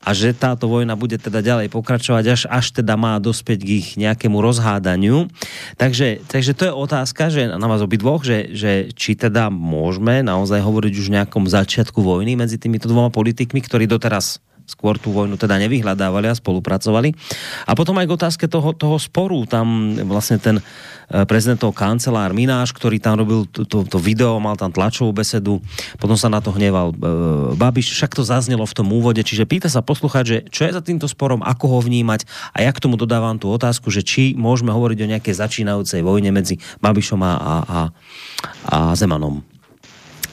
a 0.00 0.16
že 0.16 0.32
táto 0.32 0.64
vojna 0.64 0.96
bude 0.96 1.20
teda 1.20 1.44
ďalej 1.44 1.68
pokračovať, 1.68 2.24
až, 2.32 2.42
až 2.48 2.66
teda 2.72 2.96
má 2.96 3.20
dospěť 3.20 3.58
k 3.60 3.70
ich 3.84 3.88
nejakému 4.00 4.40
rozhádaniu. 4.40 5.28
Takže, 5.76 6.24
takže 6.24 6.56
to 6.56 6.62
je 6.64 6.72
otázka, 6.72 7.28
že 7.28 7.52
na 7.52 7.68
vás 7.68 7.84
obidvoch, 7.84 8.24
že, 8.24 8.48
že 8.56 8.72
či 8.96 9.12
teda 9.12 9.52
môžeme 9.52 10.24
naozaj 10.24 10.64
hovoriť 10.64 10.92
už 10.96 11.06
o 11.12 11.16
nejakom 11.20 11.44
začiatku 11.44 12.00
vojny 12.00 12.32
medzi 12.32 12.56
týmito 12.56 12.88
dvoma 12.88 13.12
politikmi, 13.12 13.60
ktorí 13.60 13.84
doteraz 13.84 14.40
skôr 14.70 14.94
tú 15.02 15.10
vojnu 15.10 15.34
teda 15.34 15.58
nevyhľadávali 15.66 16.30
a 16.30 16.38
spolupracovali. 16.38 17.10
A 17.66 17.74
potom 17.74 17.98
aj 17.98 18.06
k 18.06 18.14
otázke 18.14 18.44
toho, 18.46 18.70
toho 18.70 18.96
sporu, 19.02 19.42
tam 19.50 19.98
vlastne 20.06 20.38
ten 20.38 20.62
eh, 20.62 21.26
prezidentov 21.26 21.74
kancelár 21.74 22.30
Mináš, 22.30 22.70
ktorý 22.70 23.02
tam 23.02 23.18
robil 23.18 23.50
to, 23.50 23.66
to, 23.66 23.82
to 23.82 23.98
video, 23.98 24.38
mal 24.38 24.54
tam 24.54 24.70
tlačovú 24.70 25.10
besedu, 25.10 25.58
potom 25.98 26.14
sa 26.14 26.30
na 26.30 26.38
to 26.38 26.54
hneval 26.54 26.92
e, 26.92 26.96
Babiš, 27.56 27.96
však 27.96 28.14
to 28.14 28.22
zaznelo 28.22 28.62
v 28.68 28.76
tom 28.76 28.88
úvode, 28.92 29.20
čiže 29.24 29.48
pýta 29.48 29.66
sa 29.66 29.82
poslúchať, 29.82 30.24
že 30.24 30.36
čo 30.52 30.68
je 30.68 30.76
za 30.76 30.82
týmto 30.84 31.08
sporom, 31.10 31.42
ako 31.42 31.66
ho 31.66 31.78
vnímať 31.80 32.28
a 32.54 32.62
jak 32.62 32.78
tomu 32.78 32.94
dodávam 33.00 33.40
tú 33.40 33.50
otázku, 33.50 33.90
že 33.90 34.04
či 34.04 34.36
môžeme 34.36 34.70
hovoriť 34.70 34.98
o 35.02 35.10
nejakej 35.16 35.34
začínajúcej 35.34 36.00
vojne 36.04 36.30
medzi 36.30 36.62
Babišom 36.84 37.20
a, 37.24 37.32
a, 37.32 37.54
a, 37.64 37.80
a 38.68 38.76
Zemanom. 38.94 39.42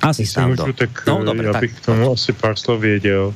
Asi 0.02 0.24
můžu, 0.48 0.74
tak 0.74 1.08
no, 1.08 1.24
dobre, 1.24 1.46
já 1.46 1.54
bych 1.54 1.74
tak, 1.74 1.82
k 1.82 1.86
tomu 1.86 2.12
asi 2.12 2.34
pár 2.34 2.56
slov 2.58 2.82
věděl 2.82 3.34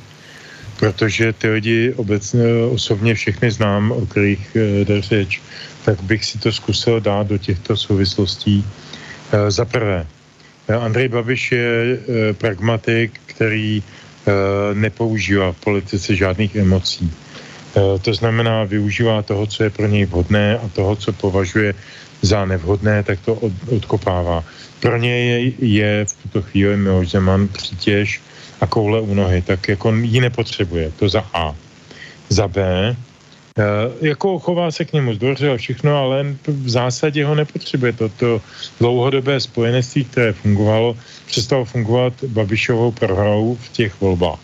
protože 0.82 1.32
ty 1.32 1.48
lidi 1.48 1.94
obecně 1.94 2.42
osobně 2.74 3.14
všechny 3.14 3.50
znám, 3.50 3.92
o 3.94 4.02
kterých 4.06 4.42
eh, 4.56 4.82
jde 4.82 4.98
řeč, 5.02 5.38
tak 5.86 6.02
bych 6.02 6.24
si 6.24 6.42
to 6.42 6.50
zkusil 6.50 6.98
dát 6.98 7.30
do 7.30 7.38
těchto 7.38 7.78
souvislostí. 7.78 8.66
Eh, 9.30 9.46
za 9.46 9.62
prvé, 9.62 10.02
eh, 10.02 10.74
Andrej 10.74 11.08
Babiš 11.08 11.42
je 11.52 11.70
pragmatik, 12.34 13.14
který 13.26 13.82
nepoužívá 14.74 15.50
v 15.52 15.62
politice 15.66 16.14
žádných 16.14 16.54
emocí. 16.62 17.10
To 17.74 18.10
znamená, 18.14 18.62
využívá 18.70 19.18
toho, 19.26 19.50
co 19.50 19.66
je 19.66 19.70
pro 19.74 19.86
něj 19.90 20.06
vhodné 20.06 20.62
a 20.62 20.70
toho, 20.70 20.94
co 20.94 21.10
považuje 21.10 21.74
za 22.22 22.46
nevhodné, 22.46 23.02
tak 23.02 23.18
to 23.26 23.34
od, 23.34 23.50
odkopává. 23.66 24.46
Pro 24.78 24.94
něj 24.94 25.58
je 25.58 26.06
v 26.06 26.12
tuto 26.22 26.38
chvíli 26.42 26.76
Miloš 26.78 27.18
Zeman 27.18 27.50
přítěž 27.50 28.22
a 28.62 28.66
koule 28.66 29.00
u 29.00 29.14
nohy, 29.14 29.42
tak 29.42 29.68
jako 29.68 29.92
ji 29.92 30.20
nepotřebuje. 30.20 30.92
To 30.96 31.08
za 31.08 31.26
A. 31.34 31.54
Za 32.28 32.48
B, 32.48 32.62
e, 32.62 32.96
jako 34.00 34.38
chová 34.38 34.70
se 34.70 34.84
k 34.84 34.92
němu 34.92 35.14
zdvoře 35.14 35.50
a 35.50 35.56
všechno, 35.56 35.96
ale 35.96 36.38
v 36.46 36.68
zásadě 36.70 37.26
ho 37.26 37.34
nepotřebuje. 37.34 37.92
Toto 37.92 38.40
dlouhodobé 38.80 39.40
spojenectví, 39.40 40.04
které 40.04 40.32
fungovalo, 40.32 40.96
přestalo 41.26 41.64
fungovat 41.64 42.12
Babišovou 42.26 42.90
prohrou 42.92 43.58
v 43.60 43.68
těch 43.68 44.00
volbách. 44.00 44.38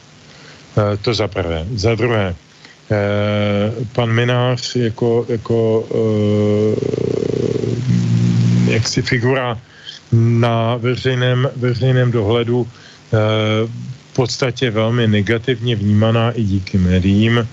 E, 0.74 0.96
to 0.96 1.14
za 1.14 1.28
prvé. 1.28 1.66
Za 1.74 1.94
druhé, 1.94 2.34
e, 2.34 2.96
pan 3.94 4.12
Minář 4.12 4.76
jako, 4.76 5.26
jako 5.28 5.86
jaksi 8.66 9.02
figura 9.02 9.58
na 10.12 10.76
veřejném, 10.76 11.50
veřejném 11.56 12.10
dohledu 12.10 12.66
podstatě 14.18 14.70
velmi 14.70 15.06
negativně 15.06 15.78
vnímaná 15.78 16.34
i 16.34 16.42
díky 16.42 16.74
médiím, 16.78 17.48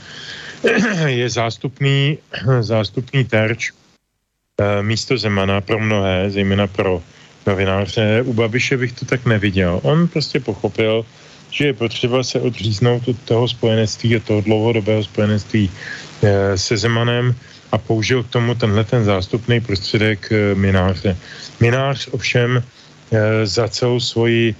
je 1.05 1.29
zástupný, 1.29 2.17
zástupný 2.61 3.21
terč 3.21 3.69
eh, 3.69 4.81
místo 4.81 5.13
Zemana 5.13 5.61
pro 5.61 5.77
mnohé, 5.77 6.33
zejména 6.33 6.65
pro 6.65 7.05
novináře. 7.45 8.25
U 8.25 8.33
Babiše 8.33 8.81
bych 8.81 8.97
to 8.97 9.05
tak 9.05 9.29
neviděl. 9.29 9.77
On 9.85 10.09
prostě 10.09 10.41
pochopil, 10.41 11.05
že 11.53 11.69
je 11.69 11.73
potřeba 11.85 12.25
se 12.25 12.41
odříznout 12.41 13.13
od 13.13 13.17
toho 13.29 13.45
spojenectví, 13.45 14.17
od 14.17 14.23
toho 14.25 14.41
dlouhodobého 14.41 15.05
spojenectví 15.05 15.69
eh, 15.69 16.57
se 16.57 16.73
Zemanem 16.81 17.35
a 17.71 17.77
použil 17.77 18.25
k 18.25 18.41
tomu 18.41 18.57
tenhle 18.57 18.83
ten 18.89 19.05
zástupný 19.05 19.61
prostředek 19.61 20.33
eh, 20.33 20.57
mináře. 20.57 21.13
Minář 21.61 22.09
ovšem 22.11 22.63
za 23.45 23.67
celou 23.69 24.01
svoji 24.01 24.55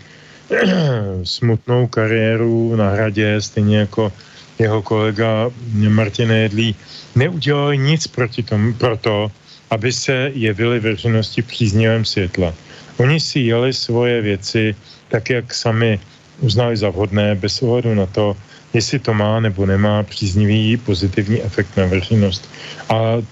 smutnou 1.23 1.87
kariéru 1.87 2.75
na 2.75 2.89
hradě, 2.89 3.41
stejně 3.41 3.77
jako 3.77 4.13
jeho 4.59 4.81
kolega 4.81 5.49
Martin 5.89 6.31
Jedlí, 6.31 6.75
neudělali 7.15 7.77
nic 7.77 8.07
proti 8.07 8.43
tomu, 8.43 8.73
proto, 8.73 9.31
aby 9.69 9.93
se 9.93 10.31
jevili 10.33 10.79
veřejnosti 10.79 11.41
příznivém 11.41 12.05
světle. 12.05 12.53
Oni 12.97 13.19
si 13.19 13.39
jeli 13.39 13.73
svoje 13.73 14.21
věci 14.21 14.75
tak, 15.09 15.29
jak 15.29 15.53
sami 15.53 15.99
uznali 16.39 16.77
za 16.77 16.89
vhodné, 16.89 17.35
bez 17.35 17.61
ohledu 17.61 17.95
na 17.95 18.05
to, 18.05 18.37
jestli 18.73 18.99
to 18.99 19.13
má 19.13 19.39
nebo 19.39 19.65
nemá 19.65 20.03
příznivý 20.03 20.77
pozitivní 20.77 21.41
efekt 21.43 21.77
na 21.77 21.85
veřejnost. 21.85 22.49
A 22.89 23.23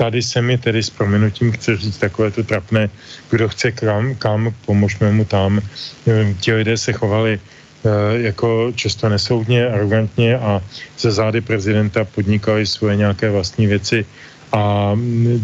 tady 0.00 0.22
se 0.22 0.40
mi 0.42 0.56
tedy 0.58 0.80
s 0.82 0.90
proměnutím 0.90 1.52
chce 1.52 1.76
říct 1.76 1.98
takové 1.98 2.30
to 2.30 2.40
trapné, 2.40 2.88
kdo 3.30 3.48
chce 3.52 3.72
kam, 3.72 4.14
kam 4.16 4.48
pomožme 4.64 5.12
mu 5.12 5.24
tam. 5.28 5.60
Ti 6.40 6.52
lidé 6.56 6.80
se 6.80 6.92
chovali 6.96 7.36
eh, 7.36 7.88
jako 8.32 8.72
často 8.72 9.12
nesoudně, 9.12 9.68
arrogantně 9.68 10.40
a 10.40 10.64
ze 10.96 11.12
zády 11.12 11.44
prezidenta 11.44 12.08
podnikali 12.08 12.64
svoje 12.64 12.96
nějaké 12.96 13.28
vlastní 13.28 13.68
věci 13.68 14.06
a 14.56 14.96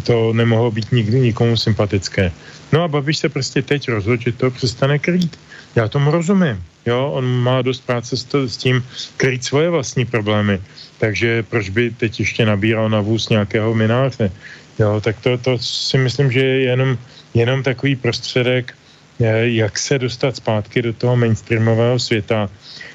to 0.09 0.33
nemohlo 0.33 0.73
být 0.73 0.89
nikdy 0.93 1.21
nikomu 1.21 1.57
sympatické. 1.57 2.33
No 2.73 2.81
a 2.83 2.89
Babiš 2.89 3.19
se 3.19 3.29
prostě 3.29 3.61
teď 3.63 4.01
rozhodl, 4.01 4.23
že 4.25 4.33
to 4.33 4.51
přestane 4.51 4.99
krýt. 4.99 5.37
Já 5.77 5.89
tomu 5.89 6.11
rozumím. 6.11 6.65
Jo, 6.87 7.11
on 7.15 7.25
má 7.25 7.63
dost 7.63 7.87
práce 7.87 8.17
s, 8.17 8.25
to, 8.25 8.49
s 8.49 8.57
tím 8.57 8.85
kryt 9.17 9.45
svoje 9.45 9.71
vlastní 9.71 10.05
problémy. 10.05 10.61
Takže 10.99 11.43
proč 11.43 11.69
by 11.69 11.91
teď 11.91 12.21
ještě 12.21 12.47
nabíral 12.47 12.91
na 12.91 13.01
vůz 13.01 13.29
nějakého 13.29 13.75
mináře? 13.75 14.31
Jo, 14.79 15.01
tak 15.01 15.21
to, 15.21 15.39
to 15.39 15.59
si 15.59 15.99
myslím, 15.99 16.33
že 16.33 16.41
je 16.41 16.61
jenom, 16.61 16.99
jenom 17.35 17.63
takový 17.63 17.97
prostředek, 17.97 18.75
jak 19.43 19.79
se 19.79 19.99
dostat 19.99 20.37
zpátky 20.37 20.83
do 20.83 20.93
toho 20.93 21.17
mainstreamového 21.17 21.99
světa, 21.99 22.51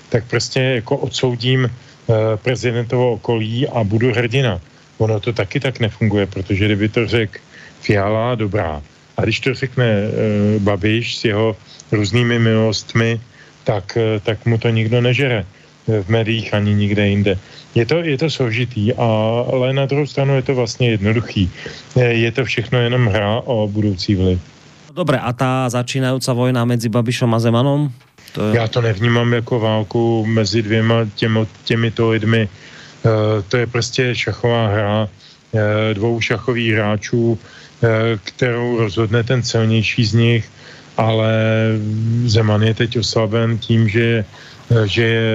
tak 0.09 0.23
prostě 0.26 0.59
jako 0.59 0.97
odsoudím 0.97 1.65
eh, 1.65 2.13
prezidentovo 2.38 3.11
okolí 3.11 3.68
a 3.68 3.84
budu 3.84 4.13
hrdina. 4.13 4.61
Ono 4.97 5.19
to 5.19 5.34
taky 5.34 5.59
tak 5.59 5.80
nefunguje, 5.80 6.26
protože 6.26 6.65
kdyby 6.65 6.89
to 6.89 7.07
řekl 7.07 7.39
Fiala, 7.81 8.35
dobrá. 8.35 8.81
A 9.18 9.23
když 9.23 9.39
to 9.39 9.53
řekne 9.53 9.85
uh, 9.85 10.61
Babiš 10.61 11.18
s 11.18 11.26
jeho 11.26 11.57
různými 11.91 12.39
milostmi, 12.39 13.22
tak, 13.64 13.98
uh, 13.98 14.20
tak 14.24 14.46
mu 14.46 14.58
to 14.58 14.70
nikdo 14.70 15.02
nežere 15.02 15.46
v 15.88 16.10
médiích 16.10 16.54
ani 16.54 16.74
nikde 16.74 17.08
jinde. 17.08 17.40
Je 17.76 17.86
to, 17.86 18.06
je 18.06 18.18
to 18.18 18.30
složitý, 18.30 18.94
ale 18.94 19.74
na 19.74 19.86
druhou 19.86 20.08
stranu 20.08 20.36
je 20.36 20.42
to 20.42 20.56
vlastně 20.56 20.90
jednoduchý. 20.90 21.52
Je 21.96 22.32
to 22.32 22.46
všechno 22.46 22.80
jenom 22.80 23.08
hra 23.08 23.42
o 23.46 23.68
budoucí 23.68 24.16
vliv. 24.16 24.40
Dobre, 24.94 25.18
a 25.18 25.34
ta 25.34 25.70
začínající 25.70 26.32
vojna 26.32 26.66
mezi 26.66 26.90
Babišom 26.90 27.34
a 27.34 27.40
Zemanom? 27.40 27.92
To 28.32 28.48
je... 28.48 28.56
Já 28.56 28.68
to 28.68 28.82
nevnímám 28.82 29.34
jako 29.34 29.60
válku 29.60 30.26
mezi 30.26 30.62
dvěma 30.62 30.96
těmi, 31.16 31.40
těmito 31.64 32.10
lidmi. 32.10 32.50
Eh, 33.06 33.42
to 33.48 33.58
je 33.58 33.68
prostě 33.68 34.16
šachová 34.16 34.68
hra 34.68 35.10
eh, 35.54 35.94
dvou 35.94 36.22
šachových 36.22 36.74
hráčů, 36.74 37.40
eh, 37.84 37.88
kterou 38.24 38.78
rozhodne 38.78 39.24
ten 39.24 39.44
silnější 39.44 40.06
z 40.06 40.14
nich, 40.14 40.50
ale 40.97 41.34
Zeman 42.26 42.63
je 42.63 42.73
teď 42.73 42.97
oslaben 42.97 43.57
tím, 43.57 43.89
že, 43.89 44.26
že 44.85 45.03
je 45.03 45.31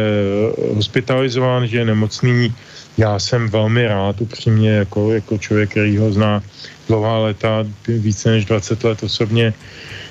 hospitalizován, 0.74 1.66
že 1.66 1.78
je 1.78 1.84
nemocný. 1.84 2.54
Já 2.98 3.18
jsem 3.18 3.48
velmi 3.48 3.86
rád, 3.86 4.20
upřímně, 4.20 4.70
jako, 4.70 5.12
jako 5.12 5.38
člověk, 5.38 5.70
který 5.70 5.96
ho 5.96 6.12
zná 6.12 6.42
dlouhá 6.88 7.18
leta, 7.18 7.64
více 7.88 8.30
než 8.30 8.44
20 8.44 8.84
let 8.84 9.02
osobně, 9.02 9.54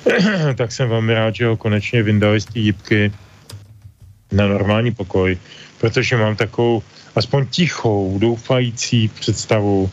tak 0.54 0.72
jsem 0.72 0.88
velmi 0.88 1.14
rád, 1.14 1.34
že 1.34 1.46
ho 1.46 1.56
konečně 1.56 2.02
vyndali 2.02 2.40
z 2.40 2.44
té 2.44 3.10
na 4.32 4.46
normální 4.48 4.94
pokoj, 4.94 5.38
protože 5.78 6.16
mám 6.16 6.36
takovou 6.36 6.82
aspoň 7.16 7.46
tichou, 7.46 8.18
doufající 8.18 9.08
představu, 9.08 9.90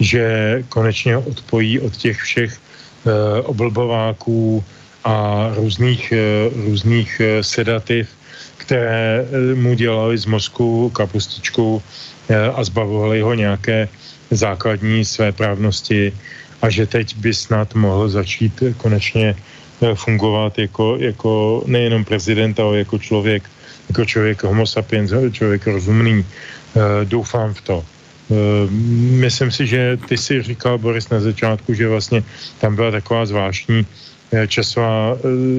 že 0.00 0.24
konečně 0.68 1.16
odpojí 1.16 1.80
od 1.80 1.96
těch 1.96 2.18
všech 2.18 2.58
uh, 3.04 3.12
oblbováků 3.44 4.64
a 5.04 5.48
různých, 5.54 6.12
uh, 6.12 6.64
různých 6.64 7.20
uh, 7.20 7.40
sedativ, 7.40 8.08
které 8.56 9.26
mu 9.54 9.74
dělali 9.74 10.18
z 10.18 10.26
mozku 10.26 10.90
kapustičku 10.90 11.82
a 12.54 12.64
zbavovali 12.64 13.20
ho 13.20 13.34
nějaké 13.34 13.88
základní 14.30 15.04
své 15.04 15.32
právnosti 15.32 16.12
a 16.62 16.70
že 16.70 16.86
teď 16.86 17.16
by 17.16 17.34
snad 17.34 17.74
mohl 17.74 18.08
začít 18.08 18.62
konečně 18.76 19.34
fungovat 19.94 20.58
jako, 20.58 20.96
jako 21.00 21.62
nejenom 21.66 22.04
prezident, 22.04 22.60
ale 22.60 22.78
jako 22.78 22.98
člověk, 22.98 23.42
jako 23.88 24.04
člověk 24.04 24.42
homo 24.42 24.66
sapiens, 24.66 25.10
člověk 25.32 25.66
rozumný. 25.66 26.24
Eh, 26.76 27.04
doufám 27.04 27.54
v 27.54 27.60
to. 27.60 27.76
Eh, 28.30 28.70
myslím 29.26 29.50
si, 29.50 29.66
že 29.66 29.98
ty 30.08 30.14
si 30.14 30.42
říkal, 30.42 30.78
Boris, 30.78 31.10
na 31.10 31.20
začátku, 31.20 31.74
že 31.74 31.88
vlastně 31.88 32.22
tam 32.62 32.76
byla 32.76 32.90
taková 32.90 33.26
zvláštní 33.26 33.82
eh, 33.82 34.09
časová 34.46 35.16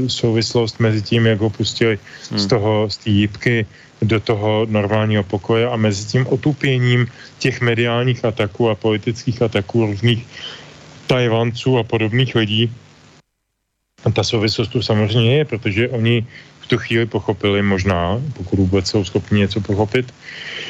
souvislost 0.07 0.79
mezi 0.79 1.01
tím, 1.01 1.25
jak 1.25 1.39
ho 1.39 1.49
pustili 1.49 1.99
hmm. 2.29 2.39
z 2.39 2.45
toho, 2.47 2.89
z 2.89 2.97
té 2.97 3.09
jípky 3.09 3.65
do 4.01 4.19
toho 4.19 4.65
normálního 4.69 5.23
pokoje 5.23 5.67
a 5.67 5.75
mezi 5.75 6.05
tím 6.05 6.27
otupěním 6.27 7.07
těch 7.39 7.61
mediálních 7.61 8.25
ataků 8.25 8.69
a 8.69 8.75
politických 8.75 9.41
ataků 9.41 9.85
různých 9.85 10.25
Tajvanců 11.07 11.77
a 11.77 11.83
podobných 11.83 12.35
lidí. 12.35 12.71
A 14.05 14.09
ta 14.11 14.23
souvislost 14.23 14.67
tu 14.67 14.81
samozřejmě 14.81 15.37
je, 15.37 15.45
protože 15.45 15.89
oni 15.89 16.25
tu 16.71 16.79
chvíli 16.79 17.05
pochopili 17.05 17.59
možná, 17.59 18.15
pokud 18.33 18.59
vůbec 18.59 18.87
jsou 18.87 19.03
schopni 19.03 19.43
něco 19.43 19.59
pochopit, 19.59 20.07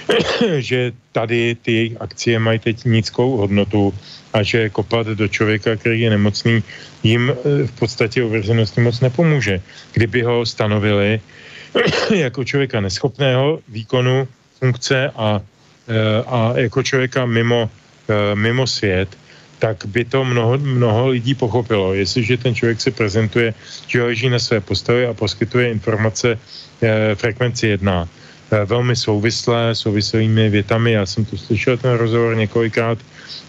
že 0.57 0.91
tady 1.13 1.55
ty 1.61 1.93
akcie 2.01 2.41
mají 2.41 2.59
teď 2.59 2.89
nízkou 2.89 3.37
hodnotu 3.37 3.93
a 4.33 4.41
že 4.41 4.73
kopat 4.73 5.07
do 5.13 5.27
člověka, 5.29 5.77
který 5.77 6.01
je 6.01 6.09
nemocný, 6.09 6.63
jim 7.05 7.29
eh, 7.29 7.67
v 7.69 7.73
podstatě 7.77 8.25
uvěřenosti 8.25 8.81
moc 8.81 8.97
nepomůže. 8.99 9.61
Kdyby 9.93 10.21
ho 10.25 10.41
stanovili 10.41 11.21
jako 12.09 12.43
člověka 12.43 12.81
neschopného 12.81 13.61
výkonu 13.69 14.25
funkce 14.57 15.13
a, 15.13 15.37
eh, 15.37 16.23
a 16.25 16.65
jako 16.65 16.81
člověka 16.81 17.29
mimo, 17.29 17.69
eh, 18.09 18.33
mimo 18.33 18.65
svět, 18.65 19.20
tak 19.61 19.85
by 19.85 20.01
to 20.09 20.25
mnoho, 20.25 20.57
mnoho 20.57 21.13
lidí 21.13 21.37
pochopilo. 21.37 21.93
Jestliže 21.93 22.41
ten 22.41 22.57
člověk 22.57 22.81
se 22.81 22.91
prezentuje, 22.91 23.53
že 23.87 24.03
leží 24.03 24.25
na 24.29 24.41
své 24.41 24.57
postavě 24.57 25.07
a 25.07 25.13
poskytuje 25.13 25.69
informace 25.69 26.33
eh, 26.33 27.13
frekvenci 27.13 27.77
1, 27.77 28.09
eh, 28.09 28.65
velmi 28.65 28.97
souvislé, 28.97 29.77
souvislými 29.77 30.49
větami, 30.49 30.97
já 30.97 31.05
jsem 31.05 31.25
tu 31.29 31.37
slyšel 31.37 31.77
ten 31.77 31.93
rozhovor 31.93 32.33
několikrát, 32.33 32.97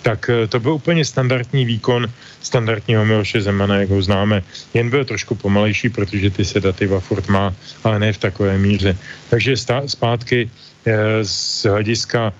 tak 0.05 0.29
eh, 0.29 0.45
to 0.45 0.61
byl 0.61 0.77
úplně 0.77 1.01
standardní 1.01 1.65
výkon 1.65 2.05
standardního 2.45 3.09
Miloše 3.09 3.41
Zemana, 3.41 3.81
jak 3.81 3.91
ho 3.91 4.03
známe. 4.03 4.45
Jen 4.77 4.93
byl 4.93 5.09
trošku 5.09 5.35
pomalejší, 5.35 5.89
protože 5.89 6.31
ty 6.31 6.45
sedativa 6.45 7.01
furt 7.01 7.25
má, 7.33 7.57
ale 7.89 7.99
ne 7.99 8.13
v 8.13 8.19
takové 8.21 8.59
míře. 8.61 8.93
Takže 9.33 9.57
stá, 9.57 9.89
zpátky 9.89 10.45
eh, 10.45 11.25
z 11.25 11.65
hlediska 11.65 12.37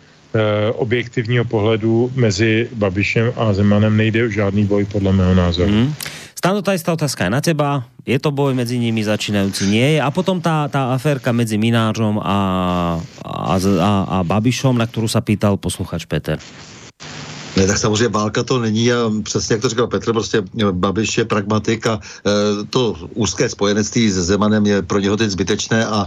objektivního 0.73 1.45
pohledu 1.45 2.11
mezi 2.15 2.69
Babišem 2.75 3.33
a 3.37 3.53
Zemanem 3.53 3.97
nejde 3.97 4.25
o 4.25 4.29
žádný 4.29 4.65
boj, 4.65 4.85
podle 4.85 5.13
mého 5.13 5.35
názoru. 5.35 5.71
Hmm. 5.71 5.95
Stando, 6.43 6.63
ta 6.63 6.75
istá 6.75 6.93
otázka 6.93 7.25
je 7.25 7.31
na 7.31 7.41
teba. 7.41 7.85
Je 8.03 8.19
to 8.19 8.35
boj 8.35 8.55
mezi 8.55 8.79
nimi 8.79 9.05
začínající? 9.05 9.71
Nie 9.71 9.91
je. 9.91 10.03
A 10.03 10.11
potom 10.11 10.43
ta, 10.43 10.67
ta 10.69 10.91
aférka 10.91 11.33
mezi 11.33 11.55
Minářom 11.55 12.19
a, 12.19 12.39
a, 13.25 13.55
a, 13.63 13.91
a 14.09 14.17
Babišom, 14.27 14.79
na 14.79 14.87
kterou 14.87 15.09
se 15.09 15.21
pýtal 15.21 15.57
posluchač 15.57 16.05
Peter. 16.05 16.39
Ne, 17.57 17.67
tak 17.67 17.79
samozřejmě 17.79 18.09
válka 18.09 18.43
to 18.43 18.59
není 18.59 18.93
a 18.93 19.11
přesně 19.23 19.53
jak 19.53 19.63
to 19.63 19.69
říkal 19.69 19.87
Petr, 19.87 20.13
prostě 20.13 20.43
Babiš 20.73 21.19
je 21.19 21.25
pragmatik 21.25 21.87
a 21.87 22.01
e, 22.01 22.65
to 22.71 22.97
úzké 23.15 23.49
spojenectví 23.49 24.11
s 24.11 24.15
Zemanem 24.15 24.67
je 24.67 24.83
pro 24.83 24.99
něho 24.99 25.17
teď 25.17 25.31
zbytečné 25.31 25.87
a 25.87 26.07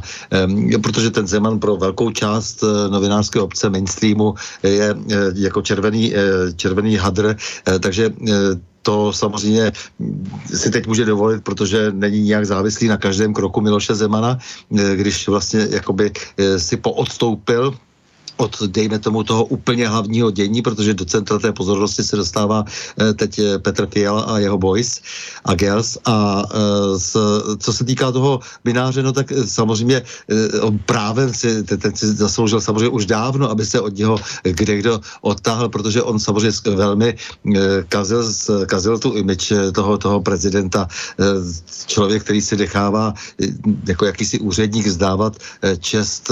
e, 0.73 0.77
protože 0.79 1.11
ten 1.11 1.27
Zeman 1.27 1.59
pro 1.59 1.75
velkou 1.75 2.11
část 2.11 2.63
e, 2.63 2.89
novinářské 2.89 3.39
obce 3.39 3.69
mainstreamu 3.69 4.35
je 4.63 4.89
e, 4.89 4.95
jako 5.33 5.61
červený, 5.61 6.15
e, 6.15 6.19
červený 6.55 6.95
hadr, 6.95 7.35
e, 7.67 7.79
takže 7.79 8.05
e, 8.05 8.33
to 8.81 9.13
samozřejmě 9.13 9.71
si 10.55 10.71
teď 10.71 10.87
může 10.87 11.05
dovolit, 11.05 11.43
protože 11.43 11.91
není 11.91 12.19
nijak 12.19 12.45
závislý 12.45 12.87
na 12.87 12.97
každém 12.97 13.33
kroku 13.33 13.61
Miloše 13.61 13.95
Zemana, 13.95 14.37
když 14.69 15.27
vlastně 15.27 15.67
jakoby 15.69 16.11
si 16.57 16.77
poodstoupil 16.77 17.73
od, 18.37 18.61
dejme 18.67 18.99
tomu, 18.99 19.23
toho 19.23 19.45
úplně 19.45 19.87
hlavního 19.87 20.31
dění, 20.31 20.61
protože 20.61 20.93
do 20.93 21.05
centra 21.05 21.39
té 21.39 21.51
pozornosti 21.51 22.03
se 22.03 22.15
dostává 22.15 22.65
eh, 22.99 23.13
teď 23.13 23.39
eh, 23.39 23.59
Petr 23.59 23.87
Fiala 23.87 24.21
a 24.21 24.39
jeho 24.39 24.57
boys 24.57 25.01
a 25.45 25.53
girls. 25.53 25.97
A 26.05 26.43
eh, 26.43 26.99
s, 26.99 27.15
co 27.57 27.73
se 27.73 27.83
týká 27.85 28.11
toho 28.11 28.39
bináře, 28.63 29.03
no 29.03 29.11
tak 29.11 29.31
samozřejmě 29.45 30.01
právem 30.85 31.33
si, 31.33 31.63
ten, 31.63 31.95
si 31.95 32.07
zasloužil 32.07 32.61
samozřejmě 32.61 32.89
už 32.89 33.05
dávno, 33.05 33.49
aby 33.49 33.65
se 33.65 33.81
od 33.81 33.95
něho 33.95 34.19
kde 34.43 34.77
kdo 34.77 35.01
odtáhl, 35.21 35.69
protože 35.69 36.01
on 36.01 36.19
samozřejmě 36.19 36.51
velmi 36.75 37.15
kazil, 37.89 38.23
kazil 38.65 38.99
tu 38.99 39.13
image 39.13 39.53
toho, 39.71 39.97
toho 39.97 40.21
prezidenta. 40.21 40.87
Člověk, 41.85 42.23
který 42.23 42.41
si 42.41 42.57
nechává 42.57 43.13
jako 43.87 44.05
jakýsi 44.05 44.39
úředník 44.39 44.87
zdávat 44.87 45.37
čest 45.79 46.31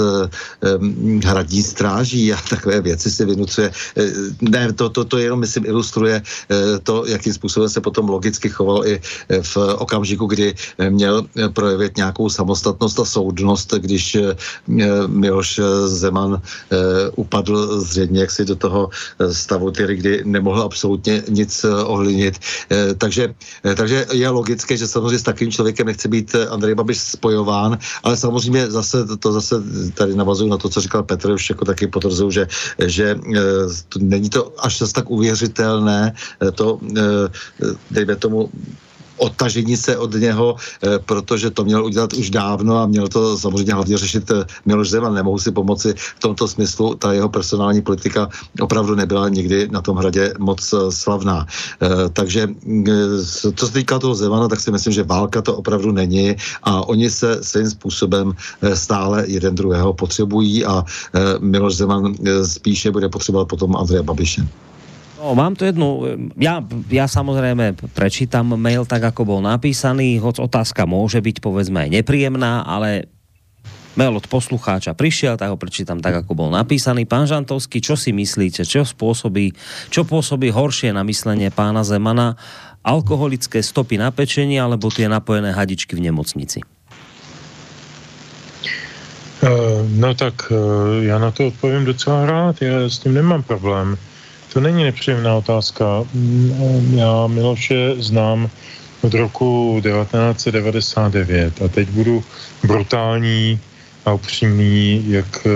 hradní 1.24 1.62
strán 1.62 1.93
stráží 1.94 2.32
a 2.32 2.38
takové 2.50 2.80
věci 2.80 3.10
si 3.10 3.24
vynucuje. 3.24 3.70
Eh, 3.96 4.10
ne, 4.42 4.72
to, 4.72 4.90
to, 4.90 5.04
to 5.04 5.18
jenom, 5.18 5.40
myslím, 5.40 5.66
ilustruje 5.66 6.18
eh, 6.18 6.78
to, 6.82 7.06
jakým 7.06 7.32
způsobem 7.32 7.68
se 7.68 7.80
potom 7.80 8.08
logicky 8.08 8.48
choval 8.48 8.86
i 8.86 8.98
eh, 8.98 9.42
v 9.42 9.56
okamžiku, 9.78 10.26
kdy 10.26 10.54
měl 10.90 11.26
projevit 11.52 11.96
nějakou 11.96 12.28
samostatnost 12.28 12.98
a 12.98 13.04
soudnost, 13.04 13.74
když 13.74 14.16
Miloš 15.06 15.60
Zeman 15.86 16.42
upadl 17.16 17.80
zřejmě 17.80 18.20
jaksi 18.20 18.44
do 18.44 18.56
toho 18.56 18.90
stavu, 19.32 19.70
tedy, 19.70 19.96
kdy 19.96 20.22
nemohl 20.24 20.62
absolutně 20.62 21.22
nic 21.28 21.66
ovlivnit. 21.84 22.38
Takže, 22.98 23.34
takže 23.76 24.06
je 24.12 24.28
logické, 24.28 24.76
že 24.76 24.86
samozřejmě 24.86 25.18
s 25.18 25.22
takovým 25.22 25.52
člověkem 25.52 25.86
nechce 25.86 26.08
být 26.08 26.34
Andrej 26.50 26.74
Babiš 26.74 26.98
spojován, 26.98 27.78
ale 28.02 28.16
samozřejmě 28.16 28.70
zase 28.70 29.06
to 29.18 29.32
zase 29.32 29.62
tady 29.94 30.14
navazuju 30.14 30.50
na 30.50 30.58
to, 30.58 30.68
co 30.68 30.80
říkal 30.80 31.02
Petr 31.02 31.30
už 31.30 31.50
jako 31.50 31.64
taky 31.64 31.83
potvrzují, 31.86 32.32
že, 32.32 32.48
že 32.86 33.06
e, 33.10 33.40
to, 33.88 33.98
není 33.98 34.30
to 34.30 34.52
až 34.58 34.82
tak 34.92 35.10
uvěřitelné, 35.10 36.14
e, 36.42 36.50
to, 36.52 36.80
e, 36.96 37.02
dejme 37.90 38.16
tomu, 38.16 38.50
odtažení 39.16 39.76
se 39.76 39.96
od 39.96 40.14
něho, 40.14 40.56
protože 41.06 41.50
to 41.50 41.64
měl 41.64 41.84
udělat 41.84 42.12
už 42.12 42.30
dávno 42.30 42.78
a 42.78 42.86
měl 42.86 43.08
to 43.08 43.38
samozřejmě 43.38 43.74
hlavně 43.74 43.98
řešit 43.98 44.32
Miloš 44.66 44.90
Zeman. 44.90 45.14
Nemohu 45.14 45.38
si 45.38 45.50
pomoci 45.50 45.94
v 45.96 46.20
tomto 46.20 46.48
smyslu. 46.48 46.94
Ta 46.94 47.12
jeho 47.12 47.28
personální 47.28 47.82
politika 47.82 48.28
opravdu 48.60 48.94
nebyla 48.94 49.28
nikdy 49.28 49.68
na 49.70 49.80
tom 49.80 49.96
hradě 49.96 50.34
moc 50.38 50.74
slavná. 50.90 51.46
Takže 52.12 52.48
co 53.54 53.66
se 53.66 53.72
týká 53.72 53.98
toho 53.98 54.14
Zemana, 54.14 54.48
tak 54.48 54.60
si 54.60 54.70
myslím, 54.70 54.92
že 54.92 55.02
válka 55.02 55.42
to 55.42 55.56
opravdu 55.56 55.92
není 55.92 56.36
a 56.62 56.88
oni 56.88 57.10
se 57.10 57.38
svým 57.44 57.70
způsobem 57.70 58.32
stále 58.74 59.24
jeden 59.26 59.54
druhého 59.54 59.92
potřebují 59.92 60.64
a 60.64 60.84
Miloš 61.38 61.76
Zeman 61.76 62.14
spíše 62.46 62.90
bude 62.90 63.08
potřebovat 63.08 63.48
potom 63.48 63.76
Andreja 63.76 64.02
Babiše. 64.02 64.46
No, 65.24 65.32
mám 65.32 65.56
tu 65.56 65.64
jednu, 65.64 66.04
ja, 66.36 66.60
ja 66.92 67.08
samozrejme 67.08 67.80
prečítam 67.96 68.44
mail 68.60 68.84
tak, 68.84 69.08
ako 69.08 69.24
bol 69.24 69.40
napísaný, 69.40 70.20
hoď 70.20 70.44
otázka 70.44 70.84
môže 70.84 71.16
byť 71.24 71.40
povedzme 71.40 71.80
aj 71.80 71.96
nepríjemná, 71.96 72.60
ale 72.60 73.08
mail 73.96 74.12
od 74.20 74.28
poslucháča 74.28 74.92
prišiel, 74.92 75.40
tak 75.40 75.48
ho 75.48 75.56
prečítam 75.56 76.04
tak, 76.04 76.20
ako 76.20 76.36
bol 76.36 76.52
napísaný. 76.52 77.08
Pán 77.08 77.24
Žantovský, 77.24 77.80
čo 77.80 77.96
si 77.96 78.12
myslíte, 78.12 78.68
čo 78.68 78.84
spôsobí, 78.84 79.56
čo 79.88 80.04
pôsobí 80.04 80.52
horšie 80.52 80.92
na 80.92 81.00
myslenie 81.08 81.48
pána 81.48 81.88
Zemana, 81.88 82.36
alkoholické 82.84 83.64
stopy 83.64 83.96
na 83.96 84.12
pečení 84.12 84.60
alebo 84.60 84.92
tie 84.92 85.08
napojené 85.08 85.56
hadičky 85.56 85.96
v 85.96 86.04
nemocnici? 86.04 86.60
Uh, 89.40 89.88
no 89.88 90.12
tak 90.12 90.52
uh, 90.52 91.00
já 91.00 91.16
na 91.16 91.32
to 91.32 91.48
odpovím 91.48 91.88
docela 91.88 92.26
rád, 92.28 92.60
já 92.60 92.88
s 92.88 92.98
tím 92.98 93.14
nemám 93.16 93.40
problém. 93.42 93.96
To 94.54 94.60
není 94.60 94.84
nepříjemná 94.84 95.34
otázka. 95.34 95.84
Mm, 96.14 96.94
já 96.98 97.26
Miloše 97.26 97.94
znám 97.98 98.50
od 99.02 99.14
roku 99.14 99.80
1999 99.82 101.62
a 101.62 101.68
teď 101.68 101.88
budu 101.88 102.24
brutální 102.62 103.60
a 104.04 104.12
upřímný, 104.12 105.04
jak 105.08 105.46
eh, 105.46 105.50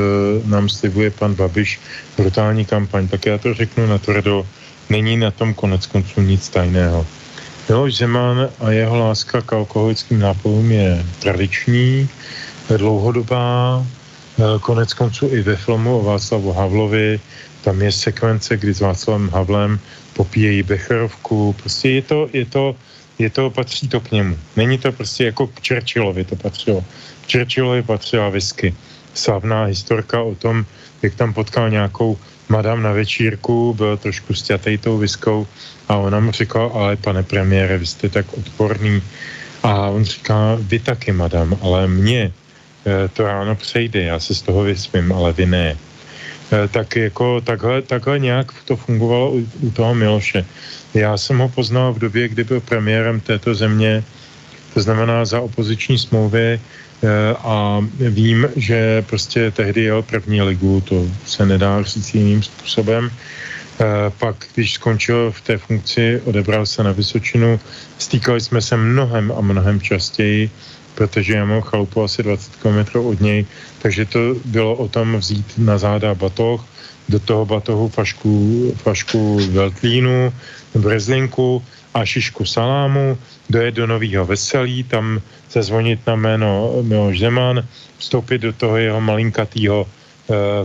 nám 0.49 0.69
slibuje 0.69 1.11
pan 1.11 1.35
Babiš, 1.35 1.81
brutální 2.16 2.65
kampaň, 2.65 3.09
tak 3.09 3.27
já 3.27 3.39
to 3.39 3.55
řeknu 3.55 3.87
na 3.87 3.99
tvrdo, 3.99 4.47
není 4.91 5.16
na 5.16 5.31
tom 5.31 5.55
konec 5.55 5.87
konců 5.87 6.20
nic 6.20 6.49
tajného. 6.49 7.07
Miloš 7.69 7.97
Zeman 7.97 8.49
a 8.61 8.70
jeho 8.70 8.99
láska 8.99 9.41
k 9.41 9.53
alkoholickým 9.53 10.19
nápojům 10.19 10.73
je 10.73 11.05
tradiční, 11.19 12.09
dlouhodobá, 12.77 13.87
eh, 14.39 14.43
konec 14.61 14.95
konců 14.95 15.29
i 15.31 15.43
ve 15.43 15.57
filmu 15.57 15.99
o 15.99 16.03
Václavu 16.03 16.53
Havlovi 16.53 17.20
tam 17.69 17.85
je 17.85 17.93
sekvence, 17.93 18.57
kdy 18.57 18.73
s 18.73 18.81
Václavem 18.81 19.28
Havlem 19.28 19.77
popíjejí 20.16 20.62
Becherovku, 20.62 21.53
prostě 21.53 22.01
je 22.01 22.03
to, 22.03 22.19
je 22.32 22.45
to, 22.49 22.65
je 23.19 23.28
to, 23.28 23.51
patří 23.51 23.89
to 23.93 24.01
k 24.01 24.11
němu. 24.11 24.39
Není 24.57 24.81
to 24.81 24.89
prostě 24.93 25.24
jako 25.24 25.53
k 25.53 25.61
Churchillovi 25.61 26.24
to 26.24 26.36
patřilo. 26.36 26.81
Churchillovi 27.28 27.82
patřila 27.82 28.28
whisky. 28.32 28.73
Slavná 29.15 29.65
historka 29.69 30.16
o 30.23 30.35
tom, 30.35 30.65
jak 31.03 31.15
tam 31.15 31.36
potkal 31.36 31.70
nějakou 31.70 32.16
madam 32.49 32.81
na 32.82 32.93
večírku, 32.97 33.77
byl 33.77 34.01
trošku 34.01 34.32
stětej 34.32 34.78
tou 34.78 34.97
viskou 34.97 35.45
a 35.93 35.97
ona 35.97 36.24
mu 36.24 36.32
říkala, 36.32 36.73
ale 36.73 36.97
pane 36.97 37.23
premiére, 37.23 37.78
vy 37.78 37.86
jste 37.86 38.09
tak 38.09 38.32
odporný. 38.32 39.03
A 39.62 39.93
on 39.93 40.05
říká, 40.05 40.57
vy 40.57 40.78
taky, 40.78 41.12
madam, 41.12 41.53
ale 41.61 41.85
mně 41.85 42.32
eh, 42.32 43.09
to 43.12 43.28
ráno 43.28 43.61
přejde, 43.61 44.03
já 44.09 44.16
se 44.16 44.35
z 44.35 44.43
toho 44.43 44.62
vyspím, 44.65 45.12
ale 45.12 45.36
vy 45.36 45.47
ne. 45.47 45.88
Eh, 46.53 46.69
tak 46.69 46.97
jako 46.97 47.41
takhle, 47.41 47.83
takhle 47.83 48.19
nějak 48.19 48.53
to 48.65 48.77
fungovalo 48.77 49.33
u, 49.33 49.49
u 49.61 49.70
toho 49.70 49.95
Miloše. 49.95 50.47
Já 50.95 51.16
jsem 51.16 51.39
ho 51.39 51.49
poznal 51.49 51.93
v 51.93 51.99
době, 51.99 52.29
kdy 52.29 52.45
byl 52.45 52.61
premiérem 52.61 53.20
této 53.20 53.55
země, 53.55 54.05
to 54.75 54.81
znamená 54.81 55.25
za 55.25 55.41
opoziční 55.41 55.99
smlouvy 55.99 56.57
eh, 56.57 57.09
a 57.45 57.85
vím, 58.01 58.49
že 58.57 59.03
prostě 59.03 59.51
tehdy 59.51 59.83
jel 59.83 60.03
první 60.03 60.43
ligu, 60.43 60.81
to 60.81 61.05
se 61.27 61.47
nedá 61.47 61.83
říct 61.83 62.15
jiným 62.15 62.43
způsobem. 62.43 63.11
Eh, 63.11 63.85
pak, 64.19 64.37
když 64.55 64.73
skončil 64.73 65.31
v 65.31 65.41
té 65.41 65.59
funkci, 65.59 66.23
odebral 66.25 66.66
se 66.66 66.83
na 66.83 66.93
Vysočinu, 66.93 67.61
stýkali 67.99 68.41
jsme 68.41 68.61
se 68.62 68.77
mnohem 68.77 69.33
a 69.37 69.41
mnohem 69.41 69.81
častěji, 69.81 70.51
protože 70.99 71.39
já 71.39 71.45
mám 71.47 71.62
chalupu 71.62 72.03
asi 72.03 72.23
20 72.23 72.57
km 72.59 72.99
od 72.99 73.20
něj, 73.20 73.47
takže 73.79 74.05
to 74.05 74.35
bylo 74.45 74.75
o 74.75 74.89
tom 74.91 75.23
vzít 75.23 75.47
na 75.59 75.79
záda 75.79 76.15
batoh, 76.15 76.66
do 77.09 77.23
toho 77.23 77.47
batohu 77.47 77.89
fašku, 77.89 78.33
fašku 78.83 79.39
veltlínu, 79.55 80.35
brezlinku 80.75 81.62
a 81.95 82.05
šišku 82.05 82.43
salámu, 82.45 83.15
dojet 83.47 83.79
do 83.79 83.87
Nového 83.87 84.27
Veselí, 84.27 84.85
tam 84.85 85.23
zazvonit 85.51 86.03
na 86.07 86.19
jméno 86.19 86.83
Miloš 86.83 87.19
Zeman, 87.19 87.62
vstoupit 87.99 88.43
do 88.43 88.53
toho 88.53 88.77
jeho 88.77 89.01
malinkatýho 89.01 89.87
e, 89.87 89.87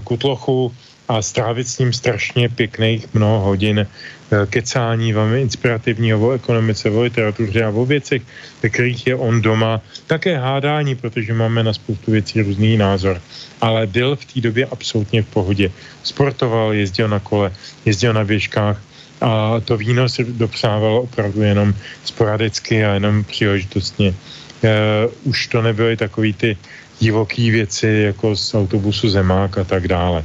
kutlochu 0.04 0.74
a 1.08 1.22
strávit 1.22 1.68
s 1.68 1.80
ním 1.80 1.94
strašně 1.94 2.50
pěkných 2.50 3.14
mnoho 3.14 3.40
hodin 3.54 3.86
kecání 4.50 5.14
velmi 5.14 5.42
inspirativního 5.42 6.28
o 6.28 6.32
ekonomice, 6.32 6.90
o 6.90 7.02
literatuře 7.02 7.64
a 7.64 7.70
o 7.70 7.86
věcech, 7.86 8.22
ve 8.64 8.70
kterých 8.70 9.08
je 9.08 9.16
on 9.16 9.42
doma. 9.42 9.82
Také 10.08 10.38
hádání, 10.38 10.96
protože 10.96 11.34
máme 11.34 11.64
na 11.64 11.74
spoustu 11.74 12.12
věcí 12.12 12.42
různý 12.42 12.78
názor. 12.78 13.22
Ale 13.62 13.88
byl 13.88 14.16
v 14.16 14.26
té 14.26 14.42
době 14.42 14.66
absolutně 14.66 15.22
v 15.22 15.28
pohodě. 15.28 15.72
Sportoval, 16.04 16.74
jezdil 16.74 17.08
na 17.08 17.20
kole, 17.20 17.52
jezdil 17.86 18.14
na 18.14 18.24
běžkách 18.24 18.82
a 19.22 19.60
to 19.66 19.78
víno 19.78 20.10
se 20.10 20.24
dopřávalo 20.24 21.02
opravdu 21.02 21.42
jenom 21.42 21.74
sporadicky 22.04 22.86
a 22.86 22.94
jenom 22.94 23.24
příležitostně. 23.24 24.14
Uh, 24.64 25.12
už 25.24 25.48
to 25.48 25.62
nebyly 25.62 25.98
takový 25.98 26.34
ty 26.34 26.58
divoký 27.00 27.52
věci 27.52 27.88
jako 27.88 28.36
z 28.36 28.56
autobusu 28.56 29.10
Zemák 29.10 29.58
a 29.58 29.64
tak 29.64 29.88
dále 29.88 30.24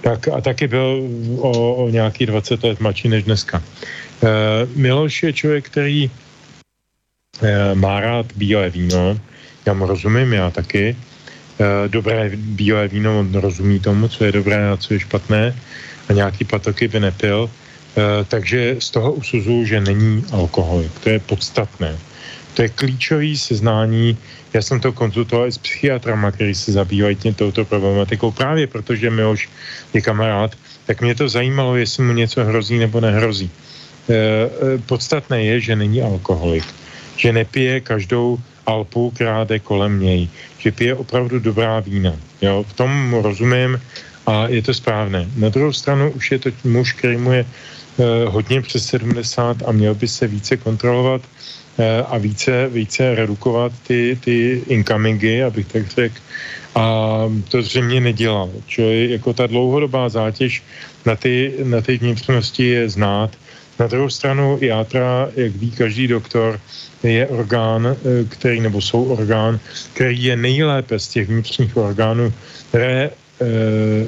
tak 0.00 0.28
a 0.28 0.40
taky 0.40 0.68
byl 0.68 1.08
o, 1.38 1.74
o 1.74 1.88
nějaký 1.88 2.26
20 2.26 2.64
let 2.64 2.80
mladší 2.80 3.08
než 3.08 3.24
dneska. 3.24 3.62
E, 4.22 4.28
Miloš 4.74 5.22
je 5.22 5.32
člověk, 5.32 5.66
který 5.66 6.10
e, 7.42 7.74
má 7.74 8.00
rád 8.00 8.26
bílé 8.36 8.70
víno, 8.70 9.20
já 9.66 9.72
mu 9.74 9.86
rozumím, 9.86 10.32
já 10.32 10.50
taky. 10.50 10.96
E, 11.60 11.88
dobré 11.88 12.30
bílé 12.34 12.88
víno, 12.88 13.18
on 13.18 13.34
rozumí 13.34 13.80
tomu, 13.80 14.08
co 14.08 14.24
je 14.24 14.32
dobré 14.32 14.70
a 14.70 14.76
co 14.76 14.94
je 14.94 15.00
špatné 15.00 15.54
a 16.08 16.12
nějaký 16.12 16.44
patoky 16.44 16.88
by 16.88 17.00
nepil. 17.00 17.50
E, 17.50 18.24
takže 18.24 18.76
z 18.78 18.90
toho 18.90 19.12
usuzuju, 19.12 19.64
že 19.64 19.80
není 19.80 20.24
alkoholik. 20.32 20.92
To 21.04 21.10
je 21.10 21.18
podstatné. 21.18 21.98
To 22.54 22.62
je 22.62 22.68
klíčový 22.68 23.38
seznání 23.38 24.18
já 24.52 24.62
jsem 24.62 24.80
to 24.80 24.92
konzultoval 24.92 25.46
s 25.46 25.58
psychiatrama, 25.58 26.30
který 26.30 26.54
se 26.54 26.72
zabývají 26.72 27.16
tím 27.16 27.34
touto 27.34 27.64
problematikou, 27.64 28.30
právě 28.30 28.66
protože 28.66 29.10
Miloš 29.10 29.48
je 29.94 30.00
kamarád, 30.00 30.56
tak 30.86 31.00
mě 31.00 31.14
to 31.14 31.28
zajímalo, 31.28 31.76
jestli 31.76 32.02
mu 32.04 32.12
něco 32.12 32.44
hrozí 32.44 32.78
nebo 32.78 33.00
nehrozí. 33.00 33.50
E, 34.08 34.14
e, 34.14 34.48
podstatné 34.78 35.44
je, 35.44 35.60
že 35.60 35.76
není 35.76 36.02
alkoholik, 36.02 36.64
že 37.16 37.32
nepije 37.32 37.80
každou 37.80 38.38
Alpu, 38.66 39.10
která 39.10 39.44
jde 39.44 39.58
kolem 39.58 40.00
něj, 40.00 40.28
že 40.58 40.72
pije 40.72 40.94
opravdu 40.94 41.38
dobrá 41.40 41.80
vína. 41.80 42.12
Jo, 42.42 42.64
v 42.68 42.72
tom 42.72 43.14
rozumím 43.22 43.80
a 44.26 44.48
je 44.48 44.62
to 44.62 44.74
správné. 44.74 45.28
Na 45.36 45.48
druhou 45.48 45.72
stranu 45.72 46.10
už 46.10 46.30
je 46.32 46.38
to 46.38 46.50
muž, 46.64 46.92
který 46.92 47.16
mu 47.16 47.32
je 47.32 47.44
e, 47.44 47.46
hodně 48.28 48.60
přes 48.60 48.86
70 48.86 49.56
a 49.66 49.72
měl 49.72 49.94
by 49.94 50.08
se 50.08 50.26
více 50.26 50.56
kontrolovat 50.56 51.22
a 52.06 52.18
více, 52.18 52.68
více 52.68 53.14
redukovat 53.14 53.72
ty, 53.86 54.18
ty 54.20 54.62
incomingy, 54.66 55.42
abych 55.42 55.66
tak 55.66 55.88
řekl. 55.88 56.14
A 56.74 57.18
to 57.48 57.62
zřejmě 57.62 58.00
nedělal. 58.00 58.50
Čili 58.66 59.10
jako 59.10 59.32
ta 59.32 59.46
dlouhodobá 59.46 60.08
zátěž 60.08 60.62
na 61.06 61.16
ty, 61.16 61.54
na 61.64 61.80
ty 61.80 61.98
vnitřnosti 61.98 62.64
je 62.66 62.88
znát. 62.88 63.30
Na 63.78 63.86
druhou 63.86 64.10
stranu 64.10 64.58
játra, 64.60 65.28
jak 65.36 65.56
ví 65.56 65.70
každý 65.70 66.06
doktor, 66.06 66.60
je 67.02 67.26
orgán, 67.26 67.86
eh, 67.86 68.24
který, 68.28 68.60
nebo 68.60 68.80
jsou 68.80 69.04
orgán, 69.04 69.60
který 69.94 70.24
je 70.24 70.36
nejlépe 70.36 70.98
z 70.98 71.08
těch 71.08 71.28
vnitřních 71.28 71.76
orgánů 71.76 72.32
re, 72.72 73.10
eh, 73.10 73.46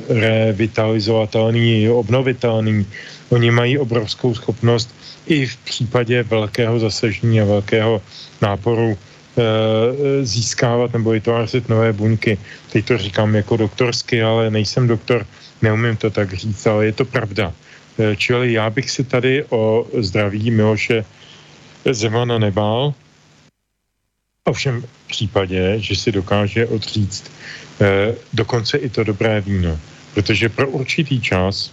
revitalizovatelný, 0.08 1.88
obnovitelný. 1.88 2.86
Oni 3.30 3.50
mají 3.50 3.78
obrovskou 3.78 4.34
schopnost 4.34 4.94
i 5.30 5.46
v 5.46 5.56
případě 5.56 6.22
velkého 6.22 6.78
zasažení 6.78 7.40
a 7.40 7.44
velkého 7.44 8.02
náporu 8.42 8.98
e, 8.98 10.24
získávat 10.24 10.92
nebo 10.92 11.10
vytvářet 11.10 11.68
nové 11.68 11.92
buňky. 11.92 12.38
Teď 12.72 12.84
to 12.84 12.98
říkám 12.98 13.34
jako 13.34 13.56
doktorsky, 13.56 14.22
ale 14.22 14.50
nejsem 14.50 14.86
doktor, 14.86 15.26
neumím 15.62 15.96
to 15.96 16.10
tak 16.10 16.34
říct, 16.34 16.66
ale 16.66 16.86
je 16.86 16.92
to 16.92 17.04
pravda. 17.04 17.52
E, 17.98 18.16
čili 18.16 18.52
já 18.52 18.70
bych 18.70 18.90
si 18.90 19.04
tady 19.04 19.44
o 19.50 19.86
zdraví 19.98 20.50
Miloše 20.50 21.04
Zemana 21.90 22.38
nebál, 22.38 22.94
ovšem 24.44 24.82
v 24.82 25.08
případě, 25.08 25.74
že 25.78 25.96
si 25.96 26.12
dokáže 26.12 26.66
odříct 26.66 27.30
e, 27.80 28.14
dokonce 28.32 28.78
i 28.78 28.88
to 28.90 29.04
dobré 29.04 29.40
víno. 29.40 29.78
Protože 30.14 30.48
pro 30.48 30.68
určitý 30.68 31.20
čas 31.20 31.70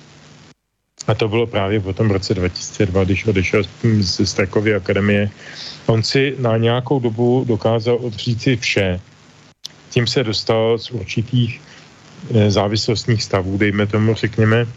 A 1.08 1.16
to 1.16 1.28
bylo 1.28 1.48
právě 1.48 1.80
po 1.80 1.94
tom 1.94 2.12
roce 2.12 2.34
2002, 2.34 3.04
když 3.04 3.26
odešel 3.26 3.64
z 4.00 4.26
Strakovy 4.26 4.76
akademie. 4.76 5.30
On 5.86 6.04
si 6.04 6.36
na 6.40 6.58
nějakou 6.58 7.00
dobu 7.00 7.46
dokázal 7.48 7.98
odřít 8.02 8.42
si 8.42 8.56
vše. 8.56 9.00
Tím 9.90 10.08
se 10.08 10.24
dostal 10.24 10.78
z 10.78 10.92
určitých 10.92 11.62
eh, 12.36 12.52
závislostních 12.52 13.24
stavů, 13.24 13.58
dejme 13.58 13.88
tomu, 13.88 14.14
řekněme. 14.14 14.68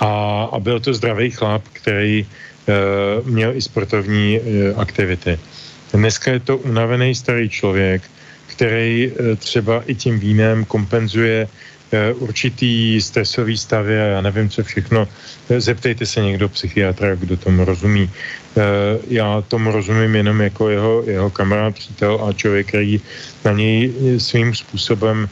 A, 0.00 0.42
a 0.52 0.60
byl 0.60 0.80
to 0.80 0.94
zdravý 0.94 1.30
chlap, 1.30 1.62
který 1.72 2.24
uh, 2.24 3.28
měl 3.28 3.56
i 3.56 3.62
sportovní 3.62 4.40
uh, 4.40 4.80
aktivity. 4.80 5.38
Dneska 5.92 6.32
je 6.32 6.40
to 6.40 6.56
unavený 6.56 7.14
starý 7.14 7.48
člověk, 7.48 8.02
který 8.46 9.12
uh, 9.12 9.36
třeba 9.36 9.82
i 9.86 9.94
tím 9.94 10.18
vínem 10.18 10.64
kompenzuje 10.64 11.48
určitý 12.18 13.00
stresový 13.00 13.56
stavy 13.58 14.00
a 14.00 14.04
já 14.04 14.20
nevím, 14.20 14.48
co 14.48 14.62
všechno. 14.62 15.08
Eh, 15.50 15.60
zeptejte 15.60 16.06
se 16.06 16.20
někdo 16.20 16.48
psychiatra, 16.48 17.14
kdo 17.14 17.36
tomu 17.36 17.64
rozumí. 17.64 18.10
Eh, 18.10 18.60
já 19.08 19.42
tomu 19.48 19.70
rozumím 19.70 20.14
jenom 20.14 20.40
jako 20.40 20.68
jeho, 20.68 21.02
jeho 21.06 21.30
kamarád, 21.30 21.74
přítel 21.74 22.20
a 22.22 22.32
člověk, 22.32 22.66
který 22.68 23.00
na 23.44 23.52
něj 23.52 23.92
svým 24.18 24.54
způsobem 24.54 25.28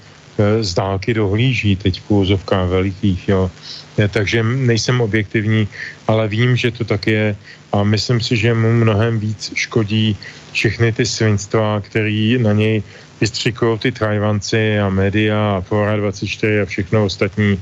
z 0.60 0.74
dálky 0.74 1.14
dohlíží, 1.14 1.76
teď 1.76 2.02
v 2.06 2.10
úzovkách 2.10 2.68
velikých, 2.68 3.28
jo. 3.28 3.50
Takže 3.98 4.42
nejsem 4.42 5.00
objektivní, 5.00 5.68
ale 6.06 6.28
vím, 6.28 6.56
že 6.56 6.70
to 6.70 6.84
tak 6.86 7.06
je 7.06 7.36
a 7.72 7.82
myslím 7.82 8.20
si, 8.20 8.36
že 8.36 8.54
mu 8.54 8.72
mnohem 8.72 9.18
víc 9.18 9.50
škodí 9.54 10.16
všechny 10.52 10.92
ty 10.92 11.06
svinstva, 11.06 11.80
který 11.80 12.38
na 12.38 12.52
něj 12.52 12.82
vystřikují 13.20 13.78
ty 13.78 13.92
Tajvanci 13.92 14.80
a 14.80 14.88
média 14.88 15.56
a 15.56 15.60
Fora 15.60 15.96
24 15.96 16.60
a 16.60 16.64
všechno 16.64 17.04
ostatní, 17.04 17.60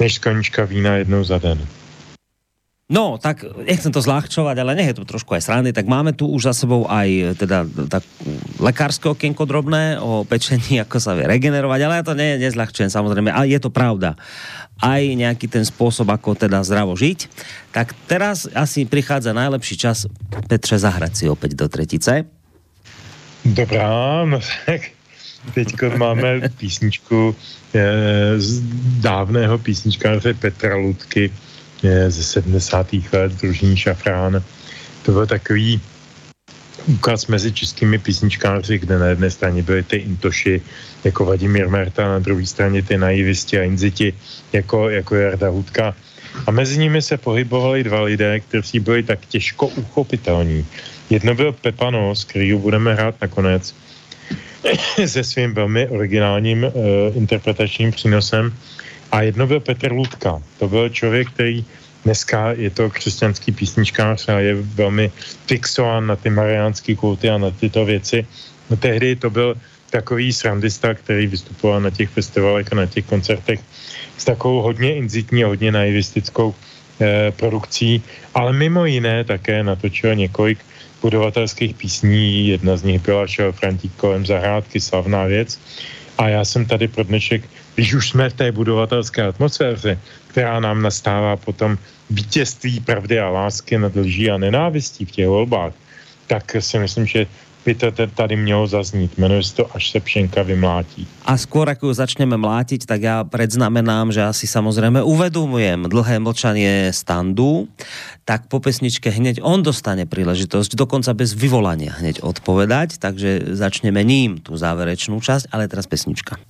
než 0.00 0.14
sklenička 0.14 0.64
vína 0.64 0.96
jednou 0.96 1.24
za 1.24 1.38
den. 1.38 1.58
No, 2.90 3.22
tak 3.22 3.46
nechcem 3.70 3.94
to 3.94 4.02
zľahčovať, 4.02 4.56
ale 4.58 4.74
nech 4.74 4.90
je 4.90 4.98
to 4.98 5.06
trošku 5.06 5.38
aj 5.38 5.46
srandy, 5.46 5.70
tak 5.70 5.86
máme 5.86 6.10
tu 6.10 6.26
už 6.26 6.50
za 6.50 6.66
sebou 6.66 6.90
aj 6.90 7.38
teda 7.38 7.62
tak 7.86 8.02
lekárske 8.58 9.06
okienko 9.06 9.46
drobné 9.46 10.02
o 10.02 10.26
pečení, 10.26 10.78
ako 10.82 10.98
sa 10.98 11.14
vie 11.14 11.30
regenerovať, 11.30 11.80
ale 11.86 11.94
ja 12.02 12.04
to 12.04 12.18
ne, 12.18 12.42
nezľahčujem 12.42 12.90
samozrejme, 12.90 13.30
ale 13.30 13.54
je 13.54 13.62
to 13.62 13.70
pravda. 13.70 14.18
Aj 14.82 14.98
nejaký 15.06 15.46
ten 15.46 15.62
spôsob, 15.62 16.10
ako 16.10 16.34
teda 16.34 16.66
zdravo 16.66 16.98
žiť. 16.98 17.30
Tak 17.70 17.94
teraz 18.10 18.50
asi 18.50 18.82
prichádza 18.90 19.30
najlepší 19.38 19.78
čas 19.78 20.10
Petře 20.50 20.82
zahrať 20.82 21.12
si 21.14 21.24
opäť 21.30 21.54
do 21.54 21.70
tretice. 21.70 22.39
Dobrá, 23.44 24.24
no 24.24 24.40
tak 24.66 24.80
teď 25.54 25.74
máme 25.96 26.40
písničku 26.56 27.36
eh, 27.74 28.40
z 28.40 28.60
dávného 29.00 29.58
písničkáře 29.58 30.34
Petra 30.34 30.76
Ludky 30.76 31.32
eh, 31.84 32.10
ze 32.10 32.24
70. 32.24 32.86
let, 33.12 33.32
družení 33.32 33.76
Šafrán. 33.76 34.42
To 35.02 35.12
byl 35.12 35.26
takový 35.26 35.80
úkaz 36.86 37.26
mezi 37.26 37.52
českými 37.52 37.98
písničkáři, 37.98 38.78
kde 38.78 38.98
na 38.98 39.06
jedné 39.06 39.30
straně 39.30 39.62
byly 39.62 39.82
ty 39.82 39.96
intoši 39.96 40.62
jako 41.04 41.24
Vladimír 41.24 41.68
Merta, 41.68 42.08
na 42.08 42.18
druhé 42.18 42.46
straně 42.46 42.82
ty 42.82 42.98
naivisti 42.98 43.58
a 43.58 43.62
inziti 43.62 44.14
jako, 44.52 44.88
jako 44.88 45.16
Jarda 45.16 45.48
Hudka. 45.48 45.94
A 46.46 46.50
mezi 46.50 46.78
nimi 46.78 47.02
se 47.02 47.16
pohybovali 47.16 47.84
dva 47.84 48.02
lidé, 48.02 48.40
kteří 48.40 48.80
byli 48.80 49.02
tak 49.02 49.26
těžko 49.26 49.66
uchopitelní. 49.66 50.66
Jedno 51.10 51.34
byl 51.34 51.52
Pepanos, 51.52 52.24
který 52.24 52.54
budeme 52.54 52.94
hrát 52.94 53.14
nakonec 53.20 53.74
se 55.06 55.24
svým 55.24 55.54
velmi 55.54 55.88
originálním 55.88 56.64
uh, 56.64 56.72
interpretačním 57.16 57.90
přínosem. 57.90 58.54
A 59.12 59.22
jedno 59.22 59.46
byl 59.46 59.60
Petr 59.60 59.92
Ludka. 59.92 60.42
To 60.58 60.68
byl 60.68 60.88
člověk, 60.88 61.30
který 61.30 61.64
dneska 62.04 62.52
je 62.52 62.70
to 62.70 62.90
křesťanský 62.90 63.52
písničkář 63.52 64.28
a 64.28 64.40
je 64.40 64.54
velmi 64.54 65.10
fixován 65.46 66.06
na 66.06 66.16
ty 66.16 66.30
mariánské 66.30 66.94
kulty 66.94 67.30
a 67.30 67.38
na 67.38 67.50
tyto 67.50 67.84
věci. 67.84 68.26
No 68.70 68.76
tehdy 68.76 69.16
to 69.16 69.30
byl 69.30 69.56
takový 69.90 70.32
srandista, 70.32 70.94
který 70.94 71.26
vystupoval 71.26 71.80
na 71.80 71.90
těch 71.90 72.08
festivalech 72.08 72.72
a 72.72 72.74
na 72.74 72.86
těch 72.86 73.04
koncertech 73.04 73.60
s 74.18 74.24
takovou 74.24 74.62
hodně 74.62 74.96
inzitní 74.96 75.42
hodně 75.42 75.72
naivistickou 75.72 76.54
eh, 77.00 77.32
produkcí, 77.36 78.02
ale 78.34 78.52
mimo 78.52 78.86
jiné 78.86 79.24
také 79.24 79.62
natočil 79.62 80.14
několik 80.14 80.58
budovatelských 81.02 81.74
písní, 81.74 82.48
jedna 82.48 82.76
z 82.76 82.82
nich 82.82 83.02
byla 83.02 83.26
šel 83.26 83.52
Frantík 83.52 83.92
kolem 83.96 84.26
zahrádky, 84.26 84.80
slavná 84.80 85.24
věc. 85.24 85.58
A 86.18 86.28
já 86.28 86.44
jsem 86.44 86.66
tady 86.66 86.88
pro 86.88 87.04
dnešek, 87.04 87.44
když 87.74 87.94
už 87.94 88.08
jsme 88.08 88.30
v 88.30 88.34
té 88.34 88.52
budovatelské 88.52 89.22
atmosféře, 89.22 89.98
která 90.26 90.60
nám 90.60 90.82
nastává 90.82 91.36
potom 91.36 91.78
vítězství 92.10 92.80
pravdy 92.80 93.20
a 93.20 93.28
lásky 93.28 93.78
nad 93.78 93.96
lží 93.96 94.30
a 94.30 94.38
nenávistí 94.38 95.04
v 95.04 95.10
těch 95.10 95.28
volbách, 95.28 95.72
tak 96.26 96.56
si 96.60 96.78
myslím, 96.78 97.06
že 97.06 97.26
by 97.64 97.74
to 97.74 97.92
tady 98.14 98.36
mělo 98.36 98.66
zaznít. 98.66 99.18
Jmenuje 99.18 99.42
se 99.42 99.54
to 99.54 99.76
Až 99.76 99.90
se 99.90 100.00
pšenka 100.00 100.42
vymlátí. 100.42 101.06
A 101.28 101.36
skôr, 101.36 101.68
ako 101.68 101.92
ju 101.92 101.94
začneme 101.94 102.34
mlátiť, 102.34 102.88
tak 102.88 103.00
ja 103.04 103.22
predznamenám, 103.22 104.10
že 104.10 104.24
asi 104.24 104.48
samozrejme 104.48 105.04
uvedomujem 105.04 105.86
dlhé 105.86 106.18
mlčanie 106.18 106.90
standu, 106.90 107.68
tak 108.24 108.48
po 108.50 108.58
pesničke 108.58 109.12
hneď 109.12 109.44
on 109.44 109.62
dostane 109.62 110.08
príležitosť, 110.08 110.74
dokonca 110.74 111.12
bez 111.14 111.36
vyvolania 111.36 111.94
hneď 112.00 112.24
odpovedať, 112.24 112.98
takže 112.98 113.54
začneme 113.54 114.00
ním 114.02 114.40
tú 114.40 114.56
záverečnú 114.56 115.20
časť, 115.20 115.52
ale 115.54 115.70
teraz 115.70 115.86
pesnička. 115.86 116.40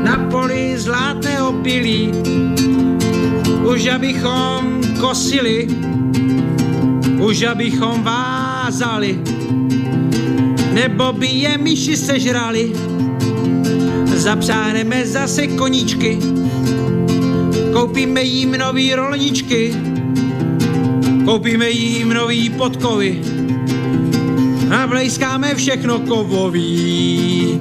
Na 0.00 0.16
poli 0.30 0.78
zlátého 0.78 1.52
pilí 1.60 2.14
už 3.64 4.00
abychom 4.00 4.80
kosili 4.96 5.68
už 7.24 7.42
abychom 7.42 8.04
vázali, 8.64 9.20
nebo 10.72 11.12
by 11.12 11.26
je 11.26 11.58
myši 11.58 11.96
sežrali. 11.96 12.72
Zapřáneme 14.14 15.06
zase 15.06 15.46
koníčky, 15.46 16.18
koupíme 17.72 18.22
jim 18.22 18.52
nový 18.52 18.94
rolničky, 18.94 19.74
koupíme 21.24 21.70
jim 21.70 22.08
nový 22.08 22.50
podkovy 22.50 23.20
a 24.70 24.86
vlejskáme 24.86 25.54
všechno 25.54 25.98
kovový. 25.98 27.60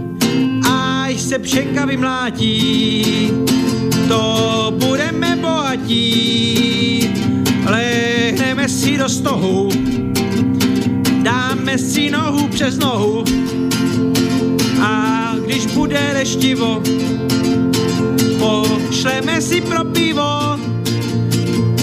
Až 0.71 1.21
se 1.21 1.39
pšenka 1.39 1.85
vymlátí, 1.85 3.31
to 4.07 4.73
budeme 4.80 5.35
bohatí 5.35 6.63
lehneme 7.65 8.69
si 8.69 8.97
do 8.97 9.09
stohu, 9.09 9.69
dáme 11.64 11.77
si 11.77 12.11
nohu 12.11 12.48
přes 12.48 12.77
nohu. 12.77 13.23
A 14.81 15.35
když 15.45 15.65
bude 15.65 15.99
reštivo, 16.14 16.84
pošleme 18.40 19.41
si 19.41 19.61
pro 19.61 19.85
pivo, 19.85 20.60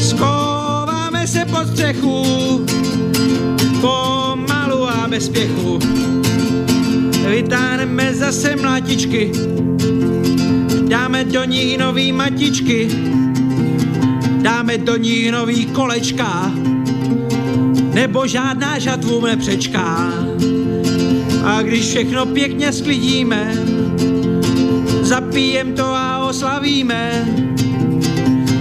skováme 0.02 1.26
se 1.26 1.44
pod 1.44 1.68
střechu, 1.68 2.24
pomalu 3.80 4.88
a 4.88 5.08
bez 5.08 5.26
spěchu. 5.26 5.78
Vytáhneme 7.30 8.14
zase 8.14 8.56
mlátičky, 8.56 9.32
dáme 10.88 11.24
do 11.24 11.44
nich 11.44 11.78
nový 11.78 12.12
matičky, 12.12 12.88
dáme 14.42 14.78
do 14.78 14.96
ní 14.96 15.30
nový 15.30 15.66
kolečka, 15.66 16.52
nebo 17.92 18.26
žádná 18.26 18.78
žatvu 18.78 19.26
nepřečká. 19.26 20.12
A 21.44 21.62
když 21.62 21.84
všechno 21.86 22.26
pěkně 22.26 22.72
sklidíme, 22.72 23.54
zapijem 25.02 25.72
to 25.72 25.84
a 25.84 26.18
oslavíme, 26.28 27.28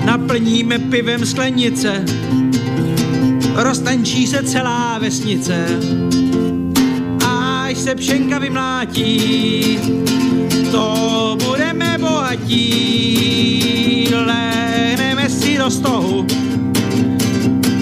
naplníme 0.06 0.80
pivem 0.80 1.26
sklenice, 1.26 2.06
roztančí 3.56 4.28
se 4.28 4.44
celá 4.44 5.00
vesnice. 5.00 5.66
Až 7.28 7.78
se 7.78 7.96
pšenka 7.96 8.40
vymlátí, 8.40 9.80
to 10.72 11.38
budeme 11.46 11.98
bohatí, 12.00 13.70
lehneme 14.26 15.30
si 15.30 15.58
do 15.58 15.72
stohu, 15.72 16.26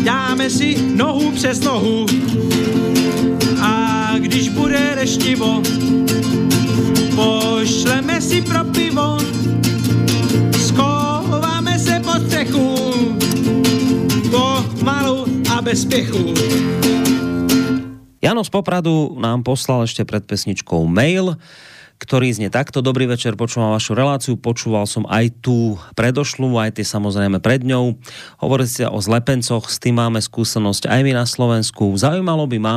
dáme 0.08 0.48
si 0.48 0.80
nohu 0.96 1.32
přes 1.32 1.60
nohu. 1.60 2.06
A 3.60 4.16
když 4.20 4.50
bude 4.50 4.96
reštivo, 4.96 5.62
pošleme 7.16 8.22
si 8.22 8.42
pro 8.42 8.64
pivo, 8.64 9.18
schováme 10.56 11.80
se 11.80 12.00
pod 12.00 12.24
střechu, 12.24 12.76
pomalu 14.32 15.26
a 15.52 15.62
bez 15.62 15.82
spěchu. 15.82 16.34
Jano 18.22 18.44
z 18.44 18.50
Popradu 18.50 19.18
nám 19.20 19.44
poslal 19.44 19.84
ešte 19.84 20.08
pred 20.08 20.26
pesničkou 20.26 20.88
mail, 20.88 21.38
ktorý 21.98 22.30
znie 22.30 22.53
takto. 22.53 22.86
Dobrý 22.86 23.10
večer, 23.10 23.34
počúvam 23.34 23.74
vašu 23.74 23.98
reláciu, 23.98 24.38
počúval 24.38 24.86
som 24.86 25.03
aj 25.10 25.41
tú 25.41 25.82
predošlú, 25.98 26.53
aj 26.57 26.78
tie 26.78 26.86
samozrejme 26.86 27.41
pred 27.41 27.65
ňou. 27.65 27.98
Hovorili 28.38 28.69
ste 28.69 28.86
o 28.86 29.02
zlepencoch, 29.02 29.65
s 29.65 29.82
tým 29.82 29.98
máme 29.98 30.22
skúsenosť 30.22 30.86
aj 30.86 30.99
my 31.02 31.11
na 31.18 31.26
Slovensku. 31.26 31.98
Zaujímalo 31.98 32.45
by 32.45 32.57
ma, 32.61 32.76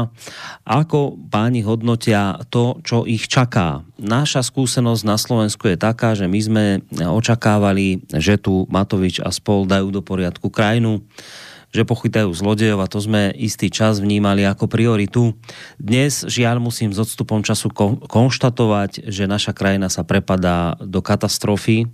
ako 0.64 1.20
páni 1.28 1.60
hodnotia 1.60 2.40
to, 2.48 2.80
čo 2.80 3.04
ich 3.04 3.28
čaká. 3.28 3.84
Naša 4.00 4.40
skúsenosť 4.40 5.02
na 5.04 5.20
Slovensku 5.20 5.68
je 5.68 5.76
taká, 5.76 6.16
že 6.16 6.24
my 6.24 6.40
sme 6.40 6.64
očakávali, 6.96 8.08
že 8.16 8.40
tu 8.40 8.64
Matovič 8.72 9.20
a 9.20 9.28
spol 9.28 9.68
dajú 9.68 9.92
do 9.92 10.00
poriadku 10.00 10.48
krajinu 10.48 11.04
že 11.70 11.86
pochytajú 11.86 12.30
zlodejov 12.34 12.82
a 12.82 12.90
to 12.90 12.98
sme 12.98 13.30
istý 13.34 13.70
čas 13.70 14.02
vnímali 14.02 14.42
ako 14.42 14.66
prioritu. 14.66 15.38
Dnes 15.78 16.26
žiaľ 16.26 16.58
musím 16.58 16.90
s 16.90 16.98
odstupom 16.98 17.46
času 17.46 17.70
konštatovať, 18.06 19.06
že 19.06 19.30
naša 19.30 19.54
krajina 19.54 19.86
sa 19.86 20.02
prepadá 20.02 20.74
do 20.82 20.98
katastrofy. 20.98 21.86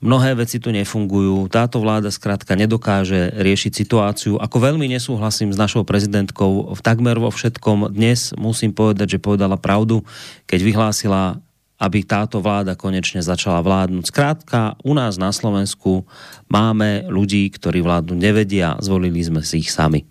Mnohé 0.00 0.32
veci 0.32 0.56
tu 0.56 0.72
nefungujú. 0.72 1.44
Táto 1.52 1.76
vláda 1.76 2.08
zkrátka 2.08 2.56
nedokáže 2.56 3.36
riešiť 3.36 3.72
situáciu. 3.84 4.40
Ako 4.40 4.56
veľmi 4.56 4.88
nesúhlasím 4.88 5.52
s 5.52 5.60
našou 5.60 5.84
prezidentkou 5.84 6.72
v 6.72 6.80
takmer 6.80 7.20
vo 7.20 7.28
všetkom. 7.28 7.92
Dnes 7.92 8.32
musím 8.40 8.72
povedať, 8.72 9.16
že 9.16 9.18
povedala 9.20 9.60
pravdu, 9.60 10.00
keď 10.48 10.60
vyhlásila 10.64 11.44
aby 11.80 12.04
táto 12.04 12.44
vláda 12.44 12.76
konečne 12.76 13.24
začala 13.24 13.64
vládnuť. 13.64 14.04
Zkrátka, 14.12 14.76
u 14.84 14.92
nás 14.92 15.16
na 15.16 15.32
Slovensku 15.32 16.04
máme 16.52 17.08
ľudí, 17.08 17.48
ktorí 17.48 17.80
vládnu 17.80 18.20
nevedia, 18.20 18.76
zvolili 18.84 19.24
sme 19.24 19.40
si 19.40 19.64
ich 19.64 19.72
sami. 19.72 20.04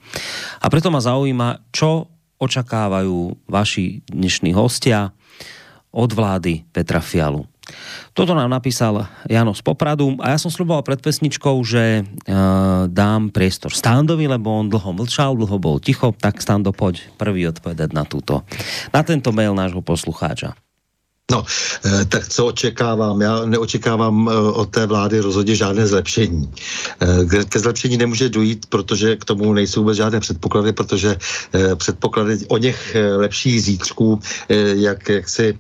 A 0.58 0.66
preto 0.74 0.90
ma 0.90 0.98
zaujíma, 0.98 1.70
čo 1.70 2.10
očakávajú 2.42 3.46
vaši 3.46 4.02
dnešní 4.10 4.58
hostia 4.58 5.14
od 5.94 6.10
vlády 6.10 6.66
Petra 6.74 7.06
Fialu. 7.06 7.46
Toto 8.18 8.34
nám 8.34 8.50
napísal 8.50 9.06
Jano 9.30 9.54
z 9.54 9.62
Popradu 9.62 10.18
a 10.26 10.34
ja 10.34 10.42
som 10.42 10.50
sluboval 10.50 10.82
pred 10.82 10.98
pesničkou, 10.98 11.54
že 11.62 12.02
uh, 12.02 12.90
dám 12.90 13.30
priestor 13.30 13.70
Standovi, 13.70 14.26
lebo 14.26 14.50
on 14.50 14.74
dlho 14.74 14.90
mlčal, 14.90 15.38
dlho 15.38 15.58
bol 15.62 15.78
ticho, 15.78 16.10
tak 16.18 16.42
Stando, 16.42 16.74
poď 16.74 17.06
prvý 17.22 17.46
odpovedať 17.46 17.94
na 17.94 18.10
túto, 18.10 18.42
na 18.90 19.06
tento 19.06 19.30
mail 19.30 19.54
nášho 19.54 19.86
poslucháča. 19.86 20.58
No, 21.32 21.46
eh, 21.86 22.06
tak 22.06 22.28
co 22.28 22.46
očekávám? 22.46 23.22
Já 23.22 23.46
neočekávám 23.46 24.30
eh, 24.30 24.38
od 24.38 24.70
té 24.70 24.86
vlády 24.86 25.20
rozhodně 25.20 25.56
žádné 25.56 25.88
zlepšení. 25.88 26.54
Eh, 27.02 27.46
ke 27.46 27.60
zlepšení 27.60 27.98
nemůže 27.98 28.30
dojít, 28.30 28.66
protože 28.66 29.16
k 29.16 29.26
tomu 29.26 29.54
nejsou 29.54 29.82
vůbec 29.82 29.98
žádné 29.98 30.20
předpoklady, 30.20 30.74
protože 30.74 31.18
předpoklady 31.76 32.38
o 32.48 32.58
něch 32.58 32.96
lepších 33.16 33.64
zítřků, 33.64 34.20
jak, 34.74 35.10
jak 35.10 35.30
si 35.30 35.58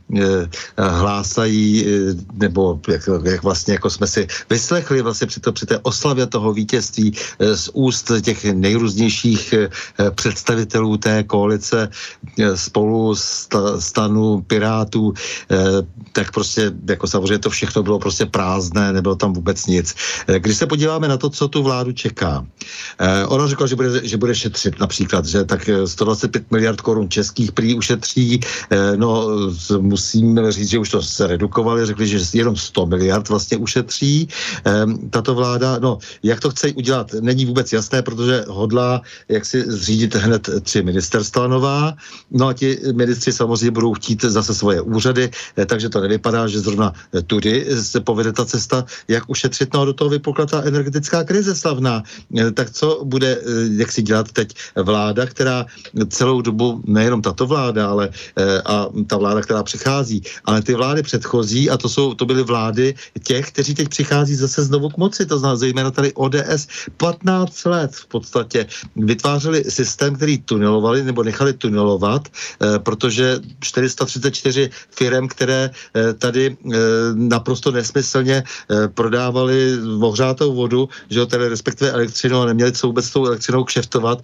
hlásají, 0.77 1.85
nebo 2.33 2.79
jak, 2.87 3.09
jak 3.23 3.43
vlastně 3.43 3.73
jako 3.73 3.89
jsme 3.89 4.07
si 4.07 4.27
vyslechli 4.49 5.01
vlastně 5.01 5.27
při, 5.27 5.39
to, 5.39 5.51
při 5.51 5.65
té 5.65 5.79
oslavě 5.81 6.27
toho 6.27 6.53
vítězství 6.53 7.13
z 7.39 7.69
úst 7.73 8.11
těch 8.21 8.45
nejrůznějších 8.45 9.53
představitelů 10.15 10.97
té 10.97 11.23
koalice 11.23 11.89
spolu 12.55 13.15
stanu 13.79 14.41
Pirátů, 14.47 15.13
tak 16.11 16.31
prostě 16.31 16.71
jako 16.89 17.07
samozřejmě 17.07 17.39
to 17.39 17.49
všechno 17.49 17.83
bylo 17.83 17.99
prostě 17.99 18.25
prázdné, 18.25 18.93
nebylo 18.93 19.15
tam 19.15 19.33
vůbec 19.33 19.65
nic. 19.65 19.95
Eh, 20.27 20.39
když 20.39 20.57
se 20.57 20.65
podíváme 20.67 21.07
na 21.07 21.17
to, 21.17 21.29
co 21.29 21.47
tu 21.47 21.63
vládu 21.63 21.91
čeká, 21.91 22.45
eh, 22.99 23.25
ona 23.25 23.47
řekla, 23.47 23.67
že 23.67 23.75
bude, 23.75 23.89
že 24.03 24.17
bude 24.17 24.35
šetřit 24.35 24.79
například, 24.79 25.25
že 25.25 25.43
tak 25.43 25.69
125 25.85 26.51
miliard 26.51 26.81
korun 26.81 27.09
českých 27.09 27.51
prý 27.51 27.75
ušetří, 27.75 28.39
no 28.95 29.27
musím 29.79 30.39
říct, 30.49 30.69
že 30.69 30.79
už 30.79 30.89
to 30.89 31.01
se 31.01 31.27
redukovali, 31.27 31.85
řekli, 31.85 32.07
že 32.07 32.19
jenom 32.33 32.55
100 32.55 32.85
miliard 32.85 33.29
vlastně 33.29 33.57
ušetří 33.57 34.27
tato 35.09 35.35
vláda. 35.35 35.79
No, 35.79 35.97
jak 36.23 36.39
to 36.39 36.49
chce 36.49 36.71
udělat, 36.73 37.13
není 37.21 37.45
vůbec 37.45 37.73
jasné, 37.73 38.01
protože 38.01 38.45
hodlá 38.47 39.01
jak 39.29 39.45
si 39.45 39.63
zřídit 39.67 40.15
hned 40.15 40.49
tři 40.61 40.83
ministerstva 40.83 41.47
nová, 41.47 41.93
no 42.31 42.47
a 42.47 42.53
ti 42.53 42.77
ministři 42.93 43.33
samozřejmě 43.33 43.71
budou 43.71 43.93
chtít 43.93 44.21
zase 44.21 44.53
svoje 44.55 44.81
úřady, 44.81 45.29
Eh, 45.29 45.48
takže 45.65 45.89
to 45.89 46.01
nevypadá, 46.01 46.47
že 46.47 46.59
zrovna 46.59 46.93
eh, 47.13 47.21
tudy 47.21 47.65
se 47.81 47.99
povede 47.99 48.33
ta 48.33 48.45
cesta, 48.45 48.85
jak 49.07 49.23
ušetřit, 49.29 49.73
no 49.73 49.85
do 49.85 49.93
toho 49.93 50.09
vypukla 50.09 50.45
ta 50.45 50.61
energetická 50.63 51.23
krize 51.23 51.55
slavná. 51.55 52.03
Eh, 52.37 52.51
tak 52.51 52.69
co 52.69 53.01
bude, 53.03 53.41
jak 53.77 53.91
si 53.91 54.01
dělat 54.01 54.31
teď 54.31 54.53
vláda, 54.75 55.25
která 55.25 55.65
celou 56.09 56.41
dobu, 56.41 56.81
nejenom 56.85 57.21
tato 57.21 57.47
vláda, 57.47 57.89
ale 57.89 58.09
a 58.65 58.87
ta 59.07 59.17
vláda, 59.17 59.41
která 59.41 59.63
přichází, 59.63 60.21
ale 60.45 60.61
ty 60.61 60.75
vlády 60.75 61.03
předchozí, 61.03 61.69
a 61.69 61.77
to, 61.77 61.89
jsou, 61.89 62.13
to 62.13 62.25
byly 62.25 62.43
vlády 62.43 62.95
těch, 63.23 63.51
kteří 63.51 63.73
teď 63.75 63.89
přichází 63.89 64.35
zase 64.35 64.63
znovu 64.63 64.89
k 64.89 64.97
moci, 64.97 65.25
to 65.25 65.39
znamená 65.39 65.55
zejména 65.55 65.91
tady 65.91 66.13
ODS, 66.13 66.67
15 66.97 67.65
let 67.65 67.91
v 67.95 68.05
podstatě 68.07 68.65
vytvářeli 68.95 69.63
systém, 69.63 70.15
který 70.15 70.37
tunelovali 70.41 71.03
nebo 71.03 71.23
nechali 71.23 71.53
tunelovat, 71.53 72.27
protože 72.83 73.39
434 73.59 74.69
firm, 74.91 75.27
které 75.39 75.71
eh, 75.71 76.13
tady 76.13 76.51
eh, 76.51 76.77
naprosto 77.15 77.71
nesmyslně 77.71 78.43
eh, 78.43 78.87
prodávali 78.87 79.79
ohřátou 80.01 80.51
vodu, 80.51 80.89
že 81.09 81.25
tedy 81.25 81.47
respektive 81.47 81.91
elektřinu 81.91 82.41
a 82.41 82.45
neměli 82.45 82.71
co 82.71 82.87
vůbec 82.87 83.05
s 83.05 83.11
tou 83.11 83.25
elektřinou 83.25 83.63
kšeftovat, 83.63 84.19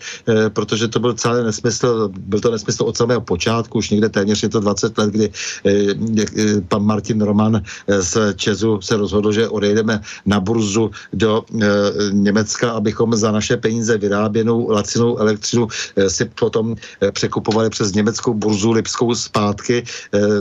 protože 0.54 0.88
to 0.88 1.00
byl 1.00 1.14
celý 1.14 1.44
nesmysl, 1.46 2.10
byl 2.18 2.40
to 2.40 2.52
nesmysl 2.52 2.84
od 2.84 2.98
samého 2.98 3.22
počátku, 3.22 3.78
už 3.78 3.90
někde 3.90 4.10
téměř 4.10 4.44
je 4.44 4.50
to 4.50 4.60
20 4.60 4.98
let, 4.98 5.10
kdy 5.10 5.32
pan 6.68 6.84
Martin 6.84 7.22
Roman 7.22 7.62
z 7.88 8.34
Česu 8.36 8.82
se 8.82 8.98
rozhodl, 8.98 9.32
že 9.32 9.48
odejdeme 9.48 10.02
na 10.26 10.40
burzu 10.40 10.92
do 11.14 11.46
Německa, 12.12 12.72
abychom 12.72 13.16
za 13.16 13.32
naše 13.32 13.58
peníze 13.58 13.98
vyráběnou 13.98 14.70
lacinou 14.70 15.18
elektřinu 15.18 15.68
si 16.08 16.26
potom 16.26 16.76
překupovali 17.12 17.70
přes 17.70 17.94
německou 17.94 18.34
burzu 18.34 18.72
Lipskou 18.72 19.16
zpátky. 19.16 19.84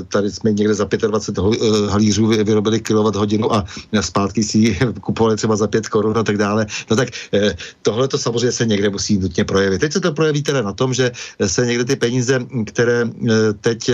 Tady 0.09 0.31
jsme 0.31 0.53
někde 0.53 0.64
za 0.73 0.89
25 1.09 1.45
eh, 1.45 1.91
halířů 1.91 2.27
vyrobili 2.27 2.81
kilovat 2.81 3.17
hodinu 3.17 3.55
a 3.55 3.65
zpátky 4.01 4.43
si 4.43 4.59
ji 4.59 4.79
kupovali 5.01 5.37
třeba 5.37 5.57
za 5.57 5.67
5 5.67 5.89
korun 5.89 6.19
a 6.19 6.23
tak 6.23 6.39
dále. 6.39 6.67
No 6.91 6.97
tak 6.97 7.09
eh, 7.33 7.57
tohle 7.83 8.09
to 8.09 8.19
samozřejmě 8.19 8.53
se 8.53 8.67
někde 8.67 8.91
musí 8.91 9.19
nutně 9.19 9.45
projevit. 9.45 9.81
Teď 9.81 9.93
se 9.93 10.01
to 10.01 10.13
projeví 10.13 10.43
teda 10.43 10.63
na 10.63 10.73
tom, 10.73 10.95
že 10.95 11.13
se 11.47 11.67
někde 11.67 11.85
ty 11.85 11.97
peníze, 11.97 12.41
které 12.67 13.05
eh, 13.05 13.53
teď 13.61 13.91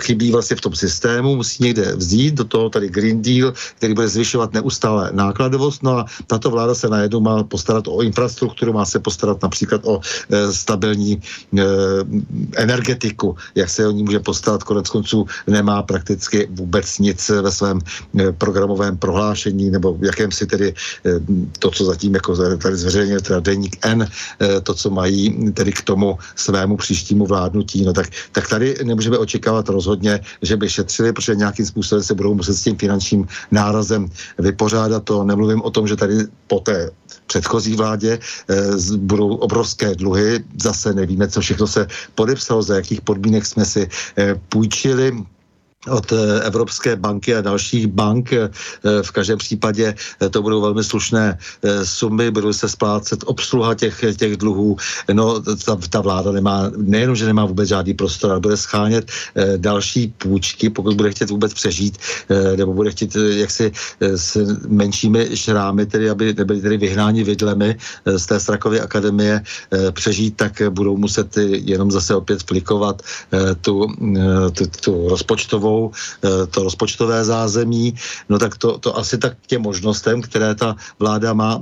chybí 0.00 0.30
vlastně 0.32 0.56
v 0.56 0.60
tom 0.60 0.74
systému, 0.74 1.36
musí 1.36 1.64
někde 1.64 1.96
vzít 1.96 2.34
do 2.34 2.44
toho 2.44 2.70
tady 2.70 2.88
Green 2.88 3.22
Deal, 3.22 3.52
který 3.76 3.94
bude 3.94 4.08
zvyšovat 4.08 4.52
neustále 4.52 5.10
nákladovost. 5.12 5.82
No 5.82 5.98
a 5.98 6.04
tato 6.26 6.50
vláda 6.50 6.74
se 6.74 6.88
najednou 6.88 7.20
má 7.20 7.44
postarat 7.44 7.88
o 7.88 8.02
infrastrukturu, 8.02 8.72
má 8.72 8.84
se 8.84 8.98
postarat 8.98 9.42
například 9.42 9.80
o 9.84 10.00
stabilní 10.50 11.20
energetiku, 12.56 13.36
jak 13.54 13.70
se 13.70 13.86
o 13.86 13.90
ní 13.90 14.02
může 14.02 14.20
postarat 14.20 14.62
konec 14.62 14.88
konců 14.88 15.26
nemá 15.46 15.82
prakticky 15.82 16.48
vůbec 16.50 16.98
nic 16.98 17.28
ve 17.28 17.52
svém 17.52 17.78
eh, 18.18 18.32
programovém 18.32 18.96
prohlášení 18.96 19.70
nebo 19.70 19.98
jakémsi 20.02 20.46
tedy 20.46 20.74
eh, 21.06 21.10
to, 21.58 21.70
co 21.70 21.84
zatím 21.84 22.14
jako 22.14 22.36
tady 22.56 22.76
zveřejnil 22.76 23.20
teda 23.20 23.40
Deník 23.40 23.86
N, 23.86 24.06
eh, 24.40 24.60
to, 24.60 24.74
co 24.74 24.90
mají 24.90 25.52
tedy 25.52 25.72
k 25.72 25.82
tomu 25.82 26.18
svému 26.36 26.76
příštímu 26.76 27.26
vládnutí, 27.26 27.84
no 27.84 27.92
tak, 27.92 28.06
tak 28.32 28.48
tady 28.48 28.76
nemůžeme 28.84 29.18
očekávat 29.18 29.68
rozhodně, 29.68 30.20
že 30.42 30.56
by 30.56 30.70
šetřili, 30.70 31.12
protože 31.12 31.34
nějakým 31.34 31.66
způsobem 31.66 32.02
se 32.04 32.14
budou 32.14 32.34
muset 32.34 32.54
s 32.54 32.62
tím 32.62 32.76
finančním 32.76 33.26
nárazem 33.50 34.08
vypořádat. 34.38 35.04
To 35.04 35.24
nemluvím 35.24 35.62
o 35.62 35.70
tom, 35.70 35.88
že 35.88 35.96
tady 35.96 36.14
po 36.46 36.60
té 36.60 36.90
předchozí 37.26 37.76
vládě 37.76 38.18
budou 38.96 39.36
obrovské 39.36 39.94
dluhy. 39.94 40.44
Zase 40.62 40.92
nevíme, 40.92 41.28
co 41.28 41.40
všechno 41.40 41.66
se 41.66 41.86
podepsalo, 42.14 42.62
za 42.62 42.76
jakých 42.76 43.00
podmínek 43.00 43.46
jsme 43.46 43.64
si 43.64 43.88
půjčili 44.48 45.24
od 45.86 46.12
eh, 46.12 46.40
Evropské 46.42 46.96
banky 46.96 47.34
a 47.34 47.40
dalších 47.40 47.86
bank. 47.86 48.32
Eh, 48.32 48.50
v 49.02 49.10
každém 49.10 49.38
případě 49.38 49.94
eh, 49.94 50.28
to 50.28 50.42
budou 50.42 50.60
velmi 50.60 50.84
slušné 50.84 51.38
sumy, 51.82 52.30
budou 52.30 52.52
se 52.52 52.68
splácet 52.68 53.24
obsluha 53.26 53.74
těch, 53.74 54.04
těch 54.16 54.36
dluhů. 54.36 54.76
No, 55.12 55.40
ta, 55.40 55.76
ta 55.90 56.00
vláda 56.00 56.32
nemá, 56.32 56.70
nejenom, 56.76 57.16
že 57.16 57.26
nemá 57.26 57.44
vůbec 57.44 57.68
žádný 57.68 57.94
prostor, 57.94 58.30
ale 58.30 58.40
bude 58.40 58.56
schánět 58.56 59.10
další 59.56 60.14
půjčky, 60.18 60.70
pokud 60.70 60.94
bude 60.94 61.10
chtět 61.10 61.30
vůbec 61.30 61.54
přežít, 61.54 61.98
nebo 62.56 62.72
bude 62.74 62.90
chtít 62.90 63.16
jaksi 63.16 63.72
s 64.00 64.36
menšími 64.68 65.36
šrámy, 65.36 65.86
tedy 65.86 66.10
aby 66.10 66.34
nebyli 66.34 66.60
tedy 66.60 66.76
vyhnáni 66.76 67.24
vidlemi 67.24 67.76
z 68.06 68.26
té 68.26 68.40
Strakovy 68.40 68.80
akademie 68.80 69.42
přežít, 69.90 70.36
tak 70.36 70.62
budou 70.70 70.96
muset 70.96 71.36
jenom 71.50 71.90
zase 71.90 72.14
opět 72.14 72.42
flikovat 72.42 73.02
tu, 73.60 73.86
tu, 74.52 74.64
tu 74.80 75.08
rozpočtovou 75.08 75.67
sebou 75.68 75.92
to 76.50 76.62
rozpočtové 76.62 77.24
zázemí, 77.24 77.94
no 78.28 78.38
tak 78.38 78.56
to, 78.56 78.78
to 78.78 78.96
asi 78.96 79.18
tak 79.18 79.36
k 79.44 79.46
těm 79.46 79.62
možnostem, 79.62 80.22
které 80.22 80.54
ta 80.54 80.76
vláda 80.98 81.32
má. 81.32 81.60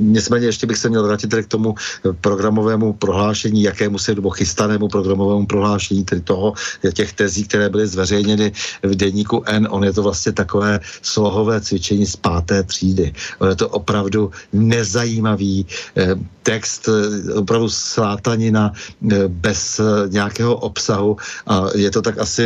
Nicméně 0.00 0.46
ještě 0.46 0.66
bych 0.66 0.78
se 0.78 0.88
měl 0.88 1.06
vrátit 1.06 1.30
k 1.30 1.46
tomu 1.46 1.74
programovému 2.20 2.92
prohlášení, 2.92 3.62
jakému 3.62 3.98
se, 3.98 4.14
nebo 4.14 4.30
chystanému 4.30 4.88
programovému 4.88 5.46
prohlášení, 5.46 6.04
tedy 6.04 6.20
toho, 6.20 6.54
těch 6.92 7.12
tezí, 7.12 7.44
které 7.44 7.68
byly 7.68 7.86
zveřejněny 7.86 8.52
v 8.82 8.94
denníku 8.94 9.42
N. 9.46 9.68
On 9.70 9.84
je 9.84 9.92
to 9.92 10.02
vlastně 10.02 10.32
takové 10.32 10.80
slohové 11.02 11.60
cvičení 11.60 12.06
z 12.06 12.16
páté 12.16 12.62
třídy. 12.62 13.12
On 13.38 13.48
je 13.48 13.56
to 13.56 13.68
opravdu 13.68 14.30
nezajímavý 14.52 15.66
eh, 15.96 16.14
text, 16.42 16.88
eh, 16.88 17.34
opravdu 17.34 17.68
slátanina 17.68 18.72
eh, 18.72 19.28
bez 19.28 19.80
nějakého 20.08 20.56
obsahu 20.56 21.16
a 21.46 21.70
je 21.74 21.90
to 21.90 22.02
tak 22.02 22.18
asi, 22.18 22.39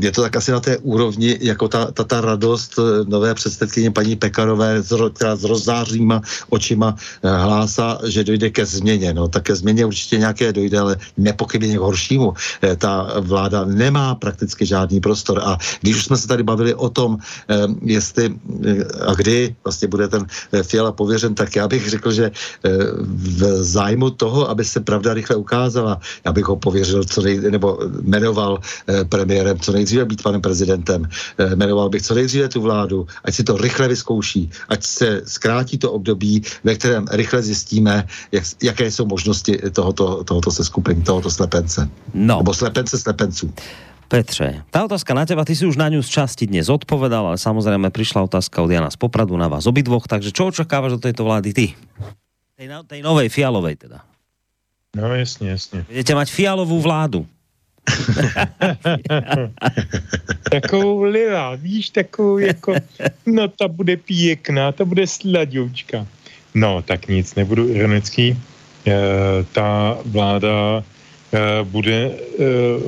je 0.00 0.12
to 0.12 0.22
tak 0.22 0.36
asi 0.36 0.52
na 0.52 0.60
té 0.60 0.78
úrovni, 0.78 1.38
jako 1.40 1.68
ta, 1.68 1.90
ta, 1.90 2.04
ta 2.04 2.20
radost 2.20 2.78
nové 3.06 3.34
předsedkyně 3.34 3.90
paní 3.90 4.16
Pekarové, 4.16 4.82
která 5.14 5.36
s 5.36 5.44
rozzářnýma 5.44 6.22
očima 6.48 6.96
hlásá, 7.22 7.98
že 8.04 8.24
dojde 8.24 8.50
ke 8.50 8.66
změně. 8.66 9.14
No, 9.14 9.28
tak 9.28 9.42
ke 9.42 9.54
změně 9.54 9.86
určitě 9.86 10.18
nějaké 10.18 10.52
dojde, 10.52 10.78
ale 10.78 10.96
nepochybně 11.16 11.76
k 11.76 11.80
horšímu. 11.80 12.34
Ta 12.78 13.20
vláda 13.20 13.64
nemá 13.64 14.14
prakticky 14.14 14.66
žádný 14.66 15.00
prostor 15.00 15.40
a 15.44 15.58
když 15.80 15.96
už 15.96 16.04
jsme 16.04 16.16
se 16.16 16.28
tady 16.28 16.42
bavili 16.42 16.74
o 16.74 16.88
tom, 16.88 17.18
jestli 17.82 18.34
a 19.06 19.14
kdy 19.14 19.54
vlastně 19.64 19.88
bude 19.88 20.08
ten 20.08 20.26
Fiala 20.62 20.92
pověřen, 20.92 21.34
tak 21.34 21.56
já 21.56 21.68
bych 21.68 21.90
řekl, 21.90 22.12
že 22.12 22.30
v 23.04 23.62
zájmu 23.62 24.10
toho, 24.10 24.50
aby 24.50 24.64
se 24.64 24.80
pravda 24.80 25.14
rychle 25.14 25.36
ukázala, 25.36 26.00
já 26.24 26.32
bych 26.32 26.44
ho 26.44 26.56
pověřil, 26.56 27.04
co 27.04 27.22
nej, 27.22 27.40
nebo 27.40 27.78
jmenoval 28.02 28.45
premiérem 29.08 29.58
co 29.58 29.72
nejdříve 29.72 30.04
být 30.04 30.22
panem 30.22 30.40
prezidentem, 30.40 31.08
jmenoval 31.54 31.88
bych 31.88 32.02
co 32.02 32.14
nejdříve 32.14 32.48
tu 32.48 32.60
vládu, 32.60 33.06
ať 33.24 33.32
si 33.34 33.42
to 33.44 33.56
rychle 33.56 33.88
vyzkouší, 33.88 34.50
ať 34.68 34.80
se 34.82 35.08
zkrátí 35.24 35.78
to 35.78 35.92
období, 35.92 36.42
ve 36.64 36.74
kterém 36.74 37.06
rychle 37.10 37.42
zjistíme, 37.42 38.06
jak, 38.32 38.44
jaké 38.62 38.90
jsou 38.90 39.06
možnosti 39.06 39.58
tohoto, 39.72 40.24
tohoto 40.24 40.50
seskupení, 40.50 41.02
tohoto 41.02 41.30
slepence. 41.30 41.88
No. 42.14 42.38
Nebo 42.38 42.54
slepence 42.54 42.98
slepenců. 42.98 43.52
Petře, 44.06 44.62
tá 44.70 44.86
otázka 44.86 45.18
na 45.18 45.26
teba, 45.26 45.42
ty 45.42 45.58
si 45.58 45.66
už 45.66 45.74
na 45.74 45.90
ňu 45.90 45.98
z 45.98 46.06
časti 46.06 46.46
dnes 46.46 46.70
odpovedal, 46.70 47.26
ale 47.26 47.42
samozrejme 47.42 47.90
prišla 47.90 48.30
otázka 48.30 48.62
od 48.62 48.70
Jana 48.70 48.86
z 48.86 48.94
Popradu 48.94 49.34
na 49.34 49.50
vás 49.50 49.66
obidvoch, 49.66 50.06
takže 50.06 50.30
čo 50.30 50.46
očakávaš 50.46 51.02
od 51.02 51.02
tejto 51.02 51.26
vlády 51.26 51.50
ty? 51.50 51.66
Tej, 52.54 52.66
no, 52.70 52.86
tej 52.86 53.02
novej 53.02 53.26
fialovej 53.26 53.74
teda. 53.82 54.06
No 54.94 55.10
jasně, 55.14 55.50
jasně. 55.50 55.84
Budete 55.90 56.14
mať 56.14 56.28
fialovou 56.30 56.80
vládu. 56.80 57.26
takovou 60.50 61.02
lila, 61.02 61.54
víš, 61.54 61.90
takovou 61.90 62.38
jako, 62.38 62.74
no 63.26 63.48
ta 63.48 63.68
bude 63.68 63.96
pěkná, 63.96 64.72
ta 64.72 64.84
bude 64.84 65.06
sladoučka. 65.06 66.06
No, 66.54 66.82
tak 66.82 67.08
nic, 67.08 67.34
nebudu 67.34 67.68
ironický. 67.68 68.42
E, 68.86 68.92
ta 69.52 69.98
vláda 70.04 70.84
e, 71.32 71.64
bude 71.64 72.10
e, 72.10 72.14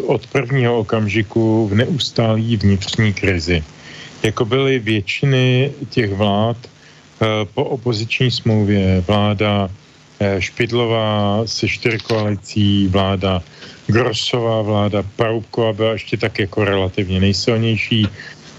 od 0.07 0.27
prvního 0.27 0.79
okamžiku 0.79 1.69
v 1.69 1.75
neustálý 1.75 2.57
vnitřní 2.57 3.13
krizi. 3.13 3.65
Jako 4.23 4.45
byly 4.45 4.79
většiny 4.79 5.73
těch 5.91 6.15
vlád 6.15 6.57
e, 6.63 6.69
po 7.45 7.65
opoziční 7.65 8.31
smlouvě, 8.31 9.05
vláda 9.07 9.69
e, 10.21 10.43
Špidlová 10.43 11.43
se 11.47 11.69
čtyřkoalicí, 11.69 12.89
vláda 12.89 13.43
Grosová 13.89 14.63
vláda, 14.63 15.03
Paroubková 15.17 15.73
byla 15.73 15.93
ještě 15.93 16.17
tak 16.17 16.39
jako 16.39 16.65
relativně 16.65 17.21
nejsilnější, 17.21 18.09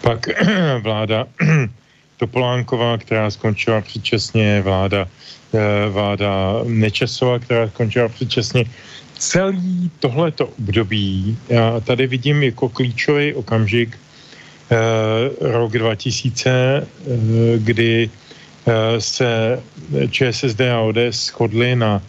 pak 0.01 0.25
vláda 0.81 1.25
Topolánková, 2.17 2.97
která 2.97 3.31
skončila 3.31 3.81
předčasně, 3.81 4.61
vláda, 4.61 5.07
eh, 5.53 5.89
vláda 5.89 6.61
Nečasová, 6.65 7.39
která 7.39 7.67
skončila 7.69 8.09
předčasně. 8.09 8.65
Celý 9.17 9.91
tohleto 9.99 10.47
období, 10.47 11.37
já 11.49 11.79
tady 11.79 12.07
vidím 12.07 12.43
jako 12.43 12.69
klíčový 12.69 13.33
okamžik 13.33 13.93
eh, 13.93 14.77
rok 15.41 15.71
2000, 15.71 16.49
eh, 16.49 16.87
kdy 17.57 18.09
se 18.99 19.61
ČSSD 20.11 20.61
a 20.61 20.79
ODS 20.79 21.17
shodli 21.33 21.75
na 21.75 22.01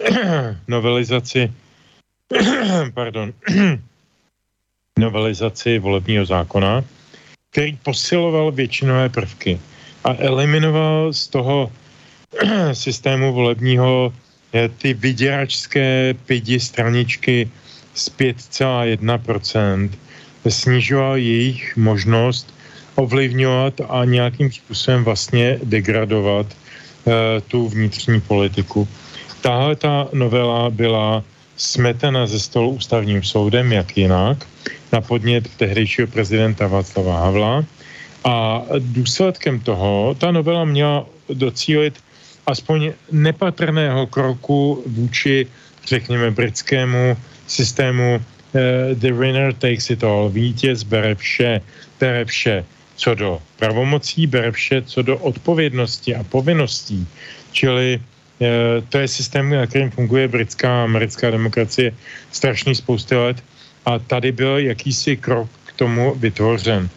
novelizaci 0.68 1.52
pardon, 2.94 3.32
novelizaci 4.98 5.78
volebního 5.78 6.24
zákona, 6.26 6.84
který 7.50 7.76
posiloval 7.76 8.52
většinové 8.52 9.08
prvky 9.08 9.60
a 10.04 10.14
eliminoval 10.18 11.12
z 11.12 11.28
toho 11.28 11.72
systému 12.72 13.32
volebního 13.32 14.12
eh, 14.52 14.68
ty 14.68 14.94
vyděračské 14.94 16.14
pidi 16.26 16.60
straničky 16.60 17.50
z 17.94 18.10
5,1%, 18.10 19.90
snižoval 20.48 21.16
jejich 21.16 21.76
možnost 21.76 22.54
ovlivňovat 22.94 23.80
a 23.88 24.04
nějakým 24.04 24.52
způsobem 24.52 25.04
vlastně 25.04 25.58
degradovat 25.62 26.46
uh, 26.46 27.12
tu 27.48 27.68
vnitřní 27.68 28.20
politiku. 28.20 28.88
Tahle 29.40 29.76
ta 29.76 30.08
novela 30.12 30.70
byla 30.70 31.24
smetena 31.56 32.26
ze 32.26 32.40
stolu 32.40 32.70
ústavním 32.70 33.22
soudem, 33.22 33.72
jak 33.72 33.96
jinak, 33.96 34.46
na 34.92 35.00
podnět 35.00 35.48
tehdejšího 35.56 36.06
prezidenta 36.06 36.66
Václava 36.66 37.20
Havla. 37.20 37.64
A 38.24 38.62
důsledkem 38.78 39.60
toho 39.60 40.16
ta 40.18 40.32
novela 40.32 40.64
měla 40.64 41.06
docílit 41.28 41.94
aspoň 42.46 42.92
nepatrného 43.12 44.06
kroku 44.06 44.82
vůči, 44.86 45.46
řekněme, 45.86 46.30
britskému 46.30 47.16
systému 47.46 48.16
uh, 48.16 48.60
the 48.94 49.12
winner 49.12 49.52
takes 49.52 49.90
it 49.90 50.04
all, 50.04 50.28
vítěz 50.28 50.82
bere 50.82 51.14
vše, 51.14 51.60
bere 52.00 52.24
vše 52.24 52.64
co 52.96 53.14
do 53.14 53.42
pravomocí, 53.56 54.26
bere 54.26 54.52
vše 54.52 54.82
co 54.82 55.02
do 55.02 55.18
odpovědnosti 55.18 56.14
a 56.14 56.24
povinností. 56.24 57.06
Čili 57.52 58.00
to 58.88 58.98
je 58.98 59.08
systém, 59.08 59.50
na 59.50 59.66
kterým 59.66 59.90
funguje 59.90 60.28
britská 60.28 60.68
a 60.68 60.84
americká 60.84 61.30
demokracie 61.30 61.92
strašný 62.32 62.74
spousty 62.74 63.14
let 63.14 63.36
a 63.86 63.98
tady 63.98 64.32
byl 64.32 64.58
jakýsi 64.58 65.16
krok 65.16 65.48
k 65.64 65.72
tomu 65.72 66.14
vytvořen. 66.14 66.88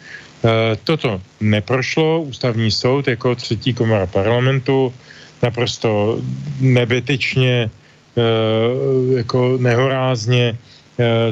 Eh, 0.44 0.76
toto 0.84 1.20
neprošlo, 1.40 2.22
ústavní 2.22 2.70
soud 2.70 3.08
jako 3.08 3.34
třetí 3.34 3.74
komora 3.74 4.06
parlamentu 4.06 4.94
naprosto 5.42 6.18
nebytečně, 6.60 7.70
eh, 7.70 8.22
jako 9.16 9.58
nehorázně 9.58 10.58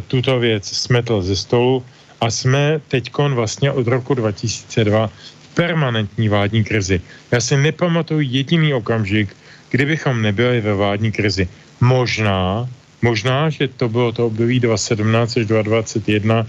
tuto 0.07 0.39
věc 0.39 0.63
smetl 0.63 1.23
ze 1.23 1.35
stolu 1.37 1.83
a 2.23 2.31
jsme 2.31 2.79
teďkon 2.87 3.35
vlastně 3.35 3.75
od 3.75 3.83
roku 3.87 4.15
2002 4.15 5.11
v 5.43 5.49
permanentní 5.59 6.29
vládní 6.29 6.63
krizi. 6.65 7.03
Já 7.35 7.41
si 7.41 7.57
nepamatuju 7.59 8.21
jediný 8.21 8.75
okamžik, 8.75 9.35
kdybychom 9.71 10.23
nebyli 10.23 10.61
ve 10.61 10.75
vládní 10.75 11.13
krizi. 11.13 11.49
Možná, 11.81 12.69
možná, 13.03 13.51
že 13.51 13.69
to 13.69 13.89
bylo 13.89 14.13
to 14.13 14.27
období 14.27 14.61
2017 14.61 15.37
až 15.37 15.47
2021, 15.47 16.47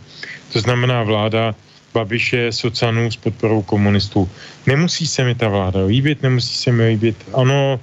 to 0.54 0.60
znamená 0.60 1.04
vláda 1.04 1.56
Babiše, 1.94 2.52
Socanů 2.52 3.12
s 3.12 3.18
podporou 3.18 3.62
komunistů. 3.62 4.30
Nemusí 4.66 5.08
se 5.08 5.24
mi 5.24 5.36
ta 5.36 5.50
vláda 5.50 5.86
líbit, 5.86 6.22
nemusí 6.22 6.56
se 6.56 6.72
mi 6.72 6.88
líbit, 6.88 7.18
ano, 7.34 7.80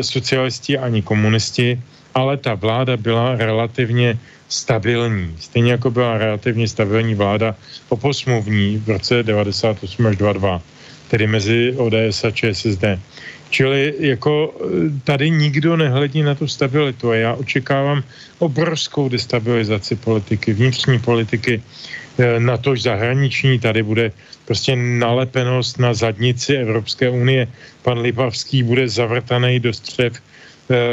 socialisti 0.00 0.78
ani 0.78 1.02
komunisti, 1.02 1.80
ale 2.14 2.36
ta 2.36 2.54
vláda 2.54 2.96
byla 2.96 3.36
relativně 3.36 4.18
stabilní. 4.48 5.36
Stejně 5.40 5.72
jako 5.72 5.90
byla 5.90 6.18
relativně 6.18 6.68
stabilní 6.68 7.14
vláda 7.14 7.54
oposmluvní 7.88 8.78
v 8.78 8.88
roce 8.88 9.22
98 9.22 10.06
až 10.06 10.16
22, 10.16 10.62
tedy 11.08 11.26
mezi 11.26 11.74
ODS 11.76 12.24
a 12.24 12.30
ČSSD. 12.30 12.84
Čili 13.54 13.94
jako 13.98 14.50
e, 14.50 14.66
tady 15.06 15.30
nikdo 15.30 15.76
nehledí 15.76 16.22
na 16.26 16.34
tu 16.34 16.50
stabilitu 16.50 17.10
a 17.10 17.14
já 17.14 17.30
očekávám 17.34 18.02
obrovskou 18.38 19.08
destabilizaci 19.08 19.94
politiky, 19.96 20.52
vnitřní 20.52 20.98
politiky, 20.98 21.62
e, 22.18 22.40
na 22.40 22.58
tož 22.58 22.82
zahraniční, 22.82 23.62
tady 23.62 23.82
bude 23.82 24.10
prostě 24.44 24.74
nalepenost 24.76 25.78
na 25.78 25.94
zadnici 25.94 26.66
Evropské 26.66 27.10
unie. 27.10 27.46
Pan 27.82 28.02
Lipavský 28.02 28.62
bude 28.62 28.90
zavrtaný 28.90 29.60
do 29.60 29.70
střev 29.70 30.18
Eh, 30.18 30.33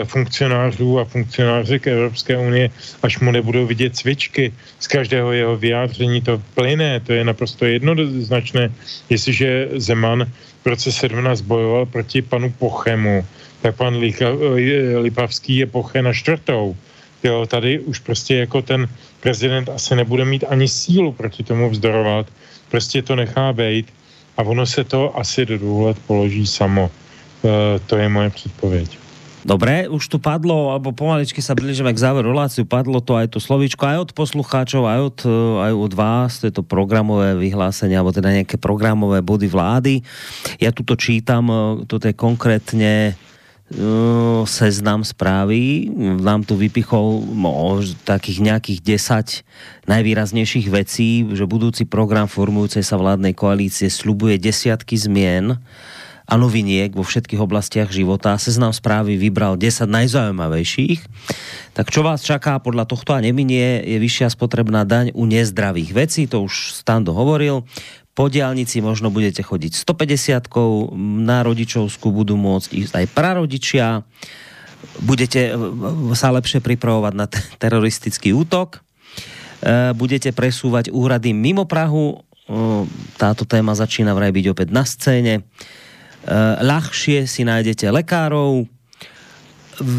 funkcionářů 0.03 0.99
a 0.99 1.06
funkcionářek 1.06 1.88
Evropské 1.88 2.38
unie, 2.38 2.69
až 3.03 3.19
mu 3.19 3.31
nebudou 3.31 3.65
vidět 3.65 3.95
cvičky. 3.95 4.53
Z 4.80 4.88
každého 4.88 5.31
jeho 5.31 5.57
vyjádření 5.57 6.22
to 6.22 6.41
plyne, 6.56 6.99
to 6.99 7.14
je 7.14 7.23
naprosto 7.23 7.65
jednoznačné. 7.65 8.72
Jestliže 9.10 9.68
Zeman 9.76 10.27
v 10.64 10.65
roce 10.65 10.91
17 10.91 11.41
bojoval 11.41 11.85
proti 11.85 12.22
panu 12.22 12.52
Pochemu, 12.52 13.26
tak 13.61 13.76
pan 13.76 13.95
eh, 13.95 14.98
Lipavský 14.98 15.57
je 15.57 15.65
Poche 15.65 16.02
na 16.02 16.14
čtvrtou. 16.14 16.76
Jo, 17.23 17.45
tady 17.45 17.80
už 17.80 17.99
prostě 17.99 18.35
jako 18.35 18.61
ten 18.61 18.89
prezident 19.19 19.69
asi 19.69 19.95
nebude 19.95 20.26
mít 20.26 20.43
ani 20.49 20.68
sílu 20.68 21.11
proti 21.11 21.43
tomu 21.43 21.69
vzdorovat, 21.69 22.27
prostě 22.69 23.02
to 23.02 23.15
nechá 23.15 23.53
být 23.53 23.93
a 24.38 24.43
ono 24.43 24.65
se 24.65 24.84
to 24.84 25.18
asi 25.18 25.45
do 25.45 25.81
let 25.81 25.98
položí 26.07 26.48
samo. 26.48 26.89
E, 26.89 27.80
to 27.80 27.98
je 27.98 28.10
moje 28.10 28.30
předpověď. 28.30 29.01
Dobre, 29.42 29.90
už 29.90 30.06
tu 30.06 30.22
padlo, 30.22 30.70
alebo 30.70 30.94
pomaličky 30.94 31.42
sa 31.42 31.58
blížime 31.58 31.90
k 31.90 32.04
záveru 32.04 32.30
reláciu, 32.30 32.62
padlo 32.62 33.02
to 33.02 33.18
aj 33.18 33.34
to 33.34 33.42
slovíčko 33.42 33.90
aj 33.90 33.98
od 34.06 34.12
poslucháčov, 34.14 34.86
aj 34.86 35.00
od, 35.02 35.18
aj 35.66 35.74
od 35.74 35.94
vás, 35.98 36.32
to 36.38 36.46
je 36.46 36.54
to 36.54 36.64
programové 36.64 37.34
vyhlásenie, 37.34 37.98
alebo 37.98 38.14
teda 38.14 38.30
nejaké 38.30 38.62
programové 38.62 39.26
body 39.26 39.50
vlády. 39.50 39.94
Ja 40.62 40.70
tuto 40.70 40.94
čítam, 40.94 41.50
toto 41.90 42.06
je 42.06 42.14
konkrétne 42.14 43.18
seznam 44.46 45.08
správy. 45.08 45.88
Nám 46.20 46.44
tu 46.44 46.60
vypichol 46.60 47.24
no, 47.24 47.80
takých 48.04 48.44
nejakých 48.44 48.80
10 48.84 49.88
najvýraznejších 49.88 50.68
vecí, 50.68 51.24
že 51.32 51.48
budúci 51.48 51.88
program 51.88 52.28
formujúcej 52.28 52.84
sa 52.84 53.00
vládnej 53.00 53.32
koalície 53.32 53.88
slubuje 53.88 54.36
desiatky 54.36 55.00
zmien 55.00 55.56
a 56.32 56.40
noviniek 56.40 56.95
vo 56.95 57.03
všetkých 57.03 57.44
oblastiach 57.44 57.91
života. 57.91 58.40
Seznam 58.40 58.72
správy 58.72 59.20
vybral 59.20 59.60
10 59.60 59.84
najzaujímavejších. 59.84 61.03
Tak 61.76 61.91
čo 61.91 62.08
vás 62.08 62.24
čaká 62.24 62.56
podľa 62.64 62.88
tohto 62.88 63.12
a 63.12 63.20
neminie 63.20 63.84
je 63.84 63.99
vyššia 63.99 64.32
spotrebná 64.32 64.88
daň 64.88 65.12
u 65.12 65.28
nezdravých 65.28 65.91
vecí, 65.91 66.32
to 66.32 66.48
už 66.48 66.72
Stando 66.72 67.12
hovoril. 67.12 67.68
Po 68.16 68.32
diálnici 68.32 68.80
možno 68.80 69.12
budete 69.12 69.44
chodiť 69.44 69.76
150 69.76 70.95
na 71.20 71.44
rodičovsku 71.44 72.08
budú 72.16 72.40
môcť 72.40 72.70
ísť 72.80 72.94
aj 73.03 73.06
prarodičia. 73.12 74.08
Budete 75.03 75.52
sa 76.16 76.32
lepšie 76.32 76.64
pripravovať 76.64 77.14
na 77.16 77.28
teroristický 77.60 78.32
útok. 78.32 78.80
E, 78.80 79.91
budete 79.95 80.32
presúvať 80.32 80.91
úrady 80.95 81.36
mimo 81.36 81.68
Prahu. 81.68 82.24
Táto 83.16 83.44
téma 83.48 83.76
začína 83.76 84.12
vraj 84.12 84.36
byť 84.36 84.45
opäť 84.52 84.68
na 84.76 84.84
scéne 84.84 85.48
ľahšie 86.61 87.26
si 87.26 87.41
nájdete 87.41 87.89
lekárov, 87.89 88.69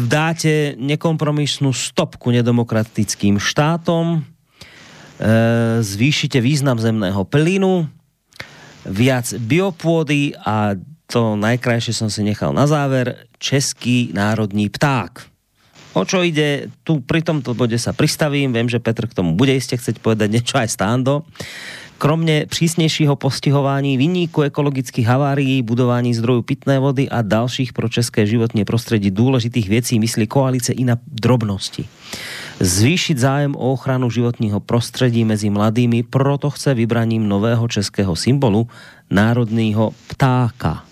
dáte 0.07 0.79
nekompromisnú 0.79 1.75
stopku 1.75 2.31
nedemokratickým 2.31 3.37
štátom, 3.37 4.23
eh, 4.23 5.83
zvýšite 5.83 6.39
význam 6.39 6.79
zemného 6.79 7.27
plynu, 7.27 7.87
viac 8.83 9.27
biopôdy 9.39 10.35
a 10.43 10.75
to 11.07 11.35
najkrajšie 11.39 11.93
som 11.93 12.09
si 12.09 12.23
nechal 12.23 12.55
na 12.55 12.67
záver, 12.67 13.27
český 13.37 14.11
národní 14.15 14.71
pták. 14.71 15.29
O 15.93 16.09
čo 16.09 16.25
ide, 16.25 16.73
tu 16.81 17.05
pri 17.05 17.21
tomto 17.21 17.53
bode 17.53 17.77
sa 17.77 17.93
pristavím, 17.93 18.49
viem, 18.49 18.65
že 18.65 18.81
Petr 18.81 19.05
k 19.05 19.13
tomu 19.13 19.37
bude 19.37 19.53
iste 19.53 19.77
chceť 19.77 20.01
povedať 20.01 20.27
niečo 20.33 20.57
aj 20.57 20.73
stándo. 20.73 21.21
Kromně 21.97 22.45
přísnějšího 22.49 23.15
postihování 23.15 23.97
vyníku 23.97 24.41
ekologických 24.41 25.07
havárií, 25.07 25.61
budování 25.61 26.13
zdrojů 26.13 26.41
pitné 26.41 26.79
vody 26.79 27.09
a 27.09 27.21
dalších 27.21 27.73
pro 27.73 27.89
české 27.89 28.25
životní 28.27 28.65
prostředí 28.65 29.11
důležitých 29.11 29.69
věcí 29.69 29.99
myslí 29.99 30.27
koalice 30.27 30.73
i 30.73 30.83
na 30.83 30.97
drobnosti. 31.07 31.85
Zvýšit 32.59 33.17
zájem 33.17 33.55
o 33.55 33.73
ochranu 33.73 34.09
životního 34.09 34.59
prostředí 34.59 35.25
mezi 35.25 35.49
mladými, 35.49 36.03
proto 36.03 36.49
chce 36.49 36.73
vybraním 36.73 37.27
nového 37.27 37.67
českého 37.67 38.15
symbolu 38.15 38.67
národního 39.09 39.91
ptáka. 40.07 40.83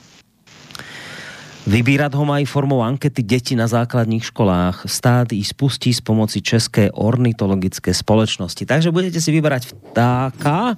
Vybírat 1.72 2.12
ho 2.16 2.26
mají 2.26 2.46
formou 2.46 2.84
ankety 2.84 3.24
děti 3.24 3.56
na 3.56 3.68
základních 3.68 4.26
školách. 4.26 4.84
Stát 4.86 5.32
ji 5.32 5.44
spustí 5.44 5.94
s 5.94 6.02
pomocí 6.02 6.42
České 6.42 6.92
ornitologické 6.92 7.94
společnosti. 7.94 8.68
Takže 8.68 8.92
budete 8.92 9.24
si 9.24 9.32
vybrať 9.32 9.72
vtáka 9.72 10.76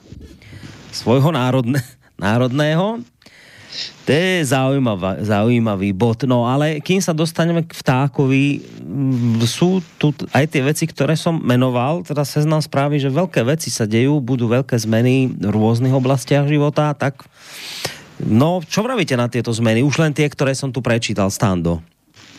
svojho 0.94 1.34
národne, 1.34 1.82
národného. 2.22 3.02
To 4.06 4.12
je 4.14 4.46
zaujímavý, 4.46 5.26
zaujímavý 5.26 5.90
bod. 5.98 6.30
No 6.30 6.46
ale 6.46 6.78
kým 6.78 7.02
sa 7.02 7.18
dostaneme 7.18 7.66
k 7.66 7.74
vtákovi, 7.74 8.62
sú 9.50 9.82
tu 9.98 10.14
aj 10.30 10.46
tie 10.46 10.62
veci, 10.62 10.86
ktoré 10.86 11.18
som 11.18 11.42
menoval, 11.42 12.06
teda 12.06 12.22
seznam 12.22 12.62
správy, 12.62 13.02
že 13.02 13.10
veľké 13.10 13.42
veci 13.42 13.74
sa 13.74 13.90
dejú, 13.90 14.22
budú 14.22 14.46
veľké 14.46 14.78
zmeny 14.78 15.26
v 15.42 15.50
rôznych 15.50 15.90
oblastiach 15.98 16.46
života, 16.46 16.94
tak 16.94 17.26
No, 18.24 18.64
čo 18.64 18.84
vravíte 18.84 19.14
na 19.20 19.28
tieto 19.28 19.52
zmeny? 19.52 19.84
Už 19.84 20.00
len 20.00 20.16
tie, 20.16 20.28
ktoré 20.32 20.56
som 20.56 20.72
tu 20.72 20.80
prečítal, 20.80 21.28
Stando. 21.30 21.84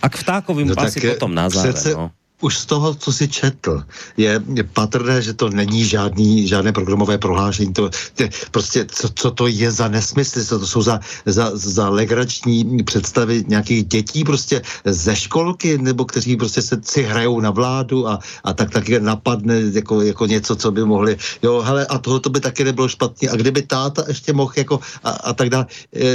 A 0.01 0.09
k 0.09 0.20
vtákovým 0.20 0.73
no, 0.73 0.77
asi 0.77 1.01
potom 1.01 1.32
na 1.32 1.48
záver. 1.48 1.73
Přece, 1.73 1.93
no 1.97 2.11
už 2.40 2.59
z 2.59 2.66
toho, 2.66 2.94
co 2.94 3.12
si 3.12 3.28
četl, 3.28 3.82
je, 4.16 4.43
je 4.55 4.65
patrné, 4.65 5.23
že 5.23 5.32
to 5.32 5.48
není 5.48 5.85
žádný, 5.85 6.48
žádné 6.48 6.73
programové 6.73 7.19
prohlášení. 7.19 7.73
To, 7.73 7.90
to, 8.15 8.24
prostě, 8.51 8.86
co, 8.90 9.09
co 9.15 9.31
to 9.31 9.47
je 9.47 9.70
za 9.70 9.89
nesmysly, 9.89 10.44
co 10.44 10.59
to 10.59 10.66
jsou 10.66 10.82
za, 10.82 11.01
za, 11.27 11.51
za 11.55 11.89
legrační 11.89 12.82
představy 12.82 13.44
nějakých 13.48 13.85
dětí 13.85 14.24
prostě 14.24 14.62
ze 14.85 15.16
školky, 15.16 15.78
nebo 15.78 16.05
kteří 16.05 16.36
prostě 16.36 16.62
se 16.62 16.81
si 16.82 17.02
hrajou 17.02 17.40
na 17.40 17.51
vládu 17.51 18.09
a, 18.09 18.19
a 18.44 18.52
tak 18.52 18.70
taky 18.70 19.01
napadne 19.01 19.61
jako, 19.73 20.02
jako 20.02 20.27
něco, 20.27 20.56
co 20.56 20.70
by 20.70 20.85
mohli, 20.85 21.16
jo, 21.43 21.62
hele, 21.62 21.86
a 21.86 21.98
tohle 21.98 22.20
to 22.20 22.31
by 22.31 22.40
taky 22.40 22.65
nebylo 22.65 22.89
špatně. 22.89 23.31
A 23.31 23.36
kdyby 23.36 23.62
táta 23.62 24.05
ještě 24.09 24.32
mohl 24.32 24.52
jako 24.56 24.81
a, 25.05 25.11
a 25.11 25.32
tak 25.32 25.48
dále, 25.51 25.66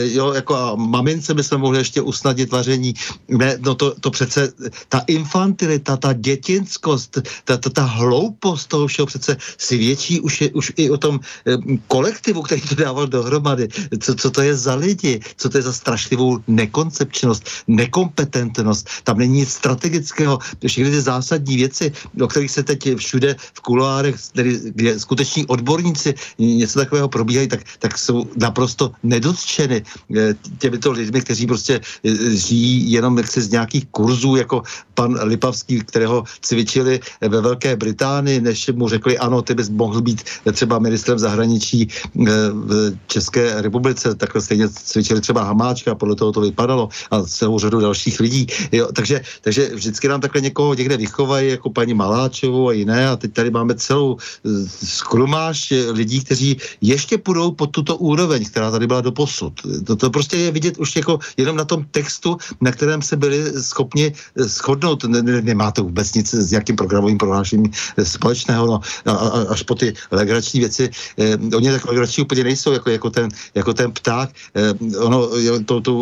jo, 0.03 0.33
jako 0.33 0.55
a 0.55 0.75
mamince 0.75 1.33
by 1.33 1.43
se 1.43 1.57
mohli 1.57 1.77
ještě 1.77 2.01
usnadit 2.01 2.51
vaření. 2.51 2.93
Ne, 3.27 3.57
no 3.59 3.75
to, 3.75 3.95
to 3.99 4.11
přece, 4.11 4.53
ta 4.89 5.01
infantilita, 5.07 5.97
ta 5.97 6.08
dětinskost, 6.13 7.17
ta, 7.43 7.57
ta, 7.57 7.69
ta 7.69 7.83
hloupost 7.83 8.67
toho 8.67 8.87
všeho 8.87 9.05
přece 9.05 9.37
si 9.57 9.77
větší 9.77 10.19
už, 10.19 10.41
je, 10.41 10.49
už 10.51 10.73
i 10.75 10.89
o 10.89 10.97
tom 10.97 11.19
e, 11.47 11.57
kolektivu, 11.87 12.41
který 12.41 12.61
to 12.61 12.75
dával 12.75 13.07
dohromady. 13.07 13.67
Co, 13.99 14.15
co 14.15 14.31
to 14.31 14.41
je 14.41 14.55
za 14.55 14.75
lidi? 14.75 15.19
Co 15.37 15.49
to 15.49 15.57
je 15.57 15.61
za 15.61 15.73
strašlivou 15.73 16.39
nekoncepčnost, 16.47 17.49
nekompetentnost? 17.67 18.89
Tam 19.03 19.17
není 19.17 19.33
nic 19.33 19.49
strategického. 19.49 20.39
Všechny 20.67 20.91
ty 20.91 21.01
zásadní 21.01 21.55
věci, 21.57 21.91
o 22.21 22.27
kterých 22.27 22.51
se 22.51 22.63
teď 22.63 22.95
všude 22.95 23.35
v 23.53 23.59
kulárech, 23.61 24.15
tedy, 24.33 24.59
kde 24.75 24.99
skuteční 24.99 25.45
odborníci 25.45 26.13
něco 26.39 26.79
takového 26.79 27.09
probíhají, 27.09 27.47
tak, 27.47 27.61
tak 27.79 27.97
jsou 27.97 28.27
naprosto 28.37 28.91
nedotčeny 29.03 29.83
e, 30.15 30.35
těmito 30.57 30.91
lidmi, 30.91 31.21
kteří 31.21 31.47
prostě 31.47 31.81
e, 32.03 32.35
žijí 32.35 32.91
jenom 32.91 33.17
jaksi 33.17 33.41
z 33.41 33.49
nějakých 33.51 33.85
kurzů, 33.91 34.35
jako 34.35 34.63
pan 34.93 35.17
Lipavský, 35.23 35.79
kterého 35.79 35.98
kterého 35.99 36.23
cvičili 36.41 36.99
ve 37.21 37.41
Velké 37.41 37.75
Británii, 37.75 38.39
než 38.41 38.71
mu 38.71 38.87
řekli, 38.87 39.19
ano, 39.19 39.41
ty 39.41 39.51
bys 39.51 39.67
mohl 39.69 39.99
být 40.01 40.23
třeba 40.55 40.79
ministrem 40.79 41.19
zahraničí 41.19 41.87
eh, 41.91 42.31
v 42.55 42.95
České 43.07 43.61
republice, 43.61 44.15
takhle 44.15 44.41
stejně 44.41 44.69
cvičili 44.71 45.19
třeba 45.19 45.43
Hamáčka, 45.43 45.95
podle 45.95 46.15
toho 46.15 46.31
to 46.31 46.41
vypadalo 46.41 46.89
a 47.11 47.23
celou 47.27 47.59
řadu 47.59 47.83
dalších 47.83 48.19
lidí. 48.19 48.47
Jo, 48.71 48.87
takže, 48.95 49.21
takže 49.41 49.75
vždycky 49.75 50.07
nám 50.07 50.21
takhle 50.23 50.41
někoho 50.41 50.73
někde 50.73 50.97
vychovají, 50.97 51.59
jako 51.59 51.69
paní 51.69 51.93
Maláčovou 51.93 52.71
a 52.71 52.73
jiné 52.73 53.09
a 53.09 53.19
teď 53.19 53.33
tady 53.33 53.49
máme 53.51 53.75
celou 53.75 54.15
eh, 54.15 54.49
skrumáž 54.71 55.73
lidí, 55.91 56.23
kteří 56.23 56.57
ještě 56.79 57.17
půjdou 57.17 57.51
pod 57.51 57.75
tuto 57.75 57.99
úroveň, 57.99 58.47
která 58.47 58.71
tady 58.71 58.87
byla 58.87 59.01
do 59.01 59.11
posud. 59.11 59.53
To, 59.83 59.95
to 59.95 60.07
prostě 60.09 60.37
je 60.37 60.51
vidět 60.51 60.79
už 60.79 60.95
jako 60.95 61.19
jenom 61.35 61.59
na 61.59 61.65
tom 61.65 61.83
textu, 61.91 62.37
na 62.61 62.71
kterém 62.71 63.01
se 63.01 63.19
byli 63.19 63.59
schopni 63.59 64.13
eh, 64.15 64.43
shodnout. 64.47 65.03
Nemá 65.43 65.71
to 65.71 65.88
vůbec 65.89 66.13
nic 66.13 66.27
s 66.33 66.51
jakým 66.53 66.75
programovým 66.75 67.17
prohlášením 67.17 67.71
společného, 68.03 68.65
no, 68.65 68.77
a, 69.05 69.11
a, 69.11 69.29
až 69.49 69.63
po 69.65 69.75
ty 69.75 69.93
legrační 70.11 70.59
věci. 70.59 70.89
Eh, 71.17 71.37
oni 71.55 71.71
tak 71.71 71.85
legrační 71.85 72.23
úplně 72.23 72.43
nejsou, 72.43 72.71
jako, 72.71 72.89
jako, 72.89 73.09
ten, 73.09 73.29
jako 73.55 73.73
ten 73.73 73.91
pták. 73.91 74.29
Eh, 74.55 74.73
ono 75.01 75.29
to, 75.65 75.81
to, 75.81 75.93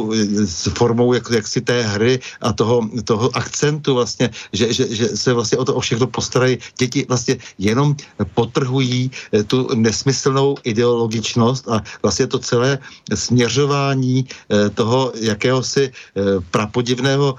s 0.45 0.69
formou 0.75 1.13
jak, 1.13 1.23
jak 1.31 1.47
si 1.47 1.61
té 1.61 1.81
hry 1.81 2.19
a 2.41 2.53
toho, 2.53 2.83
toho 3.03 3.31
akcentu 3.33 3.95
vlastně, 3.95 4.29
že, 4.53 4.73
že, 4.73 4.83
že 4.95 5.05
se 5.15 5.33
vlastně 5.33 5.57
o 5.57 5.65
to 5.65 5.75
o 5.75 5.79
všechno 5.79 6.07
postarají. 6.07 6.57
Děti 6.77 7.05
vlastně 7.07 7.37
jenom 7.57 7.95
potrhují 8.33 9.11
eh, 9.33 9.43
tu 9.43 9.67
nesmyslnou 9.75 10.57
ideologičnost 10.63 11.67
a 11.69 11.81
vlastně 12.01 12.27
to 12.27 12.39
celé 12.39 12.79
směřování 13.13 14.25
eh, 14.25 14.69
toho 14.69 15.13
jakéhosi 15.15 15.91
eh, 15.91 16.21
prapodivného 16.51 17.35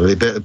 liber, 0.00 0.42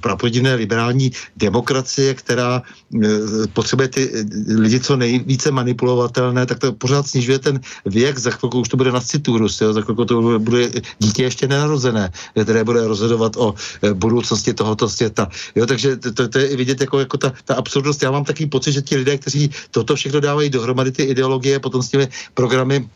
prapodivné 0.52 0.54
liberální 0.54 1.12
demokracie, 1.36 2.14
která 2.14 2.62
e, 2.62 3.46
potřebuje 3.52 3.88
ty 3.88 4.02
e, 4.02 4.24
lidi 4.60 4.80
co 4.80 4.96
nejvíce 4.96 5.50
manipulovatelné, 5.50 6.46
tak 6.46 6.58
to 6.58 6.72
pořád 6.72 7.06
snižuje 7.06 7.38
ten 7.38 7.60
věk, 7.86 8.18
za 8.18 8.30
chvilku 8.30 8.60
už 8.60 8.68
to 8.68 8.76
bude 8.76 8.92
na 8.92 9.00
citurus, 9.00 9.60
jo? 9.60 9.72
za 9.72 9.80
chvilku 9.80 10.04
to 10.04 10.38
bude 10.38 10.70
dítě 10.98 11.22
ještě 11.22 11.48
nenarozené, 11.48 12.12
které 12.42 12.64
bude 12.64 12.86
rozhodovat 12.86 13.36
o 13.36 13.54
e, 13.82 13.94
budoucnosti 13.94 14.54
tohoto 14.54 14.88
světa. 14.88 15.28
Jo? 15.54 15.66
Takže 15.66 15.96
to, 15.96 16.12
to, 16.12 16.28
to 16.28 16.38
je 16.38 16.56
vidět 16.56 16.80
jako, 16.80 16.98
jako 17.00 17.16
ta, 17.18 17.32
ta 17.44 17.54
absurdnost. 17.54 18.02
Já 18.02 18.10
mám 18.10 18.24
takový 18.24 18.46
pocit, 18.46 18.72
že 18.72 18.82
ti 18.82 18.96
lidé, 18.96 19.18
kteří 19.18 19.50
toto 19.70 19.96
všechno 19.96 20.20
dávají 20.20 20.50
dohromady, 20.50 20.92
ty 20.92 21.02
ideologie, 21.02 21.58
potom 21.58 21.82
s 21.82 21.88
těmi 21.88 22.08
programy 22.34 22.88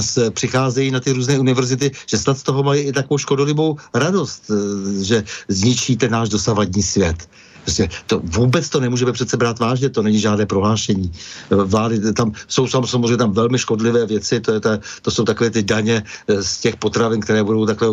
s, 0.00 0.30
přicházejí 0.30 0.90
na 0.90 1.00
ty 1.00 1.12
různé 1.12 1.38
univerzity, 1.38 1.90
že 2.06 2.18
snad 2.18 2.38
z 2.38 2.42
toho 2.42 2.62
mají 2.62 2.82
i 2.82 2.92
takovou 2.92 3.18
škodolibou 3.18 3.76
radost, 3.94 4.50
eh, 4.50 5.04
že 5.04 5.24
zničí 5.48 5.96
ten 5.96 6.10
náš 6.12 6.28
dosavadní 6.28 6.82
svět. 6.82 7.28
Prostě 7.64 7.88
to, 8.06 8.20
vůbec 8.24 8.68
to 8.68 8.80
nemůžeme 8.80 9.12
přece 9.12 9.36
brát 9.36 9.58
vážně, 9.58 9.88
to 9.88 10.02
není 10.02 10.20
žádné 10.20 10.46
prohlášení. 10.46 11.12
Vlády, 11.50 12.12
tam 12.12 12.32
jsou 12.48 12.66
samozřejmě 12.68 13.16
tam 13.16 13.32
velmi 13.32 13.58
škodlivé 13.58 14.06
věci, 14.06 14.40
to, 14.40 14.52
je 14.52 14.60
ta, 14.60 14.78
to 15.02 15.10
jsou 15.10 15.24
takové 15.24 15.50
ty 15.50 15.62
daně 15.62 16.04
eh, 16.28 16.42
z 16.42 16.60
těch 16.60 16.76
potravin, 16.76 17.20
které 17.20 17.44
budou 17.44 17.66
takhle 17.66 17.88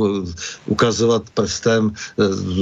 ukazovat 0.66 1.24
prstem 1.34 1.92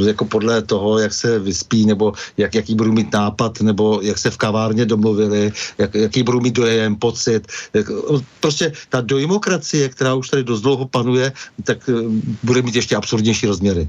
jako 0.05 0.25
podle 0.25 0.61
toho, 0.61 0.99
jak 0.99 1.13
se 1.13 1.39
vyspí, 1.39 1.85
nebo 1.85 2.13
jak, 2.37 2.55
jaký 2.55 2.75
budou 2.75 2.91
mít 2.91 3.13
nápad, 3.13 3.61
nebo 3.61 3.99
jak 4.03 4.17
se 4.17 4.29
v 4.31 4.37
kavárně 4.37 4.85
domluvili, 4.85 5.51
jak, 5.77 5.95
jaký 5.95 6.23
budou 6.23 6.39
mít 6.39 6.55
dojem, 6.55 6.95
pocit. 6.95 7.47
Prostě 8.39 8.71
ta 8.89 9.01
dojmokracie, 9.01 9.89
která 9.89 10.13
už 10.13 10.29
tady 10.29 10.43
dost 10.43 10.61
dlouho 10.61 10.85
panuje, 10.85 11.31
tak 11.63 11.89
bude 12.43 12.61
mít 12.61 12.75
ještě 12.75 12.95
absurdnější 12.95 13.47
rozměry. 13.47 13.87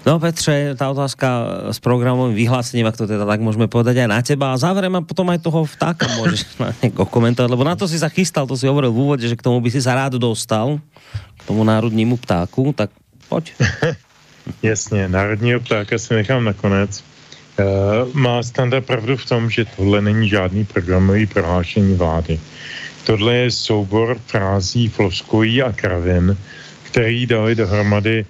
No 0.00 0.16
Petře, 0.16 0.80
tá 0.80 0.88
otázka 0.88 1.28
s 1.76 1.78
programovým 1.78 2.32
vyhlásením, 2.32 2.88
ak 2.88 2.96
to 2.96 3.04
teda 3.04 3.28
tak 3.28 3.44
môžeme 3.44 3.68
povedať 3.68 4.00
aj 4.00 4.08
na 4.08 4.20
teba. 4.24 4.56
A 4.56 4.60
záverem 4.60 4.92
a 4.96 5.04
potom 5.04 5.28
aj 5.28 5.44
toho 5.44 5.68
vtáka 5.68 6.08
môžeš 6.16 6.48
na 6.62 6.72
někoho 6.80 7.04
komentovať, 7.04 7.48
lebo 7.52 7.68
na 7.68 7.76
to 7.76 7.84
si 7.84 8.00
sa 8.00 8.08
chystal, 8.08 8.48
to 8.48 8.56
si 8.56 8.64
hovoril 8.64 8.88
v 8.88 9.00
úvode, 9.04 9.24
že 9.28 9.36
k 9.36 9.44
tomu 9.44 9.60
by 9.60 9.68
si 9.68 9.84
sa 9.84 9.92
rád 9.92 10.16
dostal, 10.16 10.80
k 11.36 11.42
tomu 11.44 11.68
národnímu 11.68 12.16
ptáku, 12.16 12.72
tak 12.72 12.88
pojď. 13.28 13.52
Jasně, 14.62 15.08
národního 15.08 15.60
ptáka 15.60 15.98
si 15.98 16.14
nechám 16.14 16.44
nakonec. 16.44 17.04
Uh, 17.60 18.08
má 18.16 18.42
standa 18.42 18.80
pravdu 18.80 19.16
v 19.16 19.26
tom, 19.26 19.50
že 19.50 19.68
tohle 19.76 20.00
není 20.00 20.28
žádný 20.28 20.64
programový 20.64 21.26
prohlášení 21.26 21.94
vlády. 21.94 22.40
Tohle 23.04 23.34
je 23.34 23.50
soubor 23.50 24.16
frází, 24.26 24.88
floskojí 24.88 25.62
a 25.62 25.72
kravin, 25.72 26.36
který 26.82 27.26
dali 27.26 27.54
dohromady 27.54 28.24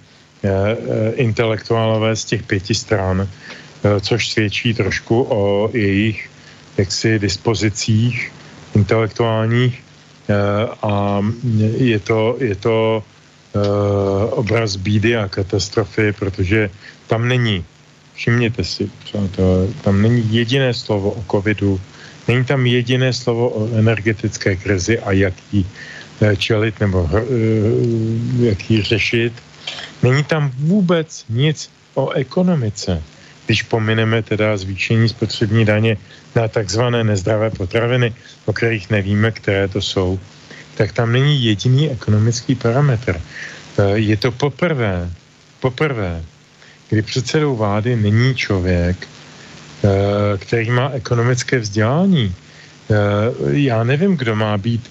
intelektuálové 1.14 2.16
z 2.16 2.24
těch 2.24 2.42
pěti 2.42 2.74
stran, 2.74 3.28
eh, 3.28 4.00
což 4.00 4.28
svědčí 4.28 4.74
trošku 4.74 5.26
o 5.30 5.70
jejich 5.72 6.30
jaksi 6.76 7.18
dispozicích 7.18 8.32
intelektuálních. 8.74 9.82
A 10.82 11.20
je 11.76 11.98
to, 11.98 12.38
je 12.38 12.54
to 12.54 13.02
obraz 14.30 14.76
bídy 14.76 15.16
a 15.16 15.28
katastrofy, 15.28 16.12
protože 16.12 16.70
tam 17.06 17.28
není, 17.28 17.64
všimněte 18.14 18.64
si, 18.64 18.90
tam 19.82 20.02
není 20.02 20.22
jediné 20.30 20.74
slovo 20.74 21.10
o 21.10 21.22
covidu, 21.30 21.80
není 22.28 22.44
tam 22.44 22.66
jediné 22.66 23.12
slovo 23.12 23.48
o 23.50 23.68
energetické 23.74 24.56
krizi 24.56 24.98
a 24.98 25.12
jak 25.12 25.34
ji 25.52 25.66
čelit 26.38 26.80
nebo 26.80 27.10
jak 28.38 28.70
ji 28.70 28.82
řešit 28.82 29.32
Není 30.02 30.24
tam 30.24 30.50
vůbec 30.56 31.24
nic 31.28 31.70
o 31.94 32.10
ekonomice, 32.10 33.02
když 33.46 33.62
pomineme 33.62 34.22
teda 34.22 34.56
zvýšení 34.56 35.08
spotřební 35.08 35.64
daně 35.64 35.96
na 36.34 36.48
takzvané 36.48 37.04
nezdravé 37.04 37.50
potraviny, 37.50 38.14
o 38.44 38.52
kterých 38.52 38.90
nevíme, 38.90 39.30
které 39.30 39.68
to 39.68 39.82
jsou, 39.82 40.20
tak 40.74 40.92
tam 40.92 41.12
není 41.12 41.44
jediný 41.44 41.90
ekonomický 41.90 42.54
parametr. 42.54 43.20
E, 43.78 43.98
je 43.98 44.16
to 44.16 44.32
poprvé, 44.32 45.10
poprvé, 45.60 46.22
kdy 46.88 47.02
předsedou 47.02 47.56
vlády 47.56 47.96
není 47.96 48.34
člověk, 48.34 48.96
e, 49.04 49.08
který 50.38 50.70
má 50.70 50.90
ekonomické 50.94 51.58
vzdělání. 51.58 52.34
E, 52.34 52.94
já 53.58 53.84
nevím, 53.84 54.16
kdo 54.16 54.36
má 54.36 54.58
být 54.58 54.90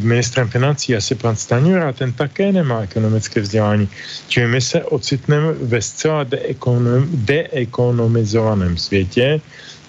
ministrem 0.00 0.48
financí, 0.48 0.96
asi 0.96 1.14
pan 1.14 1.36
Staňura, 1.36 1.92
ten 1.92 2.12
také 2.12 2.52
nemá 2.52 2.82
ekonomické 2.82 3.40
vzdělání. 3.40 3.88
Čili 4.28 4.46
my 4.46 4.60
se 4.60 4.84
ocitneme 4.84 5.52
ve 5.52 5.82
zcela 5.82 6.24
deekonom, 6.24 7.06
deekonomizovaném 7.14 8.76
světě, 8.76 9.40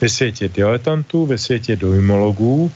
ve 0.01 0.09
světě 0.09 0.49
diletantů, 0.49 1.25
ve 1.25 1.37
světě 1.37 1.75
dojmologů, 1.75 2.71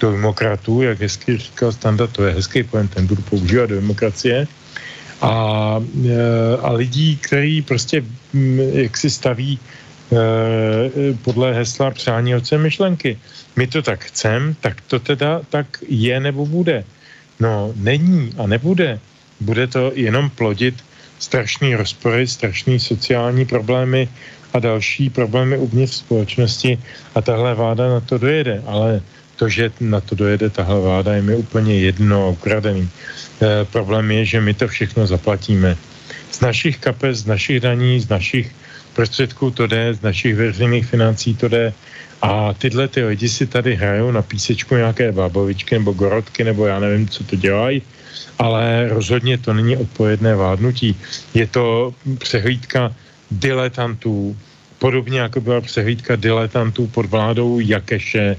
dojmokratů, 0.00 0.82
jak 0.82 1.00
hezky 1.00 1.36
říkal 1.36 1.72
Standa, 1.72 2.06
to 2.06 2.24
je 2.24 2.34
hezký 2.34 2.62
pojem, 2.62 2.88
ten 2.88 3.06
budu 3.06 3.22
používat 3.22 3.70
demokracie, 3.70 4.46
a, 5.20 5.32
eh, 6.04 6.56
a 6.62 6.72
lidí, 6.72 7.16
kteří 7.16 7.62
prostě 7.62 8.04
mm, 8.32 8.60
jak 8.60 8.96
si 8.96 9.10
staví 9.10 9.58
podle 11.22 11.54
hesla 11.54 11.90
přání 11.90 12.34
oce 12.34 12.58
myšlenky 12.58 13.18
my 13.56 13.66
to 13.66 13.82
tak 13.82 14.04
chcem, 14.04 14.56
tak 14.60 14.80
to 14.80 14.98
teda 14.98 15.40
tak 15.50 15.78
je 15.88 16.20
nebo 16.20 16.46
bude. 16.46 16.84
No, 17.40 17.72
není 17.76 18.34
a 18.38 18.46
nebude. 18.46 19.00
Bude 19.40 19.66
to 19.66 19.92
jenom 19.94 20.30
plodit 20.30 20.74
strašný 21.18 21.74
rozpory, 21.74 22.26
strašný 22.26 22.80
sociální 22.80 23.44
problémy 23.44 24.08
a 24.52 24.58
další 24.58 25.10
problémy 25.10 25.58
uvnitř 25.58 25.94
společnosti 25.94 26.78
a 27.14 27.20
tahle 27.20 27.54
vláda 27.54 27.88
na 27.88 28.00
to 28.00 28.18
dojede. 28.18 28.62
Ale 28.66 29.02
to, 29.36 29.48
že 29.48 29.72
na 29.80 30.00
to 30.00 30.14
dojede 30.14 30.50
tahle 30.50 30.80
vláda, 30.80 31.14
je 31.14 31.22
mi 31.22 31.36
úplně 31.36 31.80
jedno 31.80 32.30
ukradený. 32.30 32.88
E, 33.42 33.64
problém 33.64 34.10
je, 34.10 34.24
že 34.24 34.40
my 34.40 34.54
to 34.54 34.68
všechno 34.68 35.06
zaplatíme. 35.06 35.76
Z 36.30 36.40
našich 36.40 36.78
kapes, 36.78 37.18
z 37.18 37.26
našich 37.26 37.60
daní, 37.60 38.00
z 38.00 38.08
našich 38.08 38.52
prostředků 38.94 39.50
to 39.50 39.66
jde, 39.66 39.94
z 39.94 40.00
našich 40.00 40.36
veřejných 40.36 40.86
financí 40.86 41.34
to 41.36 41.48
jde 41.48 41.72
a 42.22 42.54
tyhle 42.54 42.88
ty 42.88 43.04
lidi 43.04 43.28
si 43.28 43.46
tady 43.46 43.74
hrajou 43.74 44.10
na 44.10 44.22
písečku 44.22 44.74
nějaké 44.74 45.12
bábovičky 45.12 45.74
nebo 45.74 45.92
gorodky, 45.92 46.44
nebo 46.44 46.66
já 46.66 46.80
nevím, 46.80 47.08
co 47.08 47.24
to 47.24 47.36
dělají, 47.36 47.82
ale 48.38 48.88
rozhodně 48.88 49.38
to 49.38 49.54
není 49.54 49.76
odpovědné 49.76 50.36
vládnutí. 50.36 50.96
Je 51.34 51.46
to 51.46 51.94
přehlídka 52.18 52.94
diletantů, 53.30 54.36
podobně 54.78 55.20
jako 55.20 55.40
byla 55.40 55.60
přehlídka 55.60 56.16
diletantů 56.16 56.86
pod 56.86 57.06
vládou 57.06 57.60
Jakeše 57.60 58.36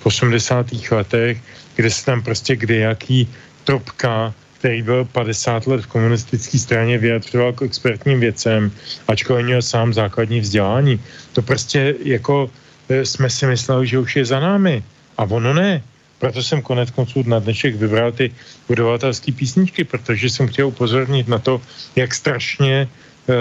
v 0.00 0.06
80. 0.06 0.66
letech, 0.90 1.38
kde 1.76 1.90
se 1.90 2.04
tam 2.04 2.22
prostě 2.22 2.56
kdejaký 2.56 3.28
tropka, 3.64 4.34
který 4.58 4.82
byl 4.82 5.04
50 5.04 5.66
let 5.66 5.80
v 5.80 5.86
komunistické 5.86 6.58
straně, 6.58 6.98
vyjadřoval 6.98 7.52
k 7.52 7.62
expertním 7.62 8.20
věcem, 8.20 8.70
ačkoliv 9.08 9.46
měl 9.46 9.62
sám 9.62 9.92
základní 9.92 10.40
vzdělání. 10.40 11.00
To 11.32 11.42
prostě 11.42 11.94
jako 12.04 12.50
jsme 12.88 13.30
si 13.30 13.46
mysleli, 13.46 13.86
že 13.86 13.98
už 13.98 14.16
je 14.16 14.24
za 14.24 14.40
námi. 14.40 14.82
A 15.18 15.22
ono 15.22 15.54
ne. 15.54 15.82
Proto 16.18 16.42
jsem 16.42 16.62
konec 16.62 16.90
konců 16.90 17.22
na 17.26 17.38
dnešek 17.38 17.74
vybral 17.74 18.12
ty 18.12 18.30
budovatelské 18.68 19.32
písničky, 19.32 19.84
protože 19.84 20.30
jsem 20.30 20.48
chtěl 20.48 20.66
upozornit 20.68 21.28
na 21.28 21.38
to, 21.38 21.60
jak 21.96 22.14
strašně 22.14 22.86
uh, 22.86 23.34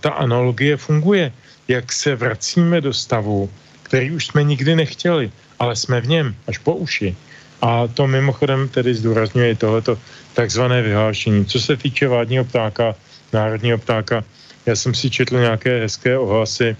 ta 0.00 0.10
analogie 0.10 0.76
funguje. 0.76 1.32
Jak 1.68 1.92
se 1.92 2.16
vracíme 2.16 2.80
do 2.80 2.92
stavu, 2.92 3.50
který 3.82 4.10
už 4.10 4.26
jsme 4.26 4.44
nikdy 4.44 4.76
nechtěli, 4.76 5.30
ale 5.58 5.76
jsme 5.76 6.00
v 6.00 6.08
něm 6.08 6.34
až 6.46 6.58
po 6.58 6.74
uši. 6.74 7.16
A 7.62 7.86
to 7.86 8.06
mimochodem 8.06 8.68
tedy 8.68 8.94
zdůrazňuje 8.94 9.56
tohleto 9.56 9.98
takzvané 10.34 10.82
vyhlášení. 10.82 11.46
Co 11.46 11.60
se 11.60 11.76
týče 11.76 12.08
vládního 12.08 12.44
ptáka, 12.44 12.94
národního 13.32 13.78
ptáka, 13.78 14.24
já 14.66 14.76
jsem 14.76 14.94
si 14.94 15.10
četl 15.10 15.40
nějaké 15.40 15.80
hezké 15.80 16.18
ohlasy, 16.18 16.76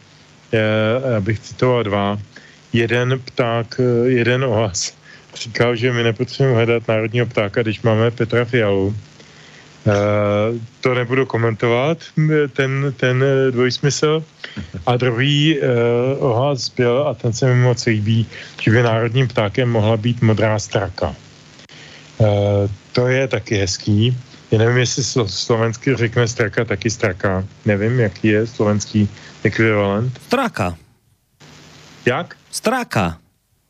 abych 1.17 1.41
citoval 1.41 1.83
dva. 1.83 2.19
Jeden 2.73 3.21
pták, 3.25 3.81
jeden 4.05 4.45
ohlas 4.45 4.95
říkal, 5.35 5.77
že 5.77 5.93
my 5.93 6.03
nepotřebujeme 6.03 6.57
hledat 6.57 6.89
národního 6.89 7.27
ptáka, 7.27 7.63
když 7.63 7.83
máme 7.83 8.11
Petra 8.11 8.45
Fialu. 8.45 8.87
Uh, 8.87 9.95
to 10.81 10.95
nebudu 10.95 11.27
komentovat, 11.27 11.99
ten, 12.53 12.95
ten 12.97 13.25
dvojsmysl. 13.51 14.25
A 14.87 14.97
druhý 14.97 15.59
uh, 15.59 15.67
ohlas 16.25 16.69
byl, 16.69 17.09
a 17.09 17.15
ten 17.15 17.33
se 17.33 17.47
mi 17.47 17.63
moc 17.63 17.87
líbí, 17.87 18.27
že 18.63 18.71
by 18.71 18.83
národním 18.83 19.29
ptákem 19.29 19.71
mohla 19.71 19.97
být 19.97 20.23
modrá 20.23 20.59
straka. 20.59 21.15
Uh, 22.19 22.27
to 22.93 23.09
je 23.09 23.29
taky 23.29 23.57
hezký. 23.57 24.17
Já 24.55 24.59
nevím, 24.59 24.79
jestli 24.79 25.05
slovensky 25.27 25.97
řekne 25.97 26.29
straka 26.29 26.65
taky 26.65 26.91
straka. 26.91 27.45
Nevím, 27.65 28.01
jaký 28.01 28.29
je 28.29 28.47
slovenský 28.47 29.09
ekvivalent. 29.43 30.21
Straka. 30.27 30.77
Jak? 32.07 32.37
Straka. 32.51 33.19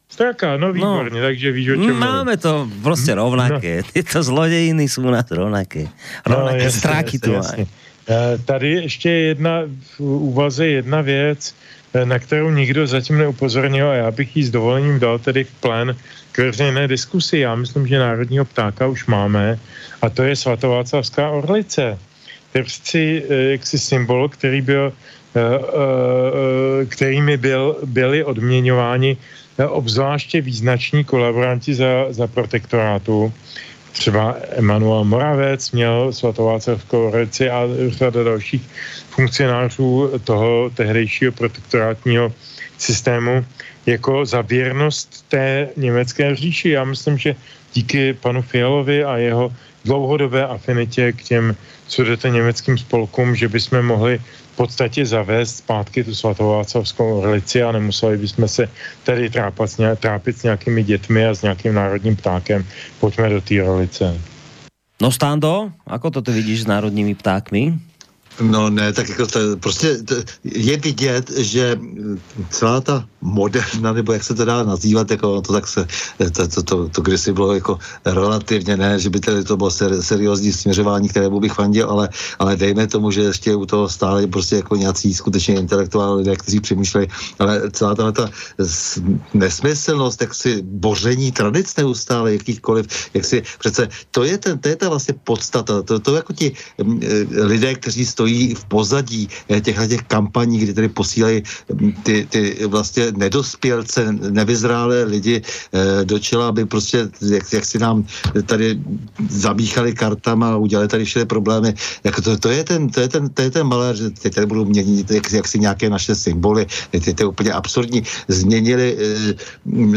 Straka, 0.09 0.57
no 0.57 0.73
výborně, 0.73 1.21
no, 1.21 1.27
takže 1.27 1.53
víš, 1.53 1.69
o 1.69 1.77
čem 1.77 1.97
Máme 1.97 2.37
to 2.37 2.69
prostě 2.83 3.15
no. 3.15 3.23
rovnaké. 3.23 3.77
No. 3.77 3.83
Tyto 3.93 4.23
zlodějiny 4.23 4.89
jsou 4.89 5.11
nás 5.11 5.31
rovnaké. 5.31 5.89
Rovnaké 6.27 6.59
no, 6.59 6.65
jasně, 6.65 6.79
stráky 6.79 7.07
jasně, 7.07 7.19
tu 7.19 7.33
jasně. 7.33 7.67
Eh, 8.09 8.39
tady 8.45 8.71
ještě 8.71 9.11
jedna 9.11 9.61
v 9.97 10.01
úvaze 10.01 10.67
jedna 10.67 11.01
věc, 11.01 11.55
eh, 11.95 12.05
na 12.05 12.19
kterou 12.19 12.51
nikdo 12.51 12.87
zatím 12.87 13.19
neupozornil 13.19 13.89
a 13.89 13.95
já 13.95 14.11
bych 14.11 14.37
jí 14.37 14.45
s 14.45 14.51
dovolením 14.51 15.01
dal 15.01 15.19
tedy 15.19 15.45
v 15.45 15.53
plén 15.53 15.97
k 16.35 16.39
veřejné 16.39 16.89
diskusi. 16.89 17.39
Já 17.39 17.55
myslím, 17.55 17.87
že 17.87 17.99
národního 17.99 18.45
ptáka 18.45 18.87
už 18.87 19.07
máme 19.07 19.59
a 20.03 20.11
to 20.11 20.23
je 20.23 20.37
svatováclavská 20.37 21.31
orlice. 21.31 21.99
To 22.53 22.59
eh, 22.59 23.23
jaksi 23.59 23.79
symbol, 23.79 24.29
který 24.29 24.61
byl, 24.61 24.93
kterými 26.89 27.37
byl, 27.37 27.77
byli 27.87 28.25
odměňováni 28.25 29.17
obzvláště 29.59 30.41
význační 30.41 31.05
kolaboranti 31.05 31.75
za, 31.75 32.07
za 32.11 32.27
protektorátu 32.27 33.33
třeba 33.95 34.37
Emanuel 34.59 35.05
Moravec 35.05 35.71
měl 35.71 36.13
svatováclavskou 36.13 37.09
orlici 37.09 37.51
a 37.51 37.63
řada 37.89 38.23
dalších 38.23 38.63
funkcionářů 39.11 40.11
toho 40.25 40.71
tehdejšího 40.75 41.33
protektorátního 41.33 42.33
systému 42.79 43.47
jako 43.87 44.27
za 44.27 44.41
věrnost 44.41 45.25
té 45.29 45.69
německé 45.77 46.37
říši. 46.37 46.71
Já 46.71 46.85
myslím, 46.85 47.19
že 47.19 47.37
díky 47.75 48.13
panu 48.13 48.43
Fialovi 48.43 49.05
a 49.05 49.17
jeho 49.17 49.53
dlouhodobé 49.85 50.47
afinitě 50.47 51.13
k 51.13 51.23
těm 51.23 51.57
sudete 51.89 52.31
německým 52.31 52.79
spolkům, 52.79 53.37
že 53.37 53.49
bychom 53.49 53.83
mohli 53.83 54.19
v 54.53 54.57
podstatě 54.57 55.07
zavést 55.07 55.57
zpátky 55.57 56.05
tu 56.05 56.15
svatováclavskou 56.15 57.23
relici 57.23 57.63
a 57.63 57.73
nemuseli 57.73 58.17
bychom 58.17 58.49
se 58.49 58.69
tady 59.05 59.31
trápat, 59.31 59.71
trápit 60.01 60.39
s 60.39 60.43
nějakými 60.43 60.83
dětmi 60.83 61.27
a 61.27 61.35
s 61.35 61.43
nějakým 61.43 61.75
národním 61.75 62.17
ptákem. 62.17 62.65
Pojďme 63.01 63.29
do 63.29 63.41
té 63.41 63.55
relice. 63.55 64.21
No 65.03 65.11
Stando, 65.11 65.75
ako 65.87 66.11
to 66.11 66.23
ty 66.23 66.33
vidíš 66.33 66.63
s 66.63 66.71
národními 66.71 67.15
ptákmi? 67.15 67.75
No 68.41 68.71
ne, 68.71 68.93
tak 68.93 69.09
jako 69.09 69.27
to, 69.27 69.39
prostě 69.61 70.03
to, 70.03 70.15
je 70.45 70.77
vidět, 70.77 71.31
že 71.31 71.79
celá 72.51 72.81
ta 72.81 73.07
moderna, 73.21 73.93
nebo 73.93 74.13
jak 74.13 74.25
se 74.25 74.35
to 74.35 74.45
dá 74.45 74.63
nazývat, 74.63 75.11
jako 75.11 75.41
to 75.41 75.53
tak 75.53 75.67
se, 75.67 75.87
to, 76.33 76.49
to, 76.49 76.63
to, 76.63 76.89
to 76.89 77.01
kdysi 77.03 77.33
bylo 77.33 77.55
jako 77.55 77.79
relativně, 78.05 78.77
ne, 78.77 78.99
že 78.99 79.11
by 79.11 79.21
tedy 79.21 79.45
to 79.45 79.57
bylo 79.57 79.71
ser, 79.71 80.03
seriózní 80.03 80.53
směřování, 80.53 81.09
kterému 81.09 81.41
bych 81.41 81.53
fandil, 81.53 81.91
ale, 81.91 82.09
ale 82.39 82.57
dejme 82.57 82.87
tomu, 82.87 83.11
že 83.11 83.23
ještě 83.23 83.55
u 83.55 83.67
toho 83.67 83.89
stále 83.89 84.27
prostě 84.27 84.57
jako 84.57 84.77
nějací 84.77 85.15
skutečně 85.15 85.55
intelektuální 85.55 86.19
lidé, 86.19 86.37
kteří 86.37 86.61
přemýšlejí, 86.61 87.09
ale 87.39 87.71
celá 87.71 87.95
ta, 87.95 88.13
ta 88.13 88.31
nesmyslnost, 89.35 90.21
jak 90.21 90.35
si 90.35 90.63
boření 90.63 91.33
tradic 91.33 91.77
neustále, 91.77 92.33
jakýchkoliv, 92.33 92.87
jak 93.15 93.25
si, 93.25 93.43
přece 93.59 93.89
to 94.11 94.25
je, 94.25 94.39
ten, 94.39 94.59
to 94.59 94.69
je 94.69 94.77
ta 94.77 94.89
vlastně 94.89 95.15
podstata, 95.25 95.83
to, 95.83 95.99
to 95.99 96.15
jako 96.15 96.33
ti 96.33 96.53
mm, 96.83 97.01
eh, 97.03 97.45
lidé, 97.45 97.75
kteří 97.75 98.07
stojí 98.07 98.24
v 98.55 98.65
pozadí 98.65 99.29
eh, 99.49 99.61
těchto 99.61 99.87
těch 99.87 100.03
kampaní, 100.03 100.59
kdy 100.59 100.75
tedy 100.75 100.89
posílají 100.89 101.43
mm, 101.73 101.93
ty, 102.03 102.27
ty 102.31 102.67
vlastně 102.67 103.13
nedospělce, 103.17 104.13
nevyzrálé 104.13 105.05
lidi 105.05 105.43
eh, 105.43 106.05
do 106.05 106.19
čela, 106.19 106.49
aby 106.49 106.65
prostě, 106.65 107.09
jak, 107.21 107.53
jak 107.53 107.65
si 107.65 107.79
nám 107.79 108.05
tady 108.47 108.81
zabíchali 109.29 109.93
kartama 109.93 110.53
a 110.53 110.57
udělali 110.57 110.89
tady 110.89 111.05
všechny 111.05 111.27
problémy. 111.27 111.75
Jako 112.05 112.23
to, 112.23 112.39
to, 112.39 112.49
je 112.49 112.65
ten, 112.65 112.89
to, 112.89 113.01
je 113.01 113.09
ten, 113.09 113.29
to 113.29 113.43
je 113.43 113.51
ten 113.51 113.67
malér, 113.67 113.97
že 113.97 114.11
teď 114.11 114.35
tady 114.35 114.47
budou 114.47 114.65
měnit 114.65 115.11
jak, 115.11 115.33
jak 115.33 115.49
si 115.49 115.59
nějaké 115.59 115.91
naše 115.91 116.15
symboly. 116.15 116.67
Teď 116.91 117.17
to 117.17 117.23
je 117.23 117.27
úplně 117.27 117.53
absurdní. 117.53 118.03
Změnili 118.29 118.97
eh, 118.99 119.35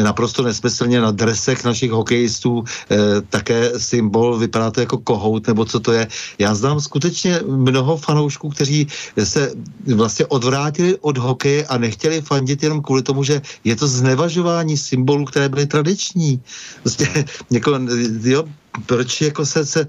naprosto 0.04 0.44
nesmyslně 0.44 1.02
na 1.02 1.12
dresech 1.12 1.64
našich 1.64 1.92
hokejistů 1.92 2.64
eh, 2.92 3.22
také 3.30 3.80
symbol, 3.80 4.38
vypadá 4.38 4.72
to 4.72 4.80
jako 4.80 4.98
kohout, 4.98 5.48
nebo 5.48 5.66
co 5.66 5.80
to 5.80 5.92
je. 5.92 6.08
Já 6.40 6.56
znám 6.56 6.82
skutečně 6.82 7.42
mnoho 7.48 7.98
fanoušků, 8.18 8.50
kteří 8.50 8.88
se 9.24 9.54
vlastně 9.96 10.26
odvrátili 10.26 10.98
od 11.06 11.18
hokeje 11.18 11.70
a 11.70 11.78
nechtěli 11.78 12.22
fandit 12.22 12.64
jenom 12.64 12.82
kvůli 12.82 13.06
tomu, 13.06 13.22
že 13.24 13.42
je 13.64 13.76
to 13.76 13.88
znevažování 13.88 14.78
symbolů, 14.78 15.26
které 15.30 15.50
byly 15.50 15.66
tradiční. 15.70 16.42
Prostě, 16.82 17.06
jako, 17.54 17.78
jo, 18.26 18.44
proč 18.86 19.22
jako 19.22 19.46
se, 19.46 19.66
se 19.66 19.88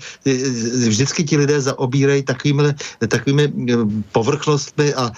vždycky 0.89 1.25
ti 1.25 1.37
lidé 1.37 1.61
zaobírají 1.61 2.23
takovými, 2.23 2.75
takovými 3.09 3.45
eh, 3.45 3.75
povrchnostmi 4.13 4.95
a 4.95 5.11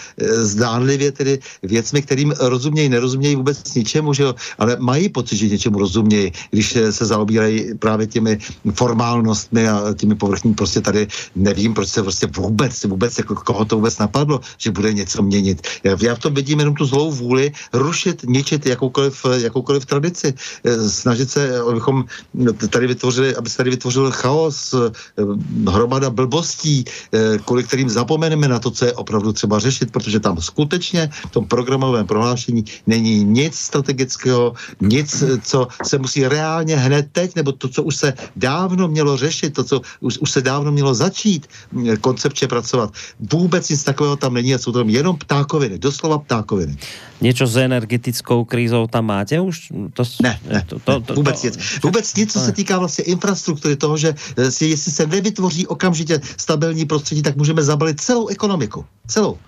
zdánlivě 0.43 1.13
tedy 1.13 1.39
věcmi, 1.63 2.03
kterým 2.03 2.35
rozumějí, 2.41 2.89
nerozumějí 2.89 3.37
vůbec 3.37 3.75
ničemu, 3.75 4.13
že 4.13 4.23
jo? 4.23 4.35
ale 4.59 4.77
mají 4.81 5.09
pocit, 5.09 5.37
že 5.37 5.49
něčemu 5.49 5.79
rozumějí, 5.79 6.33
když 6.51 6.79
se 6.91 7.07
zaobírají 7.07 7.75
právě 7.79 8.07
těmi 8.07 8.39
formálnostmi 8.75 9.69
a 9.69 9.95
těmi 9.95 10.15
povrchními, 10.15 10.55
prostě 10.55 10.81
tady 10.81 11.07
nevím, 11.37 11.75
proč 11.75 11.89
se 11.89 12.03
prostě 12.03 12.27
vůbec, 12.27 12.85
vůbec 12.85 13.19
jako 13.19 13.35
koho 13.35 13.65
to 13.65 13.77
vůbec 13.77 13.99
napadlo, 13.99 14.41
že 14.59 14.71
bude 14.71 14.93
něco 14.93 15.23
měnit. 15.23 15.67
Já 15.85 16.15
v 16.15 16.19
tom 16.19 16.35
vidím 16.35 16.59
jenom 16.59 16.75
tu 16.75 16.85
zlou 16.85 17.13
vůli 17.13 17.53
rušit, 17.73 18.23
ničit 18.27 18.67
jakoukoliv, 18.67 19.27
jakoukoliv 19.37 19.87
tradici, 19.87 20.35
snažit 20.89 21.31
se, 21.31 21.61
abychom 21.61 22.05
tady 22.71 22.87
vytvořili, 22.87 23.37
aby 23.37 23.51
se 23.51 23.60
tady 23.61 23.77
vytvořil 23.77 24.11
chaos, 24.11 24.73
eh, 24.73 24.89
hromada 25.69 26.09
blbostí, 26.09 26.85
eh, 27.13 27.37
kvůli 27.45 27.69
kterým 27.69 27.93
zapomeneme 27.93 28.49
na 28.49 28.57
to, 28.57 28.73
co 28.73 28.89
je 28.89 28.93
opravdu 28.97 29.37
třeba 29.37 29.61
řešit, 29.61 29.93
protože 29.93 30.17
tam 30.17 30.41
skutečně 30.41 31.13
v 31.29 31.31
tom 31.31 31.45
programovém 31.45 32.09
prohlášení 32.09 32.65
není 32.89 33.21
nic 33.25 33.53
strategického, 33.53 34.57
nic, 34.81 35.13
eh, 35.13 35.37
co 35.45 35.69
se 35.85 36.01
musí 36.01 36.25
reálně 36.25 36.73
hned 36.73 37.13
teď, 37.13 37.37
nebo 37.37 37.53
to, 37.53 37.69
co 37.69 37.85
už 37.85 37.97
se 37.97 38.09
dávno 38.33 38.89
mělo 38.89 39.21
řešit, 39.21 39.53
to, 39.53 39.65
co 39.65 39.77
už, 40.01 40.25
už 40.25 40.31
se 40.31 40.41
dávno 40.41 40.73
mělo 40.73 40.97
začít 40.97 41.45
koncepčně 42.01 42.49
pracovat. 42.49 42.97
Vůbec 43.21 43.69
nic 43.69 43.85
takového 43.85 44.17
tam 44.17 44.41
není 44.41 44.57
a 44.57 44.59
jsou 44.59 44.73
tam 44.73 44.89
jenom 44.89 45.21
ptákoviny, 45.21 45.77
doslova 45.77 46.19
ptákoviny. 46.25 46.81
Něco 47.21 47.45
s 47.45 47.57
energetickou 47.57 48.49
krízou 48.49 48.87
tam 48.89 49.05
máte 49.07 49.37
už? 49.37 49.69
To, 49.93 50.03
ne, 50.23 50.41
ne, 50.49 50.65
to, 50.67 50.79
to, 50.79 51.01
to, 51.01 51.15
vůbec 51.15 51.41
to, 51.41 51.47
nic. 51.47 51.55
Vůbec 51.85 52.15
nic, 52.15 52.33
co 52.33 52.41
se 52.41 52.53
týká 52.53 52.79
vlastně 52.79 53.05
infrastruktury 53.05 53.50
infrastruktury 53.51 53.77
toho, 53.77 53.97
že 53.97 54.15
eh, 54.39 54.65
jestli 54.65 54.93
se 54.93 55.07
nevytvoří 55.07 55.67
okamžitě 55.67 56.21
stabilní 56.37 56.87
prostředí, 56.87 57.23
tak 57.23 57.37
můžeme 57.37 57.63
zabalit 57.63 58.01
celou 58.01 58.29
ekonomiku. 58.29 58.85
Celou. 59.07 59.39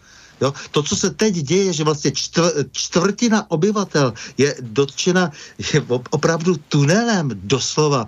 Jo? 0.43 0.52
To, 0.70 0.82
co 0.82 0.97
se 0.97 1.10
teď 1.10 1.35
děje, 1.35 1.73
že 1.73 1.85
vlastně 1.85 2.10
čtvr, 2.10 2.51
čtvrtina 2.73 3.51
obyvatel 3.51 4.12
je 4.39 4.55
dotčena 4.60 5.31
je 5.74 5.82
opravdu 6.10 6.59
tunelem, 6.69 7.31
doslova. 7.47 8.06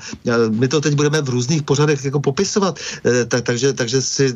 My 0.51 0.69
to 0.69 0.81
teď 0.81 0.94
budeme 0.94 1.23
v 1.23 1.28
různých 1.28 1.62
pořadech 1.62 2.05
jako 2.05 2.20
popisovat, 2.20 2.78
eh, 3.06 3.24
tak, 3.24 3.44
takže, 3.44 3.73
takže 3.73 4.02
si 4.02 4.35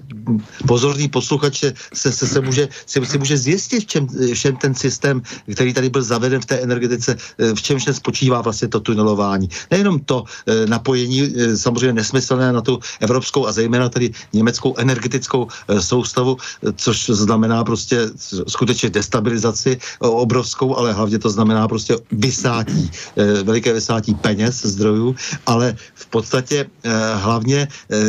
pozorný 0.66 1.08
posluchač 1.08 1.64
se, 1.94 2.12
se, 2.12 2.26
se 2.26 2.40
může, 2.40 2.68
si, 2.86 3.06
si 3.06 3.18
může 3.18 3.36
zjistit, 3.36 3.80
v 3.80 3.86
čem, 3.86 4.06
v 4.06 4.38
čem 4.38 4.56
ten 4.56 4.74
systém, 4.74 5.22
který 5.52 5.74
tady 5.74 5.90
byl 5.90 6.02
zaveden 6.02 6.40
v 6.40 6.46
té 6.46 6.56
energetice, 6.62 7.16
eh, 7.18 7.54
v 7.54 7.60
čem 7.62 7.80
se 7.80 7.94
spočívá 7.94 8.40
vlastně 8.46 8.68
to 8.68 8.80
tunelování. 8.80 9.48
Nejenom 9.70 10.00
to 10.06 10.24
napojení 10.66 11.34
samozřejmě 11.56 11.92
nesmyslné 11.92 12.52
na 12.52 12.60
tu 12.60 12.78
evropskou 13.00 13.46
a 13.46 13.52
zejména 13.52 13.88
tady 13.88 14.12
německou 14.32 14.76
energetickou 14.76 15.48
soustavu, 15.80 16.36
což 16.76 17.10
znamená 17.10 17.64
prostě 17.64 17.87
prostě 17.88 18.44
skutečně 18.48 18.90
destabilizaci 18.90 19.78
obrovskou, 20.00 20.76
ale 20.76 20.92
hlavně 20.92 21.18
to 21.18 21.30
znamená 21.30 21.68
prostě 21.68 21.96
vysátí, 22.12 22.90
eh, 23.16 23.42
veliké 23.42 23.72
vysátí 23.72 24.14
peněz, 24.14 24.66
zdrojů, 24.66 25.16
ale 25.46 25.76
v 25.94 26.06
podstatě 26.06 26.66
eh, 26.84 26.90
hlavně, 27.14 27.68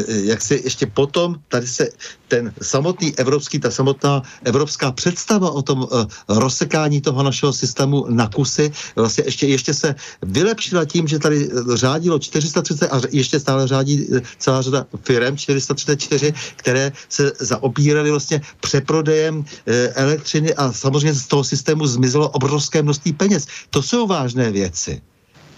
jak 0.09 0.41
si 0.41 0.61
ještě 0.63 0.85
potom, 0.85 1.39
tady 1.47 1.67
se 1.67 1.89
ten 2.29 2.53
samotný 2.61 3.17
evropský, 3.17 3.59
ta 3.59 3.71
samotná 3.71 4.21
evropská 4.45 4.91
představa 4.91 5.51
o 5.51 5.61
tom 5.61 5.79
uh, 5.81 6.05
rozsekání 6.29 7.01
toho 7.01 7.23
našeho 7.23 7.53
systému 7.53 8.05
na 8.09 8.29
kusy 8.29 8.71
vlastně 8.95 9.23
ještě, 9.27 9.47
ještě 9.47 9.73
se 9.73 9.95
vylepšila 10.21 10.85
tím, 10.85 11.07
že 11.07 11.19
tady 11.19 11.49
řádilo 11.73 12.19
430 12.19 12.87
a 12.87 13.01
ještě 13.09 13.39
stále 13.39 13.67
řádí 13.67 14.07
celá 14.37 14.61
řada 14.61 14.85
firm 15.01 15.37
434, 15.37 16.33
které 16.55 16.91
se 17.09 17.31
zaobíraly 17.39 18.11
vlastně 18.11 18.41
přeprodejem 18.61 19.45
Eh, 19.65 19.93
elektřiny 19.95 20.53
a 20.53 20.71
samozřejmě 20.73 21.13
z 21.13 21.27
toho 21.27 21.43
systému 21.43 21.87
zmizelo 21.87 22.29
obrovské 22.29 22.81
množství 22.81 23.13
peněz. 23.13 23.47
To 23.69 23.81
jsou 23.81 24.07
vážné 24.07 24.51
věci. 24.51 25.01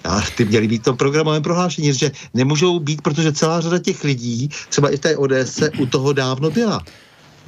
A 0.03 0.21
ty 0.37 0.45
měly 0.45 0.67
být 0.67 0.81
v 0.81 0.85
tom 0.85 0.97
programovém 0.97 1.43
prohlášení, 1.43 1.93
že 1.93 2.11
nemůžou 2.33 2.79
být, 2.79 3.01
protože 3.01 3.31
celá 3.31 3.61
řada 3.61 3.79
těch 3.79 4.03
lidí, 4.03 4.49
třeba 4.69 4.89
i 4.89 4.97
v 4.97 4.99
té 4.99 5.17
ODS, 5.17 5.61
u 5.77 5.85
toho 5.85 6.13
dávno 6.13 6.51
byla. 6.51 6.81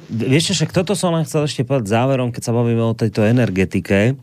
Vieš, 0.10 0.58
však 0.58 0.74
toto 0.74 0.98
som 0.98 1.14
len 1.14 1.22
chcel 1.22 1.46
ešte 1.46 1.62
povedať 1.64 1.94
záverom, 1.94 2.34
keď 2.34 2.42
sa 2.50 2.54
bavíme 2.54 2.82
o 2.82 2.98
tejto 2.98 3.22
energetike 3.24 4.18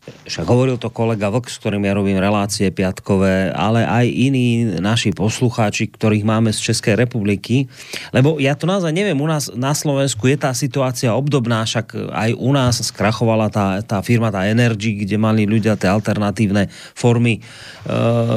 však 0.00 0.48
hovoril 0.48 0.80
to 0.80 0.88
kolega 0.88 1.28
Vlk, 1.28 1.52
s 1.52 1.60
ktorým 1.60 1.84
ja 1.84 1.92
robím 1.92 2.16
relácie 2.16 2.72
piatkové, 2.72 3.52
ale 3.52 3.84
aj 3.84 4.06
iní 4.08 4.64
naši 4.80 5.12
poslucháči, 5.12 5.92
ktorých 5.92 6.24
máme 6.24 6.56
z 6.56 6.72
Českej 6.72 6.96
republiky, 6.96 7.68
lebo 8.16 8.40
ja 8.40 8.56
to 8.56 8.64
naozaj 8.64 8.96
neviem, 8.96 9.20
u 9.20 9.28
nás 9.28 9.52
na 9.52 9.76
Slovensku 9.76 10.24
je 10.24 10.40
tá 10.40 10.56
situácia 10.56 11.12
obdobná, 11.12 11.68
však 11.68 12.16
aj 12.16 12.30
u 12.32 12.50
nás 12.56 12.80
skrachovala 12.80 13.52
tá, 13.52 13.84
tá 13.84 14.00
firma, 14.00 14.32
tá 14.32 14.48
Energy, 14.48 15.04
kde 15.04 15.20
mali 15.20 15.44
ľudia 15.44 15.76
tie 15.76 15.92
alternatívne 15.92 16.72
formy 16.96 17.36
e, 17.36 17.40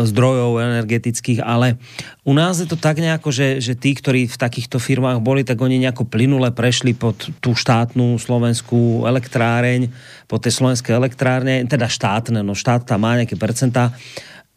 zdrojov 0.04 0.60
energetických, 0.60 1.40
ale 1.40 1.80
u 2.28 2.36
nás 2.36 2.60
je 2.60 2.68
to 2.68 2.76
tak 2.76 3.00
nejako, 3.00 3.32
že, 3.32 3.64
že 3.64 3.80
tí, 3.80 3.96
ktorí 3.96 4.28
v 4.28 4.40
takýchto 4.40 4.84
firmách 4.84 5.24
boli, 5.24 5.48
tak 5.48 5.60
oni 5.60 5.80
nejako 5.80 6.08
plynule 6.08 6.52
prešli 6.52 6.92
pod 6.92 7.16
tú 7.40 7.56
štátnu 7.56 8.20
slovenskú 8.20 9.08
elektráreň, 9.08 9.92
pod 10.34 10.42
tie 10.42 10.50
slovenské 10.50 10.98
elektrárne, 10.98 11.62
teda 11.70 11.86
štátne, 11.86 12.42
no 12.42 12.58
štát 12.58 12.90
tam 12.90 13.06
má 13.06 13.22
nejaké 13.22 13.38
percentá 13.38 13.94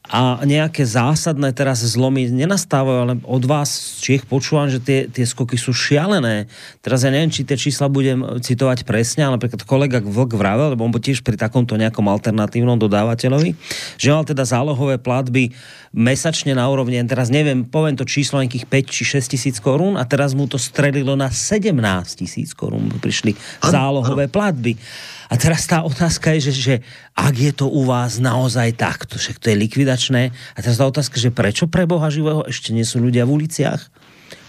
a 0.06 0.38
nejaké 0.46 0.86
zásadné 0.86 1.50
teraz 1.50 1.82
zlomy 1.82 2.30
nenastávajú, 2.30 2.98
ale 3.02 3.14
od 3.26 3.42
vás 3.42 3.98
z 3.98 4.06
Čech 4.06 4.22
počúvam, 4.22 4.70
že 4.70 4.78
tie, 4.78 5.10
tie 5.10 5.26
skoky 5.26 5.58
sú 5.58 5.74
šialené. 5.74 6.46
Teraz 6.78 7.02
ja 7.02 7.10
neviem, 7.10 7.30
či 7.30 7.42
tie 7.42 7.58
čísla 7.58 7.90
budem 7.90 8.22
citovať 8.38 8.86
presne, 8.86 9.26
ale 9.26 9.34
napríklad 9.34 9.66
kolega 9.66 9.98
Vlk 9.98 10.38
vravel, 10.38 10.78
lebo 10.78 10.86
on 10.86 10.94
bol 10.94 11.02
tiež 11.02 11.26
pri 11.26 11.34
takomto 11.34 11.74
nejakom 11.74 12.06
alternatívnom 12.06 12.78
dodávateľovi, 12.78 13.58
že 13.98 14.14
mal 14.14 14.22
teda 14.22 14.46
zálohové 14.46 15.02
platby 15.02 15.50
mesačne 15.90 16.54
na 16.54 16.70
úrovni, 16.70 17.02
teraz 17.02 17.26
neviem, 17.26 17.66
poviem 17.66 17.98
to 17.98 18.06
číslo 18.06 18.38
nejakých 18.38 18.70
5 18.70 18.94
či 18.94 19.02
6 19.18 19.34
tisíc 19.34 19.56
korún 19.58 19.98
a 19.98 20.06
teraz 20.06 20.38
mu 20.38 20.46
to 20.46 20.54
stredilo 20.54 21.18
na 21.18 21.34
17 21.34 21.74
tisíc 22.14 22.54
korún. 22.54 22.94
Prišli 23.02 23.34
zálohové 23.58 24.30
platby. 24.30 24.78
A 25.26 25.34
teraz 25.34 25.66
tá 25.66 25.82
otázka 25.82 26.38
je, 26.38 26.50
že, 26.50 26.52
že 26.54 26.74
ak 27.18 27.34
je 27.34 27.52
to 27.52 27.66
u 27.66 27.82
vás 27.82 28.22
naozaj 28.22 28.78
takto, 28.78 29.18
že 29.18 29.34
to 29.38 29.50
je 29.50 29.58
likvidačné. 29.58 30.30
A 30.54 30.58
teraz 30.62 30.78
tá 30.78 30.86
otázka, 30.86 31.18
že 31.18 31.34
prečo 31.34 31.66
pre 31.66 31.82
Boha 31.82 32.06
živého 32.06 32.46
ešte 32.46 32.70
nie 32.70 32.86
sú 32.86 33.02
ľudia 33.02 33.26
v 33.26 33.42
uliciach? 33.42 34.05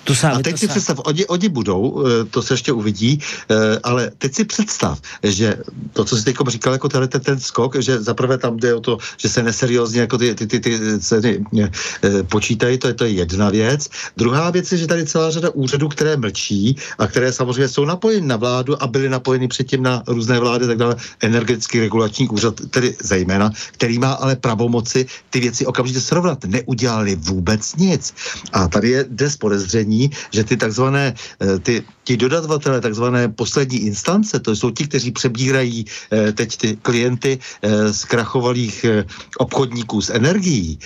To 0.07 0.15
sám, 0.15 0.35
a 0.35 0.39
teď 0.39 0.53
to 0.53 0.57
si 0.57 0.67
představ, 0.67 0.99
oni, 1.03 1.25
oni 1.25 1.49
budou, 1.49 2.03
eh, 2.07 2.23
to 2.31 2.41
se 2.41 2.53
ještě 2.53 2.71
uvidí, 2.71 3.19
eh, 3.19 3.79
ale 3.83 4.11
teď 4.17 4.35
si 4.35 4.43
představ, 4.45 5.01
že 5.23 5.57
to, 5.93 6.05
co 6.05 6.17
jsi 6.17 6.23
teď 6.23 6.35
říkal, 6.47 6.73
jako 6.73 6.89
ten, 6.89 7.07
ten, 7.07 7.21
ten 7.21 7.39
skok, 7.39 7.75
že 7.75 8.01
zaprvé 8.01 8.37
tam 8.37 8.57
jde 8.57 8.75
o 8.75 8.79
to, 8.79 8.97
že 9.17 9.29
se 9.29 9.43
neseriózně 9.43 10.01
jako 10.07 10.17
ty, 10.17 10.35
ty, 10.35 10.47
ty, 10.47 10.59
ty 10.59 10.99
ceny 10.99 11.43
eh, 11.59 11.69
počítají, 12.23 12.77
to 12.77 12.87
je, 12.87 12.93
to 12.93 13.03
je 13.03 13.11
jedna 13.11 13.49
věc. 13.49 13.89
Druhá 14.17 14.49
věc 14.49 14.71
je, 14.71 14.77
že 14.77 14.87
tady 14.87 15.05
celá 15.05 15.31
řada 15.31 15.49
úřadů, 15.49 15.87
které 15.91 16.17
mlčí 16.17 16.75
a 16.97 17.07
které 17.07 17.33
samozřejmě 17.33 17.67
jsou 17.67 17.85
napojeny 17.85 18.27
na 18.27 18.35
vládu 18.39 18.79
a 18.83 18.87
byly 18.87 19.09
napojeny 19.09 19.47
předtím 19.47 19.83
na 19.83 20.03
různé 20.07 20.39
vlády, 20.39 20.67
tak 20.67 20.77
dále, 20.77 20.95
energetický 21.19 21.79
regulační 21.79 22.29
úřad, 22.29 22.55
tedy 22.69 22.95
zejména, 23.03 23.51
který 23.71 23.99
má 23.99 24.11
ale 24.13 24.35
pravomoci 24.35 25.05
ty 25.29 25.39
věci 25.39 25.65
okamžitě 25.65 26.01
srovnat. 26.01 26.45
Neudělali 26.45 27.15
vůbec 27.15 27.75
nic. 27.75 28.13
A 28.53 28.67
tady 28.67 28.89
je 28.89 29.05
des 29.09 29.35
podezření, 29.35 29.96
že 30.31 30.43
ty 30.43 30.55
takzvané, 30.57 31.13
eh, 31.13 31.59
ty, 31.59 31.73
ti 32.07 32.15
dodavatele 32.15 32.79
takzvané 32.79 33.27
poslední 33.27 33.91
instance, 33.91 34.39
to 34.39 34.55
jsou 34.55 34.71
ti, 34.71 34.87
kteří 34.87 35.11
přebírají 35.11 35.83
eh, 35.83 36.31
teď 36.31 36.49
ty 36.57 36.67
klienty 36.79 37.35
eh, 37.35 37.91
z 37.91 37.99
krachovalých 38.07 38.85
obchodníků 39.37 40.01
s 40.01 40.09
energií, 40.09 40.79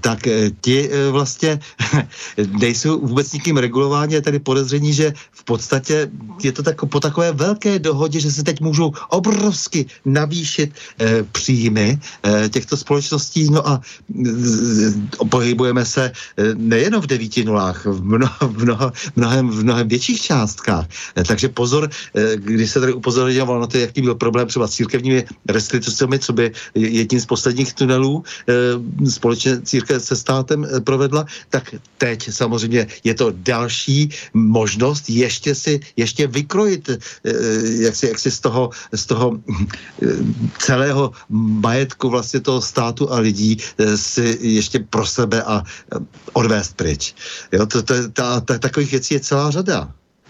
tak 0.00 0.26
ti 0.60 0.90
vlastně 1.10 1.60
nejsou 2.58 3.00
vůbec 3.00 3.32
nikým 3.32 3.56
regulováni, 3.56 4.14
je 4.14 4.22
tady 4.22 4.38
podezření, 4.38 4.92
že 4.92 5.12
v 5.30 5.44
podstatě 5.44 6.10
je 6.42 6.52
to 6.52 6.62
tak, 6.62 6.84
po 6.90 7.00
takové 7.00 7.32
velké 7.32 7.78
dohodě, 7.78 8.20
že 8.20 8.32
se 8.32 8.42
teď 8.42 8.60
můžou 8.60 8.92
obrovsky 9.08 9.86
navýšit 10.04 10.72
příjmy 11.32 11.98
těchto 12.50 12.76
společností, 12.76 13.50
no 13.50 13.68
a 13.68 13.80
pohybujeme 15.30 15.84
se 15.84 16.12
nejenom 16.56 17.02
v 17.02 17.06
devíti 17.06 17.44
nulách, 17.44 17.86
v 17.86 18.00
v 18.40 19.16
mnohem, 19.16 19.50
v 19.50 19.64
mnohem 19.64 19.88
větších 19.88 20.20
částkách. 20.22 20.47
Eh, 20.56 21.24
takže 21.24 21.48
pozor, 21.48 21.90
eh, 22.14 22.36
když 22.36 22.70
se 22.70 22.80
tady 22.80 22.92
upozorňoval 22.92 23.60
na 23.60 23.66
to, 23.66 23.78
jaký 23.78 24.02
byl 24.02 24.14
problém 24.14 24.46
třeba 24.48 24.66
s 24.66 24.80
církevními 24.80 25.24
restitucemi, 25.48 26.18
co 26.18 26.32
by 26.32 26.52
jedním 26.74 27.20
z 27.20 27.26
posledních 27.26 27.74
tunelů 27.74 28.24
eh, 28.48 28.54
společně 29.10 29.60
církev 29.62 30.02
se 30.02 30.16
státem 30.16 30.66
provedla, 30.84 31.26
tak 31.50 31.74
teď 31.98 32.30
samozřejmě 32.32 32.86
je 33.04 33.14
to 33.14 33.32
další 33.32 34.10
možnost 34.34 35.10
ještě 35.10 35.54
si, 35.54 35.80
ještě 35.96 36.26
vykrojit 36.26 36.90
jak 37.80 37.96
si, 37.96 38.06
jak 38.06 38.18
si 38.18 38.30
z 38.30 38.40
toho, 38.40 38.70
z 38.92 39.06
toho 39.06 39.40
celého 40.58 41.12
majetku 41.60 42.10
vlastně 42.10 42.40
toho 42.40 42.62
státu 42.62 43.12
a 43.12 43.18
lidí 43.18 43.58
si 43.96 44.38
ještě 44.40 44.78
pro 44.78 45.06
sebe 45.06 45.42
a 45.42 45.62
odvést 46.32 46.76
pryč. 46.76 47.14
Jo, 47.52 47.66
to, 47.66 47.82
to, 47.82 47.94
ta, 48.12 48.40
ta, 48.40 48.58
takových 48.58 48.90
věcí 48.90 49.14
je 49.14 49.20
celá 49.20 49.50
řada 49.50 49.88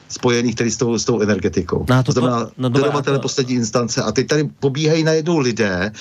spojených 0.09 0.55
tedy 0.55 0.71
s 0.71 0.77
tou, 0.77 0.99
s 0.99 1.05
tou 1.05 1.21
energetikou. 1.21 1.87
No 1.89 2.03
to, 2.03 2.13
to 2.13 2.13
znamená 2.13 2.51
no, 2.59 2.69
dodavatele 2.69 3.19
to... 3.19 3.23
poslední 3.23 3.55
instance. 3.55 4.03
A 4.03 4.13
teď 4.13 4.27
tady 4.27 4.45
pobíhají 4.61 5.05
najednou 5.05 5.39
lidé, 5.39 5.93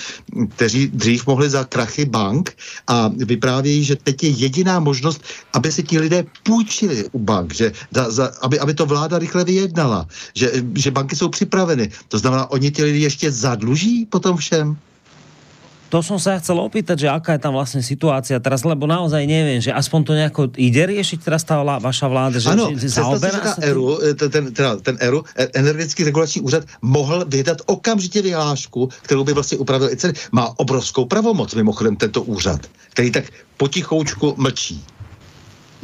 kteří 0.55 0.87
dřív 0.87 1.27
mohli 1.27 1.49
za 1.49 1.63
krachy 1.63 2.05
bank 2.05 2.55
a 2.87 3.07
vyprávějí, 3.07 3.83
že 3.83 3.95
teď 3.95 4.23
je 4.23 4.29
jediná 4.29 4.79
možnost, 4.79 5.21
aby 5.53 5.71
si 5.71 5.83
ti 5.83 5.99
lidé 5.99 6.25
půjčili 6.43 7.05
u 7.11 7.19
bank, 7.19 7.53
že 7.53 7.71
za, 7.91 8.11
za, 8.11 8.31
aby, 8.41 8.59
aby 8.59 8.73
to 8.73 8.85
vláda 8.85 9.19
rychle 9.19 9.43
vyjednala, 9.43 10.07
že, 10.35 10.51
že 10.75 10.91
banky 10.91 11.15
jsou 11.15 11.29
připraveny. 11.29 11.89
To 12.07 12.17
znamená, 12.19 12.51
oni 12.51 12.71
ti 12.71 12.83
lidi 12.83 12.99
ještě 12.99 13.31
zadluží 13.31 14.05
potom 14.05 14.37
všem? 14.37 14.77
To 15.87 16.03
som 16.03 16.19
sa 16.19 16.35
chcel 16.39 16.59
opýtať, 16.59 17.07
že 17.07 17.07
aká 17.07 17.39
je 17.39 17.41
tam 17.41 17.55
vlastne 17.55 17.79
situácia 17.79 18.37
teraz, 18.43 18.67
lebo 18.67 18.83
naozaj 18.87 19.23
neviem, 19.23 19.63
že 19.63 19.71
aspoň 19.71 19.99
to 20.03 20.11
nejako 20.13 20.41
ide 20.59 20.83
riešiť 20.83 21.19
teraz 21.23 21.47
tá 21.47 21.59
vlá, 21.63 21.79
vaša 21.79 22.07
vláda, 22.11 22.37
že, 22.39 22.51
ano, 22.51 22.75
zaoberá 22.75 23.55
ERU, 23.63 24.03
e, 24.03 24.13
ten, 24.13 24.51
ten, 24.51 24.65
ten 24.83 24.95
ERU, 24.99 25.23
e, 25.35 25.47
Energetický 25.55 26.03
regulační 26.03 26.41
úřad, 26.41 26.63
mohl 26.81 27.25
vydat 27.27 27.63
okamžitě 27.65 28.21
vyhlášku, 28.21 28.89
kterou 29.01 29.23
by 29.23 29.33
vlastně 29.33 29.57
upravil 29.57 29.89
i 29.89 29.97
ceny. 29.97 30.13
Má 30.31 30.53
obrovskou 30.59 31.05
pravomoc 31.05 31.55
mimochodem 31.55 31.95
tento 31.95 32.23
úřad, 32.23 32.59
který 32.91 33.11
tak 33.11 33.23
potichoučku 33.57 34.35
mlčí. 34.37 34.83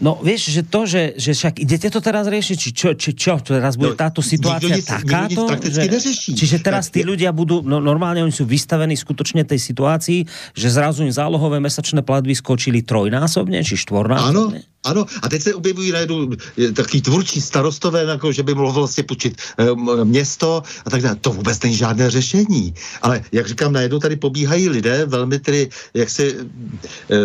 No 0.02 0.18
vieš, 0.18 0.50
že 0.50 0.66
to, 0.66 0.90
že, 0.90 1.14
že 1.22 1.38
však 1.38 1.62
idete 1.62 1.88
to 1.94 2.02
teraz 2.02 2.26
riešiť, 2.26 2.58
či 2.58 2.70
čo, 2.74 2.90
či 2.98 3.14
čo 3.14 3.38
teraz 3.38 3.78
bude 3.78 3.94
no, 3.94 4.00
táto 4.00 4.26
situácia 4.26 4.74
nic, 4.74 4.86
takáto? 4.90 5.46
Že, 5.54 5.86
čiže 6.34 6.58
teraz 6.66 6.90
tí 6.90 7.06
ľudia 7.06 7.30
budú, 7.30 7.62
no 7.62 7.78
normálne 7.78 8.26
oni 8.26 8.34
sú 8.34 8.44
vystavení 8.50 8.98
skutočne 8.98 9.46
tej 9.46 9.62
situácii, 9.62 10.26
že 10.58 10.68
zrazu 10.74 11.06
im 11.06 11.14
zálohové 11.14 11.62
mesačné 11.62 12.02
platby 12.02 12.34
skočili 12.34 12.82
trojnásobne, 12.82 13.62
či 13.62 13.78
štvornásobne? 13.78 14.66
Áno, 14.66 14.73
ano, 14.84 15.06
a 15.22 15.30
teď 15.30 15.42
se 15.42 15.54
objevují 15.54 15.92
najednou 15.92 16.30
takový 16.74 17.02
tvůrčí 17.02 17.42
starostové, 17.42 18.04
jako 18.04 18.32
že 18.32 18.44
by 18.44 18.54
mohlo 18.54 18.72
vlastně 18.72 19.04
počít 19.04 19.38
e, 19.58 20.04
město 20.04 20.64
a 20.86 20.90
tak 20.90 21.02
dále. 21.02 21.16
To 21.16 21.32
vůbec 21.32 21.62
není 21.62 21.76
žádné 21.76 22.10
řešení. 22.10 22.74
Ale 23.02 23.24
jak 23.32 23.48
říkám, 23.48 23.74
najednou 23.74 24.00
tady 24.00 24.16
pobíhají 24.16 24.70
lidé 24.70 25.06
velmi 25.06 25.40
tedy 25.40 25.70
jaksi 25.94 26.36
e, 26.36 27.16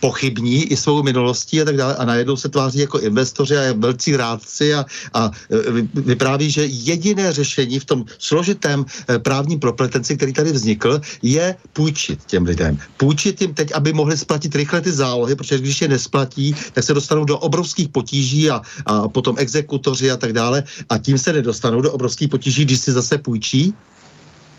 pochybní 0.00 0.64
i 0.64 0.76
svou 0.76 1.02
minulostí 1.02 1.60
a 1.62 1.64
tak 1.64 1.76
dále 1.76 1.96
a 1.96 2.04
najednou 2.04 2.36
se 2.36 2.48
tváří 2.48 2.78
jako 2.78 2.98
investoři 3.00 3.56
a 3.56 3.72
velcí 3.72 4.16
rádci 4.16 4.74
a, 4.74 4.86
a 5.14 5.30
e, 5.50 5.56
vypráví, 5.94 6.50
že 6.50 6.66
jediné 6.66 7.32
řešení 7.32 7.78
v 7.78 7.84
tom 7.84 8.04
složitém 8.18 8.84
právním 9.22 9.60
propletenci, 9.60 10.16
který 10.16 10.32
tady 10.32 10.52
vznikl, 10.52 11.00
je 11.22 11.56
půjčit 11.72 12.24
těm 12.24 12.44
lidem. 12.44 12.78
Půjčit 12.96 13.40
jim 13.40 13.54
teď, 13.54 13.72
aby 13.74 13.92
mohli 13.92 14.16
splatit 14.16 14.54
rychle 14.54 14.80
ty 14.80 14.92
zálohy, 14.92 15.34
protože 15.34 15.58
když 15.58 15.80
je 15.82 15.88
nesplatí, 15.88 16.54
tak 16.72 16.84
se 16.84 16.94
dostanou 16.94 17.07
do 17.24 17.38
obrovských 17.38 17.88
potíží 17.88 18.50
a, 18.50 18.62
a 18.86 19.08
potom 19.08 19.36
exekutoři 19.38 20.10
a 20.10 20.16
tak 20.16 20.32
dále 20.32 20.64
a 20.88 20.98
tím 20.98 21.18
se 21.18 21.32
nedostanou 21.32 21.80
do 21.80 21.92
obrovských 21.92 22.28
potíží, 22.28 22.64
když 22.64 22.78
si 22.78 22.92
zase 22.92 23.18
půjčí. 23.18 23.74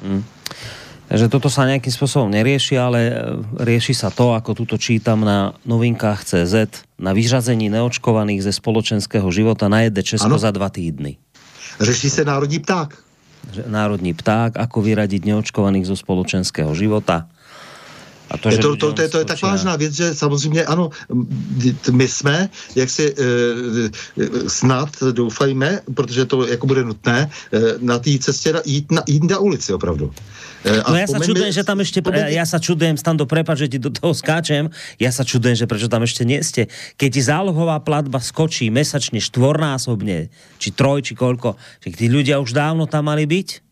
Hmm. 0.03 0.23
Takže 1.09 1.25
toto 1.25 1.49
sa 1.49 1.65
nejakým 1.65 1.89
spôsobom 1.89 2.29
nerieši, 2.29 2.77
ale 2.77 2.99
e, 3.09 3.13
rieši 3.65 3.97
sa 3.97 4.13
to, 4.13 4.37
ako 4.37 4.53
tuto 4.53 4.77
čítam 4.77 5.25
na 5.25 5.57
novinkách 5.65 6.21
CZ, 6.21 6.85
na 7.01 7.17
vyřazení 7.17 7.65
neočkovaných 7.73 8.45
ze 8.45 8.53
spoločenského 8.53 9.25
života 9.33 9.65
na 9.73 9.89
jedne 9.89 10.05
Česko 10.05 10.37
ano. 10.37 10.41
za 10.41 10.53
dva 10.53 10.69
týdny. 10.69 11.17
Řeší 11.81 12.09
se 12.13 12.21
národní 12.21 12.61
pták. 12.61 12.93
Národní 13.65 14.13
pták, 14.13 14.53
ako 14.61 14.85
vyradiť 14.85 15.25
neočkovaných 15.25 15.89
zo 15.89 15.97
spoločenského 15.97 16.69
života. 16.77 17.25
A 18.29 18.37
to, 18.37 18.49
je 18.49 18.57
to, 18.57 18.75
to, 18.75 18.93
to, 18.93 19.09
to 19.09 19.17
je 19.19 19.25
tak 19.25 19.41
vážná 19.41 19.75
věc, 19.75 19.93
že 19.93 20.15
samozřejmě 20.15 20.65
ano, 20.65 20.89
my 21.91 22.07
jsme, 22.07 22.49
jak 22.75 22.89
si 22.89 23.15
e, 23.17 23.23
snad 24.47 24.89
doufajme, 25.11 25.81
protože 25.93 26.25
to 26.25 26.47
jako 26.47 26.67
bude 26.67 26.83
nutné, 26.83 27.29
e, 27.53 27.59
na 27.79 27.99
té 27.99 28.17
cestě 28.19 28.53
jít 28.65 28.91
na, 28.91 29.03
jít 29.07 29.23
na 29.23 29.37
ulici 29.39 29.73
opravdu. 29.73 30.13
E, 30.65 30.83
no 30.83 30.95
ja 30.99 31.07
sa 31.07 31.23
čudujem, 31.23 31.55
že 31.55 31.63
tam 31.63 31.79
ešte, 31.79 32.03
pomeň... 32.03 32.35
ja 32.35 32.43
sa 32.43 32.59
čudujem, 32.59 32.99
Stando, 32.99 33.23
prepáč, 33.23 33.63
že 33.63 33.67
ti 33.71 33.77
do 33.79 33.87
toho 33.87 34.11
skáčem, 34.11 34.67
ja 34.99 35.07
sa 35.07 35.23
čudujem, 35.23 35.55
že 35.55 35.63
prečo 35.63 35.87
tam 35.87 36.03
ešte 36.03 36.27
nie 36.27 36.43
ste. 36.43 36.67
Keď 36.99 37.09
ti 37.15 37.21
zálohová 37.23 37.79
platba 37.79 38.19
skočí 38.19 38.67
mesačne 38.67 39.23
štvornásobne, 39.23 40.27
či 40.59 40.69
troj, 40.75 40.99
či 40.99 41.15
koľko, 41.15 41.55
že 41.79 41.95
tí 41.95 42.11
ľudia 42.11 42.43
už 42.43 42.51
dávno 42.51 42.91
tam 42.91 43.07
mali 43.07 43.23
byť? 43.23 43.68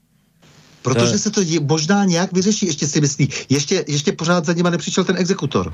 Protože 0.88 1.18
se 1.20 1.32
to 1.32 1.42
možná 1.62 2.06
nějak 2.06 2.34
vyřeší, 2.34 2.66
ještě 2.66 2.88
si 2.88 3.02
myslí. 3.02 3.30
Ještě, 3.50 3.86
ještě 3.88 4.12
pořád 4.12 4.46
za 4.46 4.54
nima 4.54 4.70
nepřišel 4.70 5.04
ten 5.04 5.18
exekutor. 5.18 5.74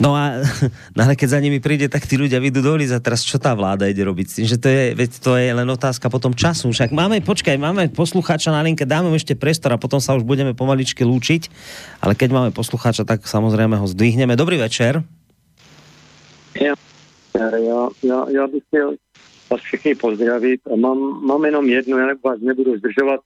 No 0.00 0.16
a 0.16 0.40
no 0.96 1.04
ale 1.04 1.12
keď 1.12 1.28
za 1.36 1.40
nimi 1.44 1.60
príde, 1.60 1.86
tak 1.92 2.08
tí 2.08 2.16
ľudia 2.16 2.40
vyjdú 2.40 2.64
do 2.64 2.72
a 2.72 2.98
teraz 3.04 3.20
čo 3.20 3.36
tá 3.36 3.52
vláda 3.52 3.84
ide 3.84 4.00
robiť 4.00 4.26
s 4.26 4.34
tým, 4.40 4.46
že 4.48 4.56
to 4.56 4.68
je, 4.72 4.96
veď 4.96 5.10
to 5.20 5.36
je 5.36 5.52
len 5.52 5.68
otázka 5.68 6.08
potom 6.08 6.32
času. 6.32 6.72
Však 6.72 6.88
máme, 6.88 7.20
počkaj, 7.20 7.60
máme 7.60 7.92
poslucháča 7.92 8.48
na 8.48 8.64
linke, 8.64 8.88
dáme 8.88 9.12
mu 9.12 9.16
ešte 9.20 9.36
priestor 9.36 9.76
a 9.76 9.78
potom 9.78 10.00
sa 10.00 10.16
už 10.16 10.24
budeme 10.24 10.56
pomaličky 10.56 11.04
lúčiť, 11.04 11.52
ale 12.00 12.16
keď 12.16 12.32
máme 12.32 12.50
poslucháča, 12.56 13.04
tak 13.04 13.28
samozrejme 13.28 13.76
ho 13.76 13.84
zdvihneme. 13.84 14.40
Dobrý 14.40 14.56
večer. 14.56 15.04
Ja, 16.56 16.74
ja, 17.36 17.80
ja, 18.02 18.18
ja 18.32 18.44
bych 18.48 18.64
chtěl 18.72 18.96
vás 19.50 19.60
všechny 19.60 19.94
pozdravit. 19.94 20.60
Mám, 20.76 21.26
mám 21.26 21.44
jenom 21.44 21.64
jedno, 21.68 21.98
já 21.98 22.08
vás 22.24 22.40
nebudu 22.40 22.78
zdržovat. 22.78 23.20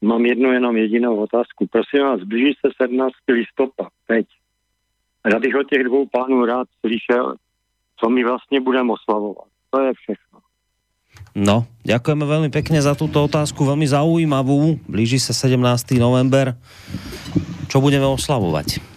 mám 0.00 0.26
jednu 0.26 0.52
jenom 0.52 0.76
jedinou 0.76 1.16
otázku. 1.16 1.66
Prosím 1.66 2.00
vás, 2.00 2.20
blíží 2.22 2.54
se 2.60 2.70
17. 2.82 3.12
listopad, 3.28 3.88
teď. 4.06 4.26
Já 5.32 5.38
bych 5.38 5.54
od 5.54 5.70
těch 5.70 5.84
dvou 5.84 6.06
pánů 6.06 6.44
rád 6.44 6.68
slyšel, 6.80 7.34
co 8.00 8.08
my 8.08 8.24
vlastně 8.24 8.60
budeme 8.60 8.92
oslavovat. 8.92 9.48
To 9.70 9.80
je 9.80 9.92
všechno. 9.94 10.38
No, 11.36 11.68
ďakujeme 11.84 12.24
veľmi 12.24 12.48
pekne 12.48 12.80
za 12.80 12.96
túto 12.96 13.20
otázku, 13.20 13.60
veľmi 13.60 13.84
zaujímavú. 13.84 14.80
Blíži 14.88 15.20
sa 15.20 15.36
17. 15.36 15.96
november. 16.00 16.56
Čo 17.68 17.84
budeme 17.84 18.08
oslavovať? 18.08 18.95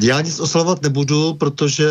Já 0.00 0.20
nic 0.20 0.40
oslavovat 0.40 0.82
nebudu, 0.82 1.34
protože 1.34 1.86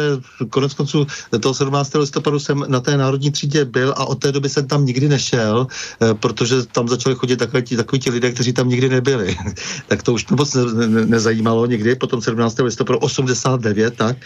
konec 0.50 0.74
konců 0.74 1.08
toho 1.40 1.54
17. 1.54 1.94
listopadu 1.94 2.40
jsem 2.40 2.66
na 2.68 2.80
té 2.80 2.98
národní 2.98 3.32
třídě 3.32 3.66
byl 3.66 3.94
a 3.98 4.06
od 4.06 4.16
té 4.16 4.32
doby 4.32 4.50
jsem 4.50 4.68
tam 4.68 4.86
nikdy 4.86 5.10
nešel, 5.10 5.68
eh, 6.02 6.14
protože 6.14 6.66
tam 6.66 6.88
začali 6.88 7.16
chodit 7.16 7.38
takový 7.38 7.64
ti, 7.64 7.78
takový 7.78 8.00
ti 8.00 8.10
lidé, 8.10 8.32
kteří 8.32 8.54
tam 8.54 8.70
nikdy 8.70 8.90
nebyli. 8.90 9.38
tak 9.88 10.04
to 10.04 10.14
už 10.14 10.28
moc 10.28 10.54
ne, 10.54 10.88
ne, 10.88 11.06
nezajímalo 11.06 11.66
nikdy, 11.66 11.96
potom 11.96 12.22
17. 12.22 12.60
listopadu 12.60 13.00
89, 13.00 13.96
tak. 13.96 14.18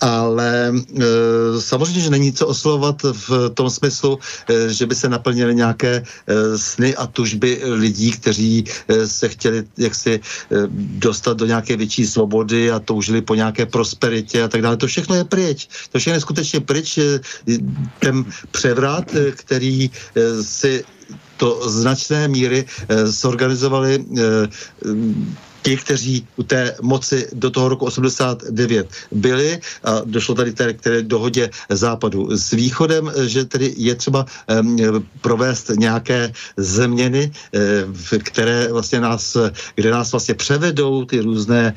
Ale 0.00 0.72
e, 0.74 1.04
samozřejmě, 1.60 2.00
že 2.00 2.10
není 2.10 2.32
co 2.32 2.46
oslavovat 2.46 3.02
v 3.02 3.50
tom 3.54 3.70
smyslu, 3.70 4.18
e, 4.48 4.68
že 4.72 4.86
by 4.86 4.94
se 4.94 5.08
naplnily 5.08 5.54
nějaké 5.54 6.02
e, 6.02 6.58
sny 6.58 6.96
a 6.96 7.06
tužby 7.06 7.60
lidí, 7.64 8.12
kteří 8.12 8.64
e, 8.88 9.06
se 9.06 9.28
chtěli 9.28 9.64
jaksi 9.78 10.14
e, 10.14 10.20
dostat 10.98 11.36
do 11.36 11.46
nějaké 11.46 11.76
větší 11.76 12.06
svobody 12.06 12.70
a 12.70 12.78
to 12.78 12.94
toužili 13.04 13.22
po 13.22 13.34
nějaké 13.34 13.66
prosperitě 13.66 14.42
a 14.42 14.48
tak 14.48 14.62
dále. 14.62 14.76
To 14.76 14.86
všechno 14.86 15.14
je 15.14 15.24
pryč. 15.24 15.68
To 15.92 15.98
všechno 15.98 16.16
je 16.16 16.20
skutečně 16.20 16.60
pryč. 16.60 16.98
Ten 18.00 18.24
převrat, 18.50 19.12
eh, 19.14 19.30
který 19.36 19.90
eh, 19.92 20.42
si 20.42 20.84
to 21.36 21.68
značné 21.68 22.28
míry 22.28 22.64
eh, 22.64 23.06
zorganizovali 23.06 24.04
ti, 25.64 25.76
kteří 25.76 26.26
u 26.36 26.42
té 26.42 26.76
moci 26.84 27.28
do 27.32 27.50
toho 27.50 27.68
roku 27.68 27.84
89 27.88 28.88
byli 29.12 29.60
a 29.84 30.04
došlo 30.04 30.34
tady 30.34 30.52
té, 30.52 30.72
které 30.76 31.02
dohodě 31.02 31.50
západu 31.72 32.36
s 32.36 32.52
východem, 32.52 33.12
že 33.24 33.44
tedy 33.44 33.72
je 33.76 33.94
třeba 33.94 34.26
provést 35.20 35.72
nějaké 35.80 36.32
změny, 36.56 37.32
um, 37.32 38.20
které 38.20 38.68
vlastně 38.68 39.00
nás, 39.00 39.36
kde 39.74 39.90
nás 39.90 40.12
vlastně 40.12 40.34
převedou 40.34 41.04
ty 41.04 41.20
různé 41.20 41.74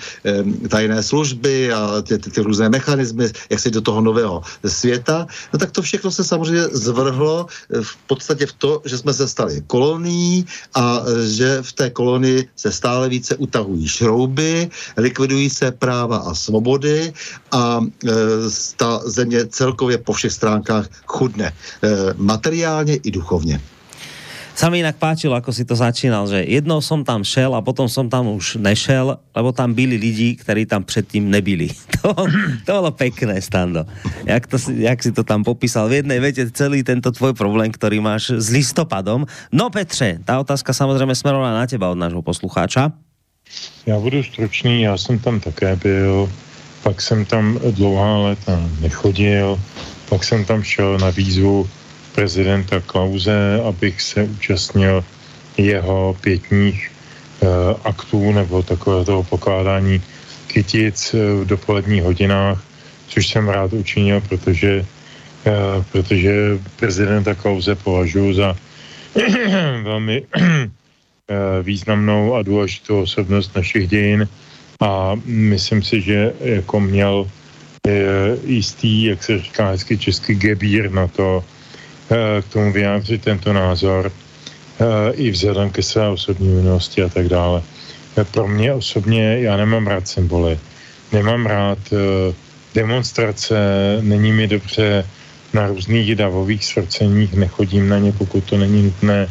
tajné 0.69 1.03
služby 1.03 1.71
a 1.71 2.01
ty, 2.01 2.17
ty, 2.17 2.29
ty 2.31 2.41
různé 2.41 2.69
mechanismy, 2.69 3.31
jak 3.49 3.59
si 3.59 3.71
do 3.71 3.81
toho 3.81 4.01
nového 4.01 4.43
světa. 4.65 5.27
No 5.53 5.59
tak 5.59 5.71
to 5.71 5.81
všechno 5.81 6.11
se 6.11 6.23
samozřejmě 6.23 6.63
zvrhlo 6.75 7.47
v 7.81 7.93
podstatě 8.07 8.45
v 8.45 8.53
to, 8.53 8.81
že 8.85 8.97
jsme 8.97 9.13
se 9.13 9.27
stali 9.27 9.63
kolonií 9.67 10.45
a 10.75 11.03
že 11.23 11.61
v 11.61 11.71
té 11.73 11.89
kolonii 11.89 12.47
se 12.55 12.71
stále 12.71 13.09
více 13.09 13.35
utahují 13.35 13.76
likvidují 13.77 13.87
šrouby, 13.87 14.69
likvidují 14.97 15.49
se 15.49 15.71
práva 15.71 16.17
a 16.17 16.33
svobody 16.33 17.13
a 17.51 17.81
e, 17.81 18.11
ta 18.77 19.01
země 19.05 19.45
celkově 19.45 19.97
po 19.97 20.13
všech 20.13 20.31
stránkách 20.31 20.89
chudne. 21.05 21.45
E, 21.47 21.53
materiálně 22.17 22.95
i 22.95 23.11
duchovně 23.11 23.61
sa 24.57 24.73
mi 24.73 24.81
inak 24.81 24.97
páčilo, 24.97 25.37
ako 25.37 25.53
si 25.53 25.61
to 25.69 25.77
začínal, 25.77 26.25
že 26.25 26.41
jednou 26.41 26.81
som 26.81 27.05
tam 27.05 27.21
šel 27.21 27.53
a 27.53 27.61
potom 27.61 27.85
som 27.85 28.09
tam 28.09 28.33
už 28.33 28.57
nešel, 28.57 29.13
lebo 29.37 29.53
tam 29.53 29.69
byli 29.69 30.01
lidi, 30.01 30.33
ktorí 30.33 30.65
tam 30.65 30.81
předtím 30.81 31.29
nebyli. 31.29 31.69
To, 31.97 32.13
to 32.63 32.71
bolo 32.71 32.93
pekné, 32.93 33.41
Stando. 33.41 33.83
Jak, 34.23 34.47
to, 34.47 34.57
jak 34.69 35.01
si 35.03 35.11
to 35.11 35.25
tam 35.25 35.43
popísal 35.43 35.89
v 35.89 35.99
jednej 36.05 36.21
vete 36.21 36.45
celý 36.53 36.85
tento 36.85 37.09
tvoj 37.09 37.33
problém, 37.33 37.73
ktorý 37.73 37.99
máš 37.99 38.37
s 38.37 38.47
listopadom. 38.53 39.25
No 39.49 39.67
Petře, 39.73 40.21
tá 40.23 40.39
otázka 40.39 40.71
samozrejme 40.71 41.11
smerovala 41.17 41.57
na 41.57 41.65
teba 41.67 41.89
od 41.91 41.99
nášho 41.99 42.21
poslucháča. 42.21 43.06
Já 43.85 43.99
budu 43.99 44.23
stručný, 44.23 44.81
já 44.81 44.97
jsem 44.97 45.19
tam 45.19 45.39
také 45.39 45.75
byl, 45.75 46.31
pak 46.83 47.01
jsem 47.01 47.25
tam 47.25 47.59
dlouhá 47.71 48.17
léta 48.17 48.59
nechodil, 48.79 49.59
pak 50.09 50.23
jsem 50.23 50.45
tam 50.45 50.63
šel 50.63 50.97
na 50.97 51.09
výzvu 51.09 51.69
prezidenta 52.15 52.79
Klauze, 52.79 53.61
abych 53.67 54.01
se 54.01 54.23
účastnil 54.23 55.03
jeho 55.57 56.17
pětních 56.21 56.91
uh, 57.39 57.49
aktů 57.83 58.31
nebo 58.31 58.63
takového 58.63 59.05
toho 59.05 59.23
pokládání 59.23 60.01
kytic 60.47 61.13
v 61.13 61.45
dopoledních 61.45 62.03
hodinách, 62.03 62.63
což 63.07 63.27
jsem 63.27 63.49
rád 63.49 63.73
učinil, 63.73 64.21
protože, 64.21 64.85
uh, 65.47 65.83
protože 65.91 66.59
prezidenta 66.75 67.35
Klauze 67.35 67.75
považuji 67.75 68.33
za 68.33 68.55
velmi 69.83 70.23
Eh, 70.35 70.69
významnou 71.63 72.35
a 72.35 72.43
důležitou 72.43 73.01
osobnost 73.01 73.55
našich 73.55 73.87
dějin. 73.87 74.27
A 74.81 75.11
myslím 75.25 75.83
si, 75.83 76.01
že 76.01 76.33
jako 76.39 76.79
měl 76.79 77.27
eh, 77.87 77.91
jistý, 78.45 79.03
jak 79.03 79.23
se 79.23 79.39
říká 79.39 79.69
hezky 79.69 79.97
český 79.97 80.35
gebír 80.35 80.91
na 80.91 81.07
to, 81.07 81.43
eh, 82.11 82.41
k 82.41 82.47
tomu 82.53 82.71
vyjádřit 82.71 83.21
tento 83.21 83.53
názor 83.53 84.11
i 85.13 85.31
vzhledem 85.31 85.69
ke 85.69 85.81
své 85.81 86.09
osobní 86.09 86.47
minulosti 86.47 87.03
a 87.03 87.09
tak 87.09 87.29
dále. 87.29 87.61
Pro 88.31 88.47
mě 88.47 88.73
osobně, 88.73 89.41
já 89.41 89.57
nemám 89.57 89.87
rád 89.87 90.07
symboly, 90.07 90.59
nemám 91.11 91.45
rád 91.45 91.79
demonstrace, 92.75 93.57
není 94.01 94.31
mi 94.31 94.47
dobře 94.47 95.05
na 95.53 95.67
různých 95.67 96.15
davových 96.15 96.65
svrceních, 96.65 97.33
nechodím 97.33 97.89
na 97.89 97.97
ně, 97.97 98.11
pokud 98.11 98.43
to 98.43 98.57
není 98.57 98.83
nutné 98.83 99.29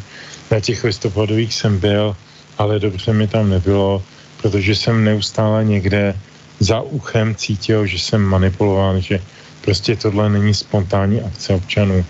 na 0.51 0.61
těch 0.61 0.85
listopadových 0.85 1.55
jsem 1.55 1.79
byl, 1.79 2.17
ale 2.59 2.79
dobře 2.79 3.13
mi 3.13 3.27
tam 3.29 3.51
nebylo, 3.51 4.03
protože 4.43 4.75
jsem 4.75 5.05
neustále 5.05 5.65
někde 5.65 6.15
za 6.61 6.81
uchem 6.81 7.35
cítil, 7.35 7.87
že 7.87 7.99
jsem 7.99 8.23
manipulován, 8.23 9.01
že 9.01 9.21
prostě 9.61 9.97
tohle 9.97 10.31
není 10.31 10.55
spontánní 10.55 11.21
akce 11.21 11.55
občanů. 11.55 12.05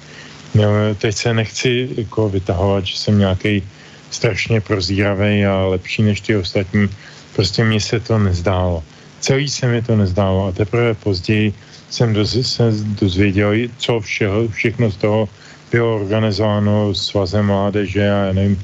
No, 0.55 0.95
teď 0.99 1.17
se 1.17 1.35
nechci 1.35 1.89
jako 1.97 2.29
vytahovat, 2.29 2.87
že 2.87 2.97
jsem 2.97 3.19
nějaký 3.19 3.63
strašně 4.11 4.61
prozíravý 4.61 5.47
a 5.47 5.67
lepší 5.67 6.03
než 6.03 6.21
ty 6.21 6.37
ostatní. 6.37 6.89
Prostě 7.35 7.65
mně 7.65 7.81
se 7.81 8.01
to 8.01 8.19
nezdálo. 8.19 8.85
Celý 9.21 9.49
se 9.49 9.67
mi 9.67 9.83
to 9.83 9.97
nezdálo 9.97 10.47
a 10.47 10.53
teprve 10.53 10.95
později 10.95 11.53
jsem 11.91 12.13
doz, 12.13 12.37
se 12.43 12.73
dozvěděl, 13.01 13.53
co 13.79 14.01
všeho, 14.01 14.49
všechno 14.49 14.91
z 14.91 14.97
toho 14.97 15.29
bylo 15.77 15.97
organizováno 15.97 16.95
svazem 16.95 17.47
mládeže 17.47 18.01
a 18.01 18.25
já 18.27 18.33
nevím, 18.33 18.57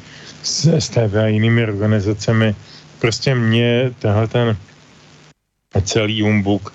s 0.43 0.79
STV 0.79 1.15
a 1.23 1.27
jinými 1.27 1.63
organizacemi. 1.63 2.55
Prostě 2.99 3.35
mě 3.35 3.93
tenhle 3.99 4.29
ten 4.29 4.57
celý 5.85 6.23
humbuk, 6.23 6.73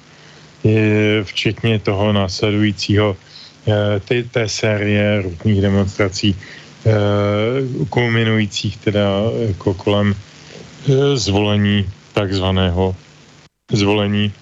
je, 0.63 1.23
včetně 1.23 1.79
toho 1.79 2.13
následujícího 2.13 3.17
eh, 3.67 3.99
té, 3.99 4.23
té 4.23 4.49
série 4.49 5.21
různých 5.21 5.61
demonstrací, 5.61 6.35
eh, 6.85 6.93
kulminujících 7.89 8.77
teda 8.77 9.09
jako 9.47 9.73
kolem 9.73 10.13
eh, 10.13 11.17
zvolení 11.17 11.89
takzvaného 12.13 12.95
zvolení 13.71 14.33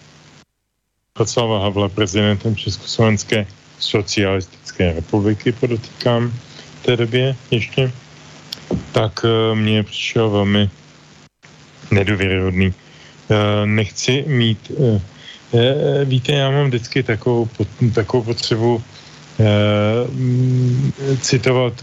Václava 1.19 1.63
Havla 1.63 1.89
prezidentem 1.89 2.55
Československé 2.55 3.47
socialistické 3.79 4.64
republiky, 4.79 5.51
podotýkám 5.51 6.33
v 6.81 6.85
té 6.85 6.97
době 6.97 7.35
ještě, 7.51 7.91
tak 8.91 9.25
eh, 9.25 9.55
mně 9.55 9.83
přišel 9.83 10.29
velmi 10.29 10.69
nedůvěryhodný. 11.91 12.73
Eh, 12.73 13.65
nechci 13.65 14.23
mít, 14.27 14.71
eh, 14.71 15.01
víte, 16.05 16.31
já 16.31 16.51
mám 16.51 16.67
vždycky 16.67 17.03
takovou, 17.03 17.49
takovou 17.93 18.23
potřebu 18.23 18.83
citovat 21.21 21.73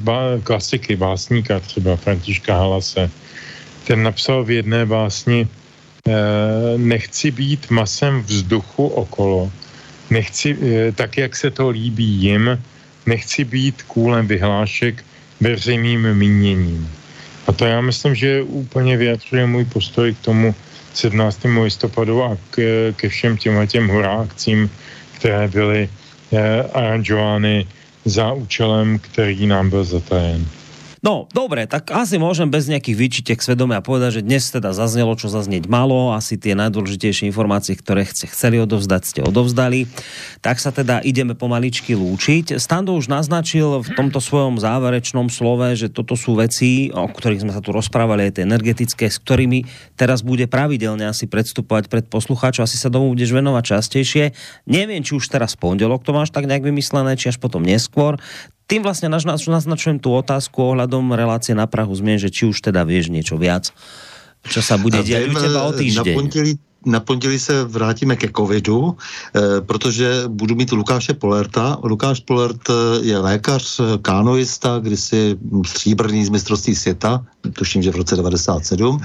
klasiky, 0.43 0.97
básníka, 0.97 1.61
třeba 1.61 1.97
Františka 1.97 2.57
Halase. 2.57 3.11
Ten 3.85 4.03
napsal 4.03 4.45
v 4.45 4.51
jedné 4.51 4.87
básni 4.87 5.49
Nechci 6.77 7.31
být 7.31 7.71
masem 7.71 8.23
vzduchu 8.23 8.87
okolo, 8.87 9.53
nechci, 10.11 10.57
tak 10.95 11.17
jak 11.17 11.37
se 11.37 11.51
to 11.51 11.69
líbí 11.69 12.05
jim, 12.05 12.59
nechci 13.07 13.45
být 13.45 13.83
kůlem 13.83 14.27
vyhlášek 14.27 15.05
veřejným 15.41 16.15
míněním. 16.15 16.91
A 17.47 17.53
to 17.53 17.65
já 17.65 17.81
myslím, 17.81 18.15
že 18.15 18.43
úplně 18.43 18.97
vyjadřuje 18.97 19.47
můj 19.47 19.65
postoj 19.65 20.15
k 20.15 20.19
tomu 20.19 20.55
17. 20.95 21.39
listopadu 21.63 22.23
a 22.23 22.37
k, 22.51 22.57
ke 22.97 23.09
všem 23.09 23.37
těm 23.37 23.67
těm 23.67 23.89
hurá 23.89 24.13
akcím, 24.13 24.71
které 25.13 25.49
byly 25.49 25.89
eh, 26.33 26.63
aranžovány 26.63 27.67
za 28.05 28.33
účelem, 28.33 28.99
který 28.99 29.47
nám 29.47 29.71
byl 29.71 29.85
zatajen. 29.85 30.47
No, 31.03 31.27
dobre, 31.35 31.67
tak 31.67 31.91
asi 31.91 32.15
môžem 32.15 32.47
bez 32.47 32.71
nejakých 32.71 32.95
výčitek 32.95 33.39
svedomia 33.43 33.83
povedať, 33.83 34.23
že 34.23 34.23
dnes 34.23 34.47
teda 34.55 34.71
zaznelo, 34.71 35.19
čo 35.19 35.27
zaznieť 35.27 35.67
malo, 35.67 36.15
asi 36.15 36.39
tie 36.39 36.55
najdôležitejšie 36.55 37.27
informácie, 37.27 37.75
ktoré 37.75 38.07
ste 38.07 38.31
chceli 38.31 38.63
odovzdať, 38.63 39.03
ste 39.03 39.21
odovzdali. 39.27 39.91
Tak 40.47 40.63
sa 40.63 40.71
teda 40.71 41.03
ideme 41.03 41.35
pomaličky 41.35 41.99
lúčiť. 41.99 42.55
Stando 42.63 42.95
už 42.95 43.11
naznačil 43.11 43.83
v 43.83 43.89
tomto 43.99 44.23
svojom 44.23 44.63
záverečnom 44.63 45.27
slove, 45.27 45.75
že 45.75 45.91
toto 45.91 46.15
sú 46.15 46.39
veci, 46.39 46.95
o 46.95 47.11
ktorých 47.11 47.43
sme 47.43 47.51
sa 47.51 47.59
tu 47.59 47.75
rozprávali, 47.75 48.31
aj 48.31 48.39
tie 48.39 48.47
energetické, 48.47 49.11
s 49.11 49.19
ktorými 49.19 49.67
teraz 49.99 50.23
bude 50.23 50.47
pravidelne 50.47 51.11
asi 51.11 51.27
predstupovať 51.27 51.91
pred 51.91 52.07
poslucháčov, 52.07 52.71
asi 52.71 52.79
sa 52.79 52.95
tomu 52.95 53.11
budeš 53.11 53.35
venovať 53.35 53.75
častejšie. 53.75 54.25
Neviem, 54.71 55.03
či 55.03 55.19
už 55.19 55.27
teraz 55.27 55.59
pondelok 55.59 56.07
to 56.07 56.15
máš 56.15 56.31
tak 56.31 56.47
nejak 56.47 56.63
vymyslené, 56.63 57.19
či 57.19 57.35
až 57.35 57.43
potom 57.43 57.67
neskôr 57.67 58.23
tým 58.73 58.81
vlastne 58.81 59.13
naznačujem 59.13 60.01
tú 60.01 60.17
otázku 60.17 60.73
ohľadom 60.73 61.13
relácie 61.13 61.53
na 61.53 61.69
Prahu 61.69 61.93
zmien, 61.93 62.17
že 62.17 62.33
či 62.33 62.49
už 62.49 62.65
teda 62.65 62.89
vieš 62.89 63.13
niečo 63.13 63.37
viac, 63.37 63.69
čo 64.49 64.65
sa 64.65 64.81
bude 64.81 64.97
diať 65.05 65.29
u 65.29 65.37
teba 65.37 65.69
o 65.69 65.77
týždeň. 65.77 66.17
Na 66.17 66.17
pondělí, 66.17 66.53
na 66.87 67.01
pondělí 67.01 67.39
se 67.39 67.65
vrátíme 67.65 68.17
ke 68.17 68.33
covidu, 68.33 68.97
eh, 68.97 69.61
protože 69.61 70.25
budu 70.33 70.55
mít 70.57 70.73
Lukáše 70.73 71.15
Polerta. 71.15 71.77
Lukáš 71.85 72.25
Polert 72.25 72.65
eh, 72.71 72.73
je 73.05 73.19
lékař, 73.19 73.65
eh, 73.81 73.85
kánoista, 74.03 74.81
kdysi 74.81 75.37
stříbrný 75.67 76.25
z 76.25 76.29
mistrovství 76.33 76.75
světa, 76.75 77.21
tuším, 77.53 77.83
že 77.83 77.91
v 77.91 77.97
roce 77.97 78.17
97. 78.17 79.01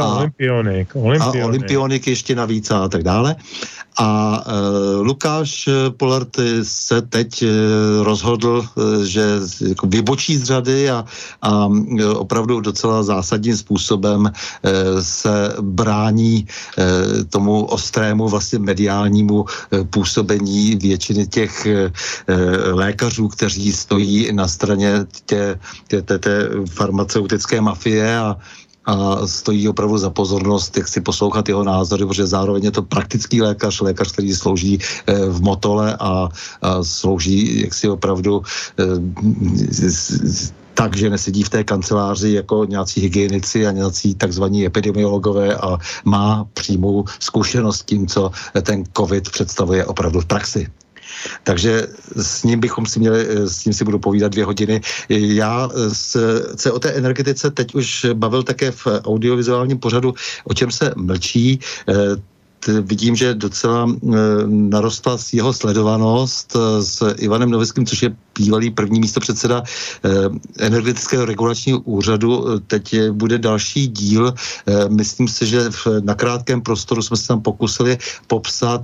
A, 0.00 0.16
olympionik, 0.16 0.96
olympionik. 0.96 1.42
A 1.42 1.46
olympionik 1.46 2.06
ještě 2.06 2.34
navíc 2.34 2.70
a 2.70 2.88
tak 2.88 3.02
dále. 3.02 3.36
A 3.98 4.42
e, 4.46 4.52
Lukáš 5.00 5.68
Polert 5.96 6.36
se 6.62 7.02
teď 7.02 7.42
e, 7.42 7.46
rozhodl, 8.02 8.64
e, 8.64 9.06
že 9.06 9.24
jako 9.68 9.86
vybočí 9.86 10.36
z 10.36 10.44
řady 10.44 10.90
a, 10.90 11.04
a 11.42 11.68
opravdu 12.14 12.60
docela 12.60 13.02
zásadním 13.02 13.56
způsobem 13.56 14.26
e, 14.26 14.32
se 15.02 15.54
brání 15.60 16.46
e, 16.78 17.24
tomu 17.24 17.64
ostrému 17.64 18.28
vlastně 18.28 18.58
mediálnímu 18.58 19.44
eh, 19.46 19.84
působení 19.84 20.76
většiny 20.76 21.26
těch 21.26 21.66
eh, 21.66 21.92
lékařů, 22.72 23.28
kteří 23.28 23.72
stojí 23.72 24.32
na 24.32 24.48
straně 24.48 25.06
té, 25.26 25.58
té, 25.88 26.02
té, 26.02 26.18
té 26.18 26.48
farmaceutické 26.70 27.60
mafie 27.60 27.75
a 27.84 28.36
a 28.86 29.26
stojí 29.26 29.68
opravdu 29.68 29.98
za 29.98 30.10
pozornost, 30.10 30.76
jak 30.76 30.88
si 30.88 31.00
poslouchat 31.00 31.48
jeho 31.48 31.64
názory, 31.64 32.06
protože 32.06 32.26
zároveň 32.26 32.64
je 32.64 32.70
to 32.70 32.82
praktický 32.82 33.42
lékař, 33.42 33.80
lékař, 33.80 34.12
který 34.12 34.34
slouží 34.34 34.78
eh, 34.78 35.14
v 35.28 35.42
Motole 35.42 35.96
a, 36.00 36.28
a 36.62 36.82
slouží 36.82 37.60
jak 37.60 37.74
si 37.74 37.88
opravdu 37.88 38.42
tak, 40.74 40.96
že 40.96 41.10
nesedí 41.10 41.42
v 41.42 41.48
té 41.48 41.64
kanceláři 41.64 42.30
jako 42.32 42.64
nějací 42.64 43.00
hygienici 43.00 43.66
a 43.66 43.72
nějací 43.72 44.14
takzvaní 44.14 44.66
epidemiologové 44.66 45.56
a 45.56 45.78
má 46.04 46.46
přímou 46.54 47.04
zkušenost 47.18 47.84
tím, 47.84 48.06
co 48.06 48.30
ten 48.62 48.84
COVID 48.96 49.30
představuje 49.30 49.84
opravdu 49.84 50.20
v 50.20 50.26
praxi. 50.26 50.68
Takže 51.42 51.86
s 52.16 52.42
ním 52.42 52.60
bychom 52.60 52.86
si 52.86 53.00
měli, 53.00 53.26
s 53.48 53.64
ním 53.64 53.72
si 53.72 53.84
budu 53.84 53.98
povídat 53.98 54.32
dvě 54.32 54.44
hodiny. 54.44 54.80
Já 55.08 55.68
se 56.56 56.72
o 56.72 56.78
té 56.78 56.90
energetice 56.90 57.50
teď 57.50 57.74
už 57.74 58.06
bavil 58.14 58.42
také 58.42 58.70
v 58.70 58.86
audiovizuálním 59.04 59.78
pořadu, 59.78 60.14
o 60.44 60.54
čem 60.54 60.70
se 60.70 60.92
mlčí 60.96 61.60
vidím, 62.82 63.16
že 63.16 63.34
docela 63.34 63.90
narostla 64.46 65.18
jeho 65.32 65.52
sledovanost 65.52 66.56
s 66.80 67.14
Ivanem 67.18 67.50
Novickým, 67.50 67.86
což 67.86 68.02
je 68.02 68.16
bývalý 68.38 68.70
první 68.70 69.00
místo 69.00 69.20
předseda 69.20 69.62
energetického 70.58 71.24
regulačního 71.24 71.80
úřadu. 71.80 72.60
Teď 72.66 73.10
bude 73.10 73.38
další 73.38 73.86
díl. 73.86 74.34
Myslím 74.88 75.28
si, 75.28 75.46
že 75.46 75.70
v, 75.70 75.86
na 76.00 76.14
krátkém 76.14 76.62
prostoru 76.62 77.02
jsme 77.02 77.16
se 77.16 77.28
tam 77.28 77.40
pokusili 77.40 77.98
popsat 78.26 78.82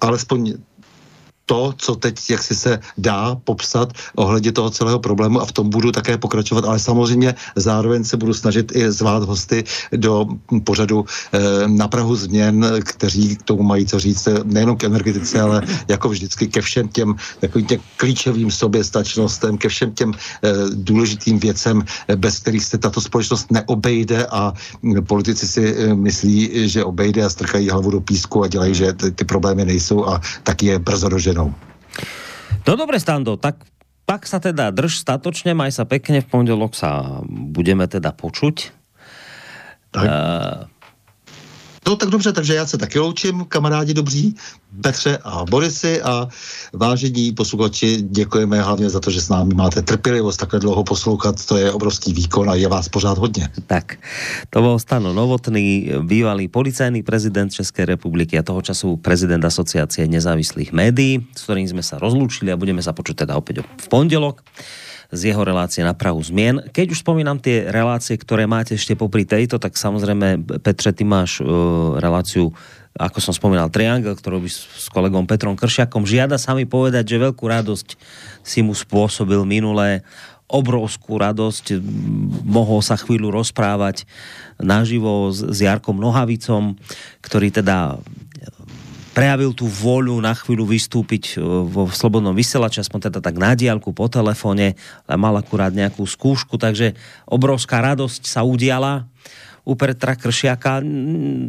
alespoň 0.00 0.54
to, 1.52 1.74
co 1.76 1.96
teď 1.96 2.30
jak 2.30 2.42
si 2.42 2.54
se 2.56 2.80
dá 2.98 3.36
popsat 3.44 3.92
ohledně 4.16 4.52
toho 4.52 4.70
celého 4.70 4.98
problému 4.98 5.36
a 5.40 5.44
v 5.44 5.52
tom 5.52 5.68
budu 5.68 5.92
také 5.92 6.16
pokračovat, 6.16 6.64
ale 6.64 6.78
samozřejmě 6.80 7.34
zároveň 7.56 8.04
se 8.08 8.16
budu 8.16 8.32
snažit 8.32 8.72
i 8.72 8.88
zvát 8.88 9.28
hosty 9.28 9.64
do 9.92 10.26
pořadu 10.64 11.04
eh, 11.04 11.68
na 11.68 11.88
Prahu 11.88 12.16
změn, 12.16 12.64
kteří 12.80 13.36
k 13.36 13.42
tomu 13.42 13.62
mají 13.68 13.84
co 13.84 13.98
říct 14.00 14.26
eh, 14.26 14.40
nejenom 14.44 14.80
k 14.80 14.88
energetice, 14.88 15.40
ale 15.40 15.60
jako 15.88 16.08
vždycky 16.08 16.48
ke 16.48 16.60
všem 16.64 16.88
těm 16.88 17.14
takovým 17.40 17.66
těm 17.66 17.80
klíčovým 17.96 18.50
soběstačnostem, 18.50 19.60
ke 19.60 19.68
všem 19.68 19.92
těm 19.92 20.12
eh, 20.16 20.50
důležitým 20.72 21.36
věcem, 21.36 21.84
eh, 22.08 22.16
bez 22.16 22.38
kterých 22.38 22.64
se 22.64 22.78
tato 22.78 23.00
společnost 23.00 23.52
neobejde 23.52 24.24
a 24.26 24.56
hm, 24.82 25.04
politici 25.04 25.44
si 25.44 25.64
eh, 25.68 25.94
myslí, 25.94 26.68
že 26.68 26.84
obejde 26.84 27.24
a 27.24 27.28
strkají 27.28 27.68
hlavu 27.68 27.90
do 27.90 28.00
písku 28.00 28.40
a 28.42 28.48
dělají, 28.48 28.74
že 28.74 28.92
ty, 28.92 29.10
ty 29.10 29.24
problémy 29.24 29.64
nejsou 29.68 30.08
a 30.08 30.20
taky 30.48 30.66
je 30.66 30.78
brzo 30.78 31.08
doženou 31.08 31.41
ženou. 31.42 31.50
No 32.62 32.72
dobre, 32.78 33.02
Stando, 33.02 33.34
tak 33.34 33.58
pak 34.06 34.26
sa 34.26 34.38
teda 34.38 34.70
drž 34.70 35.02
statočne, 35.02 35.54
maj 35.54 35.74
sa 35.74 35.82
pekne, 35.82 36.22
v 36.22 36.28
pondelok 36.30 36.78
sa 36.78 37.22
budeme 37.26 37.86
teda 37.90 38.14
počuť. 38.14 38.70
Tak. 39.92 40.06
Uh, 40.06 40.71
No 41.88 41.96
tak 41.96 42.08
dobře, 42.08 42.32
takže 42.32 42.54
já 42.54 42.66
se 42.66 42.78
taky 42.78 42.98
loučím, 42.98 43.44
kamarádi 43.44 43.94
dobří, 43.94 44.34
Petře 44.80 45.18
a 45.24 45.44
Borisy 45.44 46.02
a 46.02 46.28
vážení 46.72 47.32
posluchači, 47.32 48.02
děkujeme 48.02 48.62
hlavně 48.62 48.90
za 48.90 49.00
to, 49.00 49.10
že 49.10 49.20
s 49.20 49.28
námi 49.28 49.54
máte 49.54 49.82
trpělivost 49.82 50.36
takhle 50.36 50.60
dlouho 50.60 50.84
poslouchat, 50.84 51.46
to 51.46 51.56
je 51.56 51.72
obrovský 51.72 52.12
výkon 52.12 52.50
a 52.50 52.54
je 52.54 52.68
vás 52.68 52.88
pořád 52.88 53.18
hodně. 53.18 53.48
Tak, 53.66 53.98
to 54.50 54.60
byl 54.60 54.78
Stano 54.78 55.12
Novotný, 55.12 55.90
bývalý 56.02 56.48
policajný 56.48 57.02
prezident 57.02 57.52
České 57.52 57.84
republiky 57.84 58.38
a 58.38 58.42
toho 58.42 58.62
času 58.62 58.96
prezident 58.96 59.44
asociácie 59.44 60.08
nezávislých 60.08 60.72
médií, 60.72 61.26
s 61.36 61.42
ktorým 61.44 61.68
jsme 61.68 61.82
se 61.82 61.98
rozlúčili 61.98 62.52
a 62.52 62.56
budeme 62.56 62.82
sa 62.82 62.94
počuť 62.94 63.26
teda 63.26 63.36
opäť 63.36 63.66
v 63.66 63.86
pondelok 63.90 64.40
z 65.12 65.20
jeho 65.28 65.44
relácie 65.44 65.84
na 65.84 65.92
Prahu 65.92 66.24
zmien. 66.24 66.64
Keď 66.72 66.96
už 66.96 67.04
spomínam 67.04 67.36
tie 67.36 67.68
relácie, 67.68 68.16
ktoré 68.16 68.48
máte 68.48 68.80
ešte 68.80 68.96
popri 68.96 69.28
tejto, 69.28 69.60
tak 69.60 69.76
samozrejme, 69.76 70.40
Petře, 70.64 70.96
ty 70.96 71.04
máš 71.04 71.44
uh, 71.44 72.00
reláciu 72.00 72.50
ako 72.92 73.24
som 73.24 73.32
spomínal, 73.32 73.72
Triangel, 73.72 74.12
ktorú 74.12 74.44
by 74.44 74.50
s 74.52 74.92
kolegom 74.92 75.24
Petrom 75.24 75.56
Kršiakom 75.56 76.04
žiada 76.04 76.36
sa 76.36 76.52
mi 76.52 76.68
povedať, 76.68 77.16
že 77.16 77.24
veľkú 77.24 77.40
radosť 77.48 77.96
si 78.44 78.60
mu 78.60 78.76
spôsobil 78.76 79.40
minulé 79.48 80.04
obrovskú 80.52 81.16
radosť, 81.16 81.80
mohol 82.44 82.84
sa 82.84 83.00
chvíľu 83.00 83.32
rozprávať 83.32 84.04
naživo 84.60 85.32
s 85.32 85.56
Jarkom 85.56 85.96
Nohavicom, 85.96 86.76
ktorý 87.24 87.48
teda 87.48 87.96
prejavil 89.12 89.52
tú 89.52 89.68
voľu 89.68 90.16
na 90.20 90.32
chvíľu 90.32 90.68
vystúpiť 90.68 91.36
e, 91.36 91.44
vo 91.44 91.88
slobodnom 91.88 92.32
vysielači, 92.32 92.80
aspoň 92.80 93.08
teda 93.08 93.18
tak 93.20 93.36
na 93.36 93.52
diálku 93.52 93.92
po 93.92 94.08
telefóne, 94.08 94.74
mal 95.08 95.36
akurát 95.36 95.72
nejakú 95.72 96.04
skúšku, 96.04 96.56
takže 96.56 96.96
obrovská 97.28 97.84
radosť 97.84 98.24
sa 98.24 98.44
udiala 98.44 99.08
u 99.62 99.78
Petra 99.78 100.18
Kršiaka. 100.18 100.82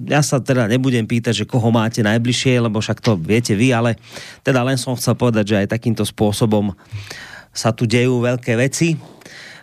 Ja 0.06 0.22
sa 0.22 0.38
teda 0.38 0.70
nebudem 0.70 1.10
pýtať, 1.10 1.44
že 1.44 1.50
koho 1.50 1.74
máte 1.74 2.06
najbližšie, 2.06 2.62
lebo 2.62 2.78
však 2.78 3.02
to 3.02 3.18
viete 3.18 3.58
vy, 3.58 3.74
ale 3.74 3.98
teda 4.46 4.62
len 4.62 4.78
som 4.78 4.94
chcel 4.94 5.18
povedať, 5.18 5.46
že 5.50 5.60
aj 5.66 5.74
takýmto 5.74 6.06
spôsobom 6.06 6.78
sa 7.50 7.74
tu 7.74 7.90
dejú 7.90 8.22
veľké 8.22 8.54
veci 8.58 8.98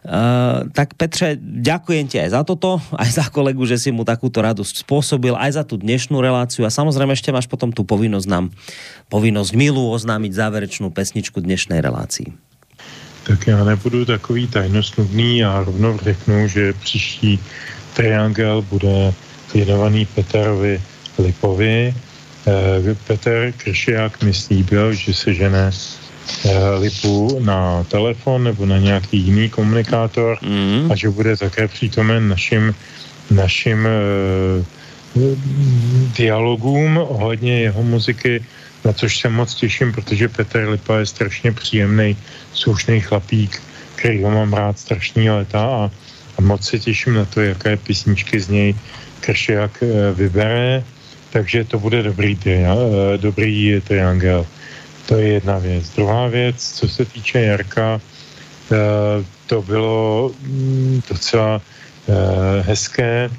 Uh, 0.00 0.64
tak 0.72 0.96
Petře, 0.96 1.36
ďakujem 1.40 2.08
ti 2.08 2.16
aj 2.16 2.32
za 2.32 2.40
toto, 2.40 2.80
aj 2.96 3.20
za 3.20 3.26
kolegu, 3.28 3.68
že 3.68 3.76
si 3.76 3.92
mu 3.92 4.00
takúto 4.00 4.40
radosť 4.40 4.80
spôsobil, 4.80 5.36
aj 5.36 5.60
za 5.60 5.64
tú 5.68 5.76
dnešnú 5.76 6.24
reláciu 6.24 6.64
a 6.64 6.72
samozrejme 6.72 7.12
ešte 7.12 7.28
máš 7.28 7.44
potom 7.44 7.68
tú 7.68 7.84
povinnosť 7.84 8.24
nám, 8.24 8.48
povinnosť 9.12 9.52
milú 9.52 9.92
oznámiť 9.92 10.32
záverečnú 10.32 10.88
pesničku 10.88 11.44
dnešnej 11.44 11.84
relácii. 11.84 12.32
Tak 13.28 13.46
já 13.46 13.64
nebudu 13.64 14.04
takový 14.04 14.46
tajnostnudný 14.46 15.44
a 15.44 15.60
rovnou 15.68 15.98
řeknu, 15.98 16.48
že 16.48 16.72
příští 16.72 17.38
triangel 17.92 18.62
bude 18.62 19.12
věnovaný 19.54 20.06
Peterovi 20.06 20.80
Lipovi. 21.18 21.94
Eh, 22.48 22.96
Petr 23.06 23.52
Kršiák 23.56 24.22
mi 24.22 24.34
slíbil, 24.34 24.92
že 24.92 25.14
se 25.14 25.34
žene 25.34 25.68
Eh, 25.68 25.99
lipu 26.78 27.38
na 27.40 27.84
telefon 27.84 28.44
nebo 28.44 28.66
na 28.66 28.78
nějaký 28.78 29.18
jiný 29.18 29.48
komunikátor 29.48 30.38
mm. 30.42 30.92
a 30.92 30.96
že 30.96 31.10
bude 31.10 31.36
také 31.36 31.68
přítomen 31.68 32.28
našim, 32.28 32.74
našim 33.30 33.78
uh, 33.84 34.64
dialogům 36.16 36.98
ohledně 36.98 37.60
jeho 37.60 37.82
muziky, 37.82 38.44
na 38.84 38.92
což 38.92 39.18
se 39.18 39.28
moc 39.28 39.54
těším, 39.54 39.92
protože 39.92 40.28
Petr 40.28 40.68
Lipa 40.68 40.98
je 40.98 41.06
strašně 41.06 41.52
příjemný, 41.52 42.16
slušný 42.52 43.00
chlapík, 43.00 43.62
který 43.94 44.22
ho 44.22 44.30
mám 44.30 44.52
rád 44.52 44.78
strašný 44.78 45.30
leta 45.30 45.60
a, 45.60 45.90
a 46.38 46.40
moc 46.40 46.68
se 46.68 46.78
těším 46.78 47.14
na 47.14 47.24
to, 47.24 47.40
jaké 47.40 47.76
písničky 47.76 48.40
z 48.40 48.48
něj 48.48 48.74
Kršiak 49.20 49.82
uh, 49.82 49.88
vybere, 50.18 50.84
takže 51.30 51.64
to 51.64 51.78
bude 51.78 52.02
dobrý, 52.02 52.38
dobrý 53.16 53.80
triangel. 53.84 54.46
To 55.10 55.18
je 55.18 55.42
jedna 55.42 55.58
věc. 55.58 55.90
Druhá 55.90 56.26
věc, 56.26 56.72
co 56.72 56.88
se 56.88 57.04
týče 57.04 57.40
Jarka, 57.40 58.00
eh, 58.00 58.76
to 59.46 59.62
bylo 59.62 60.30
mm, 60.40 61.02
docela 61.10 61.58
eh, 61.58 62.62
hezké, 62.62 63.30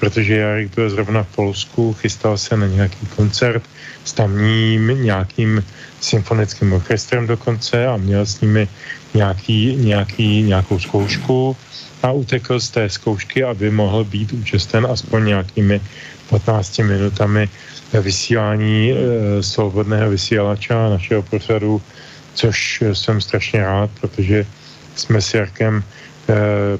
protože 0.00 0.36
Jarek 0.36 0.74
byl 0.74 0.90
zrovna 0.90 1.22
v 1.22 1.34
Polsku, 1.36 1.92
chystal 1.92 2.38
se 2.38 2.56
na 2.56 2.66
nějaký 2.66 3.06
koncert 3.16 3.62
s 4.04 4.12
tamním 4.12 5.04
nějakým 5.04 5.64
symfonickým 6.00 6.72
orchestrem 6.72 7.26
dokonce 7.26 7.86
a 7.86 7.96
měl 7.96 8.26
s 8.26 8.40
nimi 8.40 8.68
nějaký, 9.14 9.76
nějaký, 9.76 10.42
nějakou 10.42 10.78
zkoušku 10.80 11.56
a 12.02 12.12
utekl 12.12 12.60
z 12.60 12.70
té 12.70 12.88
zkoušky, 12.88 13.44
aby 13.44 13.70
mohl 13.70 14.04
být 14.04 14.32
účasten 14.32 14.86
aspoň 14.90 15.24
nějakými 15.26 15.80
15 16.28 16.78
minutami 16.78 17.48
vysílání 17.92 18.92
e, 18.92 18.96
svobodného 19.42 20.10
vysílača 20.10 20.88
našeho 20.88 21.22
pořadu, 21.22 21.82
což 22.34 22.82
jsem 22.92 23.20
strašně 23.20 23.60
rád, 23.60 23.90
protože 24.00 24.46
jsme 24.94 25.22
s 25.22 25.34
Jarkem 25.34 25.82
e, 25.82 26.34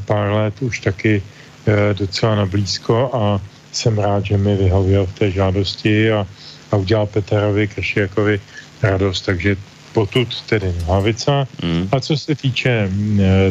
pár 0.05 0.31
let 0.31 0.55
už 0.61 0.81
taky 0.81 1.23
e, 1.67 1.95
docela 1.95 2.35
na 2.35 2.47
blízko 2.47 3.11
a 3.13 3.41
jsem 3.73 3.99
rád, 3.99 4.25
že 4.25 4.37
mi 4.37 4.57
vyhověl 4.57 5.07
v 5.07 5.19
té 5.19 5.31
žádosti 5.31 6.13
a, 6.13 6.27
a 6.71 6.77
udělal 6.77 7.07
Peterovi 7.07 7.69
Kršiakovi 7.69 8.41
radost, 8.83 9.21
takže 9.21 9.57
potud 9.93 10.29
tedy 10.43 10.75
Hlavica. 10.85 11.49
Mm. 11.63 11.89
A 11.93 12.01
co 12.01 12.17
se 12.17 12.35
týče 12.35 12.91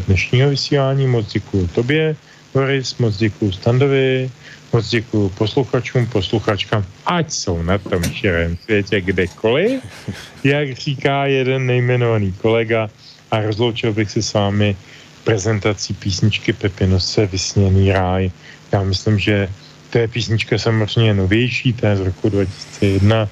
dnešního 0.08 0.50
vysílání, 0.50 1.08
moc 1.08 1.34
děkuju 1.34 1.68
tobě, 1.68 2.16
Boris, 2.54 2.98
moc 2.98 3.18
děkuju 3.18 3.52
Standovi, 3.52 4.30
moc 4.78 4.90
děkuju 4.90 5.30
posluchačům, 5.30 6.06
posluchačkám, 6.06 6.86
ať 7.06 7.32
jsou 7.32 7.64
na 7.66 7.78
tom 7.78 8.04
širém 8.04 8.58
světě 8.62 9.02
kdekoliv, 9.02 9.82
jak 10.44 10.74
říká 10.78 11.26
jeden 11.26 11.66
nejmenovaný 11.66 12.32
kolega 12.38 12.90
a 13.32 13.42
rozloučil 13.42 13.94
bych 13.94 14.12
se 14.12 14.22
s 14.22 14.34
vámi 14.34 14.78
prezentací 15.24 15.94
písničky 15.94 16.54
Pepinose 16.54 17.26
Vysněný 17.26 17.92
ráj. 17.92 18.32
Já 18.72 18.84
myslím, 18.84 19.20
že 19.20 19.50
to 19.90 19.98
je 19.98 20.08
písnička 20.08 20.58
samozřejmě 20.58 21.14
novější, 21.14 21.74
to 21.74 21.86
je 21.86 21.98
z 21.98 22.02
roku 22.14 22.30
2001, 22.30 23.30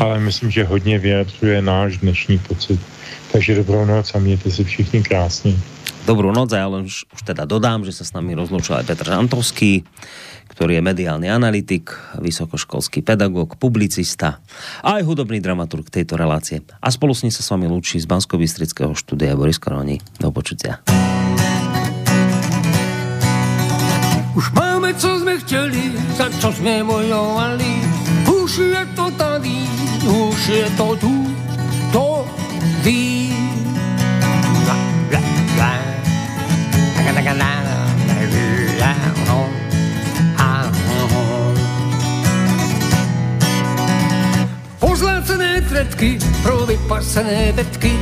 ale 0.00 0.20
myslím, 0.20 0.50
že 0.50 0.64
hodně 0.64 0.98
vyjadřuje 0.98 1.62
náš 1.62 1.98
dnešní 2.00 2.38
pocit. 2.38 2.80
Takže 3.32 3.54
dobrou 3.54 3.84
noc 3.84 4.14
a 4.14 4.18
mějte 4.18 4.50
se 4.50 4.64
všichni 4.64 5.02
krásně. 5.02 5.60
Dobrou 6.06 6.32
noc 6.32 6.54
a 6.54 6.62
len 6.66 6.86
už, 6.86 7.04
už 7.10 7.20
teda 7.26 7.44
dodám, 7.44 7.82
že 7.82 7.90
sa 7.90 8.06
s 8.06 8.14
nami 8.14 8.38
rozlučil 8.38 8.78
aj 8.78 8.86
Petr 8.86 9.10
Žantovský, 9.10 9.82
ktorý 10.56 10.80
je 10.80 10.88
mediálny 10.88 11.28
analytik, 11.28 11.92
vysokoškolský 12.16 13.04
pedagóg, 13.04 13.60
publicista 13.60 14.40
a 14.80 14.96
aj 14.96 15.04
hudobný 15.04 15.36
dramaturg 15.44 15.92
tejto 15.92 16.16
relácie. 16.16 16.64
A 16.80 16.88
spolu 16.88 17.12
s 17.12 17.28
ním 17.28 17.32
sa 17.36 17.44
s 17.44 17.52
vami 17.52 17.68
lúči 17.68 18.00
z 18.00 18.08
bansko 18.08 18.40
štúdia 18.96 19.36
Boris 19.36 19.60
Koroni. 19.60 20.00
Do 20.16 20.32
počutia. 20.32 20.80
Už 24.32 24.52
máme, 24.52 24.96
co 24.96 25.20
jsme 25.20 25.38
chtěli, 25.44 25.92
za 26.16 26.30
co 26.40 26.52
jsme 26.52 26.84
bojovali. 26.84 27.72
Už 28.24 28.58
je 28.58 28.84
to 28.96 29.10
tady, 29.10 29.56
už 30.08 30.40
je 30.48 30.66
to 30.76 30.96
tu, 30.96 31.14
to 31.92 32.24
ví. 32.84 33.32
La, 34.64 34.76
la. 35.12 35.26
Pozlácené 44.96 45.60
tretky 45.60 46.16
pro 46.40 46.64
vypasené 46.64 47.52
tetky, 47.52 47.92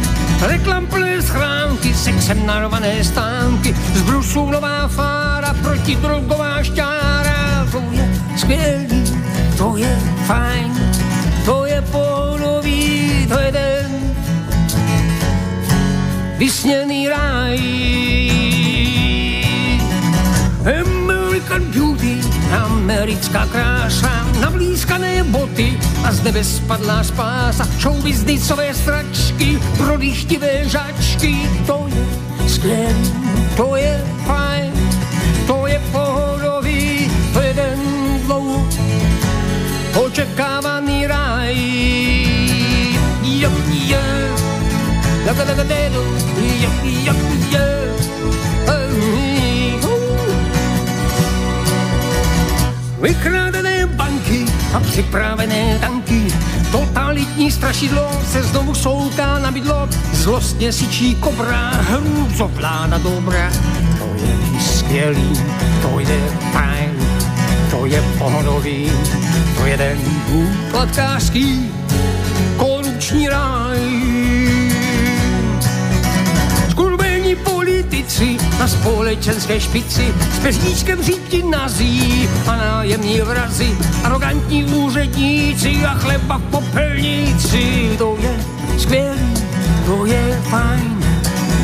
reklam 0.47 0.87
plné 0.87 1.19
schránky, 1.23 1.91
sexem 1.91 2.47
narvané 2.47 3.03
stánky, 3.05 3.75
z 3.95 4.03
brusů 4.03 4.51
nová 4.51 4.87
fára, 4.89 5.55
protidrogová 5.59 6.63
šťára, 6.63 7.67
to 7.73 7.83
je 7.91 8.07
skvělý, 8.37 9.03
to 9.59 9.77
je 9.77 9.99
fajn, 10.27 10.71
to 11.45 11.67
je 11.67 11.83
pohodový, 11.83 13.27
to 13.27 13.39
je 13.39 13.53
den, 13.53 13.91
vysněný 16.39 17.09
ráj. 17.09 17.59
American 20.63 21.63
Beauty, 21.75 22.04
americká 22.55 23.47
krása, 23.47 24.27
navlískané 24.41 25.25
boty 25.25 25.79
a 26.05 26.13
z 26.13 26.23
nebe 26.23 26.45
spadlá 26.45 27.05
spása, 27.05 27.69
show 27.79 28.03
biznisové 28.03 28.75
stračky, 28.75 29.59
prodýchtivé 29.77 30.69
žačky, 30.69 31.51
to 31.67 31.87
je 31.89 32.05
skvělý, 32.49 33.13
to 33.57 33.77
je 33.77 34.05
fajn, 34.27 34.73
to 35.47 35.67
je 35.67 35.79
pohodový, 35.93 37.11
to 37.33 37.41
je 37.41 37.55
den 37.55 37.81
dlouho 38.27 38.69
očekávaný 39.95 41.07
ráj. 41.07 41.57
Jo, 43.23 43.51
jo, 43.51 43.51
jo, 43.65 44.03
jo, 45.27 45.35
jo, 45.35 45.45
jo, 45.45 46.71
jo, 46.85 47.15
jo, 47.51 47.65
Vykrádené 53.05 53.87
banky 53.87 54.47
a 54.75 54.81
připravené 54.81 55.79
tanky. 55.79 56.27
Totalitní 56.73 57.51
strašidlo 57.51 58.11
se 58.33 58.43
znovu 58.43 58.75
souká 58.75 59.39
na 59.39 59.51
bydlo. 59.51 59.89
Zlostně 60.13 60.73
sičí 60.73 61.15
kobra, 61.15 61.71
hrůzovlána 61.71 62.99
dobrá. 62.99 63.53
To 63.99 64.25
je 64.25 64.61
skvělý, 64.61 65.33
to 65.83 66.01
je 66.01 66.21
fajn, 66.53 66.91
to 67.71 67.87
je 67.87 68.03
pohodový, 68.19 68.93
to 69.57 69.67
je 69.67 69.77
den 69.77 69.99
úplatkářský, 70.33 71.71
korupční 72.57 73.29
ráj. 73.29 74.24
Politici 77.37 78.37
na 78.59 78.69
společenské 78.69 79.61
špici 79.61 80.15
s 80.35 80.39
peříčkem 80.39 81.03
říti 81.03 81.43
nazí 81.43 82.29
a 82.47 82.57
nájemní 82.57 83.21
vrazy, 83.21 83.77
arrogantní 84.05 84.65
úředníci 84.65 85.85
a 85.87 85.95
chleba 85.95 86.39
v 86.39 86.43
popelnici. 86.43 87.95
To 87.99 88.17
je 88.21 88.37
skvělý, 88.79 89.35
to 89.87 90.07
je 90.07 90.41
fajn, 90.51 91.05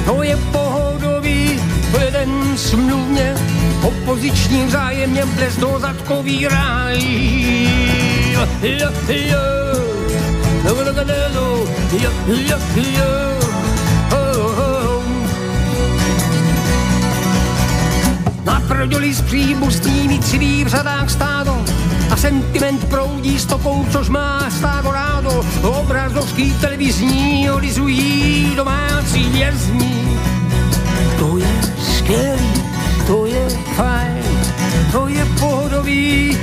to 0.06 0.22
je 0.22 0.36
pohodový, 0.36 1.60
to 1.92 2.00
je 2.00 2.10
ten 2.10 2.56
smluvně 2.56 3.34
opoziční 3.82 4.64
vzájemně 4.64 5.24
blezdozadkový 5.26 6.48
ráj. 6.48 6.98
Jo, 8.32 8.48
jo, 8.62 8.90
jo, 9.08 9.20
jo, 10.64 10.74
jo, 10.74 10.92
jo, 11.92 12.56
jo, 12.76 13.39
jo. 18.46 18.52
Naprodili 18.52 19.14
z 19.14 19.20
příbuzní 19.20 20.20
civí 20.20 20.64
v 20.64 20.68
řadách 20.68 21.10
stádo 21.10 21.64
a 22.10 22.16
sentiment 22.16 22.84
proudí 22.84 23.38
stokou, 23.38 23.86
což 23.90 24.08
má 24.08 24.50
stádo 24.50 24.90
rádo. 24.90 25.44
Obrazovský 25.62 26.52
televizní 26.60 27.50
olizují 27.50 28.52
domácí 28.56 29.28
vězní. 29.28 30.18
To 31.18 31.36
je 31.36 31.60
skvělý, 31.78 32.52
to 33.06 33.26
je 33.26 33.48
fajn, 33.76 34.22
to 34.92 35.08
je 35.08 35.24
pohodový, 35.40 36.38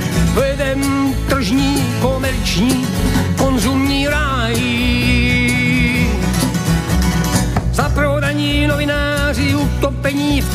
ten 0.68 1.14
tržní, 1.28 1.94
komerční, 2.00 2.86
konzumní 3.36 4.08
ráj. 4.08 4.56
Zaprodaní 7.72 8.66
novináři 8.66 9.54
utopení 9.54 10.40
v 10.40 10.54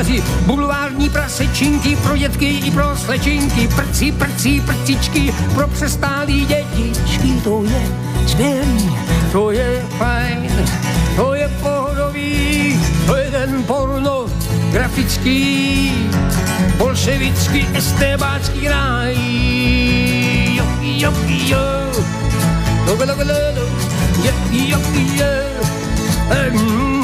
kalamáři, 0.00 0.22
bulvární 0.46 1.10
prasečinky 1.10 1.96
pro 1.96 2.16
dětky 2.16 2.46
i 2.46 2.70
pro 2.70 2.96
slečinky, 2.96 3.68
prci, 3.68 4.12
prci, 4.12 4.62
prcičky 4.66 5.34
pro 5.54 5.68
přestálý 5.68 6.46
dětičky. 6.46 7.40
To 7.44 7.64
je 7.64 7.82
skvělý, 8.26 8.96
to 9.32 9.50
je 9.50 9.82
fajn, 9.98 10.66
to 11.16 11.34
je 11.34 11.48
pohodový, 11.62 12.80
to 13.06 13.16
je 13.16 13.30
ten 13.30 13.62
porno 13.64 14.26
grafický, 14.72 15.92
bolševický, 16.78 17.66
estébácký 17.74 18.68
ráj. 18.68 19.16
Jo, 20.56 20.64
jo, 20.80 21.12
jo, 21.28 21.52
jo, 22.86 22.96
jo, 22.96 22.96
jo, 22.96 23.16
jo, 23.16 23.36
jo, 24.52 24.78
jo, 24.80 25.20
jo, 26.52 26.99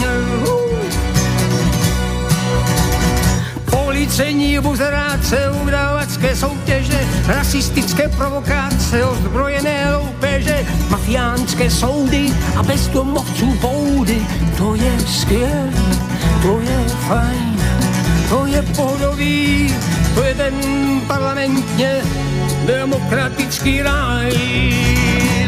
Policejní 4.06 4.58
buzeráce, 4.58 5.50
udávačské 5.62 6.36
soutěže, 6.36 7.06
rasistické 7.26 8.08
provokace, 8.08 9.04
ozbrojené 9.04 9.96
loupeže, 9.96 10.66
mafiánské 10.90 11.70
soudy 11.70 12.32
a 12.56 12.62
bezdomovců 12.62 13.58
boudy. 13.60 14.26
To 14.58 14.74
je 14.74 14.92
skvělý, 15.06 15.98
to 16.42 16.60
je 16.60 16.78
fajn, 16.88 17.58
to 18.28 18.46
je 18.46 18.62
pohodový, 18.62 19.74
to 20.14 20.22
je 20.22 20.34
ten 20.34 20.54
parlamentně 21.06 22.00
demokratický 22.66 23.82
ráj. 23.82 24.32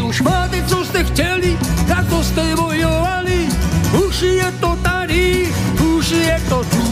Už 0.03 0.23
máte, 0.23 0.63
co 0.63 0.85
jste 0.85 1.05
chtěli, 1.05 1.59
za 1.87 2.05
to 2.11 2.25
jste 2.25 2.57
bojovali, 2.57 3.49
už 4.07 4.23
je 4.23 4.53
to 4.61 4.77
tady, 4.83 5.49
už 5.97 6.11
je 6.11 6.43
to 6.49 6.65
tu 6.65 6.89